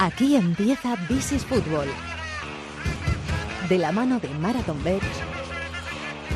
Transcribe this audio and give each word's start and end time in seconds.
Aquí 0.00 0.36
empieza 0.36 0.96
This 1.08 1.44
Fútbol. 1.44 1.88
De 3.68 3.78
la 3.78 3.90
mano 3.90 4.20
de 4.20 4.28
Marathon 4.28 4.82
Bet 4.84 5.02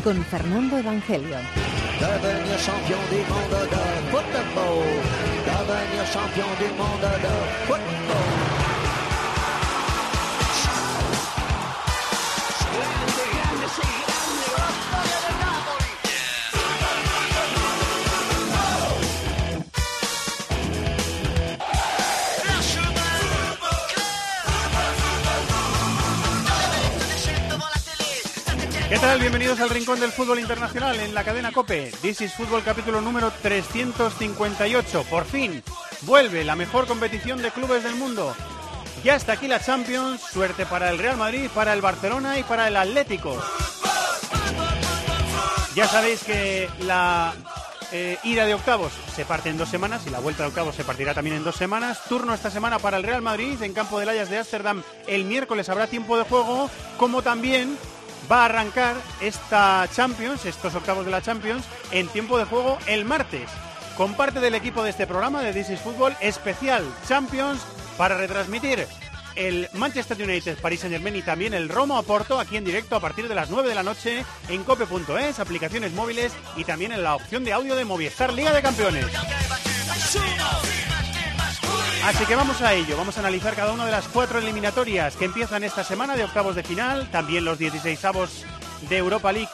con 0.02 0.24
Fernando 0.24 0.78
Evangelio. 0.78 1.36
Tal? 29.02 29.18
Bienvenidos 29.18 29.58
al 29.58 29.68
Rincón 29.68 29.98
del 29.98 30.12
Fútbol 30.12 30.38
Internacional 30.38 30.94
en 31.00 31.12
la 31.12 31.24
cadena 31.24 31.50
COPE. 31.50 31.90
This 32.02 32.20
is 32.20 32.34
Fútbol 32.34 32.62
capítulo 32.62 33.00
número 33.00 33.32
358. 33.42 35.02
Por 35.10 35.24
fin, 35.24 35.60
vuelve 36.02 36.44
la 36.44 36.54
mejor 36.54 36.86
competición 36.86 37.42
de 37.42 37.50
clubes 37.50 37.82
del 37.82 37.96
mundo. 37.96 38.32
Ya 39.02 39.16
está 39.16 39.32
aquí 39.32 39.48
la 39.48 39.58
Champions, 39.58 40.20
suerte 40.20 40.66
para 40.66 40.88
el 40.88 40.98
Real 40.98 41.16
Madrid, 41.16 41.50
para 41.52 41.72
el 41.72 41.80
Barcelona 41.80 42.38
y 42.38 42.44
para 42.44 42.68
el 42.68 42.76
Atlético. 42.76 43.36
Ya 45.74 45.88
sabéis 45.88 46.22
que 46.22 46.70
la 46.82 47.34
eh, 47.90 48.18
ida 48.22 48.46
de 48.46 48.54
octavos 48.54 48.92
se 49.16 49.24
parte 49.24 49.48
en 49.48 49.58
dos 49.58 49.68
semanas 49.68 50.02
y 50.06 50.10
la 50.10 50.20
vuelta 50.20 50.44
de 50.44 50.50
octavos 50.50 50.76
se 50.76 50.84
partirá 50.84 51.12
también 51.12 51.34
en 51.34 51.44
dos 51.44 51.56
semanas. 51.56 52.02
Turno 52.08 52.34
esta 52.34 52.52
semana 52.52 52.78
para 52.78 52.98
el 52.98 53.02
Real 53.02 53.22
Madrid 53.22 53.60
en 53.62 53.72
campo 53.72 53.98
del 53.98 54.10
Ajax 54.10 54.30
de 54.30 54.38
Ámsterdam. 54.38 54.84
El 55.08 55.24
miércoles 55.24 55.68
habrá 55.68 55.88
tiempo 55.88 56.16
de 56.16 56.22
juego, 56.22 56.70
como 56.98 57.22
también 57.22 57.76
va 58.30 58.42
a 58.42 58.44
arrancar 58.46 58.96
esta 59.20 59.88
Champions, 59.92 60.44
estos 60.44 60.74
octavos 60.74 61.04
de 61.04 61.10
la 61.10 61.22
Champions, 61.22 61.64
en 61.90 62.08
tiempo 62.08 62.38
de 62.38 62.44
juego 62.44 62.78
el 62.86 63.04
martes. 63.04 63.48
Con 63.96 64.14
parte 64.14 64.40
del 64.40 64.54
equipo 64.54 64.82
de 64.82 64.90
este 64.90 65.06
programa 65.06 65.42
de 65.42 65.52
This 65.52 65.70
is 65.70 65.80
Football 65.80 66.16
especial 66.20 66.82
Champions 67.06 67.60
para 67.96 68.16
retransmitir 68.16 68.86
el 69.34 69.68
Manchester 69.74 70.20
United, 70.20 70.58
Paris 70.58 70.80
Saint 70.80 70.94
Germain 70.94 71.16
y 71.16 71.22
también 71.22 71.54
el 71.54 71.68
Roma 71.68 71.98
Oporto 71.98 72.38
aquí 72.38 72.56
en 72.56 72.64
directo 72.64 72.96
a 72.96 73.00
partir 73.00 73.28
de 73.28 73.34
las 73.34 73.50
9 73.50 73.68
de 73.68 73.74
la 73.74 73.82
noche 73.82 74.24
en 74.48 74.64
cope.es, 74.64 75.38
aplicaciones 75.38 75.92
móviles 75.92 76.32
y 76.56 76.64
también 76.64 76.92
en 76.92 77.02
la 77.02 77.14
opción 77.14 77.44
de 77.44 77.52
audio 77.52 77.74
de 77.74 77.84
Movistar 77.84 78.32
Liga 78.32 78.52
de 78.52 78.62
Campeones. 78.62 79.06
Así 82.04 82.26
que 82.26 82.34
vamos 82.34 82.60
a 82.60 82.74
ello, 82.74 82.96
vamos 82.96 83.16
a 83.16 83.20
analizar 83.20 83.54
cada 83.54 83.72
una 83.72 83.86
de 83.86 83.92
las 83.92 84.08
cuatro 84.08 84.40
eliminatorias 84.40 85.14
que 85.14 85.24
empiezan 85.24 85.62
esta 85.62 85.84
semana 85.84 86.16
de 86.16 86.24
octavos 86.24 86.56
de 86.56 86.64
final, 86.64 87.08
también 87.12 87.44
los 87.44 87.58
16 87.58 88.04
avos 88.04 88.44
de 88.88 88.96
Europa 88.96 89.30
League 89.30 89.48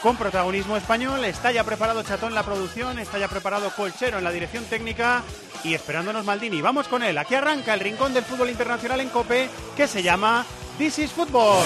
con 0.00 0.16
protagonismo 0.16 0.76
español. 0.76 1.24
Está 1.24 1.50
ya 1.50 1.64
preparado 1.64 2.04
Chatón 2.04 2.34
la 2.34 2.44
producción, 2.44 3.00
está 3.00 3.18
ya 3.18 3.26
preparado 3.26 3.70
Colchero 3.70 4.18
en 4.18 4.24
la 4.24 4.30
dirección 4.30 4.64
técnica 4.64 5.24
y 5.64 5.74
esperándonos 5.74 6.24
Maldini. 6.24 6.60
Vamos 6.60 6.86
con 6.86 7.02
él, 7.02 7.18
aquí 7.18 7.34
arranca 7.34 7.74
el 7.74 7.80
rincón 7.80 8.14
del 8.14 8.24
fútbol 8.24 8.50
internacional 8.50 9.00
en 9.00 9.08
COPE 9.08 9.50
que 9.76 9.88
se 9.88 10.00
llama 10.00 10.46
This 10.78 11.00
is 11.00 11.10
Football. 11.10 11.64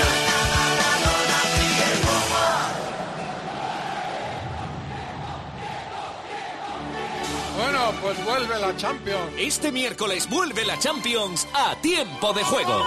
Bueno, 7.56 7.92
pues 8.00 8.24
vuelve 8.24 8.58
la 8.58 8.76
Champions. 8.76 9.32
Este 9.36 9.70
miércoles 9.70 10.28
vuelve 10.28 10.64
la 10.64 10.78
Champions 10.78 11.46
a 11.52 11.76
tiempo 11.76 12.32
de 12.32 12.42
juego. 12.44 12.84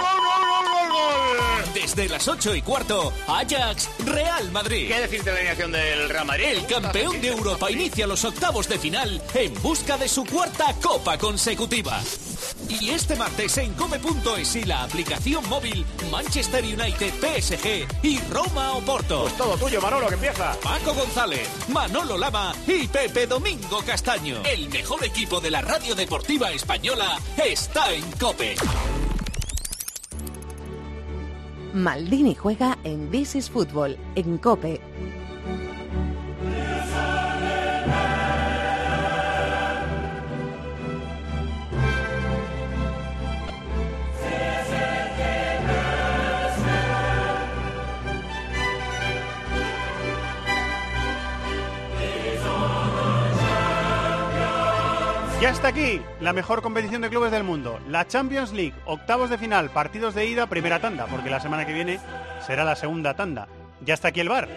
Desde 1.74 2.08
las 2.08 2.26
8 2.26 2.54
y 2.54 2.62
cuarto, 2.62 3.12
Ajax 3.28 3.88
Real 4.04 4.50
Madrid. 4.50 4.88
¿Qué 4.88 5.00
decir 5.00 5.22
de 5.22 5.30
la 5.30 5.36
alineación 5.36 5.72
del 5.72 6.08
Real 6.08 6.26
Madrid? 6.26 6.44
El 6.46 6.66
campeón 6.66 7.20
de 7.20 7.28
Europa 7.28 7.70
inicia 7.70 8.06
los 8.06 8.24
octavos 8.24 8.68
de 8.68 8.78
final 8.78 9.22
en 9.34 9.54
busca 9.62 9.96
de 9.96 10.08
su 10.08 10.24
cuarta 10.24 10.74
copa 10.82 11.16
consecutiva. 11.18 12.00
Y 12.68 12.90
este 12.90 13.16
martes 13.16 13.56
en 13.58 13.72
come.es 13.74 14.56
y 14.56 14.64
la 14.64 14.82
aplicación 14.82 15.48
móvil 15.48 15.84
Manchester 16.10 16.64
United 16.64 17.12
PSG 17.20 17.86
y 18.02 18.18
Roma 18.30 18.72
Oporto. 18.72 19.22
Pues 19.22 19.36
todo 19.36 19.56
tuyo, 19.56 19.80
Manolo, 19.80 20.08
que 20.08 20.14
empieza. 20.14 20.56
Paco 20.62 20.94
González, 20.94 21.48
Manolo 21.68 22.18
Lama 22.18 22.54
y 22.66 22.88
Pepe 22.88 23.26
Domingo 23.26 23.80
Castaño. 23.86 24.42
El 24.44 24.68
mejor 24.68 25.04
equipo 25.04 25.40
de 25.40 25.50
la 25.50 25.62
radio 25.62 25.94
deportiva 25.94 26.50
española 26.50 27.18
está 27.36 27.92
en 27.92 28.10
Cope. 28.12 28.56
Maldini 31.72 32.34
juega 32.34 32.78
en 32.84 33.10
This 33.10 33.34
is 33.34 33.50
Fútbol 33.50 33.98
en 34.14 34.38
COPE. 34.38 34.80
Ya 55.40 55.50
está 55.50 55.68
aquí 55.68 56.00
la 56.20 56.32
mejor 56.32 56.62
competición 56.62 57.02
de 57.02 57.10
clubes 57.10 57.30
del 57.30 57.44
mundo, 57.44 57.78
la 57.88 58.06
Champions 58.06 58.54
League, 58.54 58.72
octavos 58.86 59.28
de 59.28 59.36
final, 59.36 59.68
partidos 59.68 60.14
de 60.14 60.24
ida, 60.24 60.46
primera 60.46 60.80
tanda, 60.80 61.06
porque 61.06 61.28
la 61.28 61.40
semana 61.40 61.66
que 61.66 61.74
viene 61.74 62.00
será 62.46 62.64
la 62.64 62.74
segunda 62.74 63.14
tanda. 63.14 63.46
Ya 63.82 63.92
está 63.92 64.08
aquí 64.08 64.20
el 64.20 64.30
bar, 64.30 64.48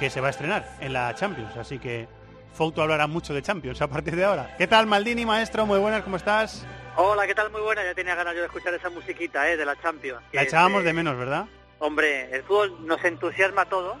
que 0.00 0.08
se 0.08 0.22
va 0.22 0.28
a 0.28 0.30
estrenar 0.30 0.66
en 0.80 0.94
la 0.94 1.14
Champions, 1.14 1.54
así 1.58 1.78
que 1.78 2.08
Fouto 2.54 2.80
hablará 2.80 3.06
mucho 3.06 3.34
de 3.34 3.42
Champions 3.42 3.82
a 3.82 3.88
partir 3.88 4.16
de 4.16 4.24
ahora. 4.24 4.54
¿Qué 4.56 4.66
tal, 4.66 4.86
Maldini, 4.86 5.26
maestro? 5.26 5.66
Muy 5.66 5.78
buenas, 5.78 6.02
¿cómo 6.02 6.16
estás? 6.16 6.64
Hola, 6.96 7.26
¿qué 7.26 7.34
tal? 7.34 7.50
Muy 7.50 7.60
buena. 7.60 7.84
Ya 7.84 7.94
tenía 7.94 8.14
ganas 8.14 8.34
yo 8.34 8.40
de 8.40 8.46
escuchar 8.46 8.72
esa 8.72 8.88
musiquita 8.88 9.50
¿eh? 9.50 9.58
de 9.58 9.66
la 9.66 9.76
Champions. 9.82 10.22
La 10.32 10.42
echábamos 10.42 10.84
de 10.84 10.92
menos, 10.94 11.18
¿verdad? 11.18 11.46
Hombre, 11.80 12.34
el 12.34 12.44
fútbol 12.44 12.86
nos 12.86 13.04
entusiasma 13.04 13.62
a 13.62 13.68
todos, 13.68 13.98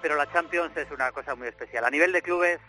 pero 0.00 0.16
la 0.16 0.32
Champions 0.32 0.74
es 0.76 0.90
una 0.90 1.12
cosa 1.12 1.34
muy 1.34 1.48
especial. 1.48 1.84
A 1.84 1.90
nivel 1.90 2.12
de 2.12 2.22
clubes, 2.22 2.60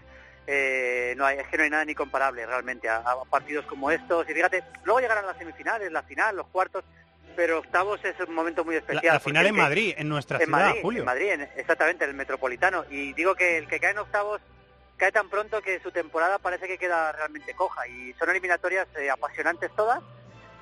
eh, 0.48 1.14
no 1.18 1.26
hay, 1.26 1.38
es 1.40 1.48
que 1.48 1.58
no 1.58 1.64
hay 1.64 1.70
nada 1.70 1.86
ni 1.86 1.94
comparable 1.94 2.46
realmente 2.46 2.88
a, 2.90 2.98
a 2.98 3.26
partidos 3.26 3.66
como 3.66 3.92
estos. 3.92 4.28
Y 4.30 4.34
fíjate, 4.34 4.64
luego 4.86 5.00
llegarán 5.02 5.26
las 5.26 5.38
semifinales, 5.38 5.92
la 5.92 6.04
final, 6.04 6.36
los 6.38 6.48
cuartos, 6.48 6.84
pero 7.36 7.60
octavos 7.60 8.04
es 8.04 8.20
un 8.28 8.34
momento 8.34 8.64
muy 8.66 8.76
La, 8.76 8.80
especial. 8.80 9.14
la 9.16 9.20
final 9.20 9.44
porque 9.44 9.50
en 9.50 9.64
Madrid, 9.64 9.94
en 9.98 10.10
nuestra 10.10 10.38
en 10.38 10.46
ciudad, 10.46 10.60
Madrid, 10.66 10.82
Julio. 10.82 11.00
en 11.02 11.06
Madrid, 11.06 11.30
en- 11.34 11.50
exactamente, 11.58 12.04
en 12.06 12.10
el 12.12 12.16
Metropolitano. 12.16 12.86
Y 12.90 13.14
digo 13.14 13.36
que 13.36 13.58
el 13.58 13.68
que 13.68 13.80
cae 13.80 13.92
en 13.92 14.00
octavos 14.00 14.42
cae 14.98 15.12
tan 15.12 15.30
pronto 15.30 15.62
que 15.62 15.80
su 15.82 15.92
temporada 15.92 16.40
parece 16.40 16.68
que 16.68 16.78
queda 16.80 17.12
realmente 17.12 17.54
coja. 17.54 17.88
Y 17.88 18.14
son 18.14 18.30
eliminatorias 18.32 18.88
eh, 18.98 19.10
apasionantes 19.12 19.70
todas. 19.76 20.00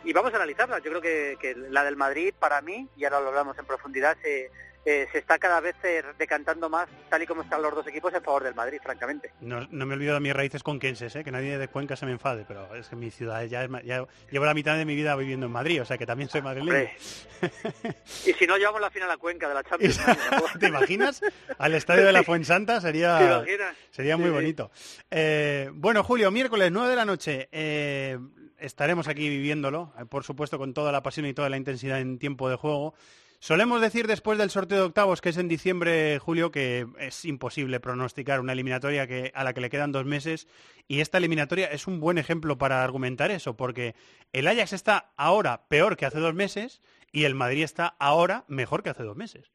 Y 0.04 0.12
vamos 0.14 0.34
a 0.34 0.36
analizarlas. 0.36 0.84
Yo 0.84 0.90
creo 0.92 1.02
que, 1.02 1.38
que 1.40 1.56
la 1.56 1.84
del 1.84 1.96
Madrid, 1.96 2.34
para 2.38 2.62
mí, 2.62 2.90
y 2.98 3.06
ahora 3.06 3.22
lo 3.22 3.30
hablamos 3.30 3.58
en 3.58 3.66
profundidad, 3.66 4.18
se, 4.22 4.52
eh, 4.86 5.08
se 5.12 5.18
está 5.18 5.38
cada 5.40 5.60
vez 5.60 5.76
eh, 5.84 6.04
decantando 6.18 6.70
más, 6.70 6.88
tal 7.10 7.22
y 7.24 7.26
como 7.26 7.42
están 7.42 7.62
los 7.62 7.74
dos 7.74 7.88
equipos, 7.88 8.14
en 8.14 8.22
favor 8.24 8.44
del 8.44 8.56
Madrid, 8.56 8.78
francamente. 8.84 9.32
No, 9.42 9.68
no 9.72 9.86
me 9.86 9.96
olvido 9.96 10.14
de 10.14 10.20
mis 10.20 10.34
raíces 10.34 10.64
conquenses, 10.64 11.16
¿eh? 11.16 11.24
que 11.24 11.32
nadie 11.32 11.58
de 11.58 11.68
Cuenca 11.68 11.96
se 11.96 12.06
me 12.06 12.12
enfade, 12.12 12.46
pero 12.48 12.74
es 12.76 12.88
que 12.88 12.96
mi 12.96 13.12
ciudad 13.12 13.44
ya, 13.46 13.64
es 13.64 13.70
ya 13.84 14.06
llevo 14.32 14.46
la 14.46 14.54
mitad 14.54 14.78
de 14.78 14.86
mi 14.86 14.96
vida 14.96 15.16
viviendo 15.16 15.48
en 15.48 15.52
Madrid, 15.52 15.82
o 15.82 15.86
sea 15.86 15.98
que 15.98 16.06
también 16.06 16.30
soy 16.30 16.42
madrileño. 16.42 16.90
Y 18.26 18.34
si 18.34 18.46
no, 18.48 18.58
llevamos 18.58 18.82
la 18.82 18.90
final 18.90 19.10
a 19.12 19.18
Cuenca 19.18 19.48
de 19.48 19.54
la 19.56 19.64
Champions. 19.64 20.00
¿Te 20.60 20.68
imaginas? 20.68 21.22
Al 21.58 21.74
estadio 21.74 22.06
de 22.06 22.12
la 22.12 22.24
Fuensanta 22.24 22.76
¿Te 22.76 22.82
sería, 22.82 23.44
sería 23.92 24.18
muy 24.18 24.26
Sí, 24.26 24.30
sí. 24.30 24.36
bonito. 24.36 24.72
Eh, 25.12 25.70
bueno, 25.74 26.04
Julio, 26.04 26.32
miércoles 26.32 26.72
9 26.72 26.90
de 26.90 26.96
la 26.96 27.06
noche. 27.06 27.50
eh, 27.52 28.18
estaremos 28.58 29.08
aquí 29.08 29.28
viviéndolo, 29.30 29.94
por 30.10 30.24
supuesto, 30.24 30.58
con 30.58 30.74
toda 30.74 30.92
la 30.92 31.04
pasión 31.04 31.26
y 31.26 31.34
toda 31.34 31.50
la 31.50 31.58
intensidad 31.58 32.00
en 32.00 32.18
tiempo 32.20 32.50
de 32.50 32.56
juego. 32.56 32.94
Solemos 33.40 33.82
decir 33.82 34.08
después 34.08 34.38
del 34.38 34.50
sorteo 34.50 34.80
de 34.80 34.86
octavos, 34.86 35.22
que 35.22 35.30
es 35.30 35.38
en 35.38 35.48
diciembre, 35.48 36.20
Julio, 36.20 36.52
que 36.52 36.88
es 37.00 37.26
imposible 37.26 37.80
pronosticar 37.80 38.40
una 38.40 38.54
eliminatoria 38.54 39.08
que, 39.08 39.32
a 39.36 39.44
la 39.44 39.54
que 39.54 39.62
le 39.62 39.70
quedan 39.70 39.92
dos 39.92 40.06
meses. 40.06 40.48
Y 40.88 41.02
esta 41.02 41.18
eliminatoria 41.18 41.68
es 41.68 41.88
un 41.88 42.00
buen 42.00 42.18
ejemplo 42.18 42.58
para 42.58 42.84
argumentar 42.84 43.32
eso, 43.32 43.56
porque 43.56 43.96
el 44.34 44.48
Ajax 44.48 44.74
está 44.74 45.14
ahora 45.18 45.68
peor 45.68 45.98
que 45.98 46.06
hace 46.06 46.20
dos 46.20 46.34
meses 46.34 46.82
y 47.12 47.26
el 47.26 47.36
Madrid 47.36 47.64
está 47.64 47.96
ahora 48.00 48.46
mejor 48.48 48.84
que 48.84 48.90
hace 48.90 49.04
dos 49.04 49.16
meses. 49.16 49.50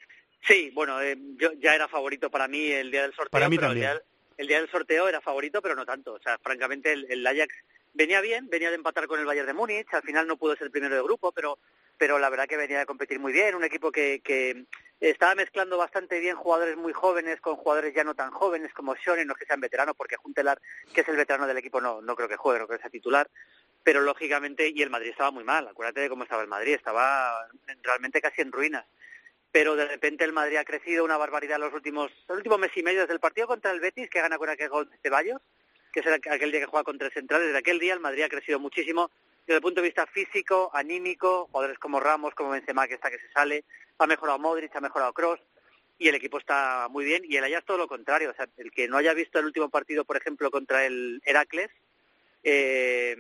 Sí, 0.47 0.71
bueno, 0.73 1.01
eh, 1.03 1.17
yo 1.37 1.53
ya 1.59 1.75
era 1.75 1.89
favorito 1.89 2.31
para 2.31 2.49
mí 2.49 2.71
el 2.71 2.91
día 2.91 3.03
del 3.03 3.13
sorteo. 3.13 3.31
Para 3.31 3.49
mí 3.49 3.57
pero 3.57 3.69
también. 3.69 3.91
El 3.91 3.97
día, 3.97 4.05
el 4.39 4.47
día 4.47 4.61
del 4.61 4.71
sorteo 4.71 5.09
era 5.09 5.21
favorito, 5.21 5.61
pero 5.61 5.75
no 5.75 5.85
tanto. 5.85 6.15
O 6.15 6.21
sea, 6.21 6.39
francamente, 6.39 6.93
el, 6.93 7.07
el 7.11 7.27
Ajax 7.27 7.55
venía 7.93 8.21
bien, 8.21 8.49
venía 8.49 8.71
de 8.71 8.77
empatar 8.77 9.07
con 9.07 9.21
el 9.21 9.27
Bayern 9.27 9.47
de 9.47 9.53
Múnich. 9.53 9.93
Al 9.93 10.03
final 10.03 10.27
no 10.27 10.37
pudo 10.37 10.57
ser 10.57 10.71
primero 10.71 10.95
de 10.95 11.03
grupo, 11.03 11.33
pero 11.33 11.59
pero 12.01 12.19
la 12.19 12.31
verdad 12.31 12.49
que 12.49 12.57
venía 12.57 12.79
de 12.79 12.87
competir 12.87 13.21
muy 13.21 13.31
bien. 13.31 13.55
Un 13.55 13.63
equipo 13.63 13.93
que, 13.93 14.23
que 14.25 14.65
estaba 15.01 15.35
mezclando 15.35 15.77
bastante 15.77 16.19
bien 16.19 16.35
jugadores 16.35 16.79
muy 16.79 16.95
jóvenes 16.95 17.43
con 17.43 17.57
jugadores 17.57 17.95
ya 17.95 18.05
no 18.05 18.15
tan 18.15 18.31
jóvenes 18.31 18.73
como 18.73 18.97
Schoen, 18.97 19.27
no 19.27 19.35
es 19.35 19.39
que 19.39 19.45
sean 19.45 19.61
veteranos, 19.61 19.95
porque 19.95 20.17
Juntelar, 20.17 20.59
que 20.95 21.03
es 21.03 21.09
el 21.09 21.17
veterano 21.17 21.47
del 21.47 21.59
equipo, 21.59 21.79
no, 21.79 22.01
no 22.01 22.17
creo 22.17 22.27
que 22.27 22.37
juegue, 22.37 22.59
no 22.59 22.67
creo 22.67 22.79
que 22.79 22.83
sea 22.85 22.91
titular 22.91 23.29
pero 23.83 24.03
lógicamente, 24.03 24.71
y 24.75 24.83
el 24.83 24.91
Madrid 24.91 25.11
estaba 25.11 25.31
muy 25.31 25.45
mal, 25.45 25.67
acuérdate 25.67 26.01
de 26.01 26.09
cómo 26.09 26.25
estaba 26.25 26.43
el 26.43 26.49
Madrid, 26.49 26.75
estaba 26.75 27.49
realmente 27.83 28.21
casi 28.21 28.43
en 28.43 28.53
ruinas. 28.53 28.85
Pero 29.53 29.75
de 29.75 29.87
repente 29.87 30.25
el 30.25 30.33
Madrid 30.33 30.57
ha 30.57 30.65
crecido 30.65 31.03
una 31.03 31.17
barbaridad 31.17 31.59
los 31.59 31.73
últimos, 31.73 32.13
los 32.29 32.37
últimos 32.37 32.59
mes 32.59 32.71
y 32.77 32.83
medio, 32.83 33.01
desde 33.01 33.15
el 33.15 33.21
partido 33.21 33.47
contra 33.47 33.71
el 33.71 33.81
Betis, 33.81 34.11
que 34.11 34.21
gana 34.21 34.39
con 34.39 34.49
aquel 34.49 34.69
gol 34.69 34.91
de 34.91 34.99
Ceballos, 34.99 35.41
que 35.93 36.01
es 36.01 36.07
aquel 36.07 36.53
día 36.53 36.61
que 36.61 36.67
juega 36.67 36.85
contra 36.85 37.07
el 37.07 37.13
Central, 37.13 37.43
desde 37.43 37.59
aquel 37.59 37.79
día 37.79 37.95
el 37.95 38.01
Madrid 38.01 38.25
ha 38.25 38.29
crecido 38.29 38.61
muchísimo 38.61 39.11
desde 39.51 39.57
el 39.59 39.63
punto 39.63 39.81
de 39.81 39.89
vista 39.89 40.07
físico, 40.07 40.71
anímico, 40.73 41.49
jugadores 41.51 41.79
como 41.79 41.99
Ramos, 42.01 42.35
como 42.35 42.51
Benzema, 42.51 42.87
que 42.87 42.95
está 42.95 43.11
que 43.11 43.19
se 43.19 43.31
sale, 43.33 43.65
ha 43.99 44.07
mejorado 44.07 44.39
Modric, 44.39 44.75
ha 44.77 44.81
mejorado 44.81 45.13
Cross, 45.13 45.41
y 45.99 46.09
el 46.09 46.15
equipo 46.15 46.39
está 46.39 46.87
muy 46.89 47.05
bien, 47.05 47.23
y 47.27 47.37
el 47.37 47.45
Ajax 47.45 47.67
todo 47.67 47.77
lo 47.79 47.89
contrario, 47.89 48.31
o 48.31 48.35
sea, 48.35 48.47
el 48.57 48.71
que 48.71 48.89
no 48.89 48.97
haya 48.97 49.13
visto 49.13 49.39
el 49.39 49.47
último 49.47 49.69
partido, 49.69 50.05
por 50.05 50.17
ejemplo, 50.17 50.51
contra 50.51 50.87
el 50.87 51.21
Heracles, 51.25 51.69
eh, 52.43 53.17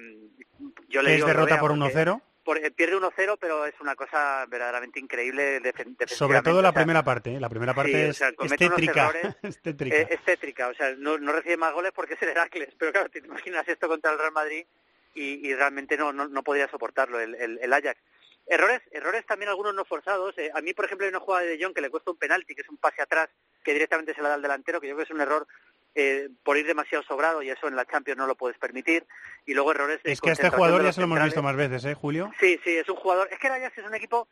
yo 0.89 1.03
le 1.03 1.11
¿Es 1.11 1.17
digo 1.17 1.29
lo 1.29 1.35
derrota 1.35 1.61
por 1.61 1.71
porque- 1.71 1.95
1-0? 1.95 2.23
por- 2.45 2.59
eh, 2.59 2.71
pierde 2.71 2.97
1-0, 2.97 3.37
pero 3.39 3.67
es 3.67 3.75
una 3.81 3.95
cosa 3.95 4.47
verdaderamente 4.47 4.99
increíble. 4.99 5.61
Sobre 6.07 6.41
todo 6.43 6.63
la 6.63 6.71
o 6.71 6.73
sea, 6.73 6.81
primera 6.81 7.03
parte, 7.03 7.35
¿eh? 7.35 7.41
la 7.41 7.49
primera 7.49 7.75
parte 7.75 7.93
sí, 7.93 7.97
o 7.97 8.11
es, 8.11 8.17
sea, 8.17 8.29
es 8.29 8.57
tétrica. 8.57 9.03
errores, 9.11 9.37
es 9.43 9.61
tétrica. 9.61 9.97
eh, 9.97 10.07
es 10.11 10.25
tétrica, 10.25 10.69
o 10.69 10.75
sea, 10.75 10.95
no, 10.97 11.19
no 11.19 11.33
recibe 11.33 11.57
más 11.59 11.73
goles 11.75 11.93
porque 11.95 12.15
es 12.15 12.23
el 12.23 12.31
Heracles, 12.31 12.75
pero 12.79 12.93
claro, 12.93 13.11
te 13.11 13.19
imaginas 13.19 13.69
esto 13.69 13.89
contra 13.89 14.13
el 14.13 14.19
Real 14.19 14.33
Madrid 14.33 14.65
y, 15.15 15.49
y 15.49 15.55
realmente 15.55 15.97
no, 15.97 16.13
no, 16.13 16.29
no 16.29 16.43
podría 16.43 16.69
soportarlo 16.71 17.21
el, 17.21 17.35
el, 17.35 17.59
el 17.63 17.73
Ajax. 17.73 18.01
Errores, 18.47 18.81
errores 18.91 19.25
también 19.27 19.49
algunos 19.49 19.75
no 19.75 19.85
forzados. 19.85 20.37
eh, 20.39 20.51
a 20.53 20.61
mí, 20.61 20.73
por 20.75 20.85
ejemplo, 20.85 21.05
hay 21.05 21.11
una 21.11 21.21
jugada 21.21 21.45
de 21.47 21.63
Jong 21.63 21.75
que 21.75 21.81
le 21.81 21.91
cuesta 21.91 22.11
un 22.11 22.17
penalti, 22.17 22.55
que 22.55 22.63
es 22.63 22.69
un 22.69 22.79
pase 22.79 23.01
atrás, 23.01 23.29
que 23.63 23.73
directamente 23.73 24.15
se 24.15 24.23
la 24.23 24.31
da 24.31 24.35
al 24.35 24.43
delantero, 24.43 24.81
que 24.81 24.89
yo 24.89 24.95
creo 24.95 25.07
que 25.07 25.13
es 25.13 25.15
un 25.15 25.21
error 25.21 25.47
eh, 25.95 26.29
por 26.43 26.57
ir 26.57 26.67
demasiado 26.67 27.05
sobrado 27.05 27.43
y 27.43 27.51
eso 27.51 27.69
en 27.69 27.77
la 27.77 27.85
Champions 27.85 28.19
no 28.19 28.27
lo 28.27 28.35
puedes 28.35 28.59
permitir. 28.59 29.07
Y 29.47 29.55
luego 29.55 29.71
errores 29.71 30.03
de 30.03 30.11
es 30.13 30.21
que 30.21 30.31
a 30.31 30.33
este 30.33 30.51
jugador 30.51 30.83
ya 30.83 30.93
se 30.93 31.01
lo 31.01 31.05
hemos 31.07 31.23
visto 31.23 31.43
más 31.43 31.55
veces, 31.55 31.85
¿eh, 31.85 31.95
Julio? 31.95 32.33
Sí, 32.41 32.59
sí, 32.65 32.77
es 32.77 32.89
un 32.89 32.97
jugador. 32.97 33.29
Es 33.31 33.39
que 33.39 33.47
el 33.47 33.53
Ajax 33.53 33.79
es 33.79 33.87
un 33.87 33.95
equipo 33.95 34.27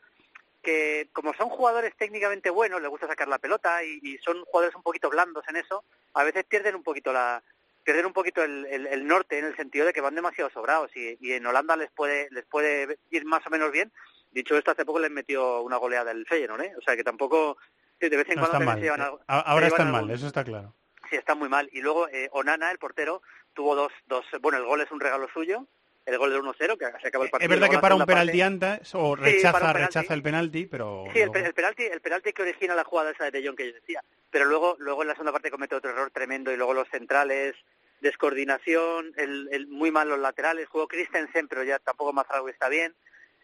que, 0.62 1.08
como 1.12 1.32
son 1.34 1.48
jugadores 1.48 1.94
técnicamente 1.96 2.50
buenos, 2.50 2.80
les 2.80 2.90
gusta 2.90 3.06
sacar 3.06 3.28
la 3.28 3.38
pelota 3.38 3.84
y, 3.84 4.00
y 4.02 4.18
son 4.18 4.44
jugadores 4.46 4.74
un 4.74 4.82
poquito 4.82 5.10
blandos 5.10 5.44
en 5.48 5.56
eso, 5.56 5.84
a 6.14 6.24
veces 6.24 6.44
pierden 6.44 6.74
un 6.74 6.82
poquito 6.82 7.12
la 7.12 7.40
pierden 7.88 8.04
un 8.04 8.12
poquito 8.12 8.42
el, 8.44 8.66
el- 8.66 8.86
el 8.86 9.06
norte 9.06 9.38
en 9.38 9.46
el 9.46 9.56
sentido 9.56 9.86
de 9.86 9.94
que 9.94 10.02
van 10.02 10.14
demasiado 10.14 10.50
sobrados 10.50 10.90
y, 10.94 11.16
y 11.26 11.32
en 11.32 11.46
Holanda 11.46 11.74
les 11.74 11.90
puede 11.90 12.28
les 12.32 12.44
puede 12.44 12.98
ir 13.10 13.24
más 13.24 13.46
o 13.46 13.50
menos 13.50 13.72
bien. 13.72 13.90
Dicho 14.30 14.58
esto, 14.58 14.72
hace 14.72 14.84
poco 14.84 14.98
les 14.98 15.10
metió 15.10 15.62
una 15.62 15.78
goleada 15.78 16.10
el 16.10 16.26
Feyenoord, 16.26 16.60
¿eh? 16.64 16.72
O 16.76 16.82
sea 16.82 16.94
que 16.96 17.02
tampoco 17.02 17.56
de 17.98 18.10
vez 18.10 18.28
en 18.28 18.34
No 18.36 18.42
cuando 18.46 18.58
están 18.60 18.76
se 18.76 18.82
llevan 18.82 19.00
algo- 19.00 19.20
A- 19.26 19.42
se 19.42 19.48
Ahora 19.50 19.66
llevan 19.68 19.80
están 19.86 19.90
mal, 19.92 20.10
eso 20.10 20.26
está 20.26 20.44
claro. 20.44 20.74
Sí, 21.08 21.16
está 21.16 21.34
muy 21.34 21.48
mal. 21.48 21.70
Y 21.72 21.80
luego 21.80 22.06
eh, 22.10 22.28
Onana, 22.32 22.70
el 22.70 22.78
portero, 22.78 23.22
tuvo 23.54 23.74
dos, 23.74 23.90
dos... 24.06 24.26
Bueno, 24.42 24.58
el 24.58 24.66
gol 24.66 24.82
es 24.82 24.90
un 24.92 25.00
regalo 25.00 25.26
suyo, 25.32 25.66
el 26.04 26.18
gol 26.18 26.30
del 26.30 26.42
1-0, 26.42 26.76
que 26.78 26.84
se 27.00 27.08
acabó 27.08 27.24
el 27.24 27.30
partido. 27.30 27.52
Es 27.54 27.60
verdad 27.60 27.70
que 27.74 27.80
para 27.80 27.94
un 27.94 28.04
penalti 28.04 28.42
antes, 28.42 28.94
o 28.94 29.16
rechaza, 29.16 29.58
penalti. 29.58 29.82
rechaza 29.82 30.12
el 30.14 30.22
penalti, 30.22 30.66
pero... 30.66 31.04
Sí, 31.14 31.20
el, 31.20 31.30
penalti, 31.54 31.84
el 31.84 32.00
penalti 32.02 32.32
que 32.34 32.42
origina 32.42 32.74
la 32.74 32.84
jugada 32.84 33.10
esa 33.12 33.24
de 33.24 33.30
De 33.30 33.46
Jong 33.46 33.56
que 33.56 33.66
yo 33.68 33.72
decía. 33.72 34.02
Pero 34.30 34.44
luego, 34.44 34.76
luego 34.78 35.00
en 35.02 35.08
la 35.08 35.14
segunda 35.14 35.32
parte 35.32 35.50
comete 35.50 35.74
otro 35.74 35.90
error 35.90 36.10
tremendo 36.10 36.52
y 36.52 36.56
luego 36.58 36.74
los 36.74 36.88
centrales, 36.90 37.54
descoordinación, 38.00 39.12
el, 39.16 39.66
muy 39.68 39.90
mal 39.90 40.08
los 40.08 40.18
laterales, 40.18 40.68
jugó 40.68 40.88
Christensen, 40.88 41.48
pero 41.48 41.64
ya 41.64 41.78
tampoco 41.78 42.12
Mazraoui 42.12 42.50
está 42.50 42.68
bien. 42.68 42.94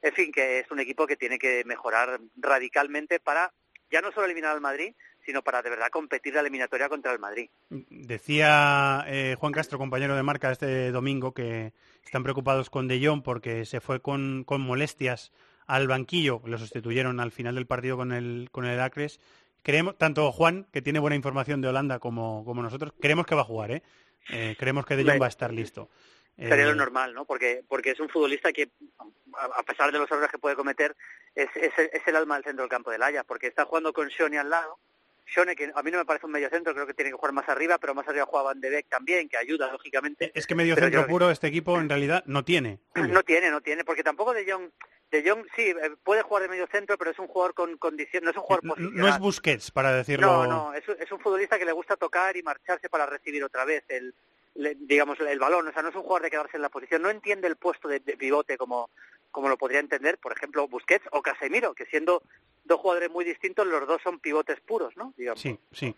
En 0.03 0.13
fin, 0.13 0.33
que 0.33 0.59
es 0.59 0.71
un 0.71 0.81
equipo 0.81 1.07
que 1.07 1.17
tiene 1.17 1.39
que 1.39 1.65
mejorar 1.65 2.21
radicalmente 2.37 3.21
para 3.21 3.53
ya 3.91 4.01
no 4.01 4.13
solo 4.13 4.27
eliminar 4.27 4.53
al 4.53 4.61
Madrid, 4.61 4.95
sino 5.25 5.43
para 5.43 5.63
de 5.63 5.71
verdad 5.71 5.89
competir 5.91 6.35
la 6.35 6.41
eliminatoria 6.41 6.89
contra 6.89 7.13
el 7.13 7.19
Madrid. 7.19 7.49
Decía 7.71 9.05
eh, 9.07 9.37
Juan 9.39 9.53
Castro, 9.53 9.79
compañero 9.79 10.17
de 10.17 10.23
marca 10.23 10.53
este 10.53 10.91
domingo, 10.91 11.33
que 11.33 11.73
están 12.05 12.23
preocupados 12.23 12.71
con 12.71 12.89
De 12.89 13.05
Jong 13.05 13.23
porque 13.23 13.65
se 13.65 13.81
fue 13.81 14.01
con, 14.01 14.45
con 14.45 14.61
molestias 14.61 15.33
al 15.67 15.89
banquillo, 15.89 16.43
lo 16.45 16.59
sustituyeron 16.59 17.21
al 17.21 17.33
final 17.33 17.55
del 17.55 17.67
partido 17.67 17.97
con 17.97 18.13
el, 18.13 18.49
con 18.53 18.67
el 18.67 18.73
Heracles. 18.73 19.21
Creemos, 19.63 19.97
tanto 19.97 20.31
Juan, 20.31 20.67
que 20.73 20.83
tiene 20.83 20.99
buena 20.99 21.17
información 21.17 21.63
de 21.63 21.69
Holanda, 21.69 21.99
como 21.99 22.45
nosotros, 22.45 22.93
creemos 23.01 23.25
que 23.25 23.35
va 23.35 23.41
a 23.41 23.45
jugar, 23.45 23.71
¿eh? 23.71 23.83
Eh, 24.31 24.57
creemos 24.59 24.87
que 24.87 24.97
De 24.97 25.05
Jong 25.05 25.21
va 25.21 25.27
a 25.27 25.29
estar 25.29 25.53
listo. 25.53 25.91
Sería 26.37 26.65
Eh, 26.65 26.67
lo 26.67 26.75
normal, 26.75 27.15
¿no? 27.15 27.25
Porque, 27.25 27.63
porque 27.69 27.91
es 27.91 28.01
un 28.01 28.09
futbolista 28.09 28.53
que, 28.53 28.71
a 29.57 29.63
pesar 29.63 29.93
de 29.93 29.99
los 29.99 30.11
errores 30.11 30.31
que 30.31 30.39
puede 30.39 30.57
cometer, 30.57 30.97
es, 31.35 31.49
es, 31.55 31.73
es 31.79 32.03
el 32.07 32.17
alma 32.17 32.35
del 32.37 32.45
centro 32.45 32.63
del 32.63 32.71
campo 32.71 32.91
del 32.91 33.03
Ajax, 33.03 33.25
porque 33.27 33.47
está 33.47 33.65
jugando 33.65 33.93
con 33.93 34.09
Shone 34.09 34.39
al 34.39 34.51
lado. 34.51 34.79
Shone, 35.27 35.57
que 35.57 35.71
a 35.75 35.83
mí 35.83 35.91
no 35.91 35.99
me 35.99 36.05
parece 36.05 36.27
un 36.27 36.33
medio 36.33 36.51
centro, 36.51 36.75
creo 36.75 36.87
que 36.87 36.93
tiene 36.93 37.11
que 37.11 37.17
jugar 37.17 37.33
más 37.33 37.49
arriba, 37.49 37.79
pero 37.79 37.95
más 37.95 38.07
arriba 38.07 38.27
juega 38.27 38.45
Van 38.45 38.61
de 38.61 38.69
Beek 38.69 38.89
también, 38.89 39.29
que 39.29 39.37
ayuda, 39.39 39.73
lógicamente. 39.73 40.31
Es 40.35 40.47
que 40.47 40.55
medio 40.55 40.75
centro 40.75 41.07
puro 41.07 41.31
este 41.31 41.47
equipo 41.47 41.79
en 41.81 41.89
realidad 41.89 42.25
no 42.27 42.45
tiene. 42.45 42.81
Julio. 42.91 43.15
No 43.15 43.23
tiene, 43.23 43.51
no 43.51 43.61
tiene, 43.63 43.85
porque 43.85 44.03
tampoco 44.03 44.35
De 44.35 44.51
Jong, 44.51 44.71
de 45.23 45.29
Jong 45.31 45.47
sí, 45.55 45.63
eh, 45.63 45.77
puede 46.03 46.23
jugar 46.23 46.43
de 46.43 46.49
medio 46.49 46.67
centro, 46.67 46.99
pero 46.99 47.11
es 47.13 47.19
un 47.19 47.29
jugador 47.29 47.55
con 47.55 47.77
condición, 47.79 48.25
no 48.25 48.31
es 48.31 48.37
un 48.37 48.43
jugador 48.43 48.65
No, 48.65 48.75
posicional. 48.75 49.01
no 49.01 49.09
es 49.09 49.19
Busquets, 49.19 49.71
para 49.71 49.93
decirlo. 49.93 50.27
No, 50.27 50.47
no, 50.47 50.75
es, 50.75 50.87
un- 50.89 50.97
es 51.01 51.11
un 51.13 51.21
futbolista 51.21 51.59
que 51.59 51.65
le 51.65 51.73
gusta 51.73 51.97
tocar 51.97 52.37
y 52.37 52.43
marcharse 52.43 52.89
para 52.89 53.07
recibir 53.07 53.43
otra 53.45 53.65
vez 53.65 53.85
el, 53.89 54.15
le- 54.55 54.75
digamos, 54.75 55.19
el 55.21 55.39
balón. 55.39 55.69
O 55.69 55.73
sea, 55.73 55.83
no 55.83 55.91
es 55.91 55.95
un 55.95 56.03
jugador 56.03 56.23
de 56.23 56.31
quedarse 56.31 56.57
en 56.57 56.63
la 56.63 56.69
posición. 56.69 57.03
No 57.03 57.11
entiende 57.11 57.47
el 57.49 57.57
puesto 57.57 57.89
de, 57.89 58.01
de 58.01 58.17
pivote 58.17 58.57
como, 58.57 58.91
como 59.31 59.49
lo 59.49 59.57
podría 59.57 59.81
entender, 59.81 60.19
por 60.19 60.33
ejemplo, 60.33 60.67
Busquets 60.69 61.07
o 61.13 61.23
Casemiro, 61.23 61.75
que 61.75 61.87
siendo 61.87 62.23
dos 62.65 62.81
jugadores 62.81 63.11
muy 63.11 63.25
distintos, 63.25 63.67
los 63.67 63.87
dos 63.87 64.01
son 64.03 64.19
pivotes 64.19 64.61
puros, 64.61 64.97
¿no? 64.97 65.13
Digamos. 65.17 65.41
Sí, 65.41 65.59
sí. 65.73 65.95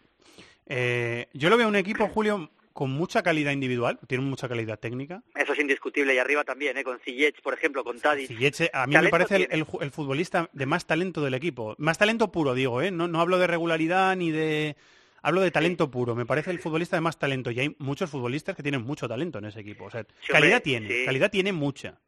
Eh, 0.66 1.28
yo 1.32 1.48
lo 1.48 1.56
veo 1.56 1.69
un 1.69 1.76
equipo, 1.76 2.08
Julio, 2.08 2.50
con 2.76 2.90
mucha 2.90 3.23
calidad 3.23 3.52
individual, 3.52 3.99
tiene 4.06 4.23
mucha 4.23 4.50
calidad 4.50 4.78
técnica. 4.78 5.23
Eso 5.34 5.55
es 5.55 5.58
indiscutible. 5.58 6.14
Y 6.14 6.19
arriba 6.19 6.44
también, 6.44 6.76
¿eh? 6.76 6.84
Con 6.84 7.00
Ziyech, 7.00 7.40
por 7.40 7.55
ejemplo, 7.55 7.82
con 7.82 7.99
Tadic. 7.99 8.28
Ziyech, 8.28 8.69
a 8.70 8.87
mí 8.87 8.94
me 8.99 9.08
parece 9.08 9.49
el, 9.50 9.64
futbolista 9.64 10.50
de 10.52 10.67
más 10.67 10.87
talento 10.87 11.25
del 11.25 11.32
equipo. 11.32 11.75
Más 11.78 11.96
talento 11.96 12.31
puro, 12.31 12.52
digo, 12.52 12.82
¿eh? 12.82 12.90
No, 12.90 13.08
no 13.08 13.23
hablo 13.23 13.38
de 13.38 13.46
regularidad 13.46 14.14
ni 14.14 14.31
de... 14.31 14.76
Hablo 15.23 15.40
de 15.40 15.50
talento 15.50 15.90
puro. 15.90 16.14
Me 16.14 16.26
parece 16.26 16.50
el 16.50 16.58
futbolista 16.58 16.99
de 16.99 17.00
más 17.00 17.19
talento. 17.19 17.50
Y 17.50 17.61
hay 17.61 17.75
muchos 17.78 18.11
futbolistas 18.11 18.55
que 18.55 18.62
tienen 18.62 18.82
mucho 18.82 19.08
talento 19.08 19.38
en 19.38 19.46
ese 19.46 19.61
equipo. 19.61 19.87
O 19.87 19.90
sea, 19.90 20.02
Sí, 20.20 20.31
calidad 20.31 20.58
hombre, 20.58 20.70
tiene, 20.70 20.88
sí. 20.88 21.05
calidad 21.06 21.31
tiene 21.31 21.52
mucha. 21.52 21.99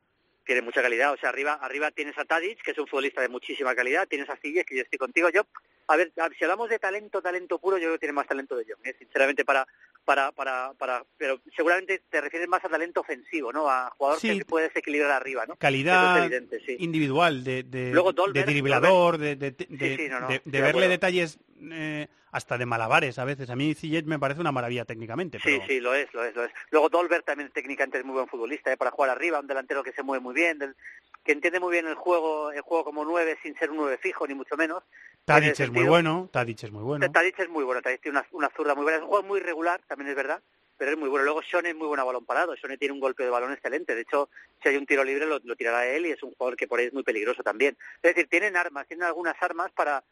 tiene 0.44 0.61
mucha 0.61 0.82
calidad. 0.82 1.14
O 1.14 1.17
sea, 1.17 1.31
arriba 1.31 1.55
arriba 1.55 1.91
tienes 1.93 2.19
a 2.19 2.26
Tadic, 2.26 2.61
que 2.62 2.73
es 2.73 2.79
un 2.79 2.87
futbolista 2.87 3.23
de 3.23 3.31
muchísima 3.31 3.75
calidad, 3.75 4.06
tienes 4.06 4.29
a 4.29 4.37
Ziyech, 4.37 4.67
que 4.67 4.76
yo 4.76 4.82
estoy 4.82 4.99
contigo. 4.99 5.31
Yo, 5.31 5.47
a 5.88 5.97
ver, 5.97 6.12
si 6.38 6.44
hablamos 6.44 6.69
de 6.69 6.79
talento, 6.79 7.23
talento 7.23 7.59
puro, 7.59 7.79
yo 7.79 7.85
creo 7.85 7.93
que 7.94 8.00
tiene 8.00 8.12
más 8.12 8.26
talento 8.26 8.55
de 8.55 8.64
Jong, 8.64 8.87
¿eh? 8.87 8.94
sinceramente, 8.99 9.44
para, 9.47 9.67
para, 10.08 10.32
para, 10.32 10.72
para, 10.78 11.05
pero 11.19 11.38
seguramente 11.55 12.02
te 12.08 12.22
refieres 12.22 12.49
más 12.49 12.64
a 12.64 12.69
talento 12.70 13.02
ofensivo, 13.02 13.52
¿no? 13.52 13.69
A 13.69 13.90
jugador 13.90 14.19
Sí. 14.19 14.38
que 14.38 14.44
puede 14.46 14.69
desequilibrar 14.69 15.10
arriba, 15.10 15.44
¿no? 15.47 15.54
Calidad 15.56 16.16
es 16.16 16.25
evidente, 16.25 16.61
sí. 16.64 16.76
individual, 16.78 17.44
de, 17.44 17.62
de, 17.62 17.92
Luego 17.92 18.14
de 18.14 18.42
driblador, 18.44 19.18
de, 19.18 19.37
de, 19.37 19.50
de- 19.50 19.66
Sí, 19.68 20.04
sí, 20.04 20.09
no, 20.09 20.21
no, 20.21 20.28
de- 20.28 20.37
estoy 20.37 20.50
de 20.50 20.59
de 20.59 20.64
verle 20.64 20.88
detalles 20.88 21.38
eh, 21.73 22.09
hasta 22.33 22.59
de 22.59 22.67
malabares 22.67 23.19
a 23.19 23.25
veces. 23.25 23.49
A 23.50 23.57
mí 23.57 23.75
Ziyech 23.75 24.05
me 24.07 24.19
parece 24.19 24.41
una 24.41 24.53
maravilla 24.53 24.85
técnicamente. 24.85 25.38
Sí, 25.38 25.45
pero- 25.57 25.67
sí, 25.67 25.81
lo 25.81 25.95
es, 25.95 26.12
lo 26.15 26.25
es, 26.25 26.35
lo 26.37 26.45
es. 26.45 26.53
Luego 26.71 26.88
Dolberg 26.88 27.25
también 27.25 27.50
técnicamente 27.50 27.99
es 27.99 28.05
muy 28.05 28.15
buen 28.15 28.29
futbolista, 28.29 28.73
¿eh? 28.73 28.77
para 28.77 28.91
jugar 28.91 29.11
arriba, 29.11 29.41
un 29.41 29.47
delantero 29.47 29.83
que 29.83 29.93
se 29.93 30.03
mueve 30.03 30.23
muy 30.23 30.35
bien, 30.35 30.59
del- 30.59 30.77
que 31.25 31.33
entiende 31.33 31.61
muy 31.61 31.73
bien 31.73 31.87
el 31.87 31.95
juego, 31.95 32.53
el 32.53 32.61
juego 32.62 32.85
como 32.85 33.05
nueve 33.05 33.38
sin 33.43 33.55
ser 33.59 33.71
un 33.71 33.79
nueve 33.79 33.99
fijo, 33.99 34.27
ni 34.27 34.35
mucho 34.35 34.57
menos. 34.57 34.83
En 35.12 35.25
Tadic 35.27 35.61
es 35.61 35.71
muy 35.71 35.85
bueno, 35.85 36.29
Tadic 36.33 36.62
es 36.65 36.71
muy 36.71 36.83
bueno. 36.83 37.11
Tadic 37.11 37.38
es 37.41 37.49
muy 37.50 37.65
bueno, 37.65 37.83
Tadic 37.83 38.00
tiene 38.00 38.19
una, 38.19 38.27
una 38.33 38.49
zurda 38.57 38.75
muy 38.75 38.85
buena, 38.85 38.97
es 38.97 39.03
un 39.03 39.09
jugador 39.09 39.29
muy 39.29 39.41
regular, 39.41 39.81
también 39.87 40.09
es 40.09 40.17
verdad, 40.17 40.41
pero 40.79 40.93
es 40.93 40.97
muy 40.97 41.09
bueno. 41.11 41.25
Luego 41.27 41.43
Shone 41.43 41.69
es 41.71 41.77
muy 41.77 41.87
bueno 41.87 42.03
a 42.03 42.07
balón 42.07 42.25
parado, 42.25 42.55
Shone 42.55 42.79
tiene 42.79 42.95
un 42.95 43.00
golpe 43.00 43.25
de 43.25 43.31
balón 43.31 43.53
excelente, 43.53 43.95
de 43.95 44.03
hecho, 44.03 44.31
si 44.62 44.71
hay 44.71 44.77
un 44.77 44.87
tiro 44.87 45.05
libre 45.05 45.27
lo, 45.27 45.38
lo 45.45 45.57
tirará 45.57 45.87
él 45.87 46.07
y 46.07 46.12
es 46.12 46.23
un 46.23 46.33
jugador 46.33 46.57
que 46.57 46.67
por 46.67 46.79
ahí 46.79 46.87
es 46.87 46.95
muy 46.95 47.03
peligroso 47.03 47.43
también. 47.43 47.77
Es 47.97 48.15
decir, 48.15 48.27
tienen 48.31 48.57
armas, 48.57 48.87
tienen 48.87 49.05
algunas 49.05 49.35
armas 49.43 49.71
para 49.73 50.03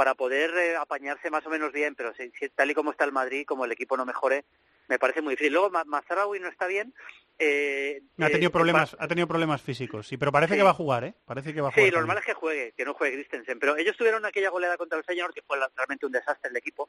para 0.00 0.14
poder 0.14 0.50
eh, 0.56 0.76
apañarse 0.76 1.28
más 1.30 1.44
o 1.46 1.50
menos 1.50 1.74
bien, 1.74 1.94
pero 1.94 2.14
si, 2.14 2.30
si 2.38 2.48
tal 2.48 2.70
y 2.70 2.74
como 2.74 2.90
está 2.90 3.04
el 3.04 3.12
Madrid, 3.12 3.44
como 3.46 3.66
el 3.66 3.72
equipo 3.72 3.98
no 3.98 4.06
mejore, 4.06 4.46
me 4.88 4.98
parece 4.98 5.20
muy 5.20 5.32
difícil. 5.34 5.52
Luego 5.52 5.68
Ma- 5.68 5.84
Mazraoui 5.84 6.40
no 6.40 6.48
está 6.48 6.66
bien. 6.66 6.94
Eh, 7.38 8.00
Ha 8.18 8.28
eh, 8.28 8.30
tenido 8.30 8.50
problemas, 8.50 8.94
pa- 8.96 9.04
ha 9.04 9.08
tenido 9.08 9.28
problemas 9.28 9.60
físicos, 9.60 10.08
sí, 10.08 10.16
pero 10.16 10.32
parece 10.32 10.54
Sí. 10.54 10.58
que 10.58 10.62
va 10.64 10.70
a 10.70 10.74
jugar, 10.82 11.04
¿eh? 11.04 11.12
Parece 11.26 11.52
que 11.52 11.60
va 11.60 11.68
a 11.68 11.72
Sí, 11.72 11.80
jugar. 11.80 11.84
lo 11.88 11.90
también. 11.98 12.06
normal 12.06 12.18
es 12.18 12.24
que 12.24 12.32
juegue, 12.32 12.72
que 12.74 12.84
no 12.86 12.94
juegue 12.94 13.16
Christensen, 13.16 13.58
pero 13.58 13.76
ellos 13.76 13.94
tuvieron 13.98 14.24
aquella 14.24 14.48
goleada 14.48 14.78
contra 14.78 14.96
el 14.96 15.04
Feyenoord 15.04 15.34
que 15.34 15.42
fue 15.42 15.58
realmente 15.76 16.06
un 16.06 16.12
desastre 16.12 16.50
el 16.50 16.56
equipo 16.56 16.88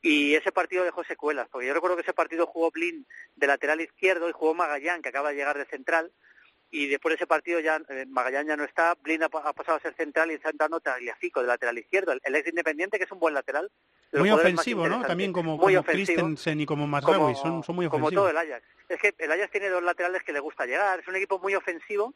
y 0.00 0.36
ese 0.36 0.52
partido 0.52 0.84
dejó 0.84 1.02
secuelas, 1.02 1.48
porque 1.50 1.66
yo 1.66 1.74
recuerdo 1.74 1.96
que 1.96 2.02
ese 2.02 2.12
partido 2.14 2.46
jugó 2.46 2.70
Blin 2.70 3.04
de 3.34 3.46
lateral 3.48 3.80
izquierdo 3.80 4.28
y 4.28 4.32
jugó 4.32 4.54
Magallán, 4.54 5.02
que 5.02 5.08
acaba 5.08 5.30
de 5.30 5.36
llegar 5.36 5.58
de 5.58 5.64
central, 5.66 6.12
y 6.76 6.88
después 6.88 7.12
de 7.12 7.16
ese 7.16 7.26
partido 7.26 7.60
ya 7.60 7.80
eh, 7.88 8.04
Magallán 8.08 8.46
ya 8.46 8.56
no 8.56 8.64
está, 8.64 8.94
Blin 9.02 9.22
ha, 9.22 9.26
ha 9.26 9.52
pasado 9.52 9.76
a 9.76 9.80
ser 9.80 9.94
central 9.94 10.30
y 10.30 10.34
está 10.34 10.50
entrando 10.50 10.80
Tagliafico 10.80 11.40
de 11.40 11.46
lateral 11.46 11.78
izquierdo, 11.78 12.12
el, 12.12 12.20
el 12.24 12.34
ex 12.36 12.48
independiente 12.48 12.98
que 12.98 13.04
es 13.04 13.12
un 13.12 13.20
buen 13.20 13.34
lateral. 13.34 13.70
Muy 14.12 14.30
ofensivo, 14.30 14.86
¿no? 14.88 15.02
También 15.04 15.32
como, 15.32 15.56
Muy 15.56 15.74
como 15.74 15.86
Christensen 15.86 16.60
y 16.60 16.66
como 16.66 16.86
Mazraoui, 16.86 17.34
son, 17.34 17.62
son 17.62 17.76
muy 17.76 17.88
como 17.88 18.06
ofensivos. 18.06 18.24
todo 18.24 18.30
el 18.30 18.36
Ajax. 18.36 18.64
Es 18.88 19.00
que 19.00 19.14
el 19.18 19.32
Ajax 19.32 19.50
tiene 19.50 19.68
dos 19.68 19.82
laterales 19.82 20.22
que 20.22 20.32
le 20.32 20.40
gusta 20.40 20.66
llegar, 20.66 21.00
es 21.00 21.08
un 21.08 21.16
equipo 21.16 21.38
muy 21.38 21.54
ofensivo 21.54 22.12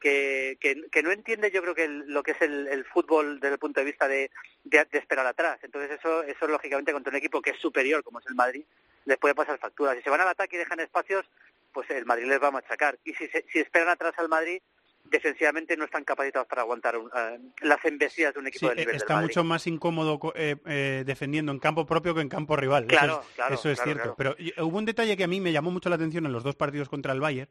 que, 0.00 0.56
que, 0.60 0.88
que 0.90 1.02
no 1.02 1.10
entiende 1.12 1.50
yo 1.50 1.62
creo 1.62 1.74
que 1.74 1.84
el- 1.84 2.12
lo 2.12 2.22
que 2.22 2.32
es 2.32 2.40
el, 2.42 2.66
el 2.68 2.84
fútbol 2.84 3.38
desde 3.40 3.54
el 3.54 3.58
punto 3.60 3.80
de 3.80 3.86
vista 3.86 4.08
de, 4.08 4.30
de, 4.64 4.84
de 4.90 4.98
esperar 4.98 5.26
atrás. 5.26 5.58
Entonces 5.62 5.98
eso, 5.98 6.22
eso 6.24 6.46
lógicamente 6.48 6.92
contra 6.92 7.10
un 7.10 7.16
equipo 7.16 7.40
que 7.40 7.50
es 7.50 7.58
superior 7.60 8.02
como 8.02 8.18
es 8.18 8.26
el 8.26 8.34
Madrid 8.34 8.64
les 9.04 9.18
puede 9.18 9.34
pasar 9.34 9.58
facturas. 9.58 9.96
Si 9.96 10.02
se 10.02 10.10
van 10.10 10.20
al 10.20 10.28
ataque 10.28 10.54
y 10.56 10.58
dejan 10.60 10.78
espacios, 10.80 11.24
pues 11.72 11.88
el 11.90 12.04
Madrid 12.06 12.26
les 12.26 12.42
va 12.42 12.48
a 12.48 12.52
machacar. 12.52 12.98
Y 13.04 13.14
si, 13.14 13.26
se- 13.28 13.44
si 13.52 13.58
esperan 13.60 13.88
atrás 13.88 14.14
al 14.18 14.28
Madrid, 14.28 14.60
defensivamente 15.04 15.76
no 15.76 15.84
están 15.84 16.04
capacitados 16.04 16.46
para 16.48 16.62
aguantar 16.62 16.96
un- 16.96 17.10
eh, 17.14 17.38
las 17.62 17.84
embestidas 17.84 18.34
de 18.34 18.40
un 18.40 18.46
equipo 18.46 18.66
Sí, 18.66 18.68
del 18.70 18.78
nivel 18.78 18.94
eh, 18.94 18.98
del 18.98 19.02
está 19.02 19.20
mucho 19.20 19.44
más 19.44 19.66
incómodo 19.66 20.18
eh, 20.34 20.56
eh, 20.66 21.02
defendiendo 21.04 21.50
en 21.52 21.58
campo 21.58 21.84
propio 21.86 22.14
que 22.14 22.20
en 22.20 22.28
campo 22.28 22.56
rival. 22.56 22.84
Eso 22.84 22.90
Claro, 22.90 23.20
es, 23.20 23.34
claro, 23.34 23.54
eso 23.54 23.70
es 23.70 23.80
claro, 23.80 23.92
cierto. 23.92 24.14
Pero 24.16 24.36
hubo 24.64 24.78
un 24.78 24.84
detalle 24.84 25.16
que 25.16 25.24
a 25.24 25.28
mí 25.28 25.40
me 25.40 25.52
llamó 25.52 25.70
mucho 25.70 25.88
la 25.88 25.96
atención 25.96 26.24
en 26.26 26.32
los 26.32 26.44
dos 26.44 26.54
partidos 26.56 26.88
contra 26.88 27.12
el 27.12 27.20
Bayern, 27.20 27.50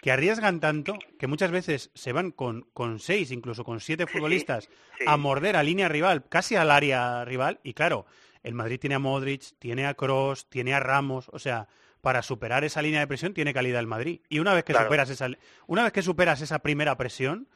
que 0.00 0.10
arriesgan 0.10 0.58
tanto 0.58 0.98
que 1.18 1.28
muchas 1.28 1.52
veces 1.52 1.90
se 1.94 2.12
van 2.12 2.32
con, 2.32 2.62
con 2.72 2.98
seis, 2.98 3.30
incluso 3.30 3.62
con 3.64 3.78
siete 3.80 4.06
Sí, 4.08 4.12
futbolistas 4.12 4.68
sí. 4.98 5.04
a 5.06 5.16
morder 5.16 5.56
a 5.56 5.62
línea 5.62 5.88
rival, 5.88 6.28
casi 6.28 6.56
al 6.56 6.70
área 6.72 7.24
rival. 7.24 7.60
Y 7.62 7.74
claro, 7.74 8.06
el 8.42 8.54
Madrid 8.54 8.80
tiene 8.80 8.96
a 8.96 8.98
Modric, 8.98 9.56
tiene 9.60 9.86
a 9.86 9.94
Cross, 9.94 10.48
tiene 10.50 10.74
a 10.74 10.80
Ramos, 10.80 11.28
o 11.32 11.38
sea, 11.38 11.68
para 12.02 12.20
superar 12.22 12.64
esa 12.64 12.82
línea 12.82 13.00
de 13.00 13.06
presión 13.06 13.32
tiene 13.32 13.54
calidad 13.54 13.80
el 13.80 13.86
Madrid. 13.86 14.20
Y 14.28 14.40
una 14.40 14.52
vez 14.52 14.64
que 14.64 14.72
Claro. 14.72 14.86
superas 14.88 15.08
esa, 15.08 15.28
una 15.68 15.84
vez 15.84 15.92
que 15.92 16.02
superas 16.02 16.40
esa 16.42 16.58
primera 16.58 16.96
presión, 16.96 17.48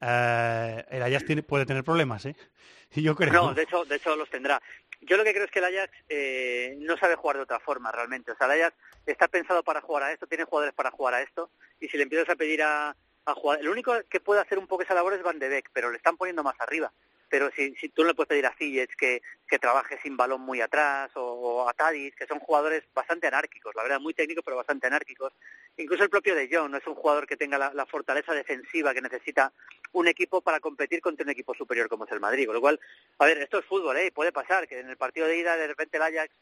eh, 0.00 0.84
el 0.90 1.02
Ajax 1.02 1.24
tiene- 1.24 1.42
puede 1.42 1.66
tener 1.66 1.82
problemas, 1.82 2.24
¿eh? 2.26 2.36
Yo 2.92 3.16
creo. 3.16 3.32
No, 3.32 3.54
de 3.54 3.62
hecho, 3.62 3.84
de 3.86 3.96
hecho 3.96 4.14
los 4.14 4.30
tendrá. 4.30 4.62
Yo 5.00 5.16
lo 5.16 5.24
que 5.24 5.32
creo 5.32 5.44
es 5.46 5.50
que 5.50 5.58
el 5.60 5.64
Ajax 5.64 5.92
eh, 6.08 6.76
no 6.80 6.96
sabe 6.98 7.14
jugar 7.16 7.36
de 7.36 7.42
otra 7.42 7.60
forma 7.60 7.90
realmente. 7.90 8.30
O 8.32 8.36
sea, 8.36 8.46
el 8.52 8.60
Ajax 8.62 8.76
está 9.06 9.26
pensado 9.26 9.62
para 9.62 9.80
jugar 9.80 10.02
a 10.04 10.12
esto, 10.12 10.26
tiene 10.26 10.44
jugadores 10.44 10.74
para 10.74 10.90
jugar 10.90 11.14
a 11.14 11.22
esto, 11.22 11.50
y 11.80 11.88
si 11.88 11.96
le 11.96 12.02
empiezas 12.02 12.28
a 12.28 12.36
pedir 12.36 12.62
a, 12.62 12.94
a 13.24 13.34
jugar... 13.34 13.60
El 13.60 13.68
único 13.68 13.94
que 14.10 14.20
puede 14.20 14.40
hacer 14.42 14.58
un 14.58 14.66
poco 14.66 14.82
esa 14.82 14.94
labor 14.94 15.14
es 15.14 15.22
Van 15.22 15.38
de 15.38 15.48
Beek, 15.48 15.70
pero 15.72 15.90
le 15.90 15.96
están 15.96 16.16
poniendo 16.18 16.42
más 16.42 16.56
arriba. 16.60 16.92
Pero 17.28 17.50
si, 17.50 17.74
si 17.76 17.88
tú 17.90 18.02
no 18.02 18.08
le 18.08 18.14
puedes 18.14 18.28
pedir 18.28 18.46
a 18.46 18.54
Ziyech 18.54 18.94
que, 18.96 19.22
que 19.46 19.58
trabaje 19.58 19.98
sin 20.02 20.16
balón 20.16 20.40
muy 20.40 20.60
atrás, 20.60 21.10
o, 21.14 21.68
a 21.68 21.72
Tadic, 21.74 22.14
que 22.14 22.26
son 22.26 22.38
jugadores 22.38 22.84
bastante 22.94 23.26
anárquicos, 23.26 23.74
la 23.74 23.82
verdad, 23.82 24.00
muy 24.00 24.14
técnicos, 24.14 24.44
pero 24.44 24.56
bastante 24.56 24.86
anárquicos. 24.86 25.32
Incluso 25.76 26.04
el 26.04 26.10
propio 26.10 26.34
De 26.34 26.48
Jong 26.50 26.70
no 26.70 26.78
es 26.78 26.86
un 26.86 26.94
jugador 26.94 27.26
que 27.26 27.36
tenga 27.36 27.58
la, 27.58 27.72
la 27.74 27.86
fortaleza 27.86 28.32
defensiva 28.32 28.94
que 28.94 29.02
necesita 29.02 29.52
un 29.92 30.08
equipo 30.08 30.40
para 30.40 30.60
competir 30.60 31.00
contra 31.00 31.24
un 31.24 31.30
equipo 31.30 31.54
superior 31.54 31.88
como 31.88 32.04
es 32.04 32.12
el 32.12 32.20
Madrid. 32.20 32.46
Con 32.46 32.54
lo 32.54 32.60
cual, 32.60 32.80
a 33.18 33.26
ver, 33.26 33.38
esto 33.38 33.58
es 33.58 33.64
fútbol, 33.64 33.96
¿eh? 33.98 34.10
Puede 34.12 34.32
pasar 34.32 34.66
que 34.66 34.80
en 34.80 34.88
el 34.88 34.96
partido 34.96 35.26
de 35.26 35.38
ida 35.38 35.56
de 35.56 35.66
repente 35.66 35.96
el 35.96 36.02
Ajax 36.02 36.32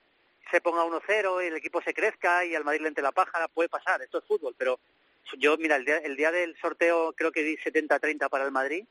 se 0.50 0.61
ponga 0.61 0.85
1-0 0.85 1.45
y 1.45 1.47
el 1.49 1.57
equipo 1.57 1.83
se 1.83 1.95
crezca 1.95 2.45
y 2.45 2.55
al 2.55 2.64
Madrid 2.64 2.83
le 2.83 2.88
entre 2.88 3.02
la 3.02 3.12
pájara, 3.12 3.49
puede 3.49 3.69
pasar, 3.69 4.00
esto 4.02 4.19
es 4.19 4.25
fútbol, 4.25 4.55
pero 4.57 4.78
yo, 5.38 5.57
mira, 5.57 5.76
el 5.76 5.85
día, 5.85 5.99
el 5.99 6.16
día 6.16 6.31
del 6.31 6.57
sorteo 6.59 7.12
creo 7.14 7.33
que 7.33 7.43
di 7.43 7.57
70-30 7.57 8.28
para 8.28 8.45
el 8.45 8.52
Madrid 8.52 8.85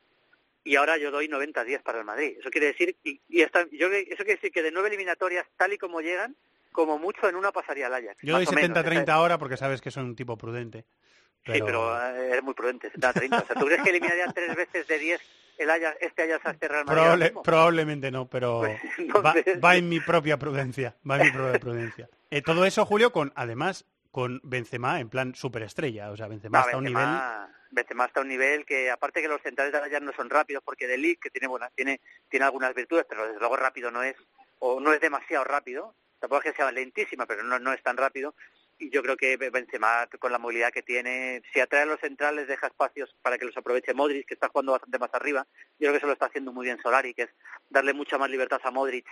y 0.66 0.76
ahora 0.76 0.96
yo 0.98 1.10
doy 1.10 1.28
90-10 1.28 1.82
para 1.82 1.98
el 2.00 2.04
Madrid. 2.04 2.36
Eso 2.40 2.50
quiere 2.50 2.66
decir, 2.68 2.96
y, 3.04 3.20
y 3.28 3.42
esta- 3.42 3.66
yo, 3.72 3.88
eso 3.88 4.16
quiere 4.24 4.34
decir 4.34 4.50
que 4.52 4.62
de 4.62 4.70
nueve 4.70 4.88
eliminatorias, 4.88 5.46
tal 5.56 5.72
y 5.72 5.78
como 5.78 6.00
llegan, 6.00 6.36
como 6.72 6.98
mucho 6.98 7.28
en 7.28 7.36
una 7.36 7.52
pasaría 7.52 7.86
el 7.86 7.94
Ajax. 7.94 8.18
Yo 8.22 8.34
doy 8.34 8.44
más 8.44 8.52
o 8.52 8.56
menos. 8.56 8.76
70-30 8.78 9.08
ahora 9.08 9.38
porque 9.38 9.56
sabes 9.56 9.80
que 9.80 9.90
soy 9.90 10.04
un 10.04 10.16
tipo 10.16 10.36
prudente. 10.36 10.84
Sí, 11.46 11.52
pero 11.64 11.96
eh, 11.96 12.36
es 12.36 12.42
muy 12.42 12.54
prudente, 12.54 12.90
70-30. 12.92 13.42
O 13.42 13.46
sea, 13.46 13.56
¿tú 13.56 13.66
crees 13.66 13.80
que 13.82 13.90
eliminarían 13.90 14.32
tres 14.34 14.54
veces 14.56 14.86
de 14.88 14.98
10 14.98 15.20
el 15.58 15.70
Ajax, 15.70 15.96
este 16.00 16.22
Ajax 16.24 16.44
a 16.46 16.50
este 16.50 16.68
Real 16.68 16.84
Madrid? 16.84 17.00
Probable- 17.02 17.32
probablemente 17.44 18.10
no, 18.10 18.28
pero 18.28 18.62
Pues, 18.62 19.62
va, 19.64 19.76
en 19.76 19.88
mi 19.88 20.00
propia 20.00 20.38
prudencia. 20.38 20.96
Va 21.08 21.16
en 21.18 21.26
mi 21.26 21.30
propia 21.30 21.58
prudencia. 21.60 22.08
Eh, 22.30 22.42
todo 22.42 22.64
eso, 22.66 22.84
Julio, 22.84 23.12
con 23.12 23.32
además 23.36 23.84
con 24.10 24.40
Benzema 24.42 24.98
en 24.98 25.08
plan 25.08 25.34
superestrella. 25.36 26.10
O 26.10 26.16
sea, 26.16 26.26
Benzema 26.26 26.58
No, 26.58 26.64
está 26.64 26.76
a 26.76 26.78
un 26.78 26.84
nivel... 26.84 27.04
Benzema, 27.76 28.06
está 28.06 28.20
a 28.20 28.22
un 28.22 28.28
nivel 28.28 28.64
que, 28.64 28.90
aparte 28.90 29.22
que 29.22 29.28
los 29.28 29.42
centrales 29.42 29.72
de 29.72 29.78
Ajax 29.78 30.02
no 30.02 30.12
son 30.14 30.30
rápidos, 30.30 30.64
porque 30.64 30.88
De 30.88 30.96
Ligt, 30.96 31.22
que 31.22 31.30
tiene, 31.30 31.46
buena, 31.46 31.70
tiene, 31.76 32.00
tiene 32.28 32.46
algunas 32.46 32.74
virtudes, 32.74 33.06
pero 33.08 33.26
desde 33.26 33.38
luego 33.38 33.56
rápido 33.56 33.90
no 33.90 34.02
es, 34.02 34.16
o 34.58 34.80
no 34.80 34.92
es 34.92 35.00
demasiado 35.00 35.44
rápido, 35.44 35.94
tampoco 36.18 36.42
es 36.42 36.50
que 36.50 36.56
sea 36.56 36.72
lentísima, 36.72 37.26
pero 37.26 37.44
no, 37.44 37.58
no 37.58 37.72
es 37.72 37.82
tan 37.82 37.96
rápido, 37.96 38.34
y 38.78 38.90
yo 38.90 39.02
creo 39.02 39.16
que 39.16 39.36
Benzema, 39.36 40.08
con 40.18 40.32
la 40.32 40.38
movilidad 40.38 40.72
que 40.72 40.82
tiene, 40.82 41.42
si 41.52 41.60
atrae 41.60 41.82
a 41.82 41.86
los 41.86 42.00
centrales, 42.00 42.48
deja 42.48 42.66
espacios 42.66 43.14
para 43.22 43.38
que 43.38 43.44
los 43.44 43.56
aproveche 43.56 43.94
Modric, 43.94 44.26
que 44.26 44.34
está 44.34 44.48
jugando 44.48 44.72
bastante 44.72 44.98
más 44.98 45.10
arriba, 45.12 45.46
yo 45.78 45.78
creo 45.78 45.92
que 45.92 45.98
eso 45.98 46.06
lo 46.06 46.12
está 46.14 46.26
haciendo 46.26 46.52
muy 46.52 46.66
bien 46.66 46.80
Solari, 46.82 47.14
que 47.14 47.22
es 47.22 47.30
darle 47.70 47.92
mucha 47.92 48.18
más 48.18 48.30
libertad 48.30 48.60
a 48.64 48.70
Modric, 48.70 49.06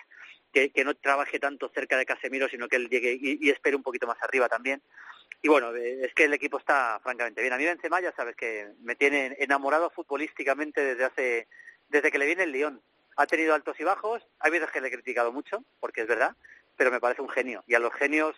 que, 0.53 0.71
que 0.71 0.85
no 0.85 0.95
trabaje 0.95 1.39
tanto 1.39 1.71
cerca 1.75 1.97
de 1.97 2.07
Casemiro, 2.07 2.49
sino 2.49 2.69
que 2.69 2.77
él 2.77 2.89
llegue 2.89 3.19
y 3.21 3.51
espere 3.51 3.77
un 3.77 3.83
poquito 3.83 4.07
más 4.07 4.23
arriba 4.23 4.49
también. 4.49 4.83
Y 5.45 5.49
bueno, 5.49 5.75
es 5.77 6.15
que 6.15 6.25
el 6.25 6.33
equipo 6.33 6.57
está 6.57 6.99
francamente 7.03 7.43
bien. 7.43 7.53
A 7.53 7.59
mí 7.59 7.67
Benzema 7.67 8.01
ya 8.01 8.13
sabes 8.13 8.35
que 8.35 8.67
me 8.81 8.97
tiene 8.97 9.37
enamorado 9.39 9.91
futbolísticamente 9.91 10.83
desde 10.83 11.05
hace 11.05 11.49
desde 11.91 12.11
que 12.11 12.17
le 12.19 12.25
viene 12.25 12.45
el 12.45 12.53
Lyon. 12.53 12.81
Ha 13.19 13.27
tenido 13.27 13.55
altos 13.55 13.79
y 13.79 13.85
bajos, 13.85 14.23
hay 14.39 14.51
veces 14.51 14.71
que 14.71 14.81
le 14.81 14.89
he 14.89 14.91
criticado 14.91 15.33
mucho, 15.33 15.63
porque 15.81 16.01
es 16.01 16.09
verdad, 16.09 16.35
pero 16.77 16.91
me 16.91 16.99
parece 16.99 17.21
un 17.21 17.29
genio. 17.29 17.63
Y 17.67 17.75
a 17.75 17.79
los 17.79 17.93
genios, 17.93 18.35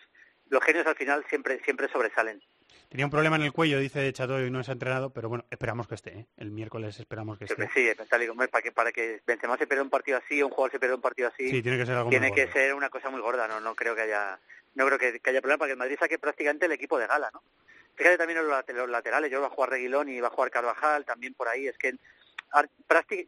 los 0.49 0.61
genios 0.61 0.85
al 0.85 0.97
final 0.97 1.25
siempre 1.29 1.63
siempre 1.63 1.87
sobresalen. 1.87 2.43
Tenía 2.89 3.05
un 3.05 3.11
problema 3.11 3.37
en 3.37 3.43
el 3.43 3.53
cuello, 3.53 3.79
dice 3.79 4.11
Chato, 4.11 4.45
y 4.45 4.51
no 4.51 4.61
se 4.65 4.71
ha 4.71 4.73
entrenado, 4.73 5.11
pero 5.13 5.29
bueno, 5.29 5.45
esperamos 5.49 5.87
que 5.87 5.95
esté. 5.95 6.09
¿eh? 6.11 6.25
El 6.35 6.51
miércoles 6.51 6.99
esperamos 6.99 7.37
que 7.39 7.45
esté. 7.45 7.69
Sí, 7.73 7.89
tal 8.09 8.23
y 8.23 8.27
como 8.27 8.43
es, 8.43 8.49
para 8.49 8.61
que 8.61 8.73
para 8.73 8.91
que 8.91 9.21
Benzema 9.25 9.57
se 9.57 9.65
pierda 9.65 9.83
un 9.83 9.89
partido 9.89 10.17
así, 10.17 10.43
un 10.43 10.49
jugador 10.49 10.71
se 10.73 10.79
pierda 10.79 10.95
un 10.97 11.01
partido 11.01 11.29
así, 11.29 11.49
Sí, 11.49 11.61
tiene 11.61 11.77
que 11.77 11.85
ser 11.85 11.95
algo 11.95 12.09
tiene 12.09 12.33
que 12.33 12.47
gordo. 12.47 12.59
ser 12.59 12.73
una 12.73 12.89
cosa 12.89 13.09
muy 13.09 13.21
gorda, 13.21 13.47
no 13.47 13.61
no 13.61 13.75
creo 13.75 13.95
que 13.95 14.01
haya 14.01 14.37
no 14.77 14.85
creo 14.85 14.97
que, 14.99 15.19
que 15.19 15.29
haya 15.31 15.41
problema 15.41 15.57
para 15.59 15.67
que 15.69 15.73
el 15.73 15.77
Madrid 15.79 15.97
saque 15.99 16.19
prácticamente 16.19 16.65
el 16.67 16.71
equipo 16.71 16.97
de 16.97 17.07
gala, 17.07 17.29
¿no? 17.33 17.41
Fíjate 17.95 18.17
también 18.17 18.37
en 18.39 18.45
los, 18.47 18.53
late- 18.55 18.73
los 18.73 18.89
laterales, 18.89 19.31
yo 19.31 19.41
va 19.41 19.47
a 19.47 19.49
jugar 19.49 19.71
Reguilón 19.71 20.07
y 20.07 20.21
va 20.21 20.27
a 20.27 20.31
jugar 20.31 20.51
Carvajal 20.51 21.03
también 21.03 21.33
por 21.33 21.47
ahí, 21.47 21.67
es 21.67 21.77
que 21.77 21.95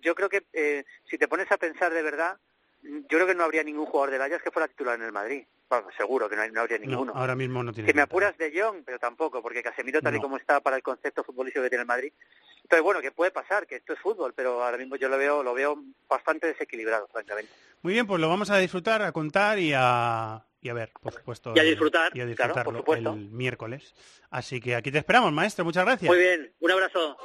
yo 0.01 0.15
creo 0.15 0.29
que 0.29 0.45
eh, 0.53 0.85
si 1.09 1.17
te 1.17 1.27
pones 1.27 1.51
a 1.51 1.57
pensar 1.57 1.93
de 1.93 2.01
verdad, 2.01 2.37
yo 2.83 3.07
creo 3.07 3.27
que 3.27 3.35
no 3.35 3.43
habría 3.43 3.63
ningún 3.63 3.85
jugador 3.87 4.11
del 4.11 4.21
Ajax 4.21 4.43
que 4.43 4.51
fuera 4.51 4.67
titular 4.67 4.95
en 4.95 5.05
el 5.05 5.11
Madrid. 5.11 5.45
Bueno, 5.69 5.87
seguro 5.97 6.29
que 6.29 6.35
no, 6.35 6.41
hay- 6.43 6.51
no 6.51 6.61
habría 6.61 6.77
No, 6.79 6.85
ninguno. 6.87 7.13
ahora 7.15 7.35
mismo 7.35 7.61
no 7.63 7.73
tiene. 7.73 7.87
Que 7.87 7.93
me 7.93 8.01
pinta. 8.01 8.03
apuras 8.03 8.37
de 8.37 8.59
Jong, 8.61 8.83
pero 8.85 8.97
tampoco, 8.99 9.41
porque 9.41 9.61
Casemiro 9.61 10.01
tal 10.01 10.13
y 10.13 10.17
No. 10.17 10.23
como 10.23 10.37
está 10.37 10.59
para 10.61 10.77
el 10.77 10.83
concepto 10.83 11.23
futbolístico 11.23 11.63
que 11.63 11.69
tiene 11.69 11.81
el 11.81 11.87
Madrid. 11.87 12.13
Entonces, 12.63 12.81
bueno, 12.83 13.01
que 13.01 13.11
puede 13.11 13.31
pasar, 13.31 13.67
que 13.67 13.75
esto 13.75 13.93
es 13.93 13.99
fútbol, 13.99 14.33
pero 14.33 14.63
ahora 14.63 14.77
mismo 14.77 14.95
yo 14.95 15.09
lo 15.09 15.17
veo 15.17 15.43
lo 15.43 15.53
veo 15.53 15.77
bastante 16.07 16.47
desequilibrado, 16.47 17.07
francamente. 17.07 17.51
Muy 17.81 17.93
bien, 17.93 18.07
pues 18.07 18.19
lo 18.21 18.29
vamos 18.29 18.49
a 18.49 18.57
disfrutar, 18.57 19.01
a 19.01 19.11
contar 19.11 19.59
y 19.59 19.73
a, 19.75 20.43
y 20.61 20.69
a 20.69 20.73
ver, 20.73 20.91
por 21.01 21.13
supuesto. 21.13 21.53
Y 21.55 21.59
a 21.59 21.63
el- 21.63 21.69
disfrutar, 21.69 22.11
y 22.15 22.21
a 22.21 22.25
claro, 22.35 22.53
por 22.53 22.63
disfrutarlo 22.73 22.79
supuesto. 22.79 23.09
el 23.13 23.29
miércoles. 23.31 23.93
Así 24.29 24.59
que 24.59 24.75
aquí 24.75 24.91
te 24.91 24.97
esperamos, 24.99 25.31
maestro. 25.31 25.63
Muchas 25.65 25.85
gracias. 25.85 26.09
Muy 26.09 26.17
bien, 26.19 26.53
un 26.59 26.71
abrazo. 26.71 27.17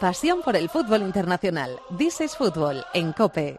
Pasión 0.00 0.42
por 0.42 0.56
el 0.56 0.68
fútbol 0.68 1.02
internacional. 1.02 1.78
This 1.96 2.20
is 2.20 2.36
Fútbol 2.36 2.84
en 2.92 3.12
COPE. 3.12 3.56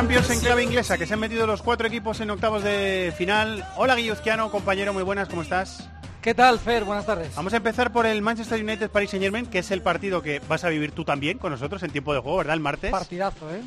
Champions 0.00 0.30
en 0.30 0.40
clave 0.40 0.62
inglesa, 0.62 0.96
que 0.96 1.06
se 1.06 1.12
han 1.12 1.20
metido 1.20 1.46
los 1.46 1.60
cuatro 1.60 1.86
equipos 1.86 2.18
en 2.22 2.30
octavos 2.30 2.64
de 2.64 3.12
final. 3.18 3.66
Hola 3.76 3.96
Guilluzquiano, 3.96 4.50
compañero, 4.50 4.94
muy 4.94 5.02
buenas, 5.02 5.28
¿cómo 5.28 5.42
estás? 5.42 5.90
¿Qué 6.22 6.32
tal, 6.34 6.58
Fer? 6.58 6.84
Buenas 6.84 7.04
tardes. 7.04 7.34
Vamos 7.36 7.52
a 7.52 7.58
empezar 7.58 7.92
por 7.92 8.06
el 8.06 8.22
Manchester 8.22 8.64
United 8.64 8.88
Paris 8.88 9.10
Saint 9.10 9.22
Germain, 9.22 9.44
que 9.44 9.58
es 9.58 9.70
el 9.70 9.82
partido 9.82 10.22
que 10.22 10.40
vas 10.48 10.64
a 10.64 10.70
vivir 10.70 10.92
tú 10.92 11.04
también 11.04 11.36
con 11.36 11.52
nosotros 11.52 11.82
en 11.82 11.90
tiempo 11.90 12.14
de 12.14 12.20
juego, 12.20 12.38
¿verdad? 12.38 12.54
El 12.54 12.60
martes. 12.60 12.90
Partidazo, 12.90 13.54
¿eh? 13.54 13.60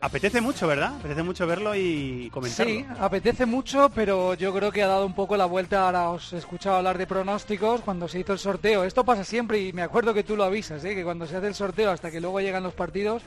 Apetece 0.00 0.40
mucho, 0.40 0.66
¿verdad? 0.66 0.96
Apetece 0.96 1.22
mucho 1.22 1.46
verlo 1.46 1.76
y 1.76 2.30
comentarlo. 2.32 2.72
Sí, 2.72 2.84
apetece 2.98 3.46
mucho, 3.46 3.92
pero 3.94 4.34
yo 4.34 4.52
creo 4.52 4.72
que 4.72 4.82
ha 4.82 4.88
dado 4.88 5.06
un 5.06 5.14
poco 5.14 5.36
la 5.36 5.46
vuelta. 5.46 5.86
Ahora 5.86 6.10
os 6.10 6.32
he 6.32 6.38
escuchado 6.38 6.78
hablar 6.78 6.98
de 6.98 7.06
pronósticos 7.06 7.82
cuando 7.82 8.08
se 8.08 8.18
hizo 8.18 8.32
el 8.32 8.40
sorteo. 8.40 8.82
Esto 8.82 9.04
pasa 9.04 9.22
siempre 9.22 9.60
y 9.60 9.72
me 9.72 9.82
acuerdo 9.82 10.14
que 10.14 10.24
tú 10.24 10.36
lo 10.36 10.42
avisas, 10.42 10.84
¿eh? 10.84 10.96
que 10.96 11.04
cuando 11.04 11.28
se 11.28 11.36
hace 11.36 11.46
el 11.46 11.54
sorteo 11.54 11.92
hasta 11.92 12.10
que 12.10 12.20
luego 12.20 12.40
llegan 12.40 12.64
los 12.64 12.74
partidos 12.74 13.22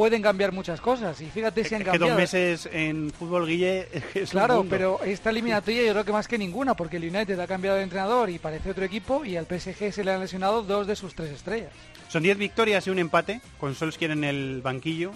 pueden 0.00 0.22
cambiar 0.22 0.50
muchas 0.50 0.80
cosas. 0.80 1.20
Y 1.20 1.26
fíjate 1.26 1.62
si 1.62 1.74
han 1.74 1.82
Es 1.82 1.84
que 1.84 1.90
cambiado. 1.90 2.14
dos 2.14 2.18
meses 2.18 2.66
en 2.72 3.10
fútbol, 3.10 3.46
Guille, 3.46 3.86
es 4.14 4.30
Claro, 4.30 4.64
pero 4.66 4.98
esta 5.04 5.28
eliminatoria 5.28 5.84
yo 5.84 5.92
creo 5.92 6.06
que 6.06 6.12
más 6.12 6.26
que 6.26 6.38
ninguna, 6.38 6.74
porque 6.74 6.96
el 6.96 7.04
United 7.04 7.38
ha 7.38 7.46
cambiado 7.46 7.76
de 7.76 7.82
entrenador 7.82 8.30
y 8.30 8.38
parece 8.38 8.70
otro 8.70 8.82
equipo, 8.82 9.26
y 9.26 9.36
al 9.36 9.44
PSG 9.44 9.92
se 9.92 10.02
le 10.02 10.12
han 10.14 10.20
lesionado 10.20 10.62
dos 10.62 10.86
de 10.86 10.96
sus 10.96 11.14
tres 11.14 11.30
estrellas. 11.32 11.70
Son 12.08 12.22
10 12.22 12.38
victorias 12.38 12.86
y 12.86 12.90
un 12.90 12.98
empate, 12.98 13.42
con 13.58 13.74
Solskjaer 13.74 14.12
en 14.12 14.24
el 14.24 14.62
banquillo. 14.62 15.10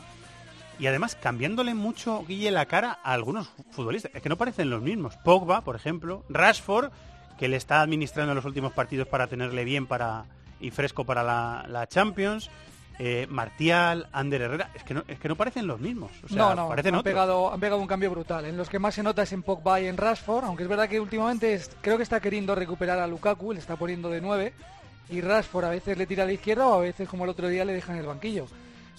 Y 0.79 0.87
además 0.87 1.15
cambiándole 1.15 1.73
mucho, 1.73 2.23
Guille, 2.29 2.51
la 2.51 2.67
cara 2.67 2.99
a 3.03 3.15
algunos 3.15 3.49
futbolistas. 3.71 4.13
Es 4.15 4.21
que 4.21 4.29
no 4.29 4.37
parecen 4.37 4.69
los 4.69 4.83
mismos. 4.83 5.17
Pogba, 5.25 5.63
por 5.63 5.77
ejemplo. 5.77 6.25
Rashford, 6.29 6.91
que 7.39 7.49
le 7.49 7.57
está 7.57 7.81
administrando 7.81 8.35
los 8.35 8.45
últimos 8.45 8.75
partidos 8.75 9.09
para 9.09 9.29
tenerle 9.29 9.65
bien 9.65 9.87
para 9.87 10.27
y 10.61 10.71
fresco 10.73 11.07
para 11.07 11.23
la, 11.23 11.65
la 11.69 11.87
Champions. 11.87 12.51
Eh, 12.99 13.27
Martial, 13.29 14.09
Ander 14.13 14.43
Herrera. 14.43 14.71
Es 14.75 14.85
que, 14.85 14.95
no, 14.95 15.03
es 15.09 15.19
que 15.19 15.29
no 15.29 15.37
parecen 15.37 15.67
los 15.67 15.81
mismos. 15.81 16.13
O 16.25 16.29
sea, 16.29 16.37
no, 16.39 16.55
no, 16.55 16.69
parecen 16.69 16.95
han 16.95 17.01
otros. 17.01 17.13
pegado, 17.13 17.53
han 17.53 17.59
pegado 17.61 17.81
un 17.81 17.87
cambio 17.89 18.11
brutal. 18.11 18.45
En 18.45 18.57
los 18.57 18.69
que 18.69 18.79
más 18.79 18.95
se 18.95 19.03
nota 19.03 19.23
es 19.25 19.33
en 19.33 19.43
Pogba 19.43 19.81
y 19.81 19.87
en 19.87 19.97
Rashford, 19.97 20.45
aunque 20.45 20.63
es 20.63 20.69
verdad 20.69 20.89
que 20.89 21.01
últimamente 21.01 21.55
es- 21.55 21.71
creo 21.81 21.97
que 21.97 22.05
está 22.05 22.21
queriendo 22.21 22.55
recuperar 22.55 22.99
a 23.01 23.07
Lukaku, 23.07 23.53
le 23.53 23.59
está 23.59 23.75
poniendo 23.77 24.09
de 24.11 24.21
9, 24.21 24.53
y 25.11 25.21
Rashford 25.21 25.65
a 25.65 25.71
veces 25.71 25.99
le 25.99 26.07
tira 26.07 26.23
a 26.23 26.27
la 26.27 26.33
izquierda 26.33 26.67
o 26.69 26.75
a 26.75 26.81
veces 26.81 27.09
como 27.09 27.25
el 27.25 27.31
otro 27.31 27.49
día 27.49 27.65
le 27.65 27.73
deja 27.73 27.93
en 27.93 27.99
el 27.99 28.07
banquillo. 28.07 28.47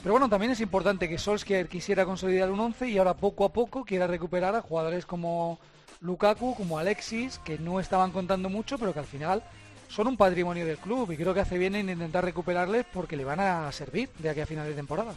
Pero 0.03 0.11
bueno, 0.13 0.29
también 0.29 0.51
es 0.51 0.59
importante 0.61 1.09
que 1.09 1.17
Solskjaer 1.17 1.67
quisiera 1.67 2.05
consolidar 2.05 2.51
un 2.51 2.59
11 2.59 2.89
y 2.89 2.97
ahora 2.97 3.15
poco 3.15 3.43
a 3.45 3.53
poco 3.53 3.85
quiera 3.85 4.05
recuperar 4.07 4.55
a 4.55 4.61
jugadores 4.61 5.05
como 5.05 5.57
Lukaku, 6.01 6.53
como 6.55 6.77
Alexis, 6.77 7.39
que 7.39 7.57
no 7.57 7.79
estaban 7.79 8.11
contando 8.11 8.49
mucho, 8.49 8.77
pero 8.77 8.93
que 8.93 8.99
al 8.99 9.05
final 9.05 9.41
son 9.87 10.07
un 10.07 10.17
patrimonio 10.17 10.65
del 10.65 10.77
club 10.77 11.11
y 11.11 11.17
creo 11.17 11.33
que 11.33 11.39
hace 11.39 11.57
bien 11.57 11.75
en 11.75 11.89
intentar 11.89 12.23
recuperarles 12.23 12.85
porque 12.91 13.15
le 13.15 13.23
van 13.23 13.39
a 13.39 13.71
servir 13.71 14.09
de 14.19 14.29
aquí 14.29 14.41
a 14.41 14.45
final 14.45 14.67
de 14.67 14.73
temporada. 14.73 15.15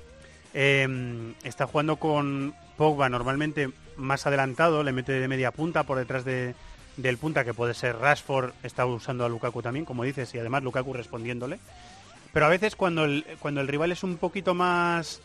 Eh, 0.55 1.35
está 1.45 1.67
jugando 1.67 1.97
con 1.97 2.55
Pogba 2.77 3.09
normalmente 3.09 3.71
más 3.97 4.27
adelantado, 4.27 4.83
le 4.83 4.93
mete 4.93 5.13
de 5.13 5.29
media 5.29 5.51
punta 5.51 5.83
por 5.83 5.99
detrás 5.99 6.25
de, 6.25 6.55
del 6.97 7.19
punta 7.19 7.45
que 7.45 7.55
puede 7.55 7.75
ser 7.75 7.97
Rashford, 7.97 8.53
está 8.63 8.87
usando 8.87 9.25
a 9.25 9.29
Lukaku 9.29 9.63
también, 9.63 9.85
como 9.85 10.05
dices, 10.05 10.35
y 10.35 10.39
además 10.39 10.63
Lukaku 10.63 10.93
respondiéndole. 10.93 11.59
Pero 12.33 12.47
a 12.47 12.51
veces 12.51 12.77
cuando 12.77 13.05
el, 13.05 13.25
cuando 13.41 13.61
el 13.61 13.69
rival 13.69 13.93
es 13.93 14.03
un 14.03 14.17
poquito 14.17 14.55
más 14.55 15.21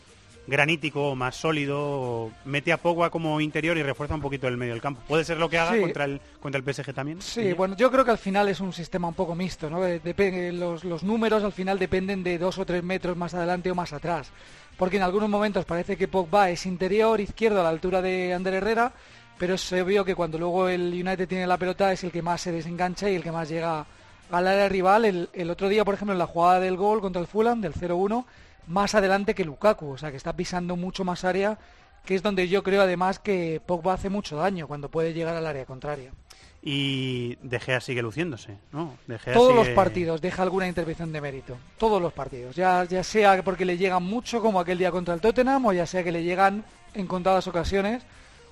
granítico, 0.46 1.14
más 1.14 1.36
sólido, 1.36 2.30
mete 2.44 2.72
a 2.72 2.76
Pogba 2.76 3.10
como 3.10 3.40
interior 3.40 3.76
y 3.76 3.82
refuerza 3.82 4.14
un 4.14 4.20
poquito 4.20 4.46
el 4.48 4.56
medio 4.56 4.72
del 4.72 4.82
campo. 4.82 5.00
¿Puede 5.08 5.24
ser 5.24 5.38
lo 5.38 5.48
que 5.48 5.58
haga 5.58 5.72
Sí. 5.74 5.80
contra, 5.80 6.04
el, 6.04 6.20
contra 6.40 6.58
el 6.58 6.64
PSG 6.74 6.92
también? 6.92 7.22
Sí, 7.22 7.52
bueno, 7.54 7.76
yo 7.76 7.90
creo 7.90 8.04
que 8.04 8.10
al 8.10 8.18
final 8.18 8.48
es 8.48 8.60
un 8.60 8.72
sistema 8.72 9.08
un 9.08 9.14
poco 9.14 9.34
mixto, 9.34 9.70
¿no? 9.70 9.84
Eh, 9.86 10.00
depe- 10.04 10.52
los, 10.52 10.84
los 10.84 11.02
números 11.02 11.42
al 11.44 11.52
final 11.52 11.78
dependen 11.78 12.22
de 12.22 12.38
dos 12.38 12.58
o 12.58 12.66
tres 12.66 12.82
metros 12.82 13.16
más 13.16 13.34
adelante 13.34 13.70
o 13.70 13.74
más 13.74 13.92
atrás. 13.92 14.30
Porque 14.76 14.96
en 14.96 15.02
algunos 15.04 15.28
momentos 15.28 15.64
parece 15.64 15.96
que 15.96 16.08
Pogba 16.08 16.50
es 16.50 16.66
interior, 16.66 17.20
izquierdo 17.20 17.60
a 17.60 17.64
la 17.64 17.68
altura 17.70 18.02
de 18.02 18.34
Ander 18.34 18.54
Herrera, 18.54 18.92
pero 19.38 19.54
es 19.54 19.72
obvio 19.72 20.04
que 20.04 20.14
cuando 20.14 20.38
luego 20.38 20.68
el 20.68 20.88
United 20.92 21.26
tiene 21.28 21.46
la 21.46 21.56
pelota 21.58 21.92
es 21.92 22.04
el 22.04 22.10
que 22.12 22.22
más 22.22 22.40
se 22.40 22.52
desengancha 22.52 23.08
y 23.08 23.14
el 23.14 23.22
que 23.22 23.32
más 23.32 23.48
llega 23.48 23.86
al 24.30 24.46
área 24.48 24.68
rival. 24.68 25.04
El, 25.04 25.28
el 25.32 25.50
otro 25.50 25.68
día, 25.68 25.84
por 25.84 25.94
ejemplo, 25.94 26.12
en 26.12 26.18
la 26.18 26.26
jugada 26.26 26.60
del 26.60 26.76
gol 26.76 27.00
contra 27.00 27.20
el 27.20 27.28
Fulham, 27.28 27.60
del 27.60 27.72
0-1, 27.74 28.24
más 28.66 28.94
adelante 28.94 29.34
que 29.34 29.44
Lukaku, 29.44 29.90
o 29.90 29.98
sea 29.98 30.10
que 30.10 30.16
está 30.16 30.34
pisando 30.34 30.76
mucho 30.76 31.04
más 31.04 31.24
área, 31.24 31.58
que 32.04 32.14
es 32.14 32.22
donde 32.22 32.48
yo 32.48 32.62
creo 32.62 32.82
además 32.82 33.18
que 33.18 33.60
Pogba 33.64 33.94
hace 33.94 34.10
mucho 34.10 34.36
daño 34.36 34.66
cuando 34.68 34.90
puede 34.90 35.12
llegar 35.12 35.36
al 35.36 35.46
área 35.46 35.64
contraria. 35.64 36.12
Y 36.66 37.36
De 37.42 37.60
Gea 37.60 37.80
sigue 37.80 38.00
luciéndose, 38.00 38.56
¿no? 38.72 38.96
De 39.06 39.18
Gea 39.18 39.34
Todos 39.34 39.54
los 39.54 39.68
partidos 39.68 40.22
deja 40.22 40.42
alguna 40.42 40.66
intervención 40.66 41.12
de 41.12 41.20
mérito. 41.20 41.58
Todos 41.76 42.00
los 42.00 42.12
partidos. 42.14 42.56
Ya, 42.56 42.84
ya 42.84 43.04
sea 43.04 43.42
porque 43.44 43.66
le 43.66 43.76
llegan 43.76 44.02
mucho, 44.02 44.40
como 44.40 44.58
aquel 44.58 44.78
día 44.78 44.90
contra 44.90 45.12
el 45.12 45.20
Tottenham, 45.20 45.66
o 45.66 45.72
ya 45.74 45.84
sea 45.84 46.02
que 46.02 46.12
le 46.12 46.22
llegan 46.22 46.64
en 46.94 47.06
contadas 47.06 47.46
ocasiones, 47.48 48.02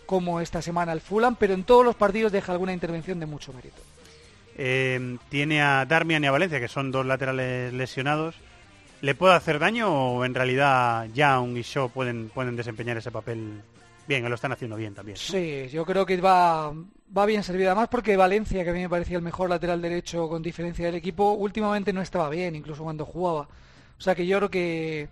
como 0.04 0.42
esta 0.42 0.60
semana 0.60 0.92
el 0.92 1.00
Fulham, 1.00 1.36
pero 1.36 1.54
en 1.54 1.64
todos 1.64 1.86
los 1.86 1.96
partidos 1.96 2.32
deja 2.32 2.52
alguna 2.52 2.74
intervención 2.74 3.18
de 3.18 3.24
mucho 3.24 3.50
mérito. 3.54 3.80
Eh, 4.56 5.16
tiene 5.30 5.62
a 5.62 5.86
Darmian 5.86 6.22
y 6.22 6.26
a 6.26 6.32
Valencia, 6.32 6.60
que 6.60 6.68
son 6.68 6.90
dos 6.92 7.06
laterales 7.06 7.72
lesionados. 7.72 8.34
¿Le 9.02 9.16
puede 9.16 9.34
hacer 9.34 9.58
daño 9.58 9.92
o 9.92 10.24
en 10.24 10.32
realidad 10.32 11.08
Young 11.12 11.56
y 11.56 11.62
Shaw 11.62 11.90
pueden, 11.90 12.28
pueden 12.28 12.54
desempeñar 12.54 12.96
ese 12.96 13.10
papel 13.10 13.60
bien? 14.06 14.28
Lo 14.28 14.36
están 14.36 14.52
haciendo 14.52 14.76
bien 14.76 14.94
también. 14.94 15.16
Sí, 15.16 15.66
yo 15.72 15.84
creo 15.84 16.06
que 16.06 16.20
va, 16.20 16.72
va 17.16 17.26
bien 17.26 17.42
servido. 17.42 17.70
Además 17.70 17.88
porque 17.88 18.16
Valencia, 18.16 18.62
que 18.62 18.70
a 18.70 18.72
mí 18.72 18.78
me 18.78 18.88
parecía 18.88 19.16
el 19.16 19.24
mejor 19.24 19.50
lateral 19.50 19.82
derecho 19.82 20.28
con 20.28 20.40
diferencia 20.40 20.86
del 20.86 20.94
equipo, 20.94 21.32
últimamente 21.32 21.92
no 21.92 22.00
estaba 22.00 22.30
bien, 22.30 22.54
incluso 22.54 22.84
cuando 22.84 23.04
jugaba. 23.04 23.48
O 23.98 24.00
sea 24.00 24.14
que 24.14 24.24
yo 24.24 24.38
creo 24.38 24.50
que, 24.50 25.08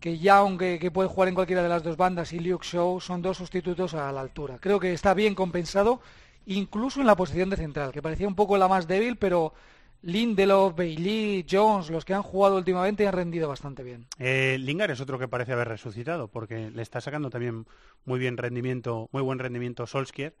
que 0.00 0.18
Young, 0.18 0.58
que, 0.58 0.78
que 0.78 0.90
puede 0.90 1.08
jugar 1.08 1.30
en 1.30 1.34
cualquiera 1.34 1.62
de 1.62 1.70
las 1.70 1.82
dos 1.82 1.96
bandas, 1.96 2.34
y 2.34 2.40
Luke 2.40 2.66
Shaw 2.70 3.00
son 3.00 3.22
dos 3.22 3.38
sustitutos 3.38 3.94
a 3.94 4.12
la 4.12 4.20
altura. 4.20 4.58
Creo 4.60 4.78
que 4.78 4.92
está 4.92 5.14
bien 5.14 5.34
compensado, 5.34 6.02
incluso 6.44 7.00
en 7.00 7.06
la 7.06 7.16
posición 7.16 7.48
de 7.48 7.56
central, 7.56 7.90
que 7.90 8.02
parecía 8.02 8.28
un 8.28 8.34
poco 8.34 8.58
la 8.58 8.68
más 8.68 8.86
débil, 8.86 9.16
pero 9.16 9.54
Lindelof, 10.02 10.74
Bailey, 10.76 11.44
Jones, 11.48 11.90
los 11.90 12.04
que 12.04 12.14
han 12.14 12.22
jugado 12.22 12.56
últimamente 12.56 13.06
han 13.06 13.12
rendido 13.12 13.48
bastante 13.48 13.82
bien. 13.82 14.06
Eh, 14.18 14.56
Lingard 14.58 14.90
es 14.90 15.00
otro 15.00 15.18
que 15.18 15.28
parece 15.28 15.52
haber 15.52 15.68
resucitado, 15.68 16.28
porque 16.28 16.70
le 16.70 16.82
está 16.82 17.00
sacando 17.00 17.30
también 17.30 17.66
muy 18.04 18.18
bien 18.18 18.36
rendimiento, 18.36 19.08
muy 19.12 19.22
buen 19.22 19.38
rendimiento 19.38 19.86
Solskjaer. 19.86 20.34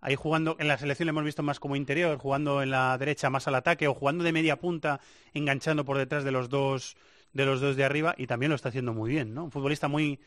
Ahí 0.00 0.16
jugando, 0.16 0.56
en 0.58 0.66
la 0.66 0.78
selección 0.78 1.06
le 1.06 1.10
hemos 1.10 1.24
visto 1.24 1.42
más 1.42 1.60
como 1.60 1.76
interior, 1.76 2.18
jugando 2.18 2.62
en 2.62 2.70
la 2.70 2.96
derecha 2.98 3.30
más 3.30 3.46
al 3.46 3.54
ataque 3.54 3.86
o 3.86 3.94
jugando 3.94 4.24
de 4.24 4.32
media 4.32 4.56
punta, 4.56 5.00
enganchando 5.32 5.84
por 5.84 5.98
detrás 5.98 6.24
de 6.24 6.32
los 6.32 6.48
dos 6.48 6.96
de 7.32 7.46
los 7.46 7.60
dos 7.60 7.76
de 7.76 7.84
arriba 7.84 8.14
y 8.18 8.26
también 8.26 8.50
lo 8.50 8.56
está 8.56 8.68
haciendo 8.68 8.92
muy 8.92 9.10
bien, 9.10 9.32
¿no? 9.32 9.44
Un 9.44 9.50
futbolista 9.50 9.88
muy 9.88 10.20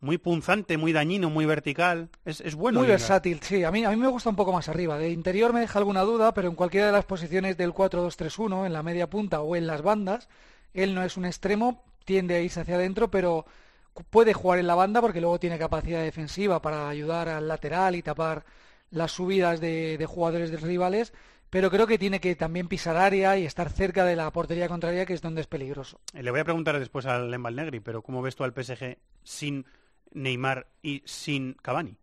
muy 0.00 0.18
punzante, 0.18 0.76
muy 0.76 0.92
dañino, 0.92 1.28
muy 1.30 1.44
vertical. 1.46 2.08
Es, 2.24 2.40
es 2.40 2.54
bueno. 2.54 2.78
Muy 2.80 2.86
Lingard. 2.86 3.00
versátil, 3.00 3.40
sí. 3.42 3.64
A 3.64 3.70
mí, 3.70 3.84
a 3.84 3.90
mí 3.90 3.96
me 3.96 4.08
gusta 4.08 4.30
un 4.30 4.36
poco 4.36 4.52
más 4.52 4.68
arriba. 4.68 4.98
De 4.98 5.10
interior 5.10 5.52
me 5.52 5.60
deja 5.60 5.78
alguna 5.78 6.02
duda, 6.02 6.32
pero 6.34 6.48
en 6.48 6.54
cualquiera 6.54 6.86
de 6.86 6.92
las 6.92 7.04
posiciones 7.04 7.56
del 7.56 7.72
4-2-3-1, 7.72 8.66
en 8.66 8.72
la 8.72 8.82
media 8.82 9.10
punta 9.10 9.40
o 9.40 9.56
en 9.56 9.66
las 9.66 9.82
bandas, 9.82 10.28
él 10.74 10.94
no 10.94 11.02
es 11.02 11.16
un 11.16 11.24
extremo, 11.24 11.84
tiende 12.04 12.36
a 12.36 12.40
irse 12.40 12.60
hacia 12.60 12.76
adentro, 12.76 13.10
pero 13.10 13.44
puede 14.10 14.32
jugar 14.34 14.60
en 14.60 14.66
la 14.68 14.76
banda 14.76 15.00
porque 15.00 15.20
luego 15.20 15.40
tiene 15.40 15.58
capacidad 15.58 16.02
defensiva 16.02 16.62
para 16.62 16.88
ayudar 16.88 17.28
al 17.28 17.48
lateral 17.48 17.96
y 17.96 18.02
tapar 18.02 18.44
las 18.90 19.10
subidas 19.12 19.60
de, 19.60 19.98
de 19.98 20.06
jugadores 20.06 20.50
de 20.52 20.56
rivales. 20.58 21.12
Pero 21.50 21.70
creo 21.70 21.86
que 21.86 21.98
tiene 21.98 22.20
que 22.20 22.36
también 22.36 22.68
pisar 22.68 22.96
área 22.96 23.38
y 23.38 23.46
estar 23.46 23.70
cerca 23.70 24.04
de 24.04 24.14
la 24.16 24.30
portería 24.30 24.68
contraria, 24.68 25.06
que 25.06 25.14
es 25.14 25.22
donde 25.22 25.40
es 25.40 25.46
peligroso. 25.46 25.98
Eh, 26.12 26.22
Le 26.22 26.30
voy 26.30 26.40
a 26.40 26.44
preguntar 26.44 26.78
después 26.78 27.06
al 27.06 27.30
Lembal 27.30 27.56
Negri, 27.56 27.80
pero 27.80 28.02
¿cómo 28.02 28.20
ves 28.20 28.36
tú 28.36 28.44
al 28.44 28.52
PSG 28.52 28.98
sin 29.24 29.64
Neymar 30.12 30.66
y 30.82 31.02
sin 31.06 31.54
Cavani? 31.54 31.96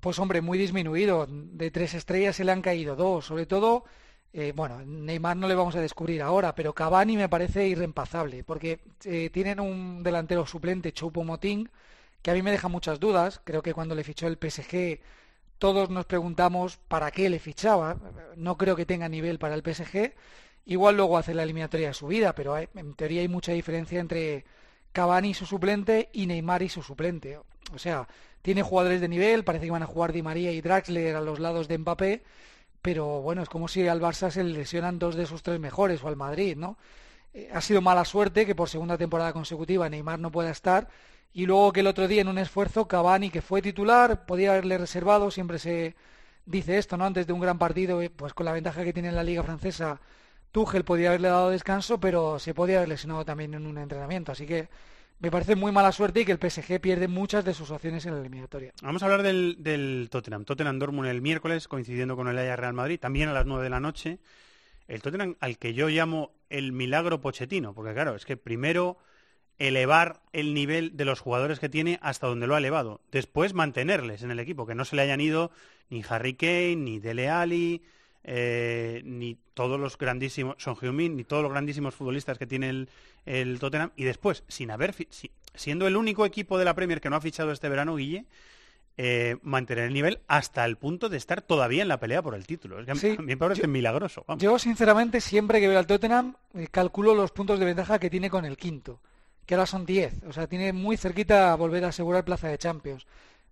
Pues 0.00 0.18
hombre, 0.18 0.40
muy 0.40 0.58
disminuido. 0.58 1.26
De 1.28 1.70
tres 1.70 1.94
estrellas 1.94 2.36
se 2.36 2.44
le 2.44 2.52
han 2.52 2.62
caído 2.62 2.96
dos. 2.96 3.26
Sobre 3.26 3.46
todo, 3.46 3.84
eh, 4.32 4.52
bueno, 4.54 4.80
Neymar 4.84 5.36
no 5.36 5.46
le 5.48 5.54
vamos 5.54 5.76
a 5.76 5.80
descubrir 5.80 6.22
ahora, 6.22 6.54
pero 6.54 6.74
Cavani 6.74 7.16
me 7.16 7.28
parece 7.28 7.68
irreemplazable, 7.68 8.42
porque 8.44 8.80
eh, 9.04 9.30
tienen 9.30 9.60
un 9.60 10.02
delantero 10.02 10.46
suplente, 10.46 10.92
Choupo-Moting, 10.92 11.68
que 12.22 12.30
a 12.30 12.34
mí 12.34 12.42
me 12.42 12.50
deja 12.50 12.68
muchas 12.68 12.98
dudas. 13.00 13.40
Creo 13.44 13.62
que 13.62 13.74
cuando 13.74 13.94
le 13.94 14.04
fichó 14.04 14.26
el 14.26 14.38
PSG 14.38 15.00
todos 15.58 15.90
nos 15.90 16.06
preguntamos 16.06 16.78
para 16.88 17.10
qué 17.12 17.30
le 17.30 17.38
fichaba. 17.38 17.96
No 18.36 18.56
creo 18.58 18.74
que 18.76 18.86
tenga 18.86 19.08
nivel 19.08 19.38
para 19.38 19.54
el 19.54 19.62
PSG. 19.62 20.14
Igual 20.66 20.96
luego 20.96 21.18
hace 21.18 21.34
la 21.34 21.44
eliminatoria 21.44 21.88
de 21.88 21.94
su 21.94 22.06
vida, 22.08 22.34
pero 22.34 22.54
hay- 22.54 22.68
en 22.74 22.94
teoría 22.94 23.20
hay 23.22 23.28
mucha 23.28 23.52
diferencia 23.52 24.00
entre 24.00 24.44
Cavani 24.92 25.34
su 25.34 25.46
suplente 25.46 26.10
y 26.12 26.26
Neymar 26.26 26.62
y 26.62 26.68
su 26.68 26.82
suplente. 26.82 27.38
O 27.74 27.78
sea, 27.78 28.06
tiene 28.42 28.62
jugadores 28.62 29.00
de 29.00 29.08
nivel, 29.08 29.44
parece 29.44 29.66
que 29.66 29.70
van 29.70 29.82
a 29.82 29.86
jugar 29.86 30.12
Di 30.12 30.22
María 30.22 30.52
y 30.52 30.60
Draxler 30.60 31.16
a 31.16 31.20
los 31.20 31.40
lados 31.40 31.68
de 31.68 31.78
Mbappé, 31.78 32.22
pero 32.82 33.22
bueno, 33.22 33.42
es 33.42 33.48
como 33.48 33.68
si 33.68 33.86
al 33.86 34.00
Barça 34.00 34.30
se 34.30 34.42
le 34.44 34.52
lesionan 34.52 34.98
dos 34.98 35.14
de 35.14 35.26
sus 35.26 35.42
tres 35.42 35.60
mejores 35.60 36.02
o 36.02 36.08
al 36.08 36.16
Madrid, 36.16 36.56
¿no? 36.56 36.76
Eh, 37.32 37.48
ha 37.52 37.60
sido 37.60 37.80
mala 37.80 38.04
suerte 38.04 38.44
que 38.44 38.54
por 38.54 38.68
segunda 38.68 38.98
temporada 38.98 39.32
consecutiva 39.32 39.88
Neymar 39.88 40.18
no 40.18 40.30
pueda 40.30 40.50
estar 40.50 40.88
y 41.32 41.46
luego 41.46 41.72
que 41.72 41.80
el 41.80 41.86
otro 41.86 42.08
día 42.08 42.20
en 42.20 42.28
un 42.28 42.38
esfuerzo 42.38 42.86
Cavani, 42.86 43.30
que 43.30 43.40
fue 43.40 43.62
titular, 43.62 44.26
podía 44.26 44.52
haberle 44.52 44.76
reservado, 44.76 45.30
siempre 45.30 45.58
se 45.58 45.94
dice 46.44 46.76
esto, 46.78 46.96
¿no? 46.96 47.06
Antes 47.06 47.26
de 47.26 47.32
un 47.32 47.40
gran 47.40 47.58
partido, 47.58 48.02
eh, 48.02 48.10
pues 48.10 48.34
con 48.34 48.44
la 48.46 48.52
ventaja 48.52 48.84
que 48.84 48.92
tiene 48.92 49.08
en 49.08 49.16
la 49.16 49.24
liga 49.24 49.42
francesa, 49.42 50.00
Tuchel 50.52 50.84
podía 50.84 51.08
haberle 51.08 51.28
dado 51.28 51.50
descanso, 51.50 51.98
pero 51.98 52.38
se 52.38 52.54
podía 52.54 52.76
haber 52.76 52.90
lesionado 52.90 53.24
también 53.24 53.54
en 53.54 53.66
un 53.66 53.78
entrenamiento, 53.78 54.32
así 54.32 54.46
que 54.46 54.68
me 55.18 55.30
parece 55.30 55.56
muy 55.56 55.72
mala 55.72 55.92
suerte 55.92 56.20
y 56.20 56.24
que 56.24 56.32
el 56.32 56.38
PSG 56.38 56.80
pierde 56.80 57.06
muchas 57.08 57.44
de 57.44 57.54
sus 57.54 57.70
opciones 57.70 58.04
en 58.06 58.14
la 58.14 58.20
eliminatoria. 58.20 58.72
Vamos 58.82 59.02
a 59.02 59.06
hablar 59.06 59.22
del, 59.22 60.08
Tottenham. 60.10 60.44
Tottenham 60.44 60.78
Dortmund 60.78 61.08
el 61.08 61.22
miércoles, 61.22 61.68
coincidiendo 61.68 62.16
con 62.16 62.26
el 62.28 62.38
Ajax 62.38 62.58
Real 62.58 62.74
Madrid, 62.74 62.98
también 62.98 63.28
a 63.28 63.32
las 63.32 63.46
9 63.46 63.62
de 63.62 63.70
la 63.70 63.78
noche. 63.78 64.18
El 64.88 65.00
Tottenham 65.00 65.36
al 65.38 65.58
que 65.58 65.74
yo 65.74 65.88
llamo 65.88 66.32
el 66.50 66.72
milagro 66.72 67.20
Pochettino, 67.20 67.72
porque 67.72 67.94
claro, 67.94 68.16
es 68.16 68.26
que 68.26 68.36
primero 68.36 68.98
elevar 69.58 70.22
el 70.32 70.54
nivel 70.54 70.96
de 70.96 71.04
los 71.04 71.20
jugadores 71.20 71.60
que 71.60 71.68
tiene 71.68 72.00
hasta 72.02 72.26
donde 72.26 72.48
lo 72.48 72.56
ha 72.56 72.58
elevado. 72.58 73.00
Después 73.12 73.54
mantenerles 73.54 74.24
en 74.24 74.32
el 74.32 74.40
equipo, 74.40 74.66
que 74.66 74.74
no 74.74 74.84
se 74.84 74.96
le 74.96 75.02
hayan 75.02 75.20
ido 75.20 75.52
ni 75.88 76.02
Harry 76.08 76.34
Kane, 76.34 76.76
ni 76.76 76.98
Dele 76.98 77.30
Alli, 77.30 77.82
eh, 78.24 79.02
ni 79.04 79.36
todos 79.54 79.78
los 79.80 79.98
grandísimos, 79.98 80.56
Son 80.58 80.76
Heung-min, 80.76 81.16
ni 81.16 81.24
todos 81.24 81.42
los 81.42 81.52
grandísimos 81.52 81.94
futbolistas 81.94 82.38
que 82.38 82.46
tiene 82.46 82.68
el, 82.70 82.88
el 83.26 83.58
Tottenham. 83.58 83.90
Y 83.96 84.04
después, 84.04 84.44
sin 84.48 84.70
haber, 84.70 84.94
si- 85.10 85.30
siendo 85.54 85.86
el 85.86 85.96
único 85.96 86.24
equipo 86.24 86.58
de 86.58 86.64
la 86.64 86.74
Premier 86.74 87.00
que 87.00 87.10
no 87.10 87.16
ha 87.16 87.20
fichado 87.20 87.52
este 87.52 87.68
verano, 87.68 87.96
Guille, 87.96 88.24
eh, 88.98 89.36
mantener 89.42 89.84
el 89.84 89.94
nivel 89.94 90.20
hasta 90.28 90.64
el 90.66 90.76
punto 90.76 91.08
de 91.08 91.16
estar 91.16 91.40
todavía 91.42 91.82
en 91.82 91.88
la 91.88 91.98
pelea 91.98 92.22
por 92.22 92.34
el 92.34 92.46
título. 92.46 92.78
Es 92.78 92.84
que 92.84 92.90
a 92.90 92.94
mí- 92.94 93.00
Sí, 93.00 93.10
a 93.18 93.20
mí 93.22 93.26
me 93.26 93.36
parece 93.36 93.62
yo- 93.62 93.68
milagroso. 93.68 94.24
vamos. 94.26 94.42
Yo, 94.42 94.58
sinceramente, 94.58 95.20
siempre 95.20 95.60
que 95.60 95.68
veo 95.68 95.78
al 95.78 95.86
Tottenham, 95.86 96.34
eh, 96.54 96.68
calculo 96.70 97.14
los 97.14 97.32
puntos 97.32 97.58
de 97.58 97.64
ventaja 97.64 97.98
que 97.98 98.10
tiene 98.10 98.28
con 98.30 98.44
el 98.44 98.56
quinto, 98.56 99.00
que 99.46 99.54
ahora 99.54 99.66
son 99.66 99.86
10. 99.86 100.22
O 100.28 100.32
sea, 100.32 100.46
tiene 100.46 100.72
muy 100.72 100.96
cerquita 100.96 101.52
a 101.52 101.56
volver 101.56 101.84
a 101.84 101.88
asegurar 101.88 102.24
plaza 102.24 102.48
de 102.48 102.58
Champions. 102.58 103.06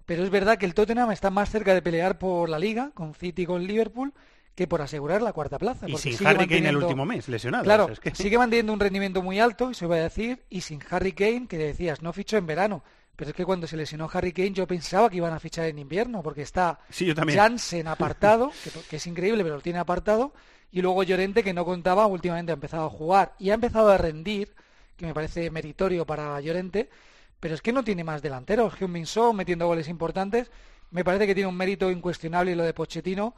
Pero 0.06 0.24
es 0.24 0.30
verdad 0.30 0.58
que 0.58 0.66
el 0.66 0.74
Tottenham 0.74 1.10
está 1.12 1.30
más 1.30 1.50
cerca 1.50 1.72
de 1.72 1.82
pelear 1.82 2.18
por 2.18 2.48
la 2.48 2.58
Liga, 2.58 2.90
con 2.94 3.14
City 3.14 3.42
y 3.42 3.46
con 3.46 3.64
Liverpool, 3.66 4.12
que 4.54 4.66
por 4.66 4.82
asegurar 4.82 5.22
la 5.22 5.32
cuarta 5.32 5.58
plaza. 5.58 5.88
y 5.88 5.96
sin 5.96 6.26
Harry 6.26 6.46
Kane 6.46 6.68
el 6.68 6.76
último 6.76 7.06
mes, 7.06 7.28
lesionado. 7.28 7.64
Claro, 7.64 7.84
o 7.84 7.86
sea, 7.86 7.94
es 7.94 8.00
que- 8.00 8.14
sigue 8.14 8.36
manteniendo 8.38 8.72
un 8.72 8.80
rendimiento 8.80 9.22
muy 9.22 9.38
alto, 9.40 9.70
eso 9.70 9.86
iba 9.86 9.96
a 9.96 10.00
decir, 10.00 10.42
y 10.50 10.60
sin 10.62 10.80
Harry 10.90 11.12
Kane, 11.12 11.46
que 11.48 11.56
decías, 11.58 12.02
no 12.02 12.12
fichó 12.12 12.36
en 12.36 12.46
verano. 12.46 12.82
Pero 13.16 13.30
es 13.30 13.36
que 13.36 13.44
cuando 13.44 13.66
se 13.66 13.76
lesionó 13.76 14.08
Harry 14.12 14.32
Kane 14.32 14.52
yo 14.52 14.66
pensaba 14.66 15.10
que 15.10 15.16
iban 15.18 15.32
a 15.34 15.40
fichar 15.40 15.66
en 15.66 15.78
invierno, 15.78 16.22
porque 16.22 16.42
está 16.42 16.80
Sí, 16.90 17.04
yo 17.06 17.14
también. 17.14 17.38
Jansen 17.38 17.86
apartado, 17.86 18.50
que, 18.64 18.70
que 18.88 18.96
es 18.96 19.06
increíble, 19.06 19.42
pero 19.42 19.56
lo 19.56 19.60
tiene 19.62 19.78
apartado, 19.78 20.32
y 20.72 20.80
luego 20.82 21.02
Llorente, 21.02 21.42
que 21.42 21.52
no 21.52 21.64
contaba, 21.64 22.06
últimamente 22.06 22.52
ha 22.52 22.54
empezado 22.54 22.86
a 22.86 22.90
jugar 22.90 23.34
y 23.38 23.50
ha 23.50 23.54
empezado 23.54 23.90
a 23.90 23.98
rendir, 23.98 24.54
que 24.96 25.06
me 25.06 25.14
parece 25.14 25.50
meritorio 25.50 26.06
para 26.06 26.40
Llorente, 26.40 26.88
pero 27.40 27.54
es 27.54 27.62
que 27.62 27.72
no 27.72 27.82
tiene 27.82 28.04
más 28.04 28.20
delanteros. 28.22 28.74
Hyun-Min 28.78 29.06
Son 29.06 29.34
metiendo 29.36 29.66
goles 29.66 29.88
importantes. 29.88 30.50
Me 30.90 31.04
parece 31.04 31.26
que 31.26 31.34
tiene 31.34 31.48
un 31.48 31.56
mérito 31.56 31.90
incuestionable 31.90 32.54
lo 32.56 32.64
de 32.64 32.74
Pochettino 32.74 33.34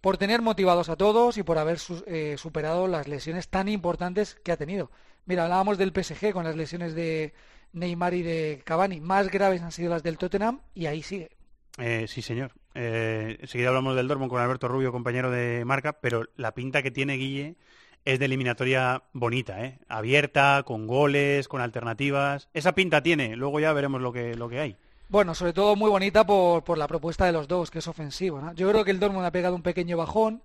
por 0.00 0.16
tener 0.16 0.42
motivados 0.42 0.88
a 0.88 0.96
todos 0.96 1.36
y 1.36 1.42
por 1.42 1.58
haber 1.58 1.78
eh, 2.06 2.36
superado 2.38 2.86
las 2.88 3.08
lesiones 3.08 3.48
tan 3.48 3.68
importantes 3.68 4.36
que 4.42 4.52
ha 4.52 4.56
tenido. 4.56 4.90
Mira, 5.26 5.44
hablábamos 5.44 5.78
del 5.78 5.92
PSG 5.92 6.32
con 6.32 6.44
las 6.44 6.56
lesiones 6.56 6.94
de 6.94 7.34
Neymar 7.72 8.14
y 8.14 8.22
de 8.22 8.62
Cavani. 8.64 9.00
Más 9.00 9.30
graves 9.30 9.62
han 9.62 9.72
sido 9.72 9.90
las 9.90 10.02
del 10.02 10.18
Tottenham 10.18 10.60
y 10.74 10.86
ahí 10.86 11.02
sigue. 11.02 11.30
Eh, 11.78 12.06
sí, 12.08 12.22
señor. 12.22 12.52
Eh, 12.74 13.38
hablamos 13.66 13.96
del 13.96 14.08
Dortmund 14.08 14.30
con 14.30 14.40
Alberto 14.40 14.68
Rubio, 14.68 14.92
compañero 14.92 15.30
de 15.30 15.64
marca, 15.64 15.94
pero 16.00 16.24
la 16.36 16.54
pinta 16.54 16.82
que 16.82 16.90
tiene 16.90 17.14
Guille 17.14 17.56
es 18.04 18.18
de 18.18 18.24
eliminatoria 18.24 19.02
bonita, 19.12 19.64
¿eh? 19.64 19.78
Abierta, 19.88 20.62
con 20.64 20.86
goles, 20.86 21.48
con 21.48 21.60
alternativas. 21.60 22.48
Esa 22.54 22.74
pinta 22.74 23.02
tiene. 23.02 23.36
Luego 23.36 23.60
ya 23.60 23.72
veremos 23.72 24.00
lo 24.00 24.12
que, 24.12 24.34
lo 24.34 24.48
que 24.48 24.60
hay. 24.60 24.76
Bueno, 25.10 25.34
sobre 25.34 25.52
todo 25.52 25.74
muy 25.74 25.90
bonita 25.90 26.24
por, 26.24 26.62
por 26.62 26.78
la 26.78 26.86
propuesta 26.86 27.26
de 27.26 27.32
los 27.32 27.48
dos, 27.48 27.68
que 27.68 27.80
es 27.80 27.88
ofensivo. 27.88 28.40
¿no? 28.40 28.54
Yo 28.54 28.70
creo 28.70 28.84
que 28.84 28.92
el 28.92 29.00
Dortmund 29.00 29.26
ha 29.26 29.32
pegado 29.32 29.56
un 29.56 29.62
pequeño 29.62 29.96
bajón. 29.96 30.40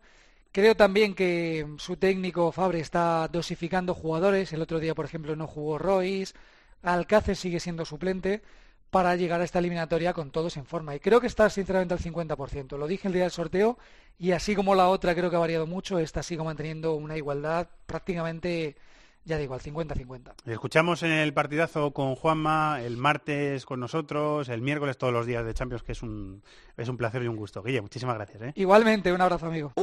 Creo 0.52 0.76
también 0.76 1.14
que 1.14 1.68
su 1.78 1.98
técnico 1.98 2.52
Fabre 2.52 2.80
está 2.80 3.28
dosificando 3.28 3.94
jugadores. 3.94 4.52
El 4.54 4.64
otro 4.64 4.80
día, 4.80 4.96
por 4.96 5.06
ejemplo, 5.06 5.36
no 5.36 5.46
jugó 5.46 5.78
Royce. 5.78 6.34
Alcácer 6.82 7.36
sigue 7.36 7.60
siendo 7.60 7.86
suplente 7.86 8.42
para 8.90 9.16
llegar 9.16 9.40
a 9.40 9.44
esta 9.44 9.60
eliminatoria 9.60 10.14
con 10.14 10.32
todos 10.32 10.58
en 10.58 10.66
forma. 10.66 10.96
Y 10.96 11.00
creo 11.00 11.22
que 11.22 11.28
está 11.28 11.48
sinceramente 11.52 11.94
al 11.94 12.00
50%. 12.00 12.76
Lo 12.76 12.88
dije 12.88 13.08
el 13.08 13.14
día 13.14 13.24
del 13.24 13.32
sorteo 13.32 13.78
y 14.18 14.32
así 14.32 14.56
como 14.56 14.74
la 14.74 14.90
otra 14.90 15.14
creo 15.14 15.30
que 15.30 15.36
ha 15.36 15.40
variado 15.40 15.68
mucho, 15.68 16.00
esta 16.00 16.24
sigue 16.24 16.42
manteniendo 16.44 16.96
una 16.96 17.18
igualdad 17.18 17.68
prácticamente, 17.86 18.78
ya 19.26 19.38
digo, 19.38 19.56
al 19.56 19.60
50-50. 19.60 20.34
Escuchamos 20.46 21.02
en 21.04 21.12
el 21.12 21.34
partidazo 21.34 21.92
con 21.92 22.16
Juanma, 22.16 22.80
el 22.82 22.96
martes 22.96 23.66
con 23.66 23.80
nosotros, 23.80 24.50
el 24.50 24.62
miércoles 24.62 24.98
todos 24.98 25.12
los 25.12 25.26
días 25.26 25.44
de 25.44 25.54
Champions, 25.54 25.84
que 25.84 25.94
es 25.94 26.04
un, 26.04 26.44
es 26.78 26.88
un 26.88 26.98
placer 26.98 27.24
y 27.24 27.28
un 27.28 27.36
gusto. 27.36 27.64
Guille, 27.64 27.82
muchísimas 27.82 28.16
gracias. 28.16 28.42
¿eh? 28.44 28.54
Igualmente, 28.56 29.12
un 29.12 29.22
abrazo 29.22 29.48
amigo. 29.48 29.74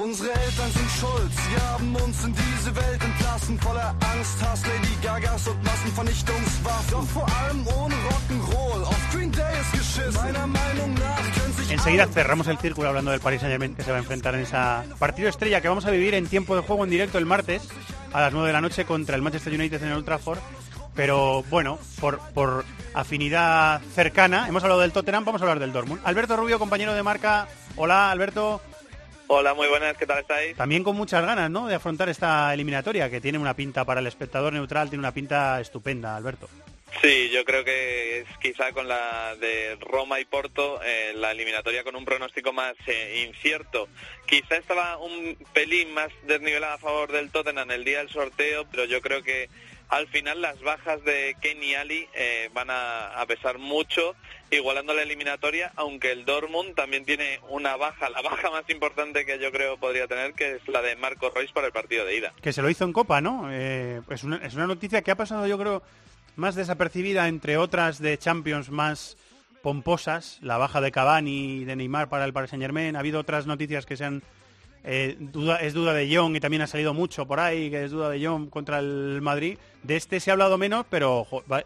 Enseguida 11.69 12.07
cerramos 12.07 12.47
el 12.47 12.59
círculo 12.59 12.89
hablando 12.89 13.11
del 13.11 13.21
Paris 13.21 13.41
Saint 13.41 13.53
Germain 13.53 13.75
que 13.75 13.83
se 13.83 13.91
va 13.91 13.97
a 13.97 14.01
enfrentar 14.01 14.35
en 14.35 14.43
esa 14.43 14.85
partido 14.99 15.29
estrella 15.29 15.61
que 15.61 15.69
vamos 15.69 15.87
a 15.87 15.91
vivir 15.91 16.15
en 16.15 16.27
tiempo 16.27 16.55
de 16.55 16.63
juego 16.63 16.85
en 16.85 16.91
directo 16.91 17.19
el 17.19 17.27
martes 17.27 17.69
a 18.13 18.21
las 18.21 18.33
9 18.33 18.47
de 18.47 18.53
la 18.53 18.61
noche 18.61 18.85
contra 18.85 19.17
el 19.17 19.23
Manchester 19.23 19.53
United 19.53 19.83
en 19.83 19.89
el 19.89 19.95
Old 19.95 20.05
Trafford. 20.05 20.39
Pero 20.95 21.43
bueno, 21.45 21.79
por, 22.01 22.19
por 22.33 22.65
afinidad 22.93 23.81
cercana, 23.95 24.47
hemos 24.49 24.63
hablado 24.63 24.81
del 24.83 24.93
Tottenham, 24.93 25.25
vamos 25.25 25.41
a 25.41 25.45
hablar 25.45 25.59
del 25.59 25.73
Dortmund. 25.73 26.03
Alberto 26.05 26.37
Rubio, 26.37 26.59
compañero 26.59 26.93
de 26.93 27.03
marca. 27.03 27.49
Hola, 27.77 28.11
Alberto. 28.11 28.61
Hola, 29.29 29.55
muy 29.55 29.67
buenas, 29.69 29.97
¿qué 29.97 30.07
tal 30.07 30.19
estáis? 30.19 30.55
También 30.57 30.85
con 30.85 30.95
muchas 30.95 31.25
ganas, 31.25 31.51
¿no? 31.51 31.67
De 31.67 31.75
afrontar 31.75 32.11
esta 32.11 32.53
eliminatoria 32.53 33.09
que 33.09 33.21
tiene 33.21 33.39
una 33.39 33.55
pinta 33.55 33.85
para 33.87 34.01
el 34.01 34.07
espectador 34.07 34.53
neutral, 34.53 34.91
tiene 34.91 35.01
una 35.01 35.15
pinta 35.15 35.59
estupenda, 35.59 36.15
Alberto. 36.15 36.49
Sí, 37.01 37.31
yo 37.31 37.45
creo 37.45 37.65
que 37.65 38.21
es 38.21 38.27
quizá 38.39 38.73
con 38.73 38.87
la 38.87 39.35
de 39.37 39.77
Roma 39.81 40.21
y 40.21 40.25
Porto 40.25 40.81
eh, 40.85 41.13
la 41.15 41.33
eliminatoria 41.33 41.83
con 41.83 41.97
un 41.97 42.05
pronóstico 42.05 42.53
más 42.53 42.75
eh, 42.87 43.25
incierto. 43.27 43.89
Quizá 44.27 44.57
estaba 44.57 44.99
un 44.99 45.37
pelín 45.53 45.95
más 45.95 46.11
desnivelada 46.27 46.75
a 46.75 46.79
favor 46.79 47.11
del 47.11 47.31
Tottenham 47.31 47.71
el 47.71 47.85
día 47.85 47.99
del 47.99 48.11
sorteo, 48.11 48.67
pero 48.71 48.85
yo 48.85 49.01
creo 49.01 49.23
que 49.23 49.49
al 49.93 50.07
final 50.09 50.41
las 50.41 50.59
bajas 50.63 51.05
de 51.05 51.37
Kenny 51.43 51.75
Ali 51.75 52.09
eh, 52.15 52.49
van 52.55 52.69
a, 52.71 53.23
pesar 53.29 53.59
mucho, 53.59 54.15
igualando 54.51 54.95
la 54.95 55.03
eliminatoria, 55.03 55.71
aunque 55.77 56.13
el 56.13 56.25
Dortmund 56.25 56.75
también 56.75 57.05
tiene 57.05 57.41
una 57.51 57.77
baja, 57.77 58.09
la 58.09 58.23
baja 58.23 58.51
más 58.51 58.69
importante 58.71 59.27
que 59.27 59.39
yo 59.39 59.53
creo 59.53 59.77
podría 59.77 60.07
tener, 60.07 60.33
que 60.33 60.53
es 60.57 60.69
la 60.69 60.81
de 60.81 60.97
Marco 60.97 61.29
Royce 61.29 61.53
para 61.53 61.67
el 61.67 61.75
partido 61.75 62.07
de 62.07 62.17
ida. 62.17 62.33
que 62.41 62.55
se 62.55 62.63
lo 62.63 62.71
hizo 62.71 62.85
en 62.85 62.95
Copa, 62.95 63.21
¿no? 63.21 63.49
Eh, 63.53 64.01
una, 64.23 64.37
es 64.37 64.55
una 64.55 64.67
noticia 64.67 65.03
que 65.03 65.11
ha 65.11 65.17
pasado, 65.17 65.47
yo 65.47 65.59
creo, 65.59 65.83
más 66.37 66.55
desapercibida 66.55 67.29
entre 67.29 67.57
otras 67.57 67.99
de 67.99 68.19
Champions 68.19 68.71
más 68.71 69.17
pomposas, 69.63 70.39
la 70.43 70.59
baja 70.59 70.81
de 70.81 70.91
Cavani 70.91 71.61
y 71.61 71.65
de 71.65 71.77
Neymar 71.77 72.09
para 72.09 72.25
el 72.25 72.33
Paris 72.33 72.51
Saint 72.51 72.63
Germain. 72.63 72.97
Ha 72.97 73.01
habido 73.01 73.21
otras 73.21 73.47
noticias 73.47 73.87
que 73.87 73.97
se 73.97 74.05
han... 74.05 74.23
eh, 74.85 75.17
duda, 75.19 75.57
es 75.57 75.73
duda 75.75 75.95
de 75.95 76.15
Jong 76.15 76.37
y 76.37 76.41
también 76.41 76.63
ha 76.63 76.67
salido 76.67 76.95
mucho 76.95 77.27
por 77.27 77.39
ahí, 77.39 77.71
que 77.71 77.85
es 77.85 77.91
duda 77.91 78.11
de 78.11 78.27
Jong 78.27 78.49
contra 78.51 78.81
el 78.81 79.21
Madrid. 79.23 79.59
De 79.83 79.97
este 79.97 80.21
se 80.21 80.31
ha 80.31 80.35
hablado 80.35 80.59
menos, 80.59 80.87
pero 80.89 81.27
va- 81.51 81.65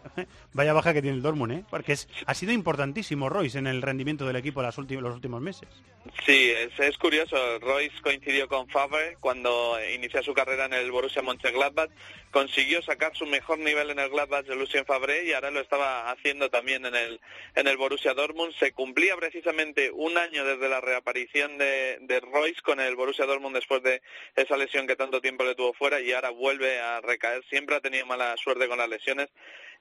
vaya 0.53 0.73
baja 0.73 0.93
que 0.93 1.01
tiene 1.01 1.17
el 1.17 1.21
Dortmund, 1.23 1.51
¿eh? 1.51 1.63
Porque 1.69 1.93
es, 1.93 2.09
ha 2.25 2.33
sido 2.33 2.51
importantísimo 2.51 3.29
Royce 3.29 3.59
en 3.59 3.67
el 3.67 3.81
rendimiento 3.81 4.25
del 4.25 4.35
equipo 4.37 4.61
las 4.63 4.77
los 4.77 5.13
últimos 5.15 5.41
meses. 5.41 5.67
Sí, 6.25 6.51
es, 6.51 6.71
es 6.79 6.97
curioso. 6.97 7.35
Royce 7.59 8.01
coincidió 8.01 8.47
con 8.47 8.67
Favre 8.69 9.17
cuando 9.19 9.77
inició 9.93 10.23
su 10.23 10.33
carrera 10.33 10.65
en 10.65 10.73
el 10.73 10.89
Borussia 10.91 11.21
Mönchengladbach. 11.21 11.89
Consiguió 12.31 12.81
sacar 12.81 13.15
su 13.15 13.25
mejor 13.25 13.59
nivel 13.59 13.89
en 13.89 13.99
el 13.99 14.09
Gladbach 14.09 14.45
de 14.45 14.55
Lucien 14.55 14.85
Favre 14.85 15.23
y 15.25 15.33
ahora 15.33 15.49
lo 15.51 15.59
estaba 15.61 16.11
haciendo 16.11 16.49
también 16.49 16.85
en 16.85 16.95
el, 16.95 17.19
en 17.55 17.67
el 17.67 17.77
Borussia 17.77 18.13
Dortmund. 18.13 18.53
Se 18.59 18.71
cumplía 18.73 19.15
precisamente 19.15 19.91
un 19.91 20.17
año 20.17 20.43
desde 20.45 20.69
la 20.69 20.79
reaparición 20.81 21.57
de, 21.57 21.97
de 22.01 22.19
Royce 22.19 22.61
con 22.61 22.79
el 22.79 22.95
Borussia 22.95 23.25
Dortmund 23.25 23.55
después 23.55 23.81
de 23.83 24.01
esa 24.35 24.55
lesión 24.57 24.87
que 24.87 24.95
tanto 24.95 25.19
tiempo 25.21 25.43
le 25.43 25.55
tuvo 25.55 25.73
fuera 25.73 25.99
y 25.99 26.11
ahora 26.13 26.29
vuelve 26.29 26.79
a 26.79 27.01
recaer. 27.01 27.43
Siempre 27.49 27.75
ha 27.75 27.81
tenido 27.81 28.05
mala 28.07 28.35
suerte 28.37 28.67
con 28.67 28.77
las 28.79 28.89
lesiones. 28.89 29.29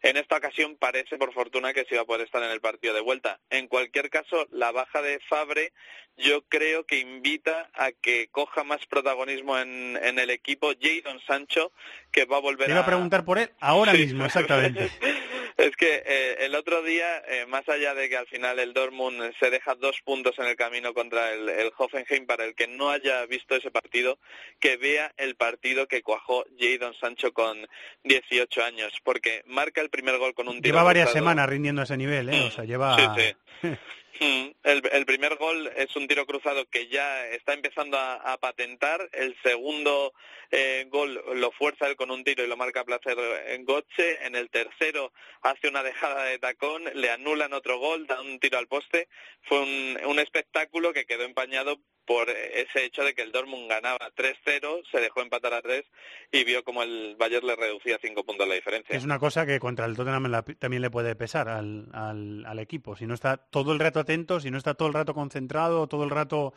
En 0.02 0.18
esta 0.18 0.36
ocasión 0.36 0.76
parece, 0.76 1.16
por 1.16 1.32
fortuna, 1.32 1.72
que 1.72 1.86
sí 1.88 1.94
va 1.94 2.02
a 2.02 2.04
poder 2.04 2.26
estar 2.26 2.42
en 2.42 2.50
el 2.50 2.60
partido 2.60 2.92
de 2.92 3.00
vuelta. 3.00 3.40
En 3.48 3.66
cualquier 3.66 4.10
caso, 4.10 4.46
la 4.50 4.70
baja 4.70 5.00
de 5.00 5.18
Fabre 5.20 5.72
yo 6.18 6.42
creo 6.48 6.84
que 6.84 6.98
invita 6.98 7.70
a 7.74 7.92
que 7.92 8.28
coja 8.30 8.62
más 8.62 8.84
protagonismo 8.86 9.58
en, 9.58 9.98
en 10.02 10.18
el 10.18 10.28
equipo 10.30 10.72
Jadon 10.78 11.20
Sancho, 11.26 11.72
que 12.12 12.24
va 12.26 12.36
a 12.36 12.40
volver 12.40 12.66
Te 12.66 12.72
iba 12.72 12.80
a 12.80 12.84
a... 12.84 12.86
preguntar 12.86 13.24
por 13.24 13.38
él 13.38 13.50
ahora 13.60 13.92
Sí. 13.92 13.98
mismo, 13.98 14.24
exactamente. 14.26 14.90
Es 15.56 15.74
que 15.74 16.02
eh, 16.04 16.36
el 16.40 16.54
otro 16.54 16.82
día, 16.82 17.22
eh, 17.26 17.46
más 17.46 17.66
allá 17.68 17.94
de 17.94 18.10
que 18.10 18.16
al 18.16 18.26
final 18.26 18.58
el 18.58 18.74
Dortmund 18.74 19.32
se 19.40 19.50
deja 19.50 19.74
dos 19.74 19.96
puntos 20.04 20.38
en 20.38 20.46
el 20.46 20.56
camino 20.56 20.92
contra 20.92 21.32
el, 21.32 21.48
el 21.48 21.72
Hoffenheim, 21.76 22.26
para 22.26 22.44
el 22.44 22.54
que 22.54 22.66
no 22.68 22.90
haya 22.90 23.24
visto 23.24 23.56
ese 23.56 23.70
partido, 23.70 24.18
que 24.60 24.76
vea 24.76 25.14
el 25.16 25.34
partido 25.34 25.88
que 25.88 26.02
cuajó 26.02 26.44
Jadon 26.58 26.94
Sancho 27.00 27.32
con 27.32 27.66
18 28.04 28.64
años, 28.64 28.92
porque 29.02 29.42
marca 29.46 29.80
el 29.80 29.88
primer 29.88 30.18
gol 30.18 30.34
con 30.34 30.48
un 30.48 30.60
tiro 30.60 30.74
Lleva 30.74 30.82
varias 30.82 31.12
semanas 31.12 31.48
rindiendo 31.48 31.80
a 31.80 31.84
ese 31.84 31.96
nivel, 31.96 32.28
¿eh? 32.28 32.44
O 32.48 32.50
sea, 32.50 32.64
lleva... 32.64 33.14
Sí, 33.16 33.34
sí. 33.62 33.68
Mm, 34.20 34.50
El, 34.62 35.06
primer 35.06 35.36
gol 35.36 35.70
es 35.76 35.94
un 35.94 36.08
tiro 36.08 36.26
cruzado 36.26 36.64
que 36.66 36.88
ya 36.88 37.28
está 37.28 37.52
empezando 37.52 37.98
a, 37.98 38.14
a 38.14 38.38
patentar. 38.38 39.08
El 39.12 39.36
segundo 39.42 40.12
eh, 40.50 40.86
gol 40.88 41.22
lo 41.34 41.50
fuerza 41.52 41.86
él 41.86 41.96
con 41.96 42.10
un 42.10 42.24
tiro 42.24 42.44
y 42.44 42.46
lo 42.46 42.56
marca 42.56 42.84
placer 42.84 43.18
en 43.48 43.64
Gotze. 43.64 44.24
En 44.24 44.34
el 44.34 44.48
tercero 44.50 45.12
hace 45.42 45.68
una 45.68 45.82
dejada 45.82 46.24
de 46.24 46.38
tacón, 46.38 46.84
le 46.94 47.10
anulan 47.10 47.52
otro 47.52 47.78
gol, 47.78 48.06
da 48.06 48.20
un 48.20 48.38
tiro 48.38 48.58
al 48.58 48.68
poste. 48.68 49.08
Fue 49.42 49.60
un, 49.60 49.98
un 50.06 50.18
espectáculo 50.18 50.92
que 50.92 51.06
quedó 51.06 51.24
empañado 51.24 51.78
por 52.06 52.30
ese 52.30 52.84
hecho 52.84 53.02
de 53.02 53.14
que 53.14 53.22
el 53.22 53.32
Dortmund 53.32 53.68
ganaba 53.68 54.10
3-0, 54.14 54.82
se 54.90 55.00
dejó 55.00 55.22
empatar 55.22 55.52
a 55.54 55.60
3 55.62 55.84
y 56.32 56.44
vio 56.44 56.62
como 56.64 56.82
el 56.82 57.16
Bayern 57.18 57.46
le 57.46 57.56
reducía 57.56 57.98
5 58.00 58.24
puntos 58.24 58.46
la 58.46 58.54
diferencia. 58.54 58.96
Es 58.96 59.04
una 59.04 59.18
cosa 59.18 59.44
que 59.44 59.58
contra 59.58 59.86
el 59.86 59.96
Tottenham 59.96 60.26
la- 60.30 60.42
también 60.42 60.82
le 60.82 60.90
puede 60.90 61.16
pesar 61.16 61.48
al, 61.48 61.88
al- 61.92 62.58
equipo. 62.60 62.96
Si 62.96 63.06
no 63.06 63.14
está 63.14 63.36
todo 63.36 63.72
el 63.72 63.78
rato 63.80 64.00
atento, 64.00 64.40
si 64.40 64.50
no 64.50 64.58
está 64.58 64.74
todo 64.74 64.88
el 64.88 64.94
rato 64.94 65.14
concentrado, 65.14 65.86
todo 65.88 66.04
el 66.04 66.10
rato 66.10 66.54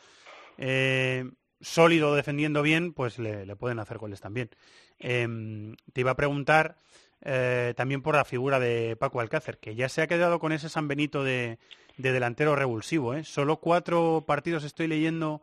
eh, 0.57 1.25
sólido 1.61 2.15
defendiendo 2.15 2.61
bien, 2.61 2.93
pues 2.93 3.19
le, 3.19 3.45
le 3.45 3.55
pueden 3.55 3.79
hacer 3.79 3.97
goles 3.97 4.21
también. 4.21 4.49
Em, 4.99 5.75
te 5.93 6.01
iba 6.01 6.11
a 6.11 6.15
preguntar 6.15 6.75
eh, 7.21 7.73
también 7.75 8.01
por 8.01 8.15
la 8.15 8.25
figura 8.25 8.59
de 8.59 8.95
Paco 8.95 9.19
Alcácer, 9.19 9.57
que 9.57 9.75
ya 9.75 9.89
se 9.89 10.01
ha 10.01 10.07
quedado 10.07 10.39
con 10.39 10.51
ese 10.51 10.69
San 10.69 10.87
Benito 10.87 11.23
de, 11.23 11.59
de 11.97 12.11
delantero 12.11 12.55
revulsivo. 12.55 13.13
¿eh? 13.13 13.23
Solo 13.23 13.57
cuatro 13.57 14.23
partidos 14.25 14.63
estoy 14.63 14.87
leyendo, 14.87 15.41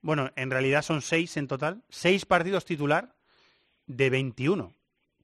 bueno, 0.00 0.30
en 0.36 0.50
realidad 0.50 0.82
son 0.82 1.02
seis 1.02 1.36
en 1.36 1.48
total, 1.48 1.82
seis 1.88 2.24
partidos 2.24 2.64
titular 2.64 3.14
de 3.86 4.10
21 4.10 4.72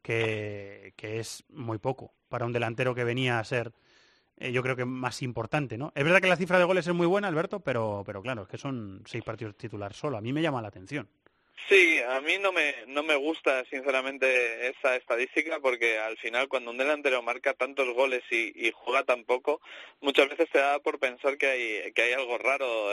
que, 0.03 0.95
que 0.97 1.21
es 1.21 1.45
muy 1.49 1.79
poco 1.79 2.13
para 2.29 2.47
un 2.47 2.53
delantero 2.53 2.95
que 2.97 3.05
venía 3.05 3.39
a 3.39 3.45
ser, 3.45 3.73
eh, 4.39 4.51
yo 4.51 4.63
creo 4.63 4.75
que 4.75 4.85
más 4.85 5.23
importante, 5.23 5.79
¿no? 5.79 5.93
Es 5.95 6.03
verdad 6.03 6.21
que 6.21 6.27
la 6.27 6.37
cifra 6.37 6.59
de 6.59 6.65
goles 6.65 6.85
es 6.87 6.93
muy 6.93 7.07
buena, 7.07 7.29
Alberto, 7.29 7.61
pero, 7.61 8.03
pero 8.05 8.21
claro, 8.23 8.43
es 8.43 8.49
que 8.49 8.59
son 8.59 9.03
seis 9.07 9.23
partidos 9.23 9.57
titular 9.57 9.95
solo. 9.95 10.17
A 10.17 10.21
mí 10.21 10.33
me 10.33 10.43
llama 10.43 10.61
la 10.61 10.69
atención. 10.69 11.09
Sí, 11.69 11.99
a 12.01 12.21
mí 12.21 12.37
no 12.39 12.53
me, 12.53 12.75
no 12.89 13.03
me 13.03 13.17
gusta 13.17 13.65
sinceramente 13.71 14.69
esa 14.69 14.97
estadística 14.97 15.61
porque 15.61 15.99
al 15.99 16.19
final 16.19 16.47
cuando 16.47 16.71
un 16.71 16.77
delantero 16.77 17.23
marca 17.23 17.55
tantos 17.55 17.89
goles 17.95 18.23
y, 18.31 18.67
y 18.67 18.71
juega 18.73 19.05
tan 19.05 19.25
poco, 19.25 19.63
muchas 20.01 20.29
veces 20.29 20.51
te 20.51 20.59
da 20.59 20.79
por 20.81 20.99
pensar 20.99 21.39
que 21.39 21.47
hay, 21.47 21.93
que 21.93 22.03
hay 22.03 22.13
algo 22.13 22.37
raro 22.37 22.91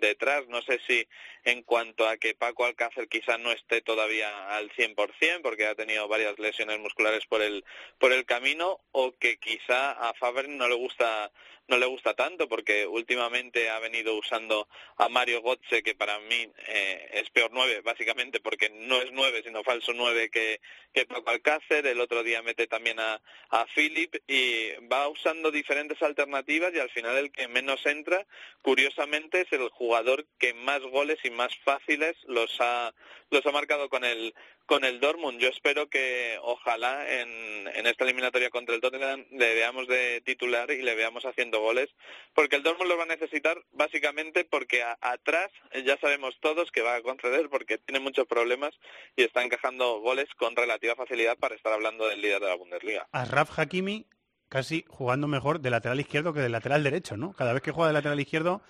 detrás. 0.00 0.46
No 0.48 0.62
sé 0.62 0.80
si 0.86 1.06
en 1.44 1.62
cuanto 1.64 2.08
a 2.08 2.16
que 2.16 2.34
Paco 2.34 2.64
Alcácer 2.64 3.08
quizá 3.08 3.36
no 3.36 3.52
esté 3.52 3.82
todavía 3.82 4.56
al 4.56 4.70
100% 4.70 5.42
porque 5.42 5.66
ha 5.66 5.74
tenido 5.74 6.08
varias 6.08 6.38
lesiones 6.38 6.78
musculares 6.78 7.26
por 7.26 7.42
el, 7.42 7.62
por 7.98 8.12
el 8.12 8.24
camino 8.24 8.80
o 8.92 9.12
que 9.12 9.36
quizá 9.36 9.90
a 9.90 10.14
Faber 10.14 10.48
no 10.48 10.66
le 10.66 10.76
gusta 10.76 11.30
no 11.68 11.78
le 11.78 11.86
gusta 11.86 12.14
tanto 12.14 12.48
porque 12.48 12.86
últimamente 12.86 13.70
ha 13.70 13.78
venido 13.78 14.14
usando 14.16 14.68
a 14.96 15.08
Mario 15.08 15.42
Götze 15.42 15.82
que 15.82 15.94
para 15.94 16.18
mí 16.20 16.48
eh, 16.68 17.10
es 17.12 17.30
peor 17.30 17.50
nueve 17.52 17.80
básicamente 17.82 18.40
porque 18.40 18.70
no 18.70 19.00
es 19.00 19.10
nueve 19.12 19.42
sino 19.44 19.62
falso 19.62 19.92
nueve 19.94 20.30
que, 20.30 20.60
que 20.92 21.06
Paco 21.06 21.30
Alcácer 21.30 21.86
el 21.86 22.00
otro 22.00 22.22
día 22.22 22.42
mete 22.42 22.66
también 22.66 23.00
a, 23.00 23.20
a 23.50 23.66
Philip 23.74 24.14
y 24.26 24.72
va 24.92 25.08
usando 25.08 25.50
diferentes 25.50 26.02
alternativas 26.02 26.72
y 26.74 26.80
al 26.80 26.90
final 26.90 27.16
el 27.16 27.32
que 27.32 27.48
menos 27.48 27.84
entra 27.86 28.26
curiosamente 28.62 29.42
es 29.42 29.52
el 29.52 29.68
jugador 29.70 30.26
que 30.38 30.52
más 30.54 30.82
goles 30.82 31.18
y 31.24 31.30
más 31.30 31.56
fáciles 31.64 32.14
los 32.24 32.54
ha 32.60 32.92
los 33.30 33.44
ha 33.46 33.52
marcado 33.52 33.88
con 33.88 34.04
el 34.04 34.34
con 34.66 34.84
el 34.84 34.98
Dortmund. 35.00 35.38
Yo 35.40 35.48
espero 35.48 35.88
que 35.88 36.38
ojalá 36.42 37.06
en, 37.20 37.68
en 37.74 37.86
esta 37.86 38.04
eliminatoria 38.04 38.50
contra 38.50 38.74
el 38.74 38.80
Tottenham 38.80 39.26
le 39.30 39.54
veamos 39.54 39.86
de 39.88 40.20
titular 40.22 40.70
y 40.70 40.82
le 40.82 40.94
veamos 40.94 41.24
haciendo 41.24 41.60
goles, 41.60 41.90
porque 42.34 42.56
el 42.56 42.62
Dortmund 42.62 42.88
lo 42.90 42.96
va 42.96 43.02
a 43.04 43.06
necesitar 43.06 43.56
básicamente 43.72 44.44
porque 44.44 44.82
a- 44.82 44.96
atrás 45.00 45.50
ya 45.84 45.98
sabemos 45.98 46.34
todos 46.40 46.70
que 46.70 46.82
va 46.82 46.94
a 46.96 47.02
conceder 47.02 47.48
porque 47.50 47.78
tiene 47.78 48.00
muchos 48.00 48.26
problemas 48.26 48.72
y 49.16 49.24
está 49.24 49.42
encajando 49.42 50.00
goles 50.00 50.26
con 50.36 50.56
relativa 50.56 50.94
facilidad 50.96 51.36
para 51.36 51.54
estar 51.54 51.72
hablando 51.72 52.06
del 52.08 52.20
líder 52.22 52.40
de 52.40 52.48
la 52.48 52.54
Bundesliga. 52.56 53.06
Asraf 53.12 53.58
Hakimi 53.58 54.06
casi 54.48 54.84
jugando 54.88 55.26
mejor 55.26 55.60
de 55.60 55.70
lateral 55.70 55.98
izquierdo 56.00 56.32
que 56.32 56.40
de 56.40 56.48
lateral 56.48 56.84
derecho, 56.84 57.16
¿no? 57.16 57.32
Cada 57.32 57.52
vez 57.52 57.62
que 57.62 57.72
juega 57.72 57.88
de 57.88 57.94
lateral 57.94 58.20
izquierdo 58.20 58.62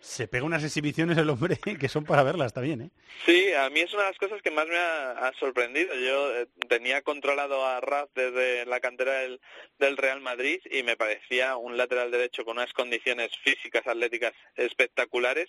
se 0.00 0.28
pega 0.28 0.44
unas 0.44 0.64
exhibiciones 0.64 1.18
el 1.18 1.30
hombre 1.30 1.58
que 1.80 1.88
son 1.88 2.04
para 2.04 2.22
verlas 2.22 2.52
también, 2.52 2.82
¿eh? 2.82 2.90
Sí, 3.24 3.52
a 3.54 3.70
mí 3.70 3.80
es 3.80 3.92
una 3.92 4.04
de 4.04 4.10
las 4.10 4.18
cosas 4.18 4.42
que 4.42 4.50
más 4.50 4.66
me 4.66 4.76
ha, 4.76 5.32
sorprendido. 5.38 5.94
Yo 5.94 6.34
eh, 6.36 6.46
tenía 6.68 7.02
controlado 7.02 7.64
a 7.64 7.80
Raf 7.80 8.10
desde 8.14 8.66
la 8.66 8.80
cantera 8.80 9.20
del, 9.20 9.40
del 9.78 9.96
Real 9.96 10.20
Madrid 10.20 10.60
y 10.70 10.82
me 10.82 10.96
parecía 10.96 11.56
un 11.56 11.76
lateral 11.76 12.10
derecho 12.10 12.44
con 12.44 12.58
unas 12.58 12.72
condiciones 12.72 13.30
físicas, 13.42 13.86
atléticas 13.86 14.32
espectaculares, 14.56 15.48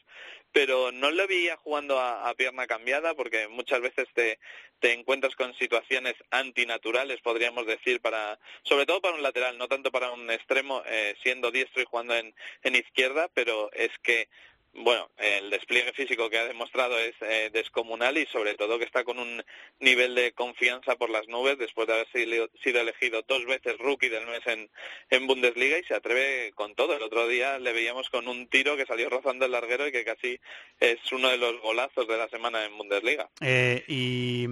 pero 0.51 0.91
no 0.91 1.11
lo 1.11 1.27
veía 1.27 1.57
jugando 1.57 1.99
a, 1.99 2.29
a 2.29 2.33
pierna 2.35 2.67
cambiada 2.67 3.13
porque 3.13 3.47
muchas 3.47 3.81
veces 3.81 4.07
te, 4.13 4.39
te 4.79 4.93
encuentras 4.93 5.35
con 5.35 5.53
situaciones 5.55 6.15
antinaturales, 6.31 7.21
podríamos 7.21 7.65
decir, 7.65 7.99
para 8.01 8.39
sobre 8.63 8.85
todo 8.85 9.01
para 9.01 9.15
un 9.15 9.23
lateral, 9.23 9.57
no 9.57 9.67
tanto 9.67 9.91
para 9.91 10.11
un 10.11 10.29
extremo, 10.29 10.83
eh, 10.85 11.15
siendo 11.23 11.51
diestro 11.51 11.81
y 11.81 11.85
jugando 11.85 12.15
en, 12.15 12.33
en 12.63 12.75
izquierda, 12.75 13.29
pero 13.33 13.71
es 13.73 13.91
que 14.03 14.29
bueno, 14.77 15.09
el 15.17 15.49
despliegue 15.49 15.91
físico 15.93 16.29
que 16.29 16.37
ha 16.37 16.45
demostrado 16.45 16.97
es 16.99 17.15
eh, 17.21 17.49
descomunal 17.51 18.17
y 18.17 18.27
sobre 18.27 18.53
todo 18.53 18.77
que 18.77 18.85
está 18.85 19.03
con 19.03 19.17
un 19.17 19.43
nivel 19.79 20.13
de 20.13 20.33
confianza 20.33 20.95
por 20.95 21.09
las 21.09 21.27
nubes 21.27 21.57
después 21.57 21.87
de 21.87 21.93
haber 21.93 22.07
sido, 22.11 22.81
elegido 22.81 23.23
dos 23.27 23.45
veces 23.45 23.77
rookie 23.79 24.09
del 24.09 24.27
mes 24.27 24.41
en, 24.45 25.27
Bundesliga 25.27 25.79
y 25.79 25.83
se 25.83 25.95
atreve 25.95 26.51
con 26.53 26.75
todo. 26.75 26.95
El 26.95 27.01
otro 27.01 27.27
día 27.27 27.57
le 27.57 27.73
veíamos 27.73 28.09
con 28.09 28.27
un 28.27 28.47
tiro 28.47 28.77
que 28.77 28.85
salió 28.85 29.09
rozando 29.09 29.45
el 29.45 29.51
larguero 29.51 29.87
y 29.87 29.91
que 29.91 30.05
casi 30.05 30.39
es 30.79 30.99
uno 31.11 31.29
de 31.29 31.37
los 31.37 31.59
golazos 31.61 32.07
de 32.07 32.17
la 32.17 32.29
semana 32.29 32.63
en 32.63 32.77
Bundesliga. 32.77 33.29
Eh, 33.41 33.83
y 33.87 34.45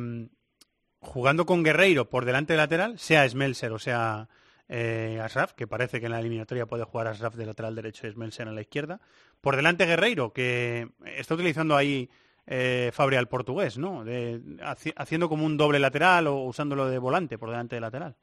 jugando 1.00 1.46
con 1.46 1.64
Guerreiro 1.64 2.10
por 2.10 2.26
delante 2.26 2.54
de 2.54 2.58
lateral, 2.58 2.98
sea 2.98 3.30
Smelser 3.30 3.72
o 3.72 3.80
sea 3.80 4.28
eh, 4.68 5.20
Asraf, 5.24 5.54
que 5.54 5.68
parece 5.68 6.00
que 6.00 6.08
en 6.08 6.14
la 6.14 6.20
eliminatoria 6.20 6.66
puede 6.66 6.86
jugar 6.86 7.08
Asraf 7.08 7.36
de 7.36 7.46
lateral 7.46 7.76
derecho 7.76 8.08
y 8.08 8.12
Smelser 8.12 8.48
en 8.48 8.56
la 8.56 8.62
izquierda. 8.62 9.00
Por 9.46 9.56
delante 9.56 9.86
Guerreiro, 9.86 10.34
que 10.34 10.88
está 11.06 11.36
utilizando 11.36 11.76
ahí 11.78 12.10
eh, 12.48 12.92
al 13.20 13.28
portugués, 13.28 13.78
¿no? 13.78 14.04
De- 14.04 14.42
haci- 14.64 14.94
haciendo 14.98 15.30
como 15.30 15.46
un 15.46 15.56
doble 15.56 15.78
lateral 15.78 16.26
o 16.26 16.38
usándolo 16.46 16.88
de 16.90 16.98
volante 16.98 17.38
por 17.38 17.52
delante 17.52 17.76
de 17.76 17.82
lateral. 17.82 18.16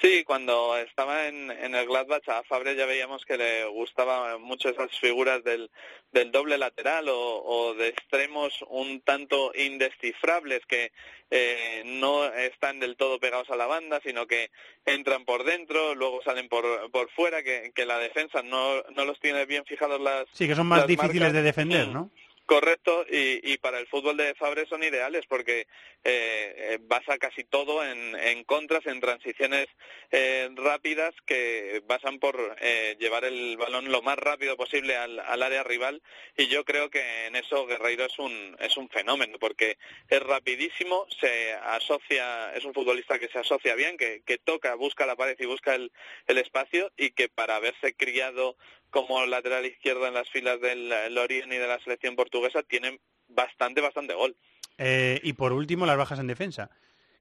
Sí, 0.00 0.22
cuando 0.22 0.76
estaba 0.78 1.26
en, 1.26 1.50
en 1.50 1.74
el 1.74 1.86
Gladbach 1.86 2.28
a 2.28 2.44
Fabre 2.44 2.76
ya 2.76 2.86
veíamos 2.86 3.24
que 3.24 3.36
le 3.36 3.64
gustaban 3.66 4.40
mucho 4.42 4.68
esas 4.68 4.96
figuras 5.00 5.42
del, 5.42 5.70
del 6.12 6.30
doble 6.30 6.56
lateral 6.56 7.08
o, 7.08 7.42
o 7.44 7.74
de 7.74 7.88
extremos 7.88 8.52
un 8.68 9.00
tanto 9.00 9.50
indescifrables 9.56 10.64
que 10.66 10.92
eh, 11.30 11.82
no 11.84 12.24
están 12.26 12.78
del 12.78 12.96
todo 12.96 13.18
pegados 13.18 13.50
a 13.50 13.56
la 13.56 13.66
banda, 13.66 14.00
sino 14.04 14.26
que 14.28 14.50
entran 14.86 15.24
por 15.24 15.42
dentro, 15.44 15.94
luego 15.96 16.22
salen 16.22 16.48
por, 16.48 16.64
por 16.92 17.10
fuera, 17.10 17.42
que, 17.42 17.72
que 17.74 17.84
la 17.84 17.98
defensa 17.98 18.42
no, 18.42 18.82
no 18.94 19.04
los 19.04 19.18
tiene 19.18 19.46
bien 19.46 19.64
fijados 19.64 20.00
las 20.00 20.26
Sí, 20.32 20.46
que 20.46 20.54
son 20.54 20.68
más 20.68 20.86
difíciles 20.86 21.20
marcas. 21.22 21.32
de 21.34 21.42
defender, 21.42 21.88
¿no? 21.88 22.10
Correcto, 22.48 23.04
y, 23.10 23.52
y 23.52 23.58
para 23.58 23.78
el 23.78 23.86
fútbol 23.88 24.16
de 24.16 24.34
Fabre 24.34 24.64
son 24.64 24.82
ideales 24.82 25.26
porque 25.28 25.66
eh, 26.02 26.54
eh, 26.56 26.78
basa 26.80 27.18
casi 27.18 27.44
todo 27.44 27.84
en, 27.84 28.16
en 28.16 28.42
contras, 28.44 28.86
en 28.86 29.00
transiciones 29.00 29.66
eh, 30.12 30.48
rápidas 30.54 31.14
que 31.26 31.82
basan 31.86 32.18
por 32.18 32.56
eh, 32.62 32.96
llevar 32.98 33.26
el 33.26 33.58
balón 33.58 33.92
lo 33.92 34.00
más 34.00 34.16
rápido 34.16 34.56
posible 34.56 34.96
al, 34.96 35.18
al 35.20 35.42
área 35.42 35.62
rival. 35.62 36.00
Y 36.38 36.46
yo 36.46 36.64
creo 36.64 36.88
que 36.88 37.26
en 37.26 37.36
eso 37.36 37.66
Guerreiro 37.66 38.06
es 38.06 38.18
un, 38.18 38.56
es 38.60 38.78
un 38.78 38.88
fenómeno 38.88 39.38
porque 39.38 39.76
es 40.08 40.20
rapidísimo, 40.22 41.06
se 41.20 41.52
asocia, 41.52 42.54
es 42.54 42.64
un 42.64 42.72
futbolista 42.72 43.18
que 43.18 43.28
se 43.28 43.40
asocia 43.40 43.74
bien, 43.74 43.98
que, 43.98 44.22
que 44.24 44.38
toca, 44.38 44.74
busca 44.74 45.04
la 45.04 45.16
pared 45.16 45.36
y 45.38 45.44
busca 45.44 45.74
el, 45.74 45.92
el 46.26 46.38
espacio 46.38 46.90
y 46.96 47.10
que 47.10 47.28
para 47.28 47.56
haberse 47.56 47.92
criado 47.92 48.56
como 48.90 49.24
lateral 49.26 49.66
izquierdo 49.66 50.06
en 50.06 50.14
las 50.14 50.28
filas 50.30 50.60
del 50.60 50.88
Lorient 51.14 51.52
y 51.52 51.56
de 51.56 51.66
la 51.66 51.78
selección 51.80 52.16
portuguesa 52.16 52.62
tiene 52.62 53.00
bastante, 53.28 53.80
bastante 53.80 54.14
gol. 54.14 54.36
Eh, 54.78 55.20
y 55.22 55.32
por 55.34 55.52
último, 55.52 55.86
las 55.86 55.98
bajas 55.98 56.18
en 56.18 56.26
defensa. 56.26 56.70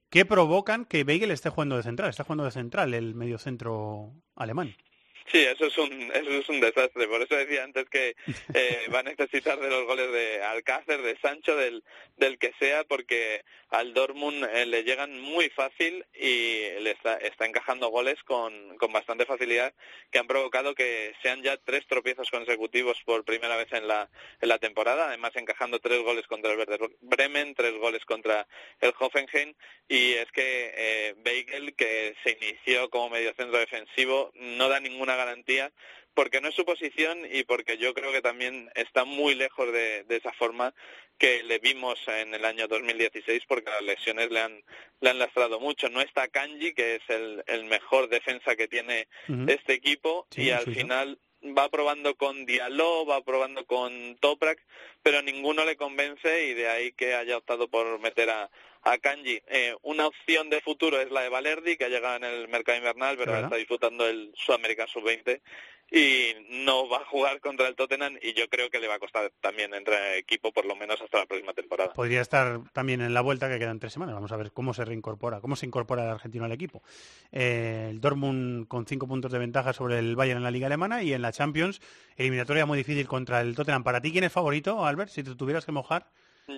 ¿Qué 0.09 0.25
provocan 0.25 0.85
que 0.85 1.03
Weigel 1.03 1.31
esté 1.31 1.49
jugando 1.49 1.75
de 1.75 1.83
central? 1.83 2.09
Está 2.09 2.23
jugando 2.23 2.45
de 2.45 2.51
central 2.51 2.93
el 2.93 3.13
mediocentro 3.13 4.13
alemán. 4.35 4.75
Sí, 5.31 5.39
eso 5.39 5.65
es 5.65 5.77
un 5.77 6.11
eso 6.13 6.31
es 6.31 6.47
un 6.49 6.61
desastre. 6.61 7.05
Por 7.07 7.21
eso 7.21 7.35
decía 7.35 7.63
antes 7.63 7.89
que 7.89 8.15
eh, 8.53 8.87
va 8.93 8.99
a 8.99 9.03
necesitar 9.03 9.59
de 9.59 9.69
los 9.69 9.85
goles 9.85 10.09
de 10.11 10.41
Alcácer, 10.41 11.01
de 11.01 11.17
Sancho, 11.19 11.55
del 11.57 11.83
del 12.15 12.37
que 12.39 12.53
sea, 12.59 12.85
porque 12.85 13.43
al 13.69 13.93
Dortmund 13.93 14.47
eh, 14.53 14.65
le 14.65 14.83
llegan 14.83 15.19
muy 15.19 15.49
fácil 15.49 16.05
y 16.15 16.79
le 16.79 16.91
está, 16.91 17.15
está 17.17 17.45
encajando 17.45 17.89
goles 17.89 18.15
con, 18.23 18.77
con 18.77 18.93
bastante 18.93 19.25
facilidad 19.25 19.73
que 20.09 20.19
han 20.19 20.27
provocado 20.27 20.73
que 20.73 21.13
sean 21.21 21.43
ya 21.43 21.57
tres 21.57 21.85
tropiezos 21.87 22.31
consecutivos 22.31 22.97
por 23.05 23.25
primera 23.25 23.57
vez 23.57 23.71
en 23.73 23.87
la 23.87 24.09
en 24.39 24.47
la 24.47 24.59
temporada. 24.59 25.07
Además 25.07 25.35
encajando 25.35 25.79
tres 25.79 26.01
goles 26.03 26.25
contra 26.27 26.53
el 26.53 26.57
Werder 26.57 26.89
Bremen, 27.01 27.53
tres 27.53 27.73
goles 27.77 28.05
contra 28.05 28.47
el 28.79 28.93
Hoffenheim 28.97 29.53
y 29.89 30.13
es 30.13 30.31
que 30.31 30.73
eh, 30.73 31.15
Weigel, 31.25 31.75
que 31.75 32.15
se 32.23 32.37
inició 32.41 32.89
como 32.89 33.09
mediocentro 33.09 33.59
defensivo, 33.59 34.31
no 34.35 34.69
da 34.69 34.79
ninguna 34.79 35.16
garantía 35.17 35.71
porque 36.13 36.41
no 36.41 36.47
es 36.47 36.55
su 36.55 36.65
posición 36.65 37.19
y 37.31 37.43
porque 37.43 37.77
yo 37.77 37.93
creo 37.93 38.11
que 38.11 38.23
también 38.23 38.71
está 38.73 39.05
muy 39.05 39.35
lejos 39.35 39.71
de, 39.71 40.03
de 40.03 40.15
esa 40.15 40.31
forma 40.33 40.73
que 41.17 41.43
le 41.43 41.59
vimos 41.59 41.99
en 42.07 42.33
el 42.33 42.45
año 42.45 42.67
2016 42.67 43.43
porque 43.47 43.69
las 43.69 43.83
lesiones 43.83 44.31
le 44.31 44.39
han, 44.39 44.63
le 44.99 45.09
han 45.09 45.19
lastrado 45.19 45.59
mucho. 45.59 45.89
No 45.89 46.01
está 46.01 46.27
Kanji, 46.27 46.73
que 46.73 46.95
es 46.95 47.01
el, 47.09 47.43
el 47.47 47.65
mejor 47.65 48.09
defensa 48.09 48.55
que 48.55 48.67
tiene 48.67 49.07
este 49.47 49.73
equipo 49.73 50.27
Sí, 50.31 50.43
y 50.43 50.49
al 50.51 50.65
final 50.65 51.19
va 51.43 51.69
probando 51.69 52.15
con 52.15 52.45
Diallo, 52.45 53.05
va 53.05 53.21
probando 53.21 53.65
con 53.65 54.15
Toprak, 54.17 54.59
pero 55.03 55.21
ninguno 55.21 55.65
le 55.65 55.77
convence 55.77 56.47
y 56.47 56.53
de 56.53 56.67
ahí 56.67 56.91
que 56.93 57.13
haya 57.13 57.37
optado 57.37 57.67
por 57.67 57.99
meter 57.99 58.29
a, 58.29 58.49
a 58.91 58.97
Kanji. 58.97 59.41
Eh, 59.47 59.75
una 59.83 60.07
opción 60.07 60.49
de 60.49 60.61
futuro 60.61 60.99
es 60.99 61.11
la 61.11 61.21
de 61.21 61.29
Valerdi, 61.29 61.77
que 61.77 61.85
ha 61.85 61.89
llegado 61.89 62.17
en 62.17 62.23
el 62.23 62.47
mercado 62.47 62.77
invernal, 62.77 63.17
pero 63.17 63.35
está 63.35 63.55
disputando 63.55 64.07
el 64.07 64.31
Sudamérica 64.35 64.87
Sub-20 64.87 65.41
y 65.89 66.33
no 66.49 66.89
va 66.89 66.97
a 66.97 67.05
jugar 67.05 67.39
contra 67.39 67.67
el 67.67 67.75
Tottenham 67.75 68.17
y 68.21 68.33
yo 68.33 68.49
creo 68.49 68.69
que 68.69 68.79
le 68.79 68.87
va 68.87 68.95
a 68.95 68.99
costar 68.99 69.31
también 69.39 69.73
entrar 69.73 70.01
en 70.11 70.19
equipo 70.19 70.51
por 70.51 70.65
lo 70.65 70.75
menos 70.75 71.01
hasta 71.01 71.19
la 71.19 71.25
próxima 71.25 71.53
temporada. 71.53 71.93
Podría 71.93 72.21
estar 72.21 72.59
también 72.73 73.01
en 73.01 73.13
la 73.13 73.21
vuelta 73.21 73.49
que 73.49 73.57
quedan 73.57 73.79
tres 73.79 73.93
semanas. 73.93 74.15
Vamos 74.15 74.31
a 74.31 74.37
ver 74.37 74.51
cómo 74.51 74.73
se 74.73 74.83
reincorpora, 74.83 75.39
cómo 75.39 75.55
se 75.55 75.65
incorpora 75.65 76.03
el 76.03 76.09
argentino 76.09 76.43
al 76.43 76.51
equipo. 76.51 76.83
Eh, 77.31 77.87
el 77.89 78.01
Dortmund 78.01 78.67
con 78.67 78.85
cinco 78.85 79.07
puntos 79.07 79.31
de 79.31 79.39
ventaja 79.39 79.71
sobre 79.71 79.99
el 79.99 80.15
Bayern 80.15 80.37
en 80.37 80.43
la 80.43 80.51
liga 80.51 80.67
alemana 80.67 81.03
y 81.03 81.13
en 81.13 81.21
la 81.21 81.31
Champions 81.31 81.79
eliminatoria 82.17 82.65
muy 82.65 82.77
difícil 82.77 83.07
contra 83.07 83.39
el 83.39 83.55
Tottenham. 83.55 83.83
¿Para 83.83 84.01
ti 84.01 84.11
quién 84.11 84.25
es 84.25 84.33
favorito, 84.33 84.85
Albert? 84.85 85.09
Si 85.09 85.23
te 85.23 85.35
tuvieras 85.35 85.65
que 85.65 85.71
mojar. 85.71 86.07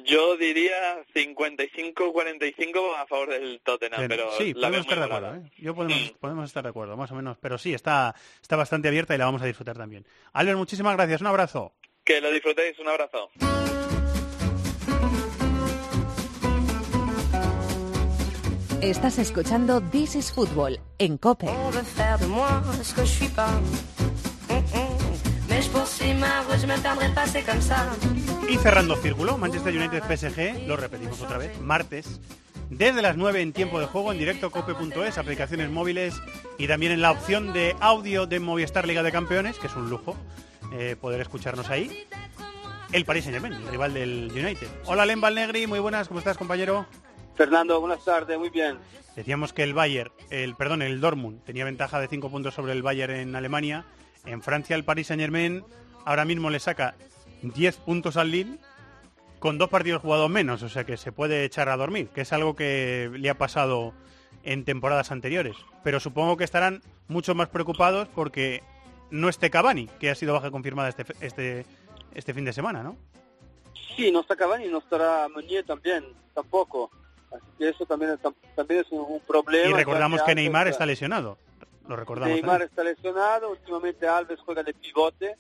Yo 0.06 0.38
diría 0.38 1.04
55-45 1.16 2.96
a 2.96 3.08
favor 3.08 3.30
del 3.30 3.60
Tottenham, 3.64 4.08
pero 4.08 4.32
sí, 4.38 4.54
la 4.54 4.68
podemos 4.68 4.86
estar 4.86 5.00
de 5.00 5.06
acuerdo. 5.06 5.36
¿eh? 5.36 5.52
Yo 5.58 5.74
podemos, 5.74 6.12
podemos 6.20 6.46
estar 6.46 6.64
de 6.64 6.70
acuerdo, 6.70 6.96
más 6.96 7.12
o 7.12 7.16
menos. 7.16 7.38
Pero 7.40 7.58
sí, 7.58 7.74
está, 7.74 8.14
está 8.40 8.56
bastante 8.56 8.88
abierta 8.88 9.16
y 9.16 9.18
la 9.18 9.26
vamos 9.26 9.42
a 9.42 9.46
disfrutar 9.46 9.78
también. 9.78 10.06
Albert, 10.34 10.60
muchísimas 10.60 10.96
gracias. 10.96 11.22
Un 11.22 11.28
abrazo. 11.28 11.74
Que 12.04 12.22
lo 12.22 12.32
disfrutéis, 12.32 12.78
un 12.80 12.88
abrazo. 12.88 13.32
Estás 18.82 19.18
escuchando 19.18 19.82
This 19.82 20.16
is 20.16 20.32
Football 20.32 20.80
en 21.00 21.18
COPE. 21.18 21.48
Y 28.50 28.56
cerrando 28.60 28.96
círculo, 28.96 29.38
Manchester 29.38 29.76
United 29.76 30.04
PSG, 30.04 30.66
lo 30.66 30.78
repetimos 30.78 31.20
otra 31.22 31.38
vez, 31.38 31.60
martes, 31.60 32.22
desde 32.70 33.02
las 33.02 33.18
9 33.18 33.42
en 33.42 33.52
tiempo 33.52 33.82
de 33.82 33.86
juego, 33.86 34.14
en 34.14 34.20
directo 34.20 34.52
cope.es, 34.52 35.18
aplicaciones 35.18 35.70
móviles 35.70 36.16
y 36.58 36.68
también 36.68 36.94
en 36.94 37.02
la 37.02 37.12
opción 37.12 37.52
de 37.52 37.76
audio 37.82 38.26
de 38.26 38.40
Movistar 38.40 38.88
Liga 38.88 39.04
de 39.04 39.12
Campeones, 39.12 39.60
que 39.60 39.68
es 39.68 39.76
un 39.76 39.90
lujo 39.90 40.16
eh, 40.72 40.96
poder 40.96 41.20
escucharnos 41.20 41.70
ahí. 41.70 42.08
El 42.94 43.04
Paris 43.04 43.26
Saint-Germain, 43.26 43.62
el 43.62 43.68
rival 43.68 43.94
del 43.94 44.32
United. 44.32 44.68
Hola, 44.86 45.06
Len 45.06 45.20
Negri, 45.20 45.68
muy 45.68 45.80
buenas, 45.80 46.08
¿cómo 46.08 46.22
estás, 46.22 46.38
compañero? 46.38 46.86
Fernando, 47.36 47.82
buenas 47.82 48.06
tardes, 48.06 48.40
muy 48.40 48.50
bien. 48.50 48.78
Decíamos 49.14 49.52
que 49.52 49.64
el 49.64 49.74
Bayern, 49.74 50.14
el 50.30 50.56
perdón, 50.56 50.84
el 50.84 51.02
Dortmund 51.02 51.44
tenía 51.44 51.66
ventaja 51.66 52.00
de 52.00 52.08
5 52.08 52.32
puntos 52.32 52.54
sobre 52.54 52.72
el 52.72 52.82
Bayern 52.82 53.14
en 53.14 53.36
Alemania. 53.36 53.86
En 54.26 54.42
Francia 54.42 54.76
el 54.76 54.84
Paris 54.84 55.08
Saint-Germain 55.08 55.64
ahora 56.06 56.26
mismo 56.26 56.50
le 56.50 56.60
saca 56.60 56.96
10 57.42 57.78
puntos 57.78 58.18
al 58.18 58.32
Lille 58.32 58.58
con 59.40 59.58
dos 59.58 59.70
partidos 59.70 60.02
jugados 60.02 60.30
menos, 60.30 60.64
o 60.64 60.70
sea 60.70 60.84
que 60.84 60.98
se 60.98 61.12
puede 61.12 61.46
echar 61.46 61.70
a 61.70 61.78
dormir, 61.78 62.10
que 62.10 62.22
es 62.22 62.34
algo 62.34 62.56
que 62.56 63.10
le 63.14 63.30
ha 63.30 63.38
pasado 63.38 63.94
en 64.44 64.66
temporadas 64.66 65.12
anteriores. 65.12 65.56
Pero 65.84 66.00
supongo 66.00 66.36
que 66.36 66.44
estarán 66.44 66.82
mucho 67.08 67.36
más 67.36 67.48
preocupados 67.48 68.08
porque 68.14 68.62
no 69.12 69.30
esté 69.30 69.50
Cavani, 69.50 69.88
que 70.00 70.10
ha 70.10 70.16
sido 70.16 70.34
baja 70.34 70.52
confirmada 70.52 70.90
este, 70.90 71.06
este, 71.22 71.66
este 72.14 72.34
fin 72.34 72.44
de 72.46 72.54
semana, 72.54 72.84
¿no? 72.84 72.98
Sí, 73.96 74.12
no 74.12 74.22
está 74.22 74.36
Cavani, 74.36 74.68
no 74.68 74.80
estará 74.80 75.28
Meunier 75.30 75.66
también, 75.66 76.04
tampoco. 76.34 76.92
Así 77.32 77.46
que 77.58 77.70
eso 77.70 77.86
también, 77.86 78.12
es- 78.12 78.20
también 78.56 78.82
es 78.82 78.88
un, 78.92 79.20
problema. 79.28 79.70
Y 79.70 79.74
recordamos 79.74 80.22
que 80.24 80.36
Neymar 80.36 80.68
está 80.68 80.86
lesionado. 80.86 81.38
Lo 81.90 81.96
recordamos. 81.96 82.34
Neymar 82.36 82.60
también. 82.60 82.70
está 82.70 82.84
lesionado, 82.84 83.50
últimamente 83.50 84.08
Alves 84.08 84.40
juega 84.46 84.64
de 84.64 84.74
pivote, 84.74 85.36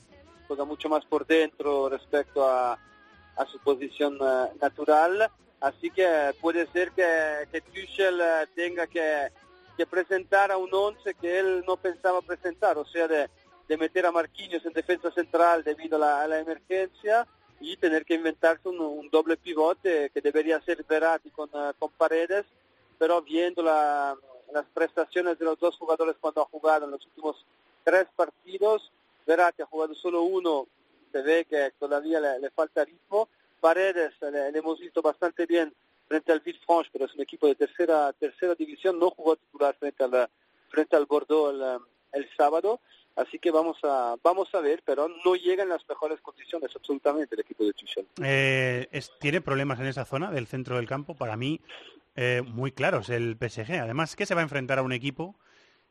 juega 0.47 0.65
mucho 0.65 0.89
más 0.89 1.05
por 1.05 1.25
dentro 1.25 1.87
respecto 1.89 2.43
a, 2.43 2.73
a 2.73 3.45
su 3.45 3.59
posición 3.59 4.17
eh, 4.21 4.49
natural, 4.61 5.29
así 5.61 5.91
que 5.91 6.33
puede 6.41 6.65
ser 6.71 6.91
que, 6.91 7.47
que 7.51 7.61
Tuchel 7.61 8.19
eh, 8.19 8.47
tenga 8.55 8.87
que, 8.87 9.29
que 9.77 9.85
presentar 9.85 10.51
a 10.51 10.57
un 10.57 10.73
once 10.73 11.13
que 11.13 11.39
él 11.39 11.63
no 11.67 11.77
pensaba 11.77 12.21
presentar, 12.21 12.77
o 12.77 12.85
sea, 12.85 13.07
de, 13.07 13.29
de 13.67 13.77
meter 13.77 14.07
a 14.07 14.11
Marquinhos 14.11 14.65
en 14.65 14.73
defensa 14.73 15.11
central 15.11 15.63
debido 15.63 15.97
a 15.97 15.99
la, 15.99 16.21
a 16.23 16.27
la 16.27 16.39
emergencia 16.39 17.27
y 17.61 17.77
tener 17.77 18.05
que 18.05 18.15
inventarse 18.15 18.67
un, 18.69 18.79
un 18.79 19.07
doble 19.11 19.37
pivote 19.37 20.09
que 20.11 20.21
debería 20.21 20.59
ser 20.61 20.83
Verratti 20.83 21.29
con, 21.29 21.49
eh, 21.53 21.73
con 21.77 21.91
Paredes, 21.91 22.45
pero 22.97 23.21
viendo 23.21 23.61
la- 23.61 24.15
las 24.53 24.65
prestaciones 24.73 25.37
de 25.39 25.45
los 25.45 25.59
dos 25.59 25.77
jugadores 25.77 26.15
cuando 26.19 26.41
ha 26.41 26.45
jugado 26.45 26.85
en 26.85 26.91
los 26.91 27.05
últimos 27.05 27.45
tres 27.83 28.07
partidos, 28.15 28.91
Verratti 29.25 29.61
ha 29.61 29.65
jugado 29.67 29.93
solo 29.95 30.23
uno, 30.23 30.67
se 31.11 31.21
ve 31.21 31.45
que 31.45 31.71
todavía 31.79 32.19
le, 32.19 32.49
falta 32.51 32.85
ritmo, 32.85 33.29
Paredes 33.59 34.13
eh, 34.21 34.31
le, 34.31 34.51
le 34.51 34.59
hemos 34.59 34.79
visto 34.79 35.01
bastante 35.01 35.45
bien 35.45 35.73
frente 36.07 36.31
al 36.31 36.39
Villefranche, 36.39 36.89
pero 36.91 37.05
es 37.05 37.13
un 37.13 37.21
equipo 37.21 37.47
de 37.47 37.55
tercera 37.55 38.11
tercera 38.13 38.55
división, 38.55 38.97
no 38.99 39.09
jugó 39.11 39.35
titular 39.35 39.75
frente 39.77 40.03
al, 40.03 40.29
frente 40.69 40.95
al 40.95 41.05
Bordeaux 41.05 41.53
el, 41.53 41.61
eh, 41.61 41.77
el 42.13 42.29
sábado, 42.35 42.79
así 43.15 43.37
que 43.37 43.51
vamos 43.51 43.77
a 43.83 44.15
vamos 44.23 44.53
a 44.55 44.59
ver, 44.61 44.81
pero 44.85 45.07
no 45.23 45.35
llega 45.35 45.61
en 45.63 45.69
las 45.69 45.87
mejores 45.87 46.19
condiciones 46.21 46.71
absolutamente 46.75 47.35
el 47.35 47.41
equipo 47.41 47.63
de 47.63 47.73
Tuchel. 47.73 48.07
Eh, 48.23 48.87
es- 48.91 49.11
tiene 49.19 49.41
problemas 49.41 49.79
en 49.79 49.85
esa 49.87 50.05
zona 50.05 50.31
del 50.31 50.47
centro 50.47 50.77
del 50.77 50.87
campo, 50.87 51.13
para 51.15 51.35
mí 51.37 51.59
eh, 52.15 52.41
muy 52.45 52.71
claros 52.71 53.09
el 53.09 53.37
PSG. 53.37 53.79
Además 53.81 54.15
que 54.15 54.25
se 54.25 54.35
va 54.35 54.41
a 54.41 54.43
enfrentar 54.43 54.79
a 54.79 54.83
un 54.83 54.91
equipo 54.91 55.35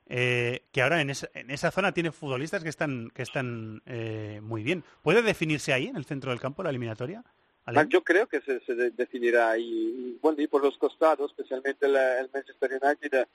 eh, 0.06 0.62
que 0.72 0.82
ahora 0.82 1.00
en 1.00 1.10
esa, 1.10 1.28
en 1.34 1.50
esa 1.50 1.70
zona 1.70 1.92
tiene 1.92 2.12
futbolistas 2.12 2.62
que 2.62 2.68
están 2.70 3.10
que 3.10 3.22
están 3.22 3.82
eh, 3.86 4.40
muy 4.42 4.62
bien. 4.62 4.84
¿Puede 5.02 5.22
definirse 5.22 5.72
ahí 5.72 5.86
en 5.86 5.96
el 5.96 6.04
centro 6.06 6.30
del 6.30 6.40
campo 6.40 6.62
la 6.62 6.70
eliminatoria? 6.70 7.22
Ah, 7.66 7.84
Yo 7.88 8.02
creo 8.02 8.26
que 8.26 8.40
se, 8.40 8.60
se 8.60 8.74
de- 8.74 8.90
definirá 8.92 9.58
y, 9.58 10.18
bueno, 10.22 10.40
y 10.40 10.46
por 10.46 10.62
los 10.62 10.78
costados, 10.78 11.30
especialmente 11.32 11.84
el, 11.84 12.30
Manchester 12.32 12.70
United 12.82 13.12
eh, 13.14 13.26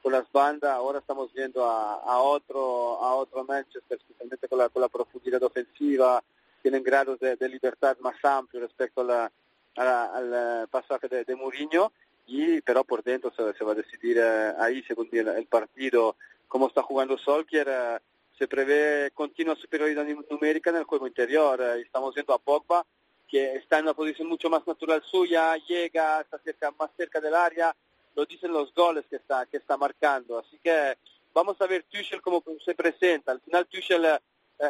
por 0.00 0.12
las 0.12 0.30
bandas. 0.30 0.70
Ahora 0.70 1.00
estamos 1.00 1.32
viendo 1.34 1.64
a, 1.68 1.94
a 1.94 2.18
otro 2.18 3.02
a 3.02 3.14
otro 3.16 3.44
Manchester, 3.44 3.98
especialmente 3.98 4.46
con 4.46 4.58
la, 4.58 4.68
con 4.68 4.82
la 4.82 4.88
profundidad 4.88 5.42
ofensiva. 5.42 6.22
Tienen 6.62 6.84
grados 6.84 7.18
de, 7.18 7.34
de 7.34 7.48
libertad 7.48 7.96
más 8.00 8.14
amplios 8.24 8.62
respecto 8.62 9.00
a 9.00 9.04
la- 9.04 9.32
a 9.76 9.84
la- 9.84 10.04
al 10.14 10.32
eh, 10.34 10.66
pasaje 10.70 11.08
de, 11.08 11.24
de 11.24 11.34
Mourinho. 11.34 11.92
Y, 12.32 12.60
pero 12.60 12.84
por 12.84 13.02
dentro 13.02 13.32
se, 13.34 13.64
va 13.64 13.72
a 13.72 13.74
decidir 13.74 14.16
eh, 14.18 14.52
ahí, 14.58 14.82
según 14.84 15.08
el, 15.12 15.46
partido, 15.46 16.14
cómo 16.46 16.68
está 16.68 16.80
jugando 16.82 17.18
Solskjaer. 17.18 17.66
eh, 17.68 17.98
se 18.38 18.46
prevé 18.48 19.10
continua 19.12 19.54
superioridad 19.56 20.04
num- 20.06 20.24
numérica 20.30 20.70
en 20.70 20.76
el 20.76 20.84
juego 20.84 21.06
interior. 21.08 21.60
eh, 21.60 21.80
estamos 21.80 22.14
viendo 22.14 22.32
a 22.32 22.38
Pogba 22.38 22.86
que 23.28 23.54
está 23.56 23.78
en 23.78 23.84
una 23.84 23.94
posición 23.94 24.28
mucho 24.28 24.48
más 24.50 24.66
natural 24.66 25.02
suya, 25.04 25.56
llega, 25.68 26.20
está 26.20 26.38
cerca, 26.38 26.72
más 26.78 26.90
cerca 26.96 27.20
del 27.20 27.34
área, 27.34 27.74
lo 28.16 28.26
dicen 28.26 28.52
los 28.52 28.72
goles 28.74 29.04
que 29.08 29.16
está, 29.16 29.46
que 29.46 29.56
está 29.58 29.76
marcando. 29.76 30.38
Así 30.38 30.58
que 30.62 30.96
vamos 31.32 31.60
a 31.60 31.66
ver 31.66 31.84
Tuchel 31.84 32.20
cómo 32.22 32.42
se 32.64 32.74
presenta. 32.74 33.30
Al 33.32 33.40
final 33.40 33.66
Tuchel 33.66 34.04
eh, 34.04 34.18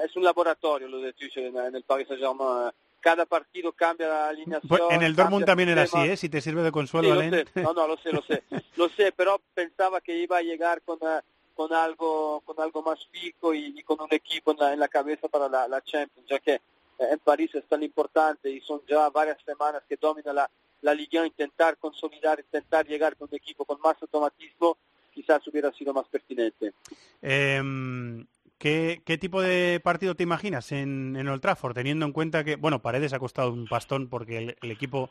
es 0.05 0.14
un 0.16 0.25
laboratorio 0.25 0.88
lo 0.88 0.99
de 1.01 1.12
Tuchel 1.14 1.44
en, 1.46 1.57
en 1.59 1.75
el 1.77 1.85
Paris 1.85 2.09
Saint-Germain. 2.09 2.70
Cada 3.01 3.25
partido 3.27 3.73
cambia 3.73 4.09
la 4.09 4.29
alineación. 4.29 4.69
Pues 4.69 4.83
en 4.91 5.03
el 5.03 5.17
Dortmund 5.17 5.45
también 5.47 5.71
era 5.71 5.83
así, 5.83 5.99
¿eh? 5.99 6.17
Si 6.17 6.29
te 6.29 6.41
sirve 6.41 6.63
de 6.63 6.69
Sí, 6.69 6.73
consuelo, 6.73 7.09
lo 7.15 7.21
Alain. 7.21 7.33
sé. 7.53 7.63
No, 7.63 7.73
no, 7.73 7.87
lo 7.87 7.97
sé, 7.97 8.13
lo 8.13 8.23
sé. 8.23 8.43
Lo 8.77 8.89
sé, 8.91 9.13
pero 9.13 9.41
pensaba 9.55 10.01
que 10.01 10.17
iba 10.17 10.37
a 10.39 10.43
llegar 10.43 10.83
con, 10.83 10.99
eh, 11.03 11.21
con 11.55 11.73
algo 11.73 12.41
con 12.45 12.59
algo 12.61 12.83
más 12.83 12.99
fijo 13.11 13.53
y, 13.55 13.75
y 13.79 13.83
con 13.83 14.01
un 14.01 14.09
equipo 14.13 14.53
en 14.53 14.59
la, 14.59 14.73
en 14.73 14.81
la 14.81 14.89
cabeza 14.89 15.29
para 15.29 15.49
la, 15.49 15.67
la 15.69 15.81
Champions, 15.83 16.29
ya 16.29 16.39
que 16.39 16.55
eh, 16.55 16.61
en 16.99 17.19
París 17.19 17.55
es 17.55 17.65
tan 17.67 17.83
importante 17.83 18.51
y 18.51 18.61
son 18.61 18.81
ya 18.89 19.09
varias 19.11 19.39
semanas 19.45 19.83
que 19.89 19.97
domina 19.97 20.33
la, 20.33 20.51
la 20.83 20.95
Liga, 20.95 21.27
intentar 21.27 21.77
consolidar, 21.79 22.41
intentar 22.41 22.87
llegar 22.87 23.17
con 23.17 23.29
un 23.31 23.37
equipo 23.37 23.65
con 23.65 23.79
más 23.81 23.97
automatismo, 24.01 24.77
quizás 25.13 25.47
hubiera 25.49 25.71
sido 25.73 25.93
más 25.93 26.07
pertinente. 26.09 26.73
Em, 27.21 28.27
¿qué, 28.61 29.03
qué 29.05 29.18
tipo 29.18 29.42
de 29.42 29.81
partido 29.83 30.14
te 30.14 30.23
imaginas 30.23 30.70
en, 30.70 31.16
en 31.16 31.27
Old 31.27 31.40
Trafford? 31.40 31.75
Teniendo 31.75 32.07
en 32.07 32.12
cuenta 32.12 32.44
que, 32.44 32.55
bueno, 32.55 32.83
Paredes 32.83 33.12
ha 33.12 33.18
costado 33.18 33.53
un 33.53 33.66
pastón 33.66 34.09
porque 34.09 34.57
el, 34.61 34.70
equipo 34.70 35.11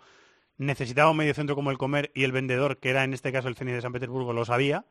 necesitaba 0.58 1.12
un 1.12 1.18
mediocentro 1.18 1.56
como 1.56 1.72
el 1.72 1.78
Comer 1.78 2.12
y 2.14 2.24
el 2.24 2.32
vendedor, 2.32 2.78
que 2.78 2.92
era 2.92 3.04
en 3.04 3.14
este 3.14 3.34
caso 3.34 3.50
el 3.50 3.56
Zenit 3.56 3.76
de 3.76 3.82
San 3.82 3.92
Petersburgo, 3.92 4.32
lo 4.32 4.46
sabía. 4.46 4.86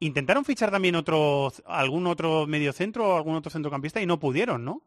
Intentaron 0.00 0.44
fichar 0.44 0.70
también 0.70 0.94
otro, 0.94 1.50
algún 1.64 2.06
otro 2.06 2.46
mediocentro 2.46 3.08
o 3.08 3.16
algún 3.16 3.36
otro 3.36 3.50
centrocampista 3.50 4.00
y 4.00 4.06
no 4.06 4.20
pudieron, 4.20 4.64
¿no? 4.64 4.82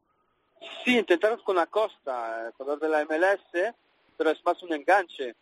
Sí, 0.85 0.97
intentaron 0.97 1.39
con 1.43 1.57
Acosta, 1.57 2.51
jugador 2.55 2.79
de 2.79 2.89
la 2.89 3.05
MLS, 3.05 3.73
pero 4.15 4.29
es 4.29 4.45
más 4.45 4.61
un 4.63 4.73
enganche. 4.73 5.35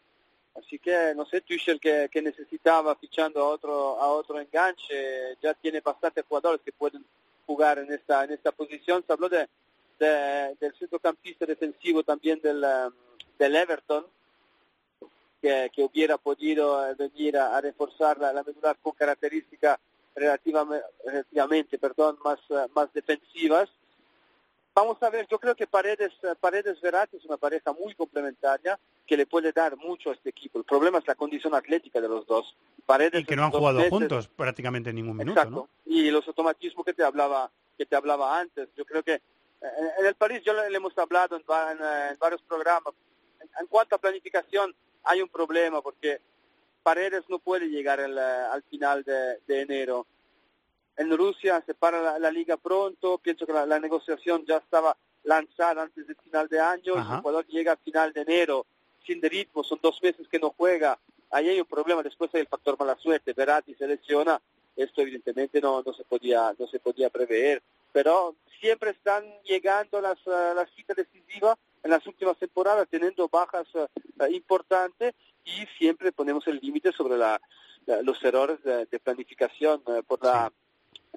Así 0.55 0.79
que 0.79 1.13
no 1.15 1.25
sé, 1.25 1.41
Tuchel 1.41 1.81
que, 1.81 2.07
que 2.09 2.21
necesitaba 2.21 2.95
fichando 2.95 3.41
a 3.41 3.49
otro 3.49 3.99
a 3.99 4.07
otro 4.07 4.39
enganche, 4.39 5.35
ya 5.41 5.53
tiene 5.55 5.81
bastantes 5.81 6.23
jugadores 6.25 6.61
que 6.63 6.71
pueden 6.71 7.03
jugar 7.45 7.79
en 7.79 7.91
esta 7.93 8.23
en 8.23 8.31
esta 8.33 8.51
posición. 8.51 9.03
Se 9.05 9.13
habló 9.13 9.29
de, 9.29 9.47
de- 9.99 10.55
del 10.59 10.73
centrocampista 10.77 11.45
defensivo 11.45 12.03
también 12.03 12.39
del, 12.41 12.63
um, 12.63 12.93
del 13.37 13.55
Everton, 13.55 14.05
que, 15.41 15.69
que 15.73 15.83
hubiera 15.83 16.17
podido 16.17 16.87
eh, 16.89 16.95
venir 16.95 17.37
a, 17.37 17.55
a 17.57 17.61
reforzar 17.61 18.17
la, 18.19 18.33
la 18.33 18.43
medular 18.43 18.77
con 18.81 18.93
características 18.93 19.77
relativamente, 20.15 20.85
relativamente 21.05 21.77
perdón, 21.77 22.17
más, 22.23 22.39
eh, 22.49 22.67
más 22.73 22.91
defensivas. 22.93 23.69
Vamos 24.75 25.01
a 25.01 25.09
ver, 25.09 25.25
yo 25.31 25.39
creo 25.39 25.55
que 25.55 25.67
Paredes, 25.67 26.11
eh, 26.23 26.35
Paredes 26.37 26.81
Verratti 26.81 27.15
es 27.15 27.23
una 27.23 27.37
pareja 27.37 27.71
muy 27.71 27.95
complementaria 27.95 28.77
que 29.07 29.15
le 29.15 29.25
puede 29.25 29.53
dar 29.53 29.77
mucho 29.77 30.09
a 30.09 30.13
este 30.13 30.29
equipo. 30.31 30.59
El 30.59 30.65
problema 30.65 30.97
es 30.97 31.07
la 31.07 31.15
condición 31.15 31.55
atlética 31.55 32.01
de 32.01 32.09
los 32.09 32.27
dos. 32.27 32.55
Paredes 32.85 33.21
Y 33.21 33.25
que 33.25 33.37
no 33.37 33.45
han 33.45 33.51
jugado 33.51 33.77
meses- 33.77 33.89
juntos 33.89 34.27
prácticamente 34.27 34.89
en 34.89 34.97
ningún 34.97 35.15
minuto, 35.15 35.39
Exacto. 35.39 35.69
¿no? 35.85 35.91
Y 35.93 36.11
los 36.11 36.27
automatismos 36.27 36.85
que 36.85 36.93
te 36.93 37.03
hablaba 37.03 37.49
que 37.77 37.85
te 37.85 37.95
hablaba 37.95 38.37
antes. 38.39 38.69
Yo 38.77 38.85
creo 38.85 39.03
que 39.03 39.13
eh, 39.13 39.21
en 39.99 40.05
el 40.05 40.15
París 40.15 40.41
ya 40.45 40.53
le, 40.53 40.73
hemos 40.75 40.97
hablado 40.97 41.35
en, 41.37 41.41
eh, 41.43 42.09
en 42.11 42.17
varios 42.19 42.41
programas. 42.43 42.93
En, 43.41 43.49
en 43.61 43.67
cuanto 43.67 43.95
a 43.95 43.97
planificación 43.99 44.75
hay 45.03 45.21
un 45.21 45.29
problema 45.29 45.81
porque 45.81 46.19
Paredes 46.83 47.23
no 47.29 47.39
puede 47.39 47.67
llegar 47.67 47.99
al, 48.01 48.17
al 48.17 48.61
final 48.63 49.03
de, 49.03 49.39
de 49.47 49.61
enero. 49.61 50.05
En 50.97 51.15
Rusia 51.15 51.61
se 51.65 51.73
para 51.73 52.01
la, 52.01 52.19
la 52.19 52.31
liga 52.31 52.57
pronto, 52.57 53.17
pienso 53.17 53.45
que 53.45 53.53
la, 53.53 53.65
la 53.65 53.79
negociación 53.79 54.45
ya 54.45 54.57
estaba 54.57 54.95
lanzada 55.23 55.83
antes 55.83 56.07
del 56.07 56.15
final 56.17 56.47
de 56.47 56.59
año, 56.59 56.95
Ajá. 56.95 57.15
el 57.15 57.21
jugador 57.21 57.47
llega 57.47 57.73
al 57.73 57.79
final 57.79 58.13
de 58.13 58.21
enero 58.21 58.65
sin 59.05 59.21
ritmo, 59.21 59.63
son 59.63 59.79
dos 59.81 60.01
meses 60.01 60.27
que 60.27 60.39
no 60.39 60.53
juega, 60.57 60.97
ahí 61.31 61.49
hay 61.49 61.59
un 61.59 61.67
problema, 61.67 62.01
después 62.01 62.33
hay 62.33 62.41
el 62.41 62.47
factor 62.47 62.77
mala 62.79 62.95
suerte, 62.97 63.33
Verratti 63.33 63.75
se 63.75 63.87
lesiona, 63.87 64.39
esto 64.75 65.01
evidentemente 65.01 65.61
no, 65.61 65.83
no 65.85 65.93
se 65.93 66.03
podía 66.03 66.53
no 66.57 66.67
se 66.67 66.79
podía 66.79 67.09
prever, 67.09 67.61
pero 67.91 68.35
siempre 68.59 68.91
están 68.91 69.23
llegando 69.43 70.01
las, 70.01 70.17
eh, 70.25 70.53
las 70.55 70.69
citas 70.71 70.97
decisivas 70.97 71.57
en 71.83 71.91
las 71.91 72.05
últimas 72.07 72.37
temporadas, 72.37 72.87
teniendo 72.89 73.29
bajas 73.29 73.67
eh, 73.75 73.87
importantes. 74.31 75.13
Y 75.43 75.65
siempre 75.77 76.11
ponemos 76.11 76.47
el 76.47 76.59
límite 76.61 76.91
sobre 76.91 77.17
la 77.17 77.39
los 78.01 78.23
errores 78.23 78.63
de, 78.63 78.87
de 78.87 78.99
planificación. 78.99 79.83
Eh, 79.87 80.01
por 80.05 80.23
la 80.23 80.51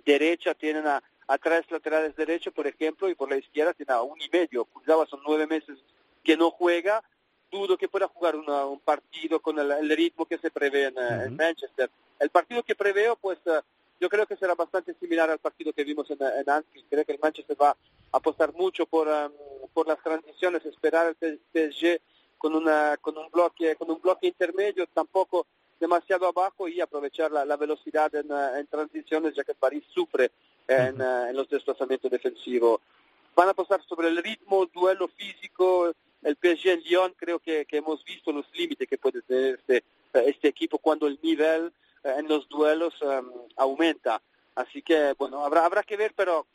derecha 0.04 0.54
tienen 0.54 0.86
a, 0.86 1.02
a 1.26 1.38
tres 1.38 1.70
laterales 1.70 2.14
derechos, 2.16 2.52
por 2.54 2.66
ejemplo, 2.66 3.08
y 3.08 3.14
por 3.14 3.28
la 3.30 3.36
izquierda 3.36 3.74
tienen 3.74 3.94
a 3.94 4.02
un 4.02 4.20
y 4.20 4.28
medio. 4.30 4.64
Kurzawa 4.64 5.06
son 5.06 5.20
nueve 5.26 5.46
meses 5.46 5.78
que 6.24 6.36
no 6.36 6.50
juega. 6.50 7.02
Dudo 7.50 7.76
que 7.78 7.88
pueda 7.88 8.08
jugar 8.08 8.36
una- 8.36 8.66
un 8.66 8.80
partido 8.80 9.40
con 9.40 9.58
el, 9.58 9.70
el 9.72 9.88
ritmo 9.96 10.26
que 10.26 10.38
se 10.38 10.50
prevé 10.50 10.84
en, 10.86 10.98
eh, 10.98 11.24
en 11.26 11.36
Manchester. 11.36 11.90
El 12.18 12.30
partido 12.30 12.62
que 12.62 12.74
preveo, 12.74 13.16
pues 13.16 13.38
eh, 13.46 13.60
yo 14.00 14.08
creo 14.08 14.26
que 14.26 14.36
será 14.36 14.54
bastante 14.54 14.94
similar 15.00 15.30
al 15.30 15.38
partido 15.38 15.72
que 15.72 15.84
vimos 15.84 16.10
en, 16.10 16.18
en 16.22 16.48
Anfield. 16.50 16.86
Creo 16.90 17.04
que 17.04 17.12
el 17.12 17.18
Manchester 17.18 17.56
va 17.60 17.70
a 17.70 17.76
apostar 18.12 18.52
mucho 18.52 18.84
por, 18.86 19.08
em, 19.08 19.32
por 19.72 19.86
las 19.88 20.02
transiciones, 20.02 20.64
esperar 20.66 21.06
al 21.06 21.16
PSG 21.16 22.00
con, 22.36 22.54
una, 22.54 22.96
con, 23.00 23.16
un 23.18 23.30
bloque, 23.30 23.74
con 23.76 23.90
un 23.90 24.00
bloque 24.00 24.26
intermedio, 24.28 24.86
tampoco 24.94 25.46
demasiado 25.80 26.26
abajo 26.26 26.68
y 26.68 26.80
aprovechar 26.80 27.30
la, 27.30 27.44
la 27.44 27.56
velocidad 27.56 28.14
en, 28.14 28.30
eh, 28.30 28.60
en 28.60 28.66
transiciones, 28.66 29.34
ya 29.34 29.44
que 29.44 29.54
París 29.54 29.84
sufre 29.94 30.30
en, 30.66 31.00
eh, 31.00 31.30
en 31.30 31.36
los 31.36 31.48
desplazamientos 31.48 32.10
defensivos. 32.10 32.80
Van 33.34 33.48
a 33.48 33.52
apostar 33.52 33.82
sobre 33.84 34.08
el 34.08 34.16
ritmo, 34.22 34.66
duelo 34.66 35.08
físico, 35.08 35.92
el 36.22 36.36
PSG 36.36 36.68
en 36.68 36.80
Lyon, 36.80 37.14
creo 37.16 37.38
que, 37.38 37.64
que 37.66 37.76
hemos 37.76 38.04
visto 38.04 38.32
los 38.32 38.46
límites 38.54 38.88
que 38.88 38.98
puede 38.98 39.22
tener 39.22 39.60
este, 39.60 39.84
este 40.12 40.48
equipo 40.48 40.78
cuando 40.78 41.06
el 41.06 41.18
nivel 41.22 41.72
eh, 42.02 42.14
en 42.18 42.28
los 42.28 42.48
duelos 42.48 42.94
em, 43.00 43.30
aumenta. 43.56 44.20
Así 44.54 44.82
que, 44.82 45.14
bueno, 45.18 45.44
habrá, 45.44 45.64
habrá 45.64 45.82
que 45.82 45.96
ver, 45.96 46.12
pero 46.16 46.46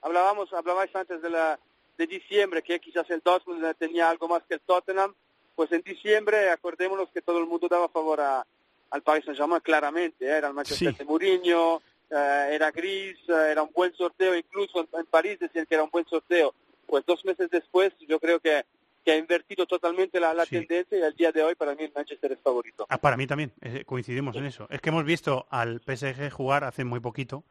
hablábamos, 0.00 0.52
hablabais 0.52 0.94
antes 0.96 1.20
de, 1.20 1.30
la, 1.30 1.58
de 1.98 2.06
diciembre, 2.06 2.62
que 2.62 2.80
quizás 2.80 3.08
el 3.10 3.20
Dortmund 3.22 3.64
eh, 3.64 3.74
tenía 3.78 4.08
algo 4.08 4.28
más 4.28 4.42
que 4.44 4.54
el 4.54 4.60
Tottenham. 4.60 5.14
Pues 5.54 5.70
en 5.72 5.82
diciembre, 5.82 6.50
acordémonos 6.50 7.10
que 7.10 7.20
todo 7.20 7.38
el 7.38 7.46
mundo 7.46 7.68
daba 7.68 7.88
favor 7.88 8.20
a, 8.22 8.46
al 8.92 9.02
Paris 9.02 9.24
Saint-Germain 9.24 9.60
claramente. 9.60 10.24
¿eh? 10.24 10.38
Era 10.38 10.48
el 10.48 10.54
Manchester 10.54 10.92
Sí. 10.92 10.98
de 10.98 11.04
Mourinho, 11.04 11.82
eh, 12.10 12.48
era 12.52 12.70
gris, 12.70 13.16
eh, 13.28 13.48
era 13.50 13.62
un 13.62 13.70
buen 13.74 13.92
sorteo, 13.94 14.36
incluso 14.36 14.80
en, 14.80 14.88
en 15.00 15.06
París 15.06 15.38
decían 15.40 15.66
que 15.66 15.74
era 15.74 15.84
un 15.84 15.90
buen 15.90 16.06
sorteo. 16.06 16.54
Pues 16.86 17.04
dos 17.06 17.24
meses 17.24 17.50
después, 17.50 17.92
yo 18.06 18.20
creo 18.20 18.38
que, 18.38 18.64
que 19.04 19.12
ha 19.12 19.16
invertido 19.16 19.66
totalmente 19.66 20.20
la, 20.20 20.32
la 20.34 20.44
tendencia 20.46 20.98
y 20.98 21.02
al 21.02 21.14
día 21.14 21.32
de 21.32 21.42
hoy 21.42 21.54
para 21.54 21.74
mí 21.74 21.84
el 21.84 21.92
Manchester 21.94 22.32
es 22.32 22.38
favorito. 22.40 22.86
Ah, 22.88 22.98
para 22.98 23.16
mí 23.16 23.26
también, 23.26 23.52
eh, 23.62 23.84
coincidimos 23.84 24.36
en 24.36 24.44
eso. 24.44 24.66
Es 24.70 24.80
que 24.80 24.90
hemos 24.90 25.04
visto 25.04 25.46
al 25.50 25.80
PSG 25.80 26.30
jugar 26.30 26.64
hace 26.64 26.84
muy 26.84 27.00
poquito 27.00 27.44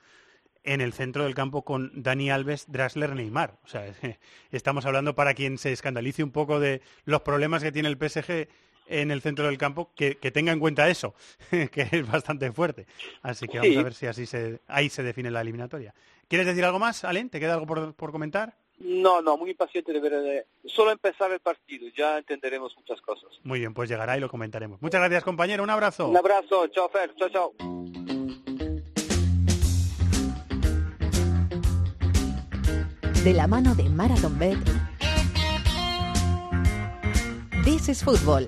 en 0.63 0.79
el 0.79 0.93
centro 0.93 1.23
del 1.23 1.33
campo 1.33 1.63
con 1.65 1.91
Dani 2.03 2.29
Alves, 2.29 2.71
Drasler, 2.71 3.15
Neymar. 3.15 3.57
O 3.63 3.67
sea, 3.67 3.83
estamos 4.51 4.85
hablando 4.85 5.15
para 5.15 5.33
quien 5.33 5.57
se 5.57 5.71
escandalice 5.71 6.23
un 6.23 6.31
poco 6.31 6.59
de 6.59 6.81
los 7.05 7.21
problemas 7.21 7.63
que 7.63 7.71
tiene 7.71 7.89
el 7.89 7.97
PSG 7.97 8.47
en 8.91 9.09
el 9.11 9.21
centro 9.21 9.45
del 9.47 9.57
campo, 9.57 9.91
que, 9.95 10.17
que 10.17 10.31
tenga 10.31 10.51
en 10.51 10.59
cuenta 10.59 10.89
eso, 10.89 11.13
que 11.49 11.87
es 11.91 12.11
bastante 12.11 12.51
fuerte. 12.51 12.85
Así 13.21 13.47
que 13.47 13.57
vamos 13.59 13.73
Sí. 13.73 13.79
a 13.79 13.83
ver 13.83 13.93
si 13.93 14.05
así 14.07 14.25
se, 14.25 14.59
ahí 14.67 14.89
se 14.89 15.03
define 15.03 15.31
la 15.31 15.41
eliminatoria. 15.41 15.93
¿Quieres 16.27 16.47
decir 16.47 16.63
algo 16.63 16.79
más, 16.79 17.03
Alen? 17.03 17.29
¿Te 17.29 17.39
queda 17.39 17.53
algo 17.55 17.65
por, 17.65 17.93
por 17.93 18.11
comentar? 18.11 18.55
No, 18.79 19.21
no, 19.21 19.37
muy 19.37 19.51
impaciente 19.51 19.93
de 19.93 19.99
ver 19.99 20.13
eh, 20.13 20.45
solo 20.65 20.91
empezar 20.91 21.31
el 21.31 21.39
partido, 21.39 21.87
ya 21.95 22.17
entenderemos 22.17 22.75
muchas 22.77 22.99
cosas. 23.01 23.29
Muy 23.43 23.59
bien, 23.59 23.73
pues 23.75 23.87
llegará 23.89 24.17
y 24.17 24.19
lo 24.19 24.27
comentaremos. 24.29 24.81
Muchas 24.81 24.99
gracias, 25.01 25.23
compañero. 25.23 25.61
Un 25.63 25.69
abrazo. 25.69 26.07
Un 26.07 26.17
abrazo, 26.17 26.67
chao 26.69 26.89
Fer, 26.89 27.13
chao, 27.15 27.29
chao. 27.29 27.53
De 33.23 33.33
la 33.33 33.47
mano 33.47 33.75
de 33.75 33.83
Marathon 33.89 34.37
Bet. 34.39 34.57
This 37.63 37.89
is 37.89 38.03
Football. 38.03 38.47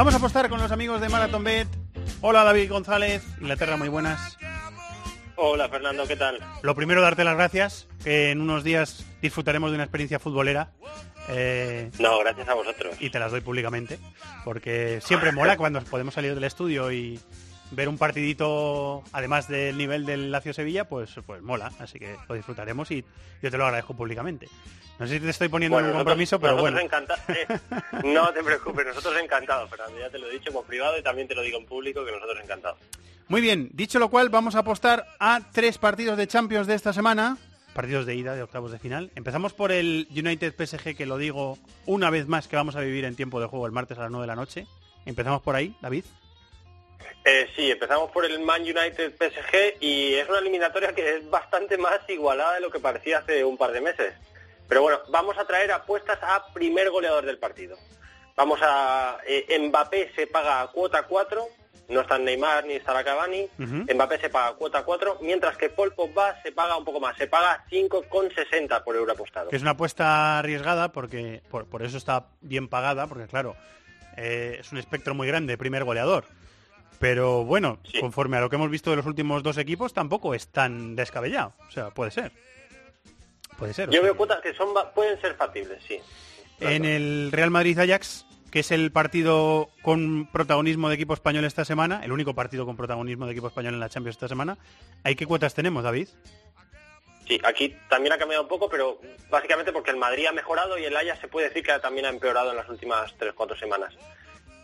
Vamos 0.00 0.14
a 0.14 0.16
apostar 0.16 0.48
con 0.48 0.58
los 0.62 0.72
amigos 0.72 0.98
de 1.02 1.10
Marathon 1.10 1.44
Bet. 1.44 1.68
Hola 2.22 2.42
David 2.42 2.70
González, 2.70 3.22
Inglaterra, 3.38 3.76
muy 3.76 3.90
buenas. 3.90 4.38
Hola 5.36 5.68
Fernando, 5.68 6.06
¿qué 6.06 6.16
tal? 6.16 6.38
Lo 6.62 6.74
primero, 6.74 7.02
darte 7.02 7.22
las 7.22 7.34
gracias, 7.36 7.86
que 8.02 8.30
en 8.30 8.40
unos 8.40 8.64
días 8.64 9.04
disfrutaremos 9.20 9.70
de 9.70 9.74
una 9.74 9.84
experiencia 9.84 10.18
futbolera. 10.18 10.70
eh, 11.28 11.90
No, 11.98 12.18
gracias 12.20 12.48
a 12.48 12.54
vosotros. 12.54 12.96
y 12.98 13.10
te 13.10 13.18
las 13.18 13.30
doy 13.30 13.42
públicamente, 13.42 13.98
porque 14.42 15.02
siempre 15.02 15.32
mola 15.32 15.56
cuando 15.58 15.82
podemos 15.82 16.14
salir 16.14 16.34
del 16.34 16.44
estudio 16.44 16.90
y 16.90 17.20
ver 17.72 17.88
un 17.88 17.98
partidito, 17.98 19.02
además 19.12 19.48
del 19.48 19.76
nivel 19.78 20.04
del 20.06 20.30
Lazio 20.32 20.52
Sevilla, 20.52 20.88
pues, 20.88 21.10
pues 21.26 21.42
mola, 21.42 21.72
así 21.78 21.98
que 21.98 22.16
lo 22.28 22.34
disfrutaremos 22.34 22.90
y 22.90 23.04
yo 23.42 23.50
te 23.50 23.56
lo 23.56 23.64
agradezco 23.64 23.94
públicamente. 23.94 24.48
No 24.98 25.06
sé 25.06 25.14
si 25.14 25.20
te 25.20 25.30
estoy 25.30 25.48
poniendo 25.48 25.78
en 25.78 25.86
un 25.86 25.92
compromiso, 25.92 26.38
pero 26.38 26.56
bueno. 26.58 26.78
encanta- 26.78 27.16
eh, 27.28 27.46
no 28.04 28.30
te 28.32 28.42
preocupes, 28.42 28.86
nosotros 28.86 29.14
encantados, 29.22 29.70
Fernando. 29.70 29.98
Ya 29.98 30.10
te 30.10 30.18
lo 30.18 30.26
he 30.28 30.32
dicho 30.32 30.52
por 30.52 30.64
privado 30.64 30.98
y 30.98 31.02
también 31.02 31.26
te 31.26 31.34
lo 31.34 31.40
digo 31.42 31.58
en 31.58 31.64
público 31.64 32.04
que 32.04 32.12
nosotros 32.12 32.38
encantados. 32.42 32.78
Muy 33.28 33.40
bien, 33.40 33.70
dicho 33.72 33.98
lo 33.98 34.10
cual, 34.10 34.28
vamos 34.28 34.56
a 34.56 34.58
apostar 34.58 35.06
a 35.18 35.40
tres 35.52 35.78
partidos 35.78 36.18
de 36.18 36.26
Champions 36.26 36.66
de 36.66 36.74
esta 36.74 36.92
semana. 36.92 37.38
Partidos 37.72 38.04
de 38.04 38.16
ida 38.16 38.34
de 38.34 38.42
octavos 38.42 38.72
de 38.72 38.78
final. 38.80 39.10
Empezamos 39.14 39.52
por 39.54 39.70
el 39.72 40.08
United 40.10 40.54
PSG, 40.58 40.96
que 40.96 41.06
lo 41.06 41.16
digo 41.16 41.56
una 41.86 42.10
vez 42.10 42.26
más 42.26 42.48
que 42.48 42.56
vamos 42.56 42.74
a 42.76 42.80
vivir 42.80 43.04
en 43.04 43.14
tiempo 43.14 43.40
de 43.40 43.46
juego 43.46 43.64
el 43.66 43.72
martes 43.72 43.96
a 43.96 44.02
las 44.02 44.10
9 44.10 44.24
de 44.24 44.26
la 44.26 44.34
noche. 44.36 44.66
Empezamos 45.06 45.40
por 45.40 45.54
ahí, 45.54 45.74
David. 45.80 46.04
Eh, 47.24 47.48
sí, 47.54 47.70
empezamos 47.70 48.10
por 48.10 48.24
el 48.24 48.40
Man 48.40 48.62
United 48.62 49.12
PSG 49.18 49.76
y 49.80 50.14
es 50.14 50.28
una 50.28 50.38
eliminatoria 50.38 50.94
que 50.94 51.16
es 51.16 51.28
bastante 51.30 51.76
más 51.76 52.00
igualada 52.08 52.54
de 52.54 52.60
lo 52.60 52.70
que 52.70 52.80
parecía 52.80 53.18
hace 53.18 53.44
un 53.44 53.58
par 53.58 53.72
de 53.72 53.80
meses. 53.80 54.14
Pero 54.68 54.82
bueno, 54.82 55.00
vamos 55.10 55.36
a 55.36 55.44
traer 55.44 55.70
apuestas 55.72 56.18
a 56.22 56.46
primer 56.52 56.90
goleador 56.90 57.26
del 57.26 57.38
partido. 57.38 57.76
Vamos 58.36 58.60
a... 58.62 59.18
eh, 59.26 59.58
Mbappé 59.58 60.12
se 60.14 60.26
paga 60.28 60.62
a 60.62 60.68
cuota 60.68 61.02
4, 61.02 61.44
no 61.88 62.00
está 62.00 62.16
Neymar 62.18 62.64
ni 62.64 62.74
estará 62.74 63.04
Cavani. 63.04 63.48
Ujú. 63.58 63.84
Mbappé 63.94 64.18
se 64.18 64.30
paga 64.30 64.48
a 64.48 64.54
cuota 64.54 64.82
4, 64.84 65.18
mientras 65.20 65.56
que 65.58 65.68
Paul 65.68 65.92
Pogba 65.92 66.40
se 66.42 66.52
paga 66.52 66.76
un 66.78 66.84
poco 66.84 67.00
más, 67.00 67.16
se 67.18 67.26
paga 67.26 67.64
5,60 67.70 68.82
por 68.82 68.96
euro 68.96 69.12
apostado. 69.12 69.50
Que 69.50 69.56
es 69.56 69.62
una 69.62 69.72
apuesta 69.72 70.38
arriesgada 70.38 70.92
porque 70.92 71.42
por, 71.50 71.66
por 71.66 71.82
eso 71.82 71.98
está 71.98 72.28
bien 72.40 72.68
pagada, 72.68 73.08
porque 73.08 73.26
claro, 73.26 73.56
eh, 74.16 74.56
es 74.60 74.72
un 74.72 74.78
espectro 74.78 75.14
muy 75.14 75.26
grande, 75.26 75.58
primer 75.58 75.84
goleador. 75.84 76.24
Pero 77.00 77.44
bueno, 77.44 77.78
conforme 77.98 78.36
a 78.36 78.40
lo 78.40 78.50
que 78.50 78.56
hemos 78.56 78.70
visto 78.70 78.90
de 78.90 78.96
los 78.96 79.06
últimos 79.06 79.42
dos 79.42 79.56
equipos, 79.56 79.94
tampoco 79.94 80.34
es 80.34 80.48
tan 80.48 80.94
descabellado. 80.94 81.54
O 81.66 81.70
sea, 81.70 81.88
puede 81.90 82.10
ser. 82.10 82.30
Puede 83.58 83.72
ser. 83.72 83.88
Yo 83.88 83.92
sea 83.92 84.02
veo 84.02 84.16
cuotas 84.16 84.42
que 84.42 84.52
son 84.52 84.68
pueden 84.94 85.18
ser 85.18 85.34
factibles, 85.34 85.82
sí. 85.88 85.98
En 86.60 86.84
el 86.84 87.32
Real 87.32 87.50
Madrid-Ajax, 87.50 88.26
que 88.50 88.60
es 88.60 88.70
el 88.70 88.92
partido 88.92 89.70
con 89.80 90.28
protagonismo 90.30 90.90
de 90.90 90.96
equipo 90.96 91.14
español 91.14 91.46
esta 91.46 91.64
semana, 91.64 92.04
el 92.04 92.12
único 92.12 92.34
partido 92.34 92.66
con 92.66 92.76
protagonismo 92.76 93.24
de 93.24 93.32
equipo 93.32 93.48
español 93.48 93.72
en 93.72 93.80
la 93.80 93.88
Champions 93.88 94.16
esta 94.16 94.28
semana, 94.28 94.58
¿hay 95.02 95.14
qué 95.14 95.24
cuotas 95.24 95.54
tenemos, 95.54 95.82
David? 95.82 96.08
Sí, 97.26 97.40
aquí 97.44 97.74
también 97.88 98.12
ha 98.12 98.18
cambiado 98.18 98.42
un 98.42 98.48
poco, 98.48 98.68
pero 98.68 99.00
básicamente 99.30 99.72
porque 99.72 99.90
el 99.90 99.96
Madrid 99.96 100.26
ha 100.26 100.32
mejorado 100.32 100.76
y 100.76 100.84
el 100.84 100.94
Ajax 100.94 101.20
se 101.20 101.28
puede 101.28 101.48
decir 101.48 101.62
que 101.62 101.78
también 101.78 102.04
ha 102.04 102.10
empeorado 102.10 102.50
en 102.50 102.58
las 102.58 102.68
últimas 102.68 103.16
3-4 103.18 103.58
semanas. 103.58 103.94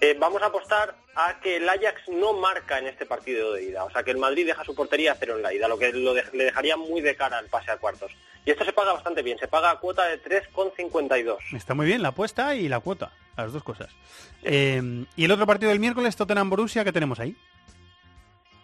Eh, 0.00 0.14
vamos 0.18 0.42
a 0.42 0.46
apostar 0.46 0.94
a 1.14 1.40
que 1.40 1.56
el 1.56 1.68
Ajax 1.68 2.08
no 2.08 2.34
marca 2.34 2.78
en 2.78 2.86
este 2.86 3.06
partido 3.06 3.54
de 3.54 3.64
ida, 3.64 3.84
o 3.84 3.90
sea 3.90 4.02
que 4.02 4.10
el 4.10 4.18
Madrid 4.18 4.46
deja 4.46 4.62
su 4.64 4.74
portería 4.74 5.12
a 5.12 5.14
cero 5.14 5.36
en 5.36 5.42
la 5.42 5.54
ida, 5.54 5.68
lo 5.68 5.78
que 5.78 5.90
lo 5.92 6.12
de- 6.12 6.24
le 6.34 6.44
dejaría 6.44 6.76
muy 6.76 7.00
de 7.00 7.16
cara 7.16 7.38
al 7.38 7.46
pase 7.46 7.70
a 7.70 7.78
cuartos. 7.78 8.12
Y 8.44 8.50
esto 8.50 8.64
se 8.64 8.72
paga 8.74 8.92
bastante 8.92 9.22
bien, 9.22 9.38
se 9.38 9.48
paga 9.48 9.70
a 9.70 9.78
cuota 9.80 10.04
de 10.06 10.18
3,52. 10.22 11.38
Está 11.56 11.74
muy 11.74 11.86
bien 11.86 12.02
la 12.02 12.08
apuesta 12.08 12.54
y 12.54 12.68
la 12.68 12.80
cuota, 12.80 13.10
las 13.36 13.52
dos 13.52 13.62
cosas. 13.64 13.88
Eh, 14.42 14.82
y 15.16 15.24
el 15.24 15.30
otro 15.32 15.46
partido 15.46 15.70
del 15.70 15.80
miércoles, 15.80 16.14
Tottenham-Borussia, 16.16 16.84
¿qué 16.84 16.92
tenemos 16.92 17.18
ahí? 17.18 17.34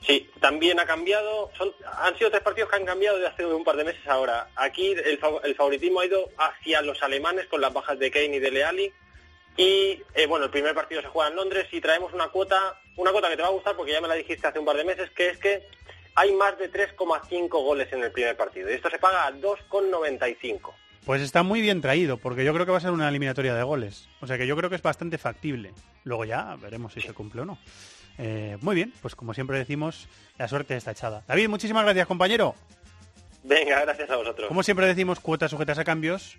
Sí, 0.07 0.31
también 0.41 0.81
ha 0.81 0.85
cambiado. 0.85 1.51
Son, 1.57 1.73
han 2.01 2.17
sido 2.19 2.31
tres 2.31 2.43
partidos 2.43 2.69
que 2.71 2.77
han 2.77 2.85
cambiado 2.85 3.19
de 3.19 3.27
hace 3.29 3.47
un 3.47 3.65
par 3.65 3.77
de 3.77 3.85
meses 3.85 4.07
ahora. 4.07 4.49
Aquí 4.57 4.93
el, 4.93 5.19
el 5.45 5.55
favoritismo 5.55 6.01
ha 6.01 6.07
ido 6.07 6.29
hacia 6.39 6.83
los 6.83 7.01
alemanes 7.03 7.47
con 7.47 7.61
las 7.61 7.73
bajas 7.73 7.99
de 7.99 8.11
Kane 8.11 8.37
y 8.37 8.39
de 8.41 8.51
Leali. 8.51 8.93
Y 9.57 10.03
eh, 10.15 10.27
bueno, 10.29 10.47
el 10.47 10.51
primer 10.51 10.75
partido 10.75 11.03
se 11.03 11.09
juega 11.09 11.31
en 11.31 11.37
Londres 11.37 11.67
y 11.73 11.81
traemos 11.81 12.13
una 12.13 12.29
cuota, 12.29 12.81
una 12.97 13.13
cuota 13.13 13.29
que 13.29 13.37
te 13.37 13.43
va 13.43 13.49
a 13.49 13.53
gustar 13.53 13.77
porque 13.77 13.93
ya 13.93 14.01
me 14.01 14.09
la 14.09 14.15
dijiste 14.15 14.47
hace 14.47 14.59
un 14.59 14.65
par 14.65 14.77
de 14.77 14.85
meses, 14.85 15.11
que 15.11 15.29
es 15.29 15.39
que 15.39 15.67
hay 16.15 16.33
más 16.33 16.59
de 16.59 16.71
3,5 16.71 17.49
goles 17.49 17.93
en 17.93 18.03
el 18.03 18.13
primer 18.13 18.37
partido. 18.37 18.71
Y 18.71 18.75
esto 18.75 18.91
se 18.91 18.99
paga 18.99 19.27
a 19.27 19.33
2,95. 19.33 20.73
Pues 21.05 21.21
está 21.21 21.43
muy 21.43 21.61
bien 21.61 21.81
traído, 21.81 22.17
porque 22.17 22.45
yo 22.45 22.55
creo 22.55 22.65
que 22.65 22.73
va 22.73 22.79
a 22.79 22.83
ser 22.83 22.93
una 22.93 23.09
eliminatoria 23.09 23.55
de 23.55 23.63
goles. 23.63 24.09
O 24.21 24.27
sea 24.27 24.39
que 24.39 24.47
yo 24.47 24.57
creo 24.57 24.71
que 24.71 24.77
es 24.77 24.83
bastante 24.83 25.19
factible. 25.19 25.73
Luego 26.05 26.25
ya 26.25 26.57
veremos 26.61 26.93
si 26.93 27.01
se 27.01 27.13
cumple 27.13 27.43
o 27.43 27.45
no. 27.45 27.59
Eh, 28.19 28.57
muy 28.61 28.75
bien, 28.75 28.93
pues 29.03 29.17
como 29.17 29.35
siempre 29.35 29.59
decimos, 29.59 30.07
la 30.39 30.47
suerte 30.49 30.77
está 30.77 30.93
echada. 30.93 31.25
David, 31.27 31.49
muchísimas 31.49 31.85
gracias, 31.85 32.07
compañero. 32.07 32.55
Venga, 33.43 33.81
gracias 33.81 34.09
a 34.11 34.17
vosotros. 34.17 34.49
Como 34.49 34.63
siempre 34.63 34.87
decimos, 34.87 35.19
cuotas 35.19 35.51
sujetas 35.51 35.79
a 35.79 35.85
cambios 35.85 36.39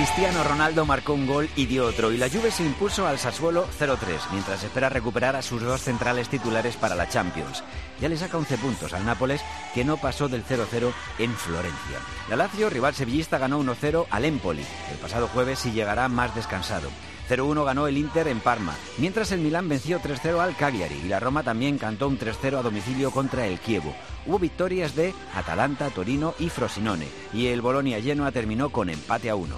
Cristiano 0.00 0.44
Ronaldo 0.44 0.86
marcó 0.86 1.14
un 1.14 1.26
gol 1.26 1.48
y 1.56 1.66
dio 1.66 1.86
otro 1.86 2.12
y 2.12 2.16
la 2.16 2.28
Juve 2.28 2.50
se 2.50 2.64
impuso 2.64 3.06
al 3.06 3.18
Sassuolo 3.18 3.66
0-3 3.78 3.96
mientras 4.32 4.62
espera 4.62 4.88
recuperar 4.88 5.36
a 5.36 5.42
sus 5.42 5.62
dos 5.62 5.82
centrales 5.82 6.28
titulares 6.28 6.76
para 6.76 6.94
la 6.94 7.08
Champions. 7.08 7.62
Ya 8.00 8.08
le 8.08 8.16
saca 8.16 8.38
11 8.38 8.58
puntos 8.58 8.92
al 8.92 9.04
Nápoles 9.04 9.42
que 9.74 9.84
no 9.84 9.96
pasó 9.96 10.28
del 10.28 10.44
0-0 10.44 10.92
en 11.18 11.34
Florencia. 11.34 11.98
La 12.28 12.36
Lazio, 12.36 12.70
rival 12.70 12.94
sevillista, 12.94 13.38
ganó 13.38 13.62
1-0 13.62 14.06
al 14.10 14.24
Empoli. 14.24 14.64
El 14.90 14.98
pasado 14.98 15.28
jueves 15.28 15.58
sí 15.58 15.72
llegará 15.72 16.08
más 16.08 16.34
descansado. 16.34 16.88
0-1 17.30 17.64
ganó 17.64 17.86
el 17.86 17.96
Inter 17.96 18.26
en 18.26 18.40
Parma, 18.40 18.74
mientras 18.98 19.30
el 19.30 19.40
Milán 19.40 19.68
venció 19.68 20.00
3-0 20.00 20.40
al 20.40 20.56
Cagliari 20.56 20.96
y 21.04 21.08
la 21.08 21.20
Roma 21.20 21.44
también 21.44 21.78
cantó 21.78 22.08
un 22.08 22.18
3-0 22.18 22.58
a 22.58 22.62
domicilio 22.62 23.12
contra 23.12 23.46
el 23.46 23.60
Chievo. 23.60 23.94
Hubo 24.26 24.40
victorias 24.40 24.96
de 24.96 25.14
Atalanta, 25.34 25.90
Torino 25.90 26.34
y 26.40 26.48
Frosinone 26.48 27.06
y 27.32 27.46
el 27.46 27.60
Bolonia 27.60 28.02
Genoa 28.02 28.32
terminó 28.32 28.70
con 28.70 28.90
empate 28.90 29.30
a 29.30 29.36
1. 29.36 29.56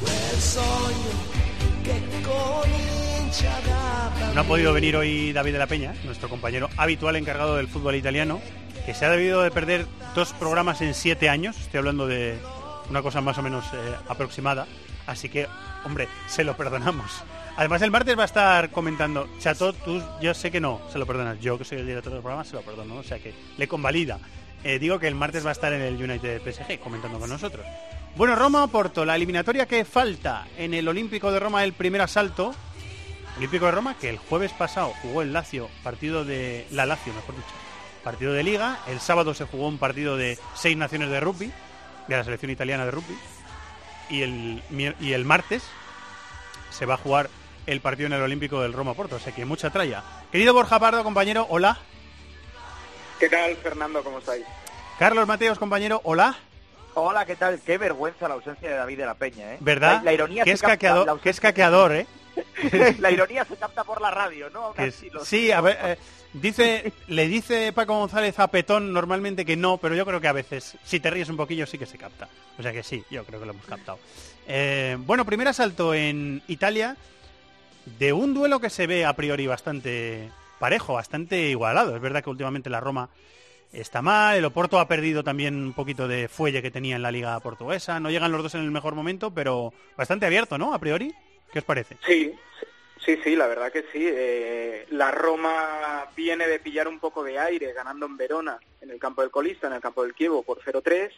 Quel 0.00 0.40
sogno 0.40 1.40
che 1.84 2.00
comincia 2.22 3.50
da 3.66 4.32
No 4.34 4.40
ha 4.40 4.44
podido 4.44 4.72
venir 4.72 4.96
hoy 4.96 5.32
David 5.32 5.52
de 5.52 5.58
la 5.58 5.66
Peña, 5.66 5.94
nuestro 6.04 6.28
compañero 6.28 6.70
habitual 6.76 7.16
encargado 7.16 7.56
del 7.56 7.68
fútbol 7.68 7.96
italiano, 7.96 8.40
que 8.86 8.94
se 8.94 9.04
ha 9.04 9.10
debido 9.10 9.42
de 9.42 9.50
perder 9.50 9.86
dos 10.14 10.32
programas 10.32 10.80
en 10.80 10.94
siete 10.94 11.28
años. 11.28 11.58
Estoy 11.58 11.78
hablando 11.78 12.06
de 12.06 12.38
una 12.88 13.02
cosa 13.02 13.20
más 13.20 13.36
o 13.38 13.42
menos 13.42 13.64
eh, 13.74 13.94
aproximada. 14.08 14.66
Así 15.10 15.28
que, 15.28 15.48
hombre, 15.84 16.08
se 16.28 16.44
lo 16.44 16.56
perdonamos. 16.56 17.24
Además, 17.56 17.82
el 17.82 17.90
martes 17.90 18.16
va 18.16 18.22
a 18.22 18.26
estar 18.26 18.70
comentando, 18.70 19.28
Chato, 19.40 19.72
tú, 19.72 20.00
yo 20.22 20.32
sé 20.34 20.52
que 20.52 20.60
no, 20.60 20.80
se 20.90 21.00
lo 21.00 21.06
perdonas. 21.06 21.40
Yo, 21.40 21.58
que 21.58 21.64
soy 21.64 21.78
el 21.78 21.86
director 21.86 22.12
del 22.12 22.22
programa, 22.22 22.44
se 22.44 22.54
lo 22.54 22.62
perdono. 22.62 22.96
O 22.96 23.02
sea 23.02 23.18
que 23.18 23.34
le 23.58 23.66
convalida. 23.66 24.20
Eh, 24.62 24.78
digo 24.78 25.00
que 25.00 25.08
el 25.08 25.16
martes 25.16 25.44
va 25.44 25.48
a 25.48 25.52
estar 25.52 25.72
en 25.72 25.82
el 25.82 26.00
United 26.00 26.42
PSG 26.42 26.78
comentando 26.78 27.18
con 27.18 27.28
nosotros. 27.28 27.66
Bueno, 28.14 28.36
Roma 28.36 28.66
Porto, 28.68 29.04
la 29.04 29.16
eliminatoria 29.16 29.66
que 29.66 29.84
falta 29.84 30.46
en 30.56 30.74
el 30.74 30.86
Olímpico 30.86 31.32
de 31.32 31.40
Roma, 31.40 31.64
el 31.64 31.72
primer 31.72 32.02
asalto. 32.02 32.54
Olímpico 33.36 33.66
de 33.66 33.72
Roma, 33.72 33.96
que 33.98 34.10
el 34.10 34.18
jueves 34.18 34.52
pasado 34.52 34.92
jugó 35.02 35.22
el 35.22 35.32
Lazio, 35.32 35.68
partido 35.82 36.24
de. 36.24 36.68
La 36.70 36.86
Lazio, 36.86 37.12
mejor 37.12 37.34
dicho. 37.34 37.48
Partido 38.04 38.32
de 38.32 38.44
Liga. 38.44 38.78
El 38.86 39.00
sábado 39.00 39.34
se 39.34 39.44
jugó 39.44 39.66
un 39.66 39.78
partido 39.78 40.16
de 40.16 40.38
seis 40.54 40.76
naciones 40.76 41.10
de 41.10 41.18
rugby, 41.18 41.50
de 42.06 42.16
la 42.16 42.22
selección 42.22 42.52
italiana 42.52 42.84
de 42.84 42.92
rugby. 42.92 43.16
Y 44.10 44.22
el, 44.22 44.62
y 45.00 45.12
el 45.12 45.24
martes 45.24 45.62
se 46.70 46.84
va 46.86 46.94
a 46.94 46.98
jugar 46.98 47.30
el 47.66 47.80
partido 47.80 48.06
en 48.08 48.12
el 48.14 48.22
Olímpico 48.22 48.60
del 48.60 48.72
Roma 48.72 48.94
Porto. 48.94 49.16
O 49.16 49.18
sea 49.20 49.32
que 49.34 49.44
mucha 49.44 49.70
tralla. 49.70 50.02
Querido 50.32 50.52
Borja 50.52 50.78
Pardo, 50.80 51.02
compañero, 51.04 51.46
hola. 51.48 51.78
¿Qué 53.18 53.28
tal, 53.28 53.56
Fernando? 53.56 54.02
¿Cómo 54.02 54.18
estáis? 54.18 54.44
Carlos 54.98 55.26
Mateos, 55.26 55.58
compañero, 55.58 56.00
hola. 56.04 56.36
Hola, 56.94 57.24
¿qué 57.24 57.36
tal? 57.36 57.60
Qué 57.60 57.78
vergüenza 57.78 58.26
la 58.28 58.34
ausencia 58.34 58.68
de 58.68 58.74
David 58.76 58.98
de 58.98 59.06
la 59.06 59.14
Peña, 59.14 59.52
¿eh? 59.54 59.58
¿Verdad? 59.60 59.98
La, 59.98 60.02
la 60.04 60.12
ironía 60.12 60.44
se 60.44 60.50
es 60.52 60.60
capta- 60.60 60.72
caqueador, 60.72 61.06
la, 61.06 61.18
que 61.22 61.30
es 61.30 61.40
caqueador, 61.40 61.92
¿eh? 61.92 62.06
la 62.98 63.10
ironía 63.10 63.44
se 63.44 63.56
capta 63.56 63.84
por 63.84 64.00
la 64.00 64.10
radio, 64.10 64.50
¿no? 64.50 64.64
Aún 64.66 64.74
Que 64.74 64.86
es- 64.86 64.96
así, 64.96 65.10
lo 65.10 65.24
sí, 65.24 65.52
a 65.52 65.60
ver, 65.60 65.78
eh, 65.82 65.98
dice, 66.32 66.92
le 67.08 67.28
dice 67.28 67.72
Paco 67.72 67.98
González 67.98 68.38
a 68.38 68.48
Petón 68.48 68.92
normalmente 68.92 69.44
que 69.44 69.56
no, 69.56 69.78
pero 69.78 69.94
yo 69.94 70.06
creo 70.06 70.20
que 70.20 70.28
a 70.28 70.32
veces, 70.32 70.76
si 70.84 71.00
te 71.00 71.10
ríes 71.10 71.28
un 71.28 71.36
poquillo, 71.36 71.66
sí 71.66 71.78
que 71.78 71.86
se 71.86 71.98
capta. 71.98 72.28
O 72.58 72.62
sea 72.62 72.72
que 72.72 72.82
sí, 72.82 73.04
yo 73.10 73.24
creo 73.24 73.40
que 73.40 73.46
lo 73.46 73.52
hemos 73.52 73.66
captado. 73.66 73.98
Eh, 74.46 74.96
bueno, 75.00 75.24
primer 75.24 75.48
asalto 75.48 75.94
en 75.94 76.42
Italia 76.48 76.96
de 77.98 78.12
un 78.12 78.34
duelo 78.34 78.60
que 78.60 78.70
se 78.70 78.86
ve 78.86 79.04
a 79.04 79.14
priori 79.14 79.46
bastante 79.46 80.30
parejo, 80.58 80.94
bastante 80.94 81.48
igualado. 81.48 81.96
Es 81.96 82.02
verdad 82.02 82.22
que 82.22 82.30
últimamente 82.30 82.70
la 82.70 82.80
Roma 82.80 83.10
está 83.72 84.02
mal, 84.02 84.36
el 84.36 84.44
Oporto 84.44 84.78
ha 84.78 84.88
perdido 84.88 85.22
también 85.22 85.56
un 85.56 85.72
poquito 85.72 86.08
de 86.08 86.28
fuelle 86.28 86.62
que 86.62 86.70
tenía 86.70 86.96
en 86.96 87.02
la 87.02 87.12
liga 87.12 87.38
portuguesa. 87.40 88.00
No 88.00 88.10
llegan 88.10 88.32
los 88.32 88.42
dos 88.42 88.54
en 88.54 88.62
el 88.62 88.70
mejor 88.70 88.94
momento, 88.94 89.30
pero 89.32 89.72
bastante 89.96 90.26
abierto, 90.26 90.58
¿no? 90.58 90.74
A 90.74 90.78
priori. 90.78 91.14
¿Qué 91.52 91.58
os 91.58 91.64
parece? 91.64 91.96
Sí, 92.06 92.32
sí, 93.04 93.18
sí, 93.22 93.36
la 93.36 93.46
verdad 93.46 93.72
que 93.72 93.82
sí. 93.92 94.04
Eh, 94.06 94.86
la 94.90 95.10
Roma 95.10 96.06
viene 96.16 96.46
de 96.46 96.60
pillar 96.60 96.88
un 96.88 96.98
poco 96.98 97.22
de 97.22 97.38
aire 97.38 97.72
ganando 97.72 98.06
en 98.06 98.16
Verona, 98.16 98.58
en 98.80 98.90
el 98.90 98.98
campo 98.98 99.22
del 99.22 99.30
colista, 99.30 99.66
en 99.66 99.74
el 99.74 99.80
campo 99.80 100.02
del 100.02 100.14
Kievo 100.14 100.42
por 100.42 100.60
0-3. 100.60 101.10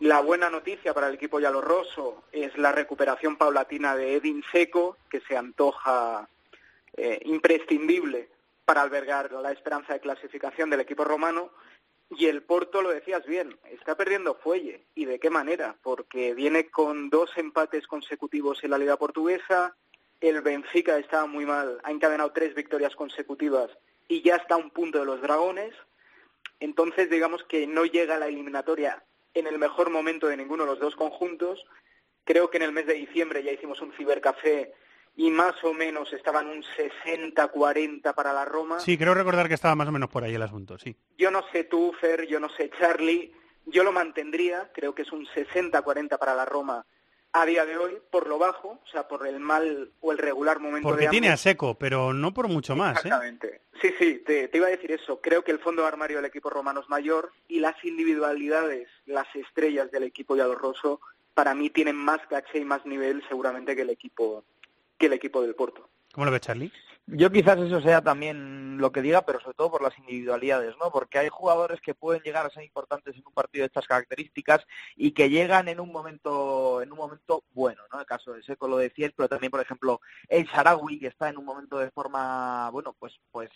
La 0.00 0.20
buena 0.20 0.50
noticia 0.50 0.92
para 0.92 1.08
el 1.08 1.14
equipo 1.14 1.38
Rosso 1.38 2.24
es 2.32 2.58
la 2.58 2.72
recuperación 2.72 3.36
paulatina 3.36 3.94
de 3.94 4.16
Edin 4.16 4.42
Seco, 4.50 4.96
que 5.08 5.20
se 5.20 5.36
antoja 5.36 6.28
eh, 6.96 7.20
imprescindible 7.24 8.28
para 8.64 8.82
albergar 8.82 9.30
la 9.32 9.52
esperanza 9.52 9.92
de 9.92 10.00
clasificación 10.00 10.70
del 10.70 10.80
equipo 10.80 11.04
romano. 11.04 11.50
Y 12.10 12.26
el 12.26 12.42
Porto, 12.42 12.82
lo 12.82 12.90
decías 12.90 13.24
bien, 13.26 13.56
está 13.70 13.96
perdiendo 13.96 14.34
fuelle. 14.34 14.82
¿Y 14.94 15.04
de 15.04 15.20
qué 15.20 15.30
manera? 15.30 15.76
Porque 15.82 16.34
viene 16.34 16.68
con 16.68 17.08
dos 17.08 17.30
empates 17.36 17.86
consecutivos 17.86 18.64
en 18.64 18.70
la 18.70 18.78
Liga 18.78 18.96
Portuguesa, 18.96 19.76
el 20.22 20.40
Benfica 20.40 20.98
estaba 20.98 21.26
muy 21.26 21.44
mal, 21.44 21.78
ha 21.82 21.90
encadenado 21.90 22.30
tres 22.32 22.54
victorias 22.54 22.94
consecutivas 22.94 23.70
y 24.08 24.22
ya 24.22 24.36
está 24.36 24.54
a 24.54 24.58
un 24.58 24.70
punto 24.70 25.00
de 25.00 25.04
los 25.04 25.20
Dragones. 25.20 25.74
Entonces, 26.60 27.10
digamos 27.10 27.42
que 27.44 27.66
no 27.66 27.84
llega 27.84 28.16
a 28.16 28.18
la 28.18 28.28
eliminatoria 28.28 29.02
en 29.34 29.46
el 29.46 29.58
mejor 29.58 29.90
momento 29.90 30.28
de 30.28 30.36
ninguno 30.36 30.64
de 30.64 30.70
los 30.70 30.80
dos 30.80 30.96
conjuntos. 30.96 31.64
Creo 32.24 32.50
que 32.50 32.58
en 32.58 32.62
el 32.62 32.72
mes 32.72 32.86
de 32.86 32.94
diciembre 32.94 33.42
ya 33.42 33.50
hicimos 33.50 33.80
un 33.80 33.92
cibercafé 33.92 34.72
y 35.16 35.30
más 35.30 35.62
o 35.64 35.74
menos 35.74 36.12
estaban 36.12 36.46
un 36.46 36.62
60-40 36.62 38.14
para 38.14 38.32
la 38.32 38.44
Roma. 38.44 38.78
Sí, 38.80 38.96
creo 38.96 39.14
recordar 39.14 39.48
que 39.48 39.54
estaba 39.54 39.74
más 39.74 39.88
o 39.88 39.92
menos 39.92 40.08
por 40.08 40.22
ahí 40.22 40.34
el 40.34 40.42
asunto, 40.42 40.78
sí. 40.78 40.96
Yo 41.18 41.30
no 41.30 41.42
sé 41.50 41.64
tú, 41.64 41.92
Fer, 42.00 42.26
yo 42.26 42.38
no 42.38 42.48
sé 42.48 42.70
Charlie, 42.78 43.34
yo 43.66 43.82
lo 43.82 43.92
mantendría, 43.92 44.70
creo 44.72 44.94
que 44.94 45.02
es 45.02 45.12
un 45.12 45.26
60-40 45.26 46.18
para 46.18 46.34
la 46.34 46.44
Roma 46.44 46.86
a 47.32 47.46
día 47.46 47.64
de 47.64 47.76
hoy, 47.76 47.98
por 48.10 48.26
lo 48.26 48.38
bajo, 48.38 48.80
o 48.84 48.90
sea, 48.90 49.08
por 49.08 49.26
el 49.26 49.40
mal 49.40 49.90
o 50.00 50.12
el 50.12 50.18
regular 50.18 50.60
momento 50.60 50.88
Porque 50.88 51.04
de 51.04 51.10
tiene 51.10 51.30
a 51.30 51.36
seco, 51.36 51.74
pero 51.78 52.12
no 52.12 52.34
por 52.34 52.48
mucho 52.48 52.76
más, 52.76 52.96
¿eh? 52.96 53.00
Exactamente. 53.04 53.62
Sí, 53.80 53.90
sí, 53.98 54.22
te, 54.24 54.48
te 54.48 54.58
iba 54.58 54.66
a 54.66 54.70
decir 54.70 54.92
eso. 54.92 55.20
Creo 55.20 55.42
que 55.42 55.50
el 55.50 55.58
fondo 55.58 55.82
de 55.82 55.88
armario 55.88 56.18
del 56.18 56.26
equipo 56.26 56.50
romano 56.50 56.80
es 56.80 56.88
mayor 56.88 57.32
y 57.48 57.60
las 57.60 57.82
individualidades, 57.84 58.88
las 59.06 59.26
estrellas 59.34 59.90
del 59.90 60.04
equipo 60.04 60.36
Rosso, 60.36 61.00
para 61.34 61.54
mí 61.54 61.70
tienen 61.70 61.96
más 61.96 62.20
caché 62.28 62.58
y 62.58 62.64
más 62.64 62.84
nivel 62.84 63.22
seguramente 63.28 63.74
que 63.74 63.82
el 63.82 63.90
equipo 63.90 64.44
que 64.98 65.06
el 65.06 65.14
equipo 65.14 65.42
del 65.42 65.54
Porto. 65.54 65.88
¿Cómo 66.12 66.26
lo 66.26 66.30
ves, 66.30 66.42
Charlie? 66.42 66.70
Yo 67.06 67.30
quizás 67.30 67.58
eso 67.58 67.80
sea 67.80 68.00
también 68.00 68.78
lo 68.78 68.92
que 68.92 69.02
diga, 69.02 69.22
pero 69.22 69.40
sobre 69.40 69.54
todo 69.54 69.72
por 69.72 69.82
las 69.82 69.98
individualidades, 69.98 70.76
¿no? 70.78 70.90
Porque 70.90 71.18
hay 71.18 71.28
jugadores 71.28 71.80
que 71.80 71.94
pueden 71.94 72.22
llegar 72.22 72.46
a 72.46 72.50
ser 72.50 72.62
importantes 72.62 73.16
en 73.16 73.24
un 73.26 73.34
partido 73.34 73.62
de 73.62 73.66
estas 73.66 73.86
características 73.86 74.64
y 74.96 75.10
que 75.10 75.28
llegan 75.28 75.68
en 75.68 75.80
un 75.80 75.90
momento 75.90 76.80
en 76.80 76.92
un 76.92 76.98
momento 76.98 77.44
bueno, 77.52 77.82
¿no? 77.92 78.00
El 78.00 78.06
caso 78.06 78.32
de 78.32 78.42
Seco 78.42 78.68
lo 78.68 78.76
decías, 78.76 79.12
pero 79.16 79.28
también, 79.28 79.50
por 79.50 79.60
ejemplo, 79.60 80.00
el 80.28 80.46
Sharawi, 80.46 81.00
que 81.00 81.08
está 81.08 81.28
en 81.28 81.38
un 81.38 81.44
momento 81.44 81.78
de 81.78 81.90
forma, 81.90 82.70
bueno, 82.70 82.94
pues 82.98 83.18
pues 83.30 83.50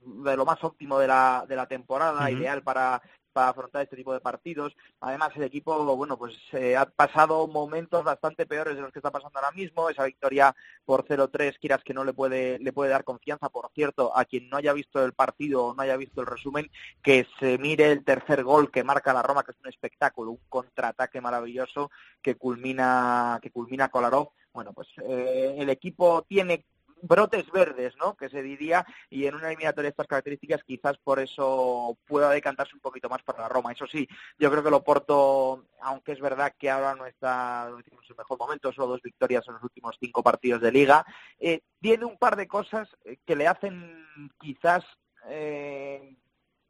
de 0.00 0.36
lo 0.36 0.44
más 0.44 0.62
óptimo 0.62 0.98
de 0.98 1.06
la, 1.06 1.44
de 1.48 1.56
la 1.56 1.66
temporada, 1.66 2.30
ideal 2.30 2.62
para 2.62 3.00
para 3.38 3.50
afrontar 3.50 3.82
este 3.82 3.94
tipo 3.94 4.12
de 4.12 4.18
partidos. 4.18 4.74
Además, 4.98 5.30
el 5.36 5.44
equipo, 5.44 5.96
bueno, 5.96 6.18
pues 6.18 6.34
eh, 6.54 6.76
ha 6.76 6.86
pasado 6.86 7.46
momentos 7.46 8.02
bastante 8.02 8.46
peores 8.46 8.74
de 8.74 8.82
los 8.82 8.92
que 8.92 8.98
está 8.98 9.12
pasando 9.12 9.38
ahora 9.38 9.52
mismo. 9.52 9.88
Esa 9.88 10.02
victoria 10.02 10.56
por 10.84 11.04
0-3, 11.06 11.56
quieras 11.60 11.84
que 11.84 11.94
no 11.94 12.02
le 12.02 12.12
puede, 12.12 12.58
le 12.58 12.72
puede 12.72 12.90
dar 12.90 13.04
confianza. 13.04 13.48
Por 13.48 13.70
cierto, 13.72 14.10
a 14.16 14.24
quien 14.24 14.50
no 14.50 14.56
haya 14.56 14.72
visto 14.72 15.04
el 15.04 15.12
partido 15.12 15.66
o 15.66 15.74
no 15.74 15.82
haya 15.82 15.96
visto 15.96 16.20
el 16.20 16.26
resumen, 16.26 16.68
que 17.00 17.28
se 17.38 17.58
mire 17.58 17.92
el 17.92 18.02
tercer 18.02 18.42
gol 18.42 18.72
que 18.72 18.82
marca 18.82 19.12
la 19.12 19.22
Roma, 19.22 19.44
que 19.44 19.52
es 19.52 19.60
un 19.62 19.68
espectáculo, 19.68 20.32
un 20.32 20.40
contraataque 20.48 21.20
maravilloso 21.20 21.92
que 22.20 22.34
culmina, 22.34 23.38
que 23.40 23.52
culmina 23.52 23.88
Kolarov. 23.88 24.30
Bueno, 24.52 24.72
pues 24.72 24.88
eh, 25.04 25.54
el 25.58 25.70
equipo 25.70 26.22
tiene 26.22 26.64
brotes 27.02 27.50
verdes, 27.50 27.96
¿no? 27.96 28.16
Que 28.16 28.28
se 28.28 28.42
diría, 28.42 28.86
y 29.10 29.26
en 29.26 29.34
una 29.34 29.48
eliminatoria 29.48 29.88
de 29.88 29.90
estas 29.90 30.06
características 30.06 30.64
quizás 30.64 30.98
por 30.98 31.20
eso 31.20 31.96
pueda 32.06 32.30
decantarse 32.30 32.74
un 32.74 32.80
poquito 32.80 33.08
más 33.08 33.22
para 33.22 33.40
la 33.40 33.48
Roma. 33.48 33.72
Eso 33.72 33.86
sí, 33.86 34.08
yo 34.38 34.50
creo 34.50 34.62
que 34.62 34.68
el 34.68 34.74
Oporto, 34.74 35.64
aunque 35.80 36.12
es 36.12 36.20
verdad 36.20 36.54
que 36.58 36.70
ahora 36.70 36.94
no 36.94 37.06
está 37.06 37.68
en 37.68 38.02
su 38.02 38.14
mejor 38.14 38.38
momento, 38.38 38.72
solo 38.72 38.88
dos 38.88 39.02
victorias 39.02 39.46
en 39.48 39.54
los 39.54 39.62
últimos 39.62 39.96
cinco 40.00 40.22
partidos 40.22 40.60
de 40.60 40.72
liga, 40.72 41.04
eh, 41.38 41.62
tiene 41.80 42.04
un 42.04 42.16
par 42.18 42.36
de 42.36 42.48
cosas 42.48 42.88
eh, 43.04 43.18
que 43.24 43.36
le 43.36 43.46
hacen 43.46 44.06
quizás 44.38 44.84
eh, 45.26 46.16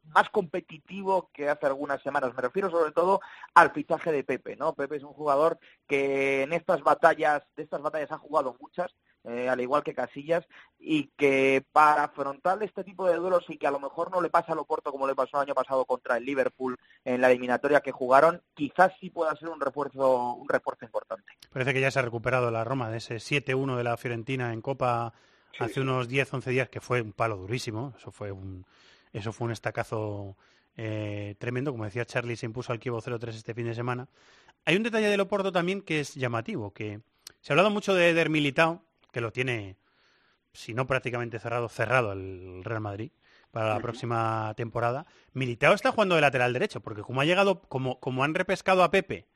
más 0.03 0.29
competitivo 0.29 1.29
que 1.33 1.49
hace 1.49 1.65
algunas 1.65 2.01
semanas. 2.01 2.33
Me 2.35 2.41
refiero 2.41 2.69
sobre 2.69 2.91
todo 2.91 3.21
al 3.53 3.71
fichaje 3.71 4.11
de 4.11 4.23
Pepe, 4.23 4.55
¿no? 4.55 4.73
Pepe 4.73 4.97
es 4.97 5.03
un 5.03 5.13
jugador 5.13 5.59
que 5.87 6.43
en 6.43 6.53
estas 6.53 6.81
batallas, 6.81 7.43
de 7.55 7.63
estas 7.63 7.81
batallas 7.81 8.11
ha 8.11 8.17
jugado 8.17 8.55
muchas, 8.59 8.95
eh, 9.25 9.49
al 9.49 9.59
igual 9.59 9.83
que 9.83 9.93
Casillas, 9.93 10.45
y 10.79 11.07
que 11.17 11.63
para 11.71 12.05
afrontar 12.05 12.61
este 12.63 12.83
tipo 12.83 13.07
de 13.07 13.15
duelos 13.15 13.45
y 13.49 13.57
que 13.57 13.67
a 13.67 13.71
lo 13.71 13.79
mejor 13.79 14.11
no 14.11 14.21
le 14.21 14.29
pasa 14.29 14.53
a 14.53 14.55
Loporto 14.55 14.91
como 14.91 15.07
le 15.07 15.15
pasó 15.15 15.37
el 15.37 15.47
año 15.47 15.55
pasado 15.55 15.85
contra 15.85 16.17
el 16.17 16.25
Liverpool 16.25 16.77
en 17.03 17.21
la 17.21 17.29
eliminatoria 17.29 17.81
que 17.81 17.91
jugaron, 17.91 18.41
quizás 18.53 18.93
sí 18.99 19.09
pueda 19.09 19.35
ser 19.35 19.49
un 19.49 19.59
refuerzo, 19.59 20.33
un 20.33 20.47
refuerzo 20.47 20.85
importante. 20.85 21.33
Parece 21.51 21.73
que 21.73 21.81
ya 21.81 21.91
se 21.91 21.99
ha 21.99 22.03
recuperado 22.03 22.49
la 22.51 22.63
Roma 22.63 22.89
de 22.89 22.97
ese 22.97 23.15
7-1 23.15 23.75
de 23.75 23.83
la 23.83 23.97
Fiorentina 23.97 24.53
en 24.53 24.61
Copa 24.61 25.13
hace 25.59 25.81
unos 25.81 26.09
10-11 26.09 26.43
días, 26.45 26.69
que 26.69 26.81
fue 26.81 27.01
un 27.01 27.11
palo 27.11 27.37
durísimo. 27.37 27.93
Eso 27.97 28.11
fue 28.11 28.31
un, 28.31 28.65
eso 29.11 29.33
fue 29.33 29.45
un 29.45 29.51
estacazo 29.51 30.37
eh, 30.77 31.35
tremendo. 31.39 31.71
Como 31.71 31.85
decía 31.85 32.05
Charlie, 32.05 32.35
se 32.35 32.45
impuso 32.45 32.71
al 32.71 32.79
Kievo 32.79 33.01
0-3 33.01 33.29
este 33.29 33.53
fin 33.53 33.65
de 33.65 33.75
semana. 33.75 34.07
Hay 34.65 34.75
un 34.75 34.83
detalle 34.83 35.07
del 35.07 35.19
Oporto 35.19 35.51
también 35.51 35.81
que 35.81 36.01
es 36.01 36.15
llamativo, 36.15 36.73
que 36.73 37.01
se 37.41 37.51
ha 37.51 37.53
hablado 37.53 37.69
mucho 37.69 37.93
de 37.93 38.09
Eder 38.09 38.29
Militao, 38.29 38.83
que 39.11 39.21
lo 39.21 39.31
tiene, 39.31 39.77
si 40.53 40.73
no 40.73 40.87
prácticamente 40.87 41.39
cerrado, 41.39 41.69
cerrado 41.69 42.13
el 42.13 42.63
Real 42.63 42.81
Madrid 42.81 43.11
para 43.51 43.73
la 43.73 43.79
próxima 43.79 44.53
temporada. 44.55 45.05
Militao 45.33 45.73
está 45.73 45.91
jugando 45.91 46.15
de 46.15 46.21
lateral 46.21 46.53
derecho, 46.53 46.81
porque 46.81 47.01
como 47.01 47.21
ha 47.21 47.25
llegado, 47.25 47.61
como, 47.61 47.99
como 47.99 48.23
han 48.23 48.35
repescado 48.35 48.83
a 48.83 48.91
Pepe 48.91 49.27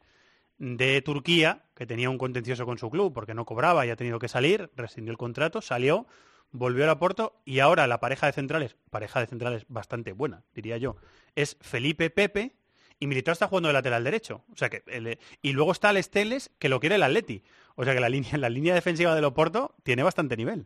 de 0.59 1.01
Turquía, 1.01 1.63
que 1.75 1.85
tenía 1.85 2.09
un 2.09 2.17
contencioso 2.17 2.65
con 2.65 2.77
su 2.77 2.89
club 2.89 3.11
porque 3.13 3.33
no 3.33 3.45
cobraba 3.45 3.85
y 3.85 3.89
ha 3.89 3.95
tenido 3.95 4.19
que 4.19 4.27
salir, 4.27 4.69
rescindió 4.75 5.11
el 5.11 5.17
contrato, 5.17 5.61
salió, 5.61 6.05
volvió 6.51 6.89
a 6.89 6.99
Porto 6.99 7.41
y 7.43 7.59
ahora 7.59 7.87
la 7.87 7.99
pareja 7.99 8.27
de 8.27 8.33
centrales, 8.33 8.77
pareja 8.91 9.19
de 9.19 9.27
centrales 9.27 9.65
bastante 9.67 10.13
buena, 10.13 10.43
diría 10.53 10.77
yo, 10.77 10.95
es 11.35 11.57
Felipe 11.61 12.09
Pepe 12.09 12.55
y 12.99 13.07
Militao 13.07 13.33
está 13.33 13.47
jugando 13.47 13.67
de 13.67 13.73
lateral 13.73 14.03
derecho. 14.03 14.43
O 14.53 14.55
sea 14.55 14.69
que 14.69 15.19
y 15.41 15.51
luego 15.51 15.71
está 15.71 15.89
el 15.89 15.97
Esteles 15.97 16.51
que 16.59 16.69
lo 16.69 16.79
quiere 16.79 16.95
el 16.95 17.03
Atleti. 17.03 17.43
O 17.75 17.83
sea 17.83 17.93
que 17.93 17.99
la 17.99 18.09
línea, 18.09 18.37
la 18.37 18.49
línea 18.49 18.73
defensiva 18.73 19.15
del 19.15 19.25
Oporto 19.25 19.75
tiene 19.83 20.03
bastante 20.03 20.37
nivel. 20.37 20.65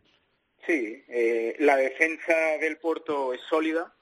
Sí, 0.66 1.04
eh, 1.08 1.56
la 1.60 1.76
defensa 1.76 2.34
del 2.60 2.76
Porto 2.76 3.32
es 3.32 3.40
sólida, 3.42 3.94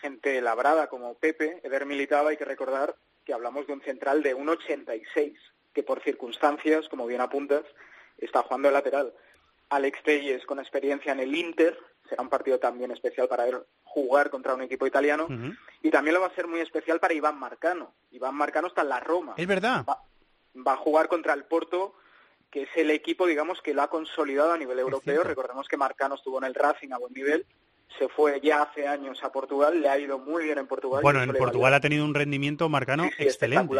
gente 0.00 0.40
labrada 0.40 0.88
como 0.88 1.14
Pepe, 1.14 1.60
Eder 1.62 1.84
Militao, 1.84 2.28
hay 2.28 2.36
que 2.36 2.44
recordar 2.44 2.96
que 3.24 3.34
hablamos 3.34 3.66
de 3.66 3.72
un 3.72 3.82
central 3.82 4.22
de 4.22 4.34
1,86, 4.34 5.34
que 5.74 5.82
por 5.82 6.00
circunstancias, 6.02 6.88
como 6.88 7.06
bien 7.06 7.20
apuntas, 7.20 7.64
está 8.18 8.42
jugando 8.42 8.68
de 8.68 8.74
lateral. 8.74 9.12
Alex 9.68 10.02
Telles 10.04 10.46
con 10.46 10.58
experiencia 10.60 11.12
en 11.12 11.20
el 11.20 11.34
Inter, 11.34 11.76
será 12.08 12.22
un 12.22 12.28
partido 12.28 12.58
también 12.58 12.92
especial 12.92 13.28
para 13.28 13.46
él 13.48 13.58
jugar 13.82 14.30
contra 14.30 14.54
un 14.54 14.62
equipo 14.62 14.86
italiano, 14.86 15.26
y 15.82 15.90
también 15.90 16.14
lo 16.14 16.20
va 16.20 16.28
a 16.28 16.34
ser 16.34 16.46
muy 16.46 16.60
especial 16.60 17.00
para 17.00 17.14
Iván 17.14 17.38
Marcano. 17.38 17.94
Iván 18.12 18.34
Marcano 18.34 18.68
está 18.68 18.82
en 18.82 18.90
la 18.90 19.00
Roma. 19.00 19.34
Es 19.36 19.46
verdad. 19.46 19.84
Va, 19.86 20.72
a 20.72 20.76
jugar 20.76 21.08
contra 21.08 21.32
el 21.32 21.44
Porto, 21.44 21.94
que 22.50 22.62
es 22.62 22.68
el 22.76 22.90
equipo, 22.90 23.26
digamos, 23.26 23.60
que 23.62 23.74
lo 23.74 23.82
ha 23.82 23.90
consolidado 23.90 24.52
a 24.52 24.58
nivel 24.58 24.78
europeo. 24.78 25.22
Recordemos 25.22 25.68
que 25.68 25.76
Marcano 25.76 26.14
estuvo 26.14 26.38
en 26.38 26.44
el 26.44 26.54
Racing 26.54 26.92
a 26.92 26.98
buen 26.98 27.12
nivel, 27.12 27.44
se 27.98 28.08
fue 28.08 28.40
ya 28.40 28.62
hace 28.62 28.86
años 28.86 29.22
a 29.22 29.32
Portugal, 29.32 29.80
le 29.80 29.88
ha 29.88 29.98
ido 29.98 30.18
muy 30.18 30.44
bien 30.44 30.58
en 30.58 30.66
Portugal. 30.66 31.02
Bueno, 31.02 31.22
en 31.22 31.32
Portugal 31.32 31.74
ha 31.74 31.80
tenido 31.80 32.04
un 32.04 32.14
rendimiento 32.14 32.68
marcano 32.68 33.04
excelente. 33.18 33.76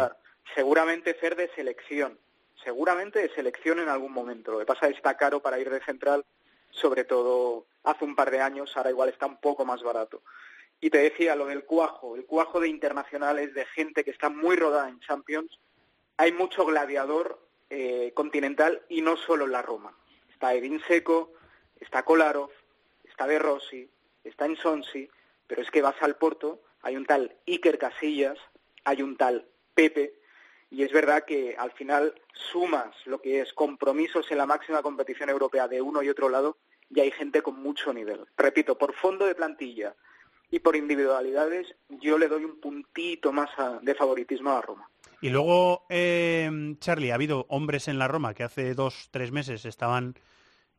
Seguramente 0.55 1.17
ser 1.19 1.35
de 1.35 1.49
selección, 1.55 2.17
seguramente 2.63 3.19
de 3.19 3.29
selección 3.29 3.79
en 3.79 3.89
algún 3.89 4.13
momento. 4.13 4.53
Lo 4.53 4.59
que 4.59 4.65
pasa 4.65 4.85
es 4.87 4.93
que 4.93 4.97
está 4.97 5.17
caro 5.17 5.41
para 5.41 5.59
ir 5.59 5.69
de 5.69 5.81
central, 5.81 6.25
sobre 6.71 7.03
todo 7.03 7.65
hace 7.83 8.05
un 8.05 8.15
par 8.15 8.31
de 8.31 8.41
años, 8.41 8.75
ahora 8.75 8.89
igual 8.89 9.09
está 9.09 9.25
un 9.25 9.37
poco 9.37 9.65
más 9.65 9.83
barato. 9.83 10.21
Y 10.79 10.89
te 10.89 10.99
decía 10.99 11.35
lo 11.35 11.47
del 11.47 11.65
cuajo, 11.65 12.15
el 12.15 12.25
cuajo 12.25 12.59
de 12.59 12.69
internacionales, 12.69 13.53
de 13.53 13.65
gente 13.65 14.03
que 14.03 14.11
está 14.11 14.29
muy 14.29 14.55
rodada 14.55 14.89
en 14.89 14.99
Champions. 14.99 15.59
Hay 16.17 16.31
mucho 16.31 16.65
gladiador 16.65 17.46
eh, 17.69 18.11
continental 18.13 18.81
y 18.89 19.01
no 19.01 19.17
solo 19.17 19.45
en 19.45 19.51
la 19.51 19.61
Roma. 19.61 19.95
Está 20.31 20.53
Edin 20.53 20.81
Seco, 20.87 21.33
está 21.79 22.03
Kolarov, 22.03 22.51
está 23.03 23.27
De 23.27 23.39
Rossi, 23.39 23.89
está 24.23 24.45
en 24.45 24.55
Sonsi, 24.55 25.09
pero 25.47 25.61
es 25.61 25.71
que 25.71 25.81
vas 25.81 26.01
al 26.01 26.17
Porto, 26.17 26.61
hay 26.81 26.95
un 26.95 27.05
tal 27.05 27.35
Iker 27.47 27.77
Casillas, 27.77 28.37
hay 28.83 29.01
un 29.01 29.17
tal 29.17 29.47
Pepe, 29.73 30.13
y 30.69 30.83
es 30.83 30.91
verdad 30.91 31.23
que 31.25 31.55
al 31.57 31.71
final 31.71 32.13
sumas 32.33 32.95
lo 33.05 33.21
que 33.21 33.41
es 33.41 33.53
compromisos 33.53 34.29
en 34.31 34.37
la 34.37 34.45
máxima 34.45 34.81
competición 34.81 35.29
europea 35.29 35.67
de 35.67 35.81
uno 35.81 36.03
y 36.03 36.09
otro 36.09 36.29
lado, 36.29 36.57
y 36.89 36.99
hay 36.99 37.11
gente 37.11 37.41
con 37.41 37.61
mucho 37.61 37.93
nivel. 37.93 38.25
Repito, 38.37 38.77
por 38.77 38.93
fondo 38.93 39.25
de 39.25 39.35
plantilla 39.35 39.95
y 40.49 40.59
por 40.59 40.75
individualidades, 40.75 41.73
yo 41.89 42.17
le 42.17 42.27
doy 42.27 42.45
un 42.45 42.59
puntito 42.59 43.31
más 43.31 43.49
de 43.81 43.95
favoritismo 43.95 44.51
a 44.51 44.61
Roma. 44.61 44.89
Y 45.21 45.29
luego, 45.29 45.85
eh, 45.89 46.75
Charlie, 46.79 47.11
ha 47.11 47.15
habido 47.15 47.45
hombres 47.49 47.87
en 47.87 47.97
la 47.97 48.07
Roma 48.07 48.33
que 48.33 48.43
hace 48.43 48.73
dos, 48.75 49.09
tres 49.11 49.31
meses 49.31 49.65
estaban 49.65 50.15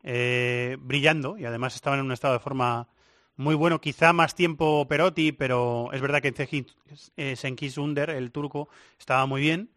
eh, 0.03 0.77
brillando 0.81 1.37
y 1.39 1.45
además 1.45 1.75
estaban 1.75 1.99
en 1.99 2.07
un 2.07 2.13
estado 2.13 2.35
de 2.35 2.41
forma 2.41 2.89
muy 3.37 3.55
bueno, 3.55 3.81
quizá 3.81 4.13
más 4.13 4.35
tiempo 4.35 4.87
Perotti, 4.89 5.33
pero 5.33 5.91
es 5.93 6.01
verdad 6.01 6.21
que 6.21 6.67
eh, 7.17 7.37
Senkis 7.37 7.79
Under, 7.79 8.11
el 8.11 8.33
turco, 8.33 8.69
estaba 8.99 9.27
muy 9.27 9.41
bien. 9.41 9.71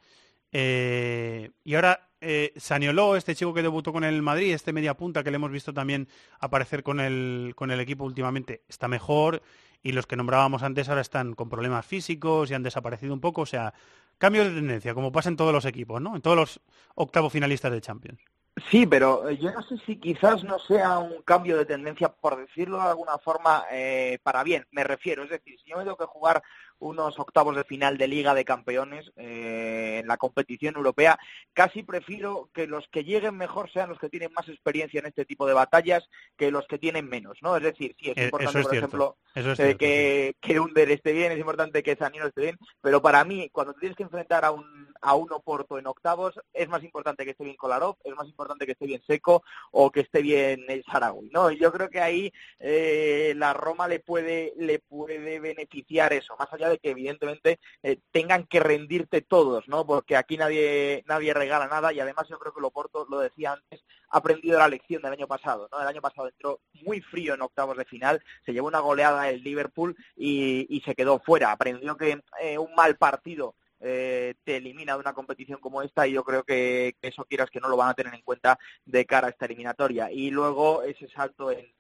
Eh, 0.52 1.52
y 1.64 1.76
ahora 1.76 2.10
eh, 2.20 2.54
Sanioló, 2.58 3.16
este 3.16 3.36
chico 3.36 3.54
que 3.54 3.62
debutó 3.62 3.94
con 3.94 4.04
el 4.04 4.22
Madrid, 4.22 4.54
este 4.54 4.74
media 4.74 4.96
punta 4.96 5.24
que 5.24 5.32
le 5.32 5.36
hemos 5.36 5.52
visto 5.52 5.74
también 5.74 6.08
aparecer 6.40 6.84
con 6.84 7.00
el, 7.00 7.54
con 7.56 7.72
el 7.72 7.80
equipo 7.80 8.04
últimamente, 8.04 8.64
está 8.68 8.88
mejor. 8.88 9.42
Y 9.84 9.94
los 9.94 10.06
que 10.08 10.16
nombrábamos 10.16 10.64
antes 10.64 10.90
ahora 10.90 11.02
están 11.02 11.34
con 11.34 11.50
problemas 11.50 11.86
físicos 11.86 12.50
y 12.50 12.54
han 12.54 12.64
desaparecido 12.64 13.14
un 13.14 13.22
poco. 13.22 13.42
O 13.42 13.46
sea, 13.46 13.74
cambio 14.18 14.44
de 14.44 14.52
tendencia, 14.52 14.94
como 14.94 15.12
pasa 15.12 15.30
en 15.30 15.38
todos 15.38 15.54
los 15.54 15.66
equipos, 15.66 16.02
¿no? 16.02 16.16
En 16.16 16.22
todos 16.22 16.38
los 16.38 16.62
octavos 16.96 17.34
finalistas 17.34 17.72
de 17.72 17.82
Champions. 17.82 18.22
Sí, 18.70 18.86
pero 18.86 19.30
eh, 19.30 19.38
yo 19.38 19.52
no 19.52 19.62
sé 19.64 19.78
si 19.86 19.96
quizás 19.96 20.44
no 20.44 20.60
sea 20.60 21.00
un 21.00 21.22
cambio 21.24 21.58
de 21.58 21.66
tendencia, 21.66 22.10
por 22.10 22.38
decirlo 22.38 22.78
de 22.78 22.90
alguna 22.90 23.18
forma, 23.18 23.64
eh, 23.72 24.20
para 24.24 24.44
bien. 24.44 24.68
Me 24.72 24.84
refiero, 24.84 25.24
es 25.24 25.30
decir, 25.30 25.58
si 25.64 25.72
yo 25.72 25.78
me 25.78 25.84
tengo 25.84 25.98
que 25.98 26.06
jugar 26.06 26.44
unos 26.82 27.18
octavos 27.20 27.56
de 27.56 27.64
final 27.64 27.98
de 27.98 28.08
Liga 28.08 28.34
de 28.34 28.44
Campeones 28.44 29.12
eh, 29.16 30.00
en 30.02 30.08
la 30.08 30.18
competición 30.18 30.76
europea. 30.76 31.18
Casi 31.54 31.84
prefiero 31.84 32.50
que 32.54 32.68
los 32.68 32.88
que 32.90 33.04
lleguen 33.04 33.38
mejor 33.38 33.72
sean 33.72 33.90
los 33.90 34.00
que 34.00 34.10
tienen 34.10 34.34
más 34.34 34.50
experiencia 34.50 35.00
en 35.00 35.06
este 35.06 35.26
tipo 35.26 35.46
de 35.48 35.54
batallas 35.54 36.10
que 36.38 36.52
los 36.52 36.66
que 36.68 36.78
tienen 36.80 37.08
menos, 37.08 37.38
¿no? 37.42 37.56
Es 37.56 37.64
decir, 37.64 37.96
sí, 38.00 38.10
es 38.12 38.18
Eh, 38.18 38.26
importante, 38.26 38.60
es 38.60 38.66
por 38.66 38.72
cierto. 38.72 38.88
ejemplo, 38.88 39.18
es 39.36 39.60
eh, 39.60 39.78
que, 39.78 40.36
que 40.42 40.60
Under 40.60 40.90
esté 40.92 41.14
bien, 41.14 41.32
es 41.32 41.40
importante 41.40 41.84
que 41.84 41.96
Zanino 41.96 42.28
esté 42.28 42.42
bien, 42.42 42.58
pero 42.82 43.02
para 43.02 43.24
mí, 43.24 43.50
cuando 43.52 43.74
tienes 43.76 43.96
que 43.96 44.04
enfrentar 44.04 44.44
a 44.44 44.52
un, 44.52 44.66
a 45.02 45.16
un 45.16 45.32
Oporto 45.32 45.78
en 45.80 45.88
octavos, 45.88 46.40
es 46.54 46.68
más 46.68 46.84
importante 46.84 47.24
que 47.26 47.32
esté 47.32 47.44
bien 47.46 47.56
Kolarov, 47.56 47.96
es 48.04 48.16
más 48.16 48.28
importante 48.28 48.66
que 48.66 48.74
esté 48.74 48.86
bien 48.86 49.02
Seco 49.08 49.44
o 49.72 49.92
que 49.92 50.02
esté 50.02 50.22
bien 50.22 50.66
el 50.68 50.84
Sarawi, 50.84 51.30
¿no? 51.32 51.52
Y 51.52 51.58
yo 51.60 51.72
creo 51.72 51.90
que 51.90 52.02
ahí 52.02 52.34
eh, 52.60 53.34
la 53.38 53.54
Roma 53.54 53.88
le 53.88 54.00
puede, 54.00 54.54
le 54.58 54.80
puede 54.80 55.40
beneficiar 55.40 56.12
eso, 56.14 56.36
más 56.38 56.52
allá 56.52 56.70
de 56.70 56.71
que 56.80 56.92
evidentemente 56.92 57.60
eh, 57.84 58.00
tengan 58.12 58.46
que 58.46 58.60
rendirte 58.60 59.22
todos, 59.22 59.68
¿no? 59.68 59.86
Porque 59.86 60.16
aquí 60.16 60.38
nadie, 60.38 61.04
nadie 61.08 61.34
regala 61.34 61.68
nada 61.68 61.94
y 61.94 62.00
además 62.00 62.28
yo 62.30 62.40
creo 62.40 62.54
que 62.54 62.60
el 62.60 62.66
Oporto, 62.66 63.06
lo 63.10 63.20
decía 63.20 63.54
antes, 63.54 63.84
ha 64.10 64.18
aprendido 64.18 64.60
la 64.60 64.68
lección 64.68 65.02
del 65.02 65.14
año 65.14 65.28
pasado, 65.28 65.68
¿no? 65.72 65.82
El 65.82 65.88
año 65.88 66.02
pasado 66.02 66.28
entró 66.28 66.60
muy 66.84 67.02
frío 67.02 67.34
en 67.34 67.42
octavos 67.42 67.78
de 67.78 67.86
final, 67.86 68.24
se 68.46 68.54
llevó 68.54 68.68
una 68.68 68.80
goleada 68.80 69.30
el 69.30 69.44
Liverpool 69.44 69.96
y, 70.16 70.68
y 70.70 70.82
se 70.82 70.96
quedó 70.96 71.20
fuera. 71.20 71.52
Aprendió 71.52 71.96
que 71.98 72.22
eh, 72.42 72.58
un 72.58 72.74
mal 72.76 72.98
partido 72.98 73.56
eh, 73.80 74.36
te 74.44 74.58
elimina 74.58 74.94
de 74.94 75.00
una 75.00 75.14
competición 75.14 75.60
como 75.60 75.82
esta 75.82 76.08
y 76.08 76.14
yo 76.14 76.24
creo 76.24 76.44
que, 76.44 76.96
que 77.02 77.08
eso 77.08 77.26
quieras 77.26 77.50
que 77.50 77.60
no 77.60 77.68
lo 77.68 77.78
van 77.78 77.90
a 77.90 77.94
tener 77.96 78.14
en 78.14 78.22
cuenta 78.22 78.60
de 78.86 79.06
cara 79.06 79.28
a 79.28 79.30
esta 79.32 79.46
eliminatoria. 79.46 80.12
Y 80.12 80.30
luego 80.30 80.84
ese 80.84 81.08
salto 81.10 81.52
en, 81.52 81.74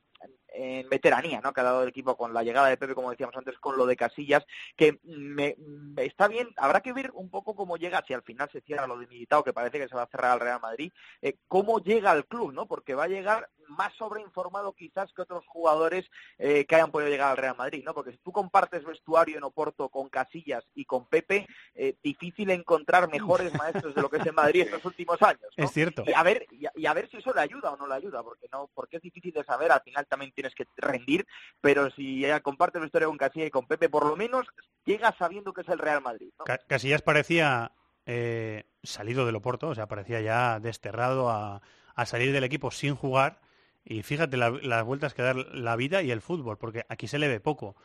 en 0.52 0.90
veteranía, 0.90 1.42
¿no? 1.42 1.54
Que 1.54 1.62
ha 1.62 1.66
dado 1.66 1.84
el 1.84 1.90
equipo 1.90 2.16
con 2.16 2.34
la 2.34 2.44
llegada 2.44 2.68
de 2.68 2.78
Pepe, 2.78 2.96
como 2.96 3.12
decíamos 3.12 3.36
antes, 3.36 3.58
con 3.60 3.78
lo 3.78 3.86
de 3.86 3.96
Casillas, 3.96 4.46
que 4.76 5.00
me, 5.04 5.56
está 5.98 6.28
bien, 6.28 6.50
habrá 6.58 6.82
que 6.82 6.94
ver 6.94 7.12
un 7.14 7.30
poco 7.30 7.56
cómo 7.56 7.78
llega, 7.78 8.04
si 8.06 8.14
al 8.14 8.24
final 8.24 8.50
se 8.52 8.62
cierra 8.62 8.88
lo 8.88 8.98
de 8.98 9.08
Militao, 9.08 9.44
que 9.44 9.54
parece 9.54 9.80
que 9.80 9.88
se 9.88 9.96
va 9.96 10.04
a 10.04 10.08
cerrar 10.08 10.32
al 10.32 10.40
Real 10.40 10.62
Madrid, 10.62 10.92
eh, 11.22 11.38
cómo 11.48 11.80
llega 11.80 12.12
al 12.12 12.26
club, 12.26 12.54
¿no? 12.54 12.68
Porque 12.68 12.96
va 12.96 13.06
a 13.06 13.10
llegar 13.10 13.50
más 13.72 13.94
sobreinformado 13.96 14.74
quizás 14.74 15.12
que 15.14 15.22
otros 15.22 15.46
jugadores 15.48 16.10
eh, 16.38 16.66
que 16.66 16.76
hayan 16.76 16.92
podido 16.92 17.10
llegar 17.10 17.32
al 17.32 17.38
Real 17.38 17.56
Madrid, 17.58 17.84
¿no? 17.86 17.94
Porque 17.94 18.12
si 18.12 18.18
tú 18.18 18.32
compartes 18.32 18.84
vestuario 18.84 19.38
en 19.38 19.44
Oporto 19.44 19.90
con 19.90 20.10
Casillas 20.10 20.64
y 20.76 20.86
con 20.86 21.08
Pepe, 21.08 21.48
eh, 21.74 21.96
difícil 22.04 22.52
encontrar 22.52 23.10
mejores 23.10 23.54
maestros 23.56 23.96
de 23.96 24.02
lo 24.02 24.10
que 24.10 24.18
es 24.18 24.26
en 24.26 24.36
Madrid 24.36 24.62
estos 24.62 24.86
últimos 24.86 25.22
años. 25.22 25.48
¿no? 25.58 25.66
Es 25.66 25.72
cierto. 25.72 26.04
Y 26.06 26.14
a 26.14 26.24
ver, 26.24 26.46
y 26.52 26.66
a, 26.66 26.72
y 26.76 26.86
a 26.86 26.94
ver 26.94 27.10
si 27.10 27.18
eso 27.18 27.34
le 27.34 27.42
ayuda 27.42 27.72
o 27.72 27.78
no 27.78 27.88
le 27.88 27.96
ayuda, 27.96 28.22
porque 28.24 28.48
no, 28.52 28.70
porque 28.74 28.98
es 28.98 29.02
difícil 29.02 29.34
de 29.34 29.44
saber, 29.44 29.72
al 29.72 29.82
final 29.82 30.06
también 30.08 30.32
tienes 30.34 30.54
que 30.54 30.66
rendir, 30.78 31.26
pero 31.62 31.90
si 31.92 32.22
ya 32.22 32.40
compartes 32.42 32.82
historia 32.84 33.08
con 33.08 33.18
Casillas 33.18 33.48
y 33.48 33.52
con 33.52 33.68
Pepe, 33.68 33.90
por 33.90 34.06
lo 34.06 34.16
menos 34.16 34.46
llega 34.86 35.16
sabiendo 35.18 35.54
que 35.54 35.62
es 35.62 35.70
el 35.70 35.80
Real 35.80 36.02
Madrid. 36.02 36.30
Casillas 36.68 37.02
parecía 37.02 37.72
eh, 38.06 38.66
salido 38.84 39.26
del 39.26 39.36
Oporto, 39.36 39.70
o 39.70 39.76
sea, 39.76 39.88
parecía 39.88 40.20
ya 40.22 40.60
desterrado 40.60 41.30
a, 41.30 41.62
a 41.96 42.06
salir 42.06 42.34
del 42.34 42.44
equipo 42.44 42.72
sin 42.72 42.96
jugar. 42.96 43.40
Y 43.84 44.04
fíjate 44.04 44.38
la- 44.38 44.52
las 44.52 44.84
vueltas 44.86 45.14
que 45.14 45.22
da 45.24 45.34
la 45.34 45.76
vida 45.76 46.02
y 46.04 46.12
el 46.12 46.22
fútbol, 46.22 46.58
porque 46.58 46.86
aquí 46.90 47.08
se 47.08 47.20
le 47.20 47.28
ve 47.28 47.40
poco. 47.40 47.76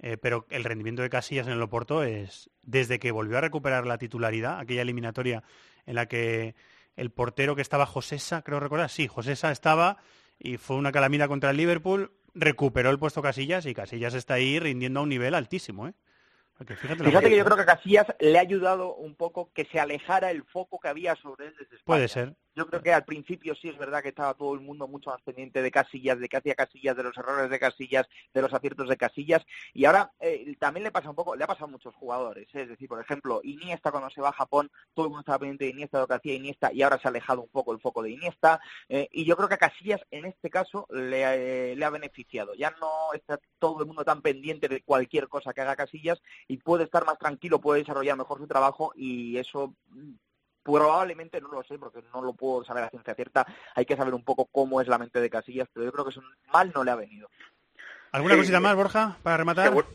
eh, 0.00 0.16
pero 0.16 0.44
el 0.50 0.64
rendimiento 0.64 1.02
de 1.02 1.08
Casillas 1.08 1.46
en 1.46 1.52
el 1.52 1.62
Oporto 1.62 2.02
es, 2.02 2.50
desde 2.62 2.98
que 2.98 3.12
volvió 3.12 3.38
a 3.38 3.40
recuperar 3.40 3.86
la 3.86 3.96
titularidad, 3.96 4.58
aquella 4.58 4.82
eliminatoria 4.82 5.44
en 5.86 5.94
la 5.94 6.06
que 6.06 6.56
el 6.96 7.10
portero 7.12 7.54
que 7.54 7.62
estaba 7.62 7.86
Josesa, 7.86 8.42
creo 8.42 8.58
recordar, 8.58 8.90
sí, 8.90 9.06
Josesa 9.06 9.52
estaba 9.52 9.98
y 10.36 10.56
fue 10.56 10.76
una 10.76 10.90
calamidad 10.90 11.28
contra 11.28 11.50
el 11.50 11.56
Liverpool, 11.58 12.10
recuperó 12.34 12.90
el 12.90 12.98
puesto 12.98 13.22
Casillas 13.22 13.66
y 13.66 13.72
Casillas 13.74 14.14
está 14.14 14.34
ahí 14.34 14.58
rindiendo 14.58 14.98
a 14.98 15.04
un 15.04 15.10
nivel 15.10 15.32
altísimo, 15.32 15.86
¿eh? 15.86 15.94
Porque 16.58 16.74
fíjate, 16.74 17.04
lo 17.04 17.08
Fíjate 17.10 17.30
que 17.30 17.36
yo 17.36 17.42
¿eh? 17.42 17.44
creo 17.44 17.56
que 17.56 17.62
a 17.62 17.66
Casillas 17.66 18.06
le 18.18 18.36
ha 18.38 18.42
ayudado 18.42 18.96
un 18.96 19.14
poco 19.14 19.52
que 19.52 19.64
se 19.66 19.78
alejara 19.78 20.32
el 20.32 20.42
foco 20.42 20.80
que 20.80 20.88
había 20.88 21.14
sobre 21.14 21.46
él 21.46 21.52
desde 21.52 21.76
España. 21.76 21.84
Puede 21.84 22.08
ser. 22.08 22.34
Yo 22.56 22.66
creo 22.68 22.82
que 22.82 22.92
al 22.92 23.04
principio 23.04 23.54
sí 23.56 23.68
es 23.68 23.76
verdad 23.76 24.00
que 24.00 24.10
estaba 24.10 24.34
todo 24.34 24.54
el 24.54 24.60
mundo 24.60 24.86
mucho 24.86 25.10
más 25.10 25.20
pendiente 25.22 25.60
de 25.60 25.70
Casillas, 25.72 26.20
de 26.20 26.28
qué 26.28 26.36
hacía 26.36 26.54
Casillas, 26.54 26.96
de 26.96 27.02
los 27.02 27.16
errores 27.16 27.50
de 27.50 27.58
Casillas, 27.58 28.06
de 28.32 28.42
los 28.42 28.54
aciertos 28.54 28.88
de 28.88 28.96
Casillas. 28.96 29.44
Y 29.72 29.84
ahora 29.86 30.12
eh, 30.20 30.54
también 30.60 30.84
le 30.84 30.92
pasa 30.92 31.10
un 31.10 31.16
poco, 31.16 31.34
le 31.34 31.42
ha 31.42 31.48
pasado 31.48 31.66
a 31.66 31.70
muchos 31.70 31.94
jugadores. 31.96 32.46
¿eh? 32.54 32.62
Es 32.62 32.68
decir, 32.68 32.88
por 32.88 33.00
ejemplo, 33.00 33.40
Iniesta 33.42 33.90
cuando 33.90 34.08
se 34.10 34.20
va 34.20 34.28
a 34.28 34.32
Japón, 34.32 34.70
todo 34.94 35.06
el 35.06 35.10
mundo 35.10 35.20
estaba 35.20 35.40
pendiente 35.40 35.64
de 35.64 35.70
Iniesta, 35.70 35.98
de 35.98 36.02
lo 36.02 36.08
que 36.08 36.14
hacía 36.14 36.34
Iniesta, 36.34 36.72
y 36.72 36.82
ahora 36.82 36.98
se 37.00 37.08
ha 37.08 37.10
alejado 37.10 37.42
un 37.42 37.48
poco 37.48 37.72
el 37.72 37.80
foco 37.80 38.02
de 38.02 38.12
Iniesta. 38.12 38.60
Eh, 38.88 39.08
y 39.10 39.24
yo 39.24 39.36
creo 39.36 39.48
que 39.48 39.54
a 39.54 39.58
Casillas 39.58 40.00
en 40.12 40.24
este 40.26 40.48
caso 40.48 40.86
le, 40.90 41.74
le 41.74 41.84
ha 41.84 41.90
beneficiado. 41.90 42.54
Ya 42.54 42.70
no 42.80 43.12
está 43.14 43.40
todo 43.58 43.80
el 43.80 43.86
mundo 43.86 44.04
tan 44.04 44.22
pendiente 44.22 44.68
de 44.68 44.80
cualquier 44.82 45.28
cosa 45.28 45.52
que 45.52 45.60
haga 45.60 45.74
Casillas 45.74 46.22
y 46.46 46.58
puede 46.58 46.84
estar 46.84 47.04
más 47.04 47.18
tranquilo, 47.18 47.60
puede 47.60 47.80
desarrollar 47.80 48.16
mejor 48.16 48.38
su 48.38 48.46
trabajo 48.46 48.92
y 48.94 49.38
eso 49.38 49.74
probablemente 50.64 51.40
no 51.40 51.48
lo 51.48 51.62
sé 51.62 51.78
porque 51.78 52.02
no 52.12 52.22
lo 52.22 52.32
puedo 52.32 52.64
saber 52.64 52.84
a 52.84 52.90
ciencia 52.90 53.14
cierta. 53.14 53.46
Hay 53.74 53.84
que 53.84 53.96
saber 53.96 54.14
un 54.14 54.24
poco 54.24 54.46
cómo 54.46 54.80
es 54.80 54.88
la 54.88 54.98
mente 54.98 55.20
de 55.20 55.30
Casillas, 55.30 55.68
pero 55.72 55.84
yo 55.84 55.92
creo 55.92 56.04
que 56.04 56.10
eso 56.10 56.22
mal 56.52 56.72
no 56.74 56.82
le 56.82 56.90
ha 56.90 56.96
venido. 56.96 57.28
¿Alguna 58.10 58.34
Sí, 58.34 58.40
cosita 58.40 58.60
más, 58.60 58.74
Borja, 58.74 59.18
para 59.22 59.36
rematar? 59.36 59.70
Segur- 59.72 59.86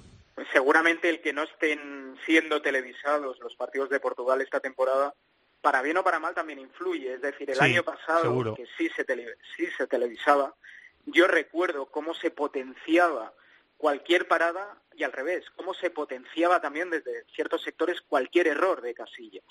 seguramente 0.53 1.09
el 1.09 1.21
que 1.21 1.33
no 1.33 1.43
estén 1.43 2.15
siendo 2.25 2.61
televisados 2.61 3.39
los 3.39 3.55
partidos 3.55 3.89
de 3.89 3.99
Portugal 3.99 4.41
esta 4.41 4.59
temporada, 4.59 5.13
para 5.61 5.81
bien 5.81 5.97
o 5.97 6.03
para 6.03 6.19
mal 6.19 6.33
también 6.35 6.59
influye. 6.59 7.13
Es 7.15 7.21
decir, 7.21 7.49
el 7.49 7.57
Sí, 7.57 7.63
año 7.63 7.83
pasado, 7.83 8.21
seguro. 8.21 8.55
que 8.55 8.65
sí 8.77 8.89
se, 8.95 9.05
tele- 9.05 9.35
sí 9.57 9.67
se 9.77 9.87
televisaba, 9.87 10.53
yo 11.05 11.27
recuerdo 11.27 11.87
cómo 11.87 12.13
se 12.13 12.29
potenciaba 12.31 13.33
cualquier 13.77 14.27
parada 14.27 14.77
y 14.95 15.03
al 15.03 15.11
revés, 15.13 15.45
cómo 15.55 15.73
se 15.73 15.89
potenciaba 15.89 16.59
también 16.61 16.89
desde 16.89 17.23
ciertos 17.33 17.61
sectores 17.63 18.01
cualquier 18.01 18.47
error 18.47 18.81
de 18.81 18.93
Casillas. 18.93 19.45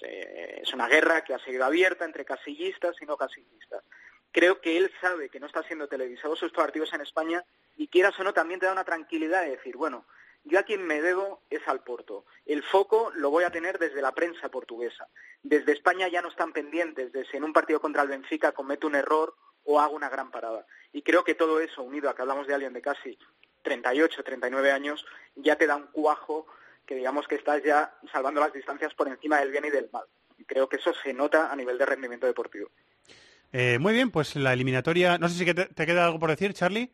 Es 0.00 0.72
una 0.72 0.88
guerra 0.88 1.24
que 1.24 1.34
ha 1.34 1.38
seguido 1.38 1.64
abierta 1.64 2.04
entre 2.04 2.24
casillistas 2.24 2.96
y 3.00 3.06
no 3.06 3.16
casillistas. 3.16 3.82
Creo 4.30 4.60
que 4.60 4.76
él 4.76 4.92
sabe 5.00 5.30
que 5.30 5.40
no 5.40 5.46
está 5.46 5.62
siendo 5.62 5.88
televisados 5.88 6.38
sus 6.38 6.52
partidos 6.52 6.92
en 6.92 7.00
España 7.00 7.44
y 7.76 7.88
quieras 7.88 8.18
o 8.20 8.24
no 8.24 8.34
también 8.34 8.60
te 8.60 8.66
da 8.66 8.72
una 8.72 8.84
tranquilidad 8.84 9.42
de 9.42 9.50
decir, 9.50 9.76
bueno, 9.76 10.04
yo 10.44 10.58
a 10.58 10.62
quien 10.62 10.86
me 10.86 11.02
debo 11.02 11.42
es 11.50 11.66
al 11.66 11.82
Porto. 11.82 12.24
El 12.46 12.62
foco 12.62 13.10
lo 13.14 13.30
voy 13.30 13.44
a 13.44 13.50
tener 13.50 13.78
desde 13.78 14.02
la 14.02 14.12
prensa 14.12 14.48
portuguesa. 14.48 15.08
Desde 15.42 15.72
España 15.72 16.08
ya 16.08 16.22
no 16.22 16.28
están 16.28 16.52
pendientes 16.52 17.12
de 17.12 17.24
si 17.26 17.36
en 17.36 17.44
un 17.44 17.52
partido 17.52 17.80
contra 17.80 18.02
el 18.02 18.08
Benfica 18.08 18.52
comete 18.52 18.86
un 18.86 18.94
error 18.94 19.34
o 19.64 19.80
hago 19.80 19.94
una 19.94 20.08
gran 20.08 20.30
parada. 20.30 20.66
Y 20.92 21.02
creo 21.02 21.24
que 21.24 21.34
todo 21.34 21.60
eso, 21.60 21.82
unido 21.82 22.08
a 22.08 22.14
que 22.14 22.22
hablamos 22.22 22.46
de 22.46 22.54
alguien 22.54 22.72
de 22.72 22.82
casi 22.82 23.18
38, 23.62 24.22
39 24.22 24.70
años, 24.70 25.04
ya 25.34 25.56
te 25.56 25.66
da 25.66 25.76
un 25.76 25.88
cuajo 25.88 26.46
que 26.88 26.94
digamos 26.94 27.28
que 27.28 27.34
estás 27.34 27.62
ya 27.62 27.92
salvando 28.10 28.40
las 28.40 28.52
distancias 28.52 28.94
por 28.94 29.08
encima 29.08 29.38
del 29.38 29.50
bien 29.50 29.66
y 29.66 29.70
del 29.70 29.90
mal. 29.92 30.04
Y 30.38 30.44
creo 30.44 30.68
que 30.68 30.76
eso 30.76 30.92
se 30.94 31.12
nota 31.12 31.52
a 31.52 31.54
nivel 31.54 31.76
de 31.76 31.84
rendimiento 31.84 32.26
deportivo. 32.26 32.70
Eh, 33.52 33.78
muy 33.78 33.92
bien, 33.92 34.10
pues 34.10 34.34
la 34.36 34.54
eliminatoria... 34.54 35.18
No 35.18 35.28
sé 35.28 35.44
si 35.44 35.54
te 35.54 35.86
queda 35.86 36.06
algo 36.06 36.18
por 36.18 36.30
decir, 36.30 36.54
Charlie. 36.54 36.90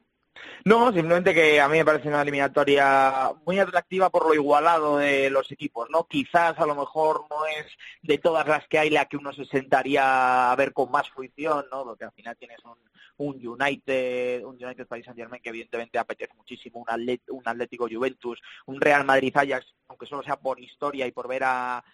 No, 0.64 0.92
simplemente 0.92 1.32
que 1.32 1.60
a 1.60 1.68
mí 1.68 1.78
me 1.78 1.84
parece 1.84 2.08
una 2.08 2.22
eliminatoria 2.22 3.30
muy 3.46 3.60
atractiva 3.60 4.10
por 4.10 4.26
lo 4.26 4.34
igualado 4.34 4.96
de 4.96 5.30
los 5.30 5.52
equipos, 5.52 5.88
¿no? 5.90 6.08
Quizás 6.08 6.58
a 6.58 6.66
lo 6.66 6.74
mejor 6.74 7.26
no 7.30 7.46
es 7.46 7.66
de 8.02 8.18
todas 8.18 8.48
las 8.48 8.66
que 8.66 8.80
hay 8.80 8.90
la 8.90 9.06
que 9.06 9.16
uno 9.16 9.32
se 9.32 9.44
sentaría 9.44 10.50
a 10.50 10.56
ver 10.56 10.72
con 10.72 10.90
más 10.90 11.08
fruición, 11.08 11.66
¿no? 11.70 11.84
Porque 11.84 12.04
al 12.04 12.12
final 12.12 12.36
tienes 12.36 12.58
un, 12.64 12.76
un 13.18 13.36
United, 13.46 14.44
un 14.44 14.56
United 14.62 14.86
Paris 14.86 15.04
Saint 15.04 15.18
Germain 15.18 15.40
que 15.42 15.50
evidentemente 15.50 15.98
apetece 15.98 16.34
muchísimo, 16.34 16.80
un, 16.80 16.86
Atlet- 16.86 17.22
un 17.28 17.42
Atlético 17.46 17.86
Juventus, 17.90 18.40
un 18.66 18.80
Real 18.80 19.04
Madrid 19.04 19.36
Ajax, 19.36 19.74
aunque 19.88 20.06
solo 20.06 20.22
sea 20.22 20.36
por 20.36 20.58
historia 20.60 21.06
y 21.06 21.12
por 21.12 21.28
ver 21.28 21.42
a, 21.44 21.84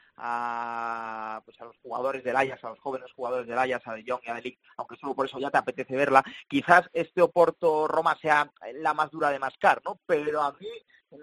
pues 1.45 1.61
a 1.61 1.65
los 1.65 1.77
jugadores 1.79 2.25
del 2.25 2.37
Ajax, 2.37 2.65
a 2.65 2.71
los 2.71 2.81
jóvenes 2.81 3.13
jugadores 3.13 3.47
del 3.47 3.59
Ajax, 3.59 3.87
a 3.87 3.95
De 3.95 4.05
Jong 4.07 4.21
y 4.25 4.31
a 4.31 4.35
De 4.35 4.43
Ligt, 4.43 4.61
aunque 4.77 4.97
solo 4.97 5.15
por 5.15 5.27
eso 5.27 5.39
ya 5.39 5.51
te 5.51 5.59
apetece 5.59 5.97
verla. 5.97 6.23
Quizás 6.49 6.89
este 6.93 7.23
Oporto 7.23 7.89
Roma 7.89 8.17
sea 8.21 8.51
la 8.75 8.95
más 8.95 9.11
dura 9.11 9.31
de 9.31 9.39
mascar, 9.39 9.81
¿no? 9.85 10.01
Pero 10.07 10.41
a 10.43 10.53
mí 10.53 10.69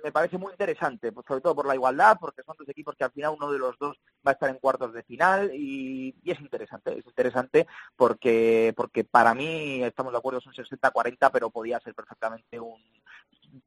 me 0.04 0.12
parece 0.12 0.38
muy 0.38 0.52
interesante, 0.52 1.12
pues 1.12 1.26
sobre 1.26 1.42
todo 1.42 1.56
por 1.56 1.66
la 1.66 1.76
igualdad, 1.76 2.18
porque 2.20 2.44
son 2.44 2.56
dos 2.58 2.68
equipos 2.70 2.96
que 2.96 3.04
al 3.04 3.12
final 3.12 3.36
uno 3.38 3.52
de 3.52 3.60
los 3.60 3.78
dos 3.80 3.98
va 4.26 4.32
a 4.32 4.34
estar 4.34 4.50
en 4.50 4.58
cuartos 4.58 4.94
de 4.94 5.04
final 5.04 5.52
y, 5.54 6.16
y 6.24 6.32
es 6.32 6.40
interesante, 6.40 6.98
es 6.98 7.06
interesante 7.06 7.68
porque 7.96 8.74
porque 8.76 9.04
para 9.04 9.34
mí 9.34 9.84
estamos 9.84 10.12
de 10.12 10.20
acuerdo 10.20 10.42
son 10.42 10.54
60-40, 10.54 11.30
pero 11.32 11.50
podía 11.50 11.80
ser 11.80 11.96
perfectamente 11.96 12.60
un 12.60 12.82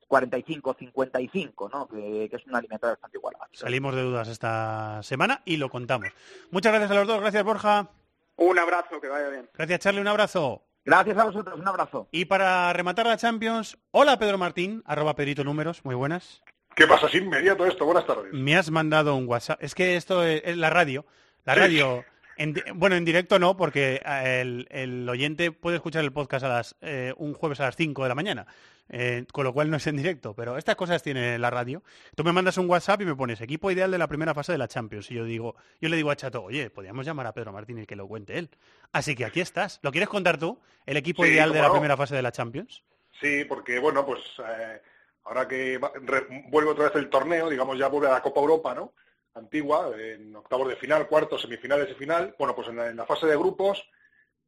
45-55, 0.09 1.71
¿no? 1.71 1.89
Que, 1.89 2.29
que 2.29 2.37
es 2.37 2.47
una 2.47 2.59
eliminatoria 2.59 2.93
bastante 2.93 3.19
igualada. 3.19 3.49
Salimos 3.53 3.95
de 3.95 4.03
dudas 4.03 4.29
esta 4.29 5.03
semana 5.03 5.43
y 5.45 5.57
lo 5.57 5.71
contamos. 5.71 6.09
Muchas 6.51 6.73
gracias 6.73 6.91
a 6.91 6.95
los 6.95 7.07
dos. 7.07 7.21
Gracias, 7.21 7.45
Borja. 7.45 7.89
Un 8.37 8.59
abrazo, 8.59 9.01
que 9.01 9.09
vaya 9.09 9.29
bien. 9.29 9.49
Gracias, 9.55 9.81
Charlie. 9.81 10.01
Un 10.01 10.09
abrazo. 10.09 10.70
Gracias 10.91 11.17
a 11.19 11.25
vosotros, 11.25 11.61
un 11.61 11.69
abrazo. 11.69 12.09
Y 12.11 12.25
para 12.25 12.73
rematar 12.73 13.07
la 13.07 13.17
Champions, 13.17 13.79
hola 13.93 14.19
Pedro 14.19 14.39
Martín, 14.39 14.83
arroba 14.85 15.15
Pedrito 15.15 15.45
Números, 15.45 15.85
muy 15.85 15.95
buenas. 15.95 16.43
¿Qué 16.75 16.85
pasa? 16.89 17.07
Es 17.07 17.15
inmediato 17.15 17.65
esto. 17.65 17.85
Buenas 17.85 18.05
tardes. 18.07 18.33
Me 18.33 18.57
has 18.57 18.73
mandado 18.73 19.15
un 19.15 19.29
WhatsApp. 19.29 19.63
Es 19.63 19.77
que 19.77 19.95
esto 19.95 20.25
es, 20.25 20.43
es 20.45 20.57
la 20.57 20.69
radio. 20.69 21.07
La 21.45 21.55
Sí. 21.55 21.61
radio, 21.61 22.05
en 22.37 22.55
bueno, 22.75 22.97
en 22.97 23.05
directo 23.05 23.39
no, 23.39 23.57
porque 23.57 24.01
eh, 24.05 24.41
el, 24.41 24.67
el 24.73 25.09
oyente 25.09 25.53
puede 25.53 25.77
escuchar 25.77 26.03
el 26.03 26.13
podcast 26.13 26.45
a 26.45 26.49
las, 26.49 26.75
eh, 26.81 27.15
un 27.19 27.35
jueves 27.35 27.61
a 27.61 27.67
las 27.67 27.77
5 27.77 28.03
de 28.03 28.09
la 28.09 28.15
mañana, 28.17 28.49
eh, 28.91 29.25
con 29.33 29.45
lo 29.45 29.53
cual 29.55 29.71
no 29.71 29.77
es 29.79 29.87
en 29.87 29.97
directo, 29.97 30.35
pero 30.35 30.59
estas 30.59 30.77
cosas 30.77 31.03
tiene 31.03 31.39
la 31.39 31.49
radio. 31.49 31.83
Tú 32.15 32.25
me 32.25 32.33
mandas 32.33 32.59
un 32.59 32.69
WhatsApp 32.69 33.01
y 33.03 33.07
me 33.07 33.15
pones 33.15 33.41
equipo 33.41 33.71
ideal 33.71 33.91
de 33.91 33.99
la 33.99 34.09
primera 34.09 34.35
fase 34.35 34.53
de 34.53 34.59
la 34.59 34.69
Champions. 34.69 35.11
Y 35.11 35.15
yo 35.15 35.25
digo, 35.25 35.55
yo 35.81 35.89
le 35.89 35.97
digo 35.97 36.11
a 36.11 36.17
Chato, 36.17 36.43
oye, 36.43 36.69
podríamos 36.71 37.07
llamar 37.07 37.27
a 37.27 37.33
Pedro 37.33 37.53
Martín 37.53 37.79
y 37.79 37.87
que 37.87 37.97
lo 37.97 38.07
cuente 38.09 38.37
él. 38.39 38.51
Así 38.93 39.15
que 39.15 39.25
aquí 39.25 39.41
estás. 39.41 39.79
¿Lo 39.83 39.91
quieres 39.93 40.09
contar 40.09 40.37
tú? 40.39 40.59
¿El 40.87 40.97
equipo 40.97 41.23
Sí, 41.25 41.31
ideal 41.31 41.53
de 41.53 41.61
la 41.63 41.69
no. 41.69 41.73
primera 41.75 41.97
fase 41.97 42.15
de 42.17 42.23
la 42.23 42.33
Champions? 42.33 42.83
Sí, 43.21 43.45
porque 43.45 43.79
bueno, 43.79 44.05
pues 44.05 44.21
eh, 44.47 44.81
ahora 45.25 45.47
que 45.47 45.79
va- 45.79 45.93
re- 45.95 46.27
vuelve 46.49 46.71
otra 46.73 46.85
vez 46.87 46.97
el 46.97 47.09
torneo, 47.09 47.49
digamos 47.49 47.79
ya 47.79 47.89
vuelve 47.89 48.09
a 48.09 48.13
la 48.13 48.23
Copa 48.23 48.41
Europa, 48.41 48.75
¿no? 48.75 48.93
Antigua, 49.35 49.93
en 49.97 50.35
octavos 50.35 50.69
de 50.69 50.75
final, 50.77 51.07
cuartos, 51.07 51.43
semifinales 51.43 51.89
y 51.91 51.95
final. 51.95 52.35
Bueno, 52.39 52.55
pues 52.55 52.67
en 52.69 52.77
la, 52.77 52.89
en 52.89 52.97
la 52.97 53.07
fase 53.07 53.27
de 53.27 53.37
grupos, 53.37 53.89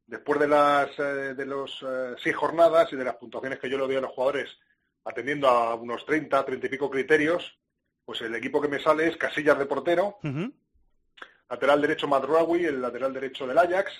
después 0.05 0.39
de 0.39 0.47
las 0.47 0.89
eh, 0.99 1.33
de 1.35 1.45
los 1.45 1.83
eh, 1.87 2.15
seis 2.21 2.35
jornadas 2.35 2.91
y 2.91 2.95
de 2.95 3.05
las 3.05 3.15
puntuaciones 3.15 3.59
que 3.59 3.69
yo 3.69 3.77
le 3.77 3.85
doy 3.85 3.95
a 3.95 4.01
los 4.01 4.11
jugadores, 4.11 4.49
atendiendo 5.05 5.47
a 5.47 5.75
unos 5.75 6.05
30, 6.05 6.45
30 6.45 6.65
y 6.65 6.69
pico 6.69 6.89
criterios, 6.89 7.57
pues 8.05 8.21
el 8.21 8.35
equipo 8.35 8.61
que 8.61 8.67
me 8.67 8.79
sale 8.81 9.07
es 9.07 9.17
Casillas 9.17 9.57
de 9.57 9.65
portero, 9.65 10.19
lateral 11.49 11.81
derecho 11.81 12.07
Madrawi, 12.07 12.65
el 12.65 12.81
lateral 12.81 13.13
derecho 13.13 13.47
del 13.47 13.57
Ajax, 13.57 13.91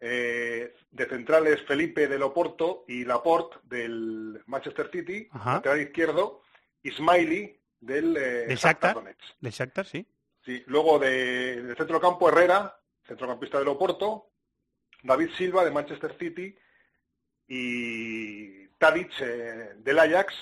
eh, 0.00 0.74
de 0.90 1.06
centrales 1.06 1.62
Felipe 1.62 2.06
del 2.06 2.22
Oporto 2.22 2.84
y 2.86 3.04
Laporte 3.04 3.56
del 3.64 4.40
Manchester 4.46 4.90
City, 4.92 5.28
Ajá. 5.32 5.54
lateral 5.54 5.80
izquierdo 5.80 6.42
Ismaili 6.82 7.58
del 7.80 8.16
eh, 8.16 8.20
¿Del 8.46 8.56
Shakhtar 8.56 8.58
Shakhtar? 8.58 8.94
Donetsk. 8.94 9.40
¿Del 9.40 9.52
Shakhtar, 9.52 9.86
sí? 9.86 10.06
Sí, 10.44 10.62
luego 10.66 10.98
de, 10.98 11.62
del 11.62 11.76
centrocampo 11.76 12.28
Herrera, 12.28 12.78
centrocampista 13.06 13.58
del 13.58 13.68
Oporto, 13.68 14.30
David 15.02 15.30
Silva 15.36 15.64
de 15.64 15.70
Manchester 15.70 16.16
City 16.18 16.54
y 17.46 18.66
Tadic 18.78 19.10
eh, 19.20 19.74
del 19.78 19.98
Ajax. 19.98 20.34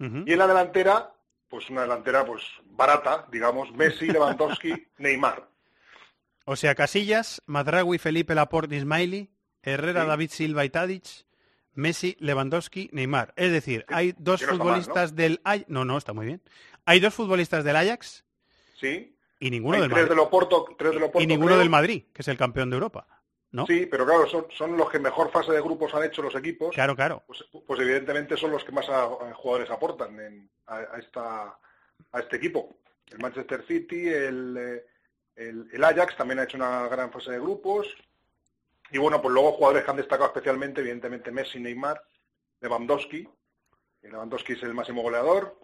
Y 0.00 0.32
en 0.32 0.38
la 0.38 0.46
delantera, 0.46 1.12
pues 1.48 1.68
una 1.70 1.82
delantera 1.82 2.24
pues 2.24 2.42
barata, 2.66 3.26
digamos, 3.32 3.72
Messi, 3.72 4.06
Lewandowski, 4.12 4.72
Neymar. 4.98 5.48
O 6.44 6.54
sea, 6.54 6.74
Casillas, 6.76 7.42
Madragui, 7.46 7.98
Felipe, 7.98 8.34
Laporte, 8.36 8.76
Ismaili, 8.76 9.28
Herrera, 9.62 10.02
Sí. 10.02 10.08
David 10.08 10.30
Silva 10.30 10.64
y 10.64 10.70
Tadic, 10.70 11.04
Messi, 11.74 12.16
Lewandowski, 12.20 12.88
Neymar. 12.92 13.34
Es 13.36 13.50
decir, 13.50 13.84
hay 13.88 14.14
dos 14.18 14.40
no 14.42 14.48
mal, 14.48 14.56
futbolistas 14.58 15.16
del 15.16 15.40
Ajax. 15.42 15.64
No, 15.68 15.84
no, 15.84 15.98
está 15.98 16.12
muy 16.12 16.26
bien. 16.26 16.42
Hay 16.86 17.00
dos 17.00 17.12
futbolistas 17.14 17.64
del 17.64 17.74
Ajax 17.76 18.24
Sí. 18.76 19.16
y 19.40 19.50
ninguno 19.50 19.74
Hay 19.74 19.80
del 19.82 19.90
tres 19.90 20.02
Madrid. 20.08 20.14
tres 20.78 20.96
Oporto, 21.02 21.20
y 21.20 21.26
ninguno 21.26 21.48
creo. 21.48 21.58
del 21.58 21.70
Madrid, 21.70 22.04
que 22.14 22.22
es 22.22 22.28
el 22.28 22.38
campeón 22.38 22.70
de 22.70 22.74
Europa. 22.76 23.06
¿No? 23.50 23.66
Sí, 23.66 23.86
pero 23.86 24.04
claro, 24.04 24.26
son, 24.28 24.46
son 24.50 24.76
los 24.76 24.90
que 24.90 24.98
mejor 24.98 25.30
fase 25.30 25.52
de 25.52 25.60
grupos 25.62 25.94
han 25.94 26.04
hecho 26.04 26.20
los 26.22 26.34
equipos. 26.34 26.74
Claro, 26.74 26.94
claro. 26.94 27.22
Pues, 27.26 27.44
pues 27.66 27.80
evidentemente 27.80 28.36
son 28.36 28.50
los 28.50 28.62
que 28.64 28.72
más 28.72 28.88
a- 28.90 29.04
a 29.04 29.34
jugadores 29.34 29.70
aportan 29.70 30.20
en- 30.20 30.50
a, 30.66 30.76
a 30.76 30.98
esta, 30.98 31.58
a 32.12 32.20
este 32.20 32.36
equipo. 32.36 32.76
El 33.10 33.18
Manchester 33.20 33.64
City, 33.66 34.06
el, 34.08 34.56
eh, 34.58 34.86
el, 35.36 35.68
el 35.72 35.84
Ajax 35.84 36.14
también 36.16 36.40
ha 36.40 36.42
hecho 36.44 36.58
una 36.58 36.88
gran 36.88 37.10
fase 37.10 37.30
de 37.30 37.40
grupos. 37.40 37.86
Y 38.90 38.98
bueno, 38.98 39.20
pues 39.22 39.32
luego 39.32 39.52
jugadores 39.52 39.84
que 39.84 39.90
han 39.90 39.96
destacado 39.96 40.28
especialmente, 40.28 40.80
evidentemente 40.82 41.30
Messi, 41.30 41.58
Neymar, 41.58 42.02
Lewandowski. 42.60 43.26
Lewandowski 44.02 44.52
es 44.54 44.62
el 44.62 44.74
máximo 44.74 45.02
goleador. 45.02 45.58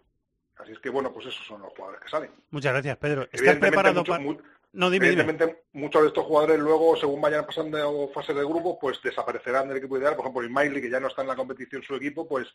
Así 0.56 0.72
es 0.72 0.78
que, 0.78 0.88
bueno, 0.88 1.12
pues 1.12 1.26
esos 1.26 1.44
son 1.46 1.60
los 1.62 1.72
jugadores 1.72 2.00
que 2.02 2.08
salen. 2.08 2.30
Muchas 2.50 2.72
gracias, 2.72 2.96
Pedro. 2.96 3.22
¿Estás 3.24 3.40
Evidentemente, 3.40 3.68
preparado 3.76 4.00
muchos- 4.00 4.16
para...? 4.16 4.24
mu- 4.24 4.53
No, 4.74 4.90
dime, 4.90 5.08
dime. 5.08 5.22
Evidentemente, 5.22 5.64
muchos 5.72 6.02
de 6.02 6.08
estos 6.08 6.24
jugadores 6.24 6.58
luego, 6.58 6.96
según 6.96 7.20
vayan 7.20 7.46
pasando 7.46 8.10
fases 8.12 8.34
de 8.34 8.44
grupo, 8.44 8.78
pues 8.78 9.00
desaparecerán 9.02 9.68
del 9.68 9.78
equipo 9.78 9.96
ideal. 9.98 10.14
Por 10.16 10.24
ejemplo, 10.24 10.44
Ismaili, 10.44 10.80
que 10.82 10.90
ya 10.90 11.00
no 11.00 11.08
está 11.08 11.22
en 11.22 11.28
la 11.28 11.36
competición 11.36 11.82
su 11.82 11.94
equipo, 11.94 12.26
pues 12.28 12.48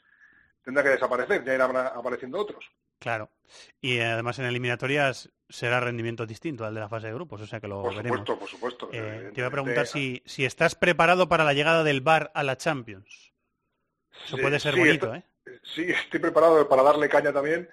tendrá 0.63 0.83
que 0.83 0.89
desaparecer, 0.89 1.43
ya 1.45 1.55
irán 1.55 1.75
apareciendo 1.75 2.37
otros. 2.39 2.65
Claro. 2.99 3.31
Y 3.79 3.97
eh, 3.97 4.05
además 4.05 4.37
en 4.39 4.45
eliminatorias 4.45 5.31
será 5.47 5.79
rendimiento 5.79 6.25
distinto 6.25 6.65
al 6.65 6.73
de 6.73 6.81
la 6.81 6.89
fase 6.89 7.07
de 7.07 7.13
grupos, 7.13 7.39
o 7.41 7.47
sea 7.47 7.61
que 7.61 7.69
lo 7.69 7.81
Por 7.81 7.95
veremos. 7.95 8.19
supuesto, 8.19 8.39
por 8.39 8.49
supuesto. 8.49 8.89
Eh, 8.91 9.31
te 9.33 9.39
iba 9.39 9.47
a 9.47 9.51
preguntar 9.51 9.87
si, 9.87 10.21
si 10.25 10.43
estás 10.43 10.75
preparado 10.75 11.29
para 11.29 11.45
la 11.45 11.53
llegada 11.53 11.83
del 11.85 12.01
bar 12.01 12.31
a 12.35 12.43
la 12.43 12.57
Champions. 12.57 13.31
Eso 14.25 14.35
Sí, 14.35 14.41
puede 14.41 14.59
ser 14.59 14.73
sí, 14.73 14.79
bonito, 14.81 15.15
¿eh? 15.15 15.23
Sí, 15.63 15.83
estoy 15.89 16.19
preparado 16.19 16.67
para 16.67 16.83
darle 16.83 17.07
caña 17.07 17.31
también 17.31 17.69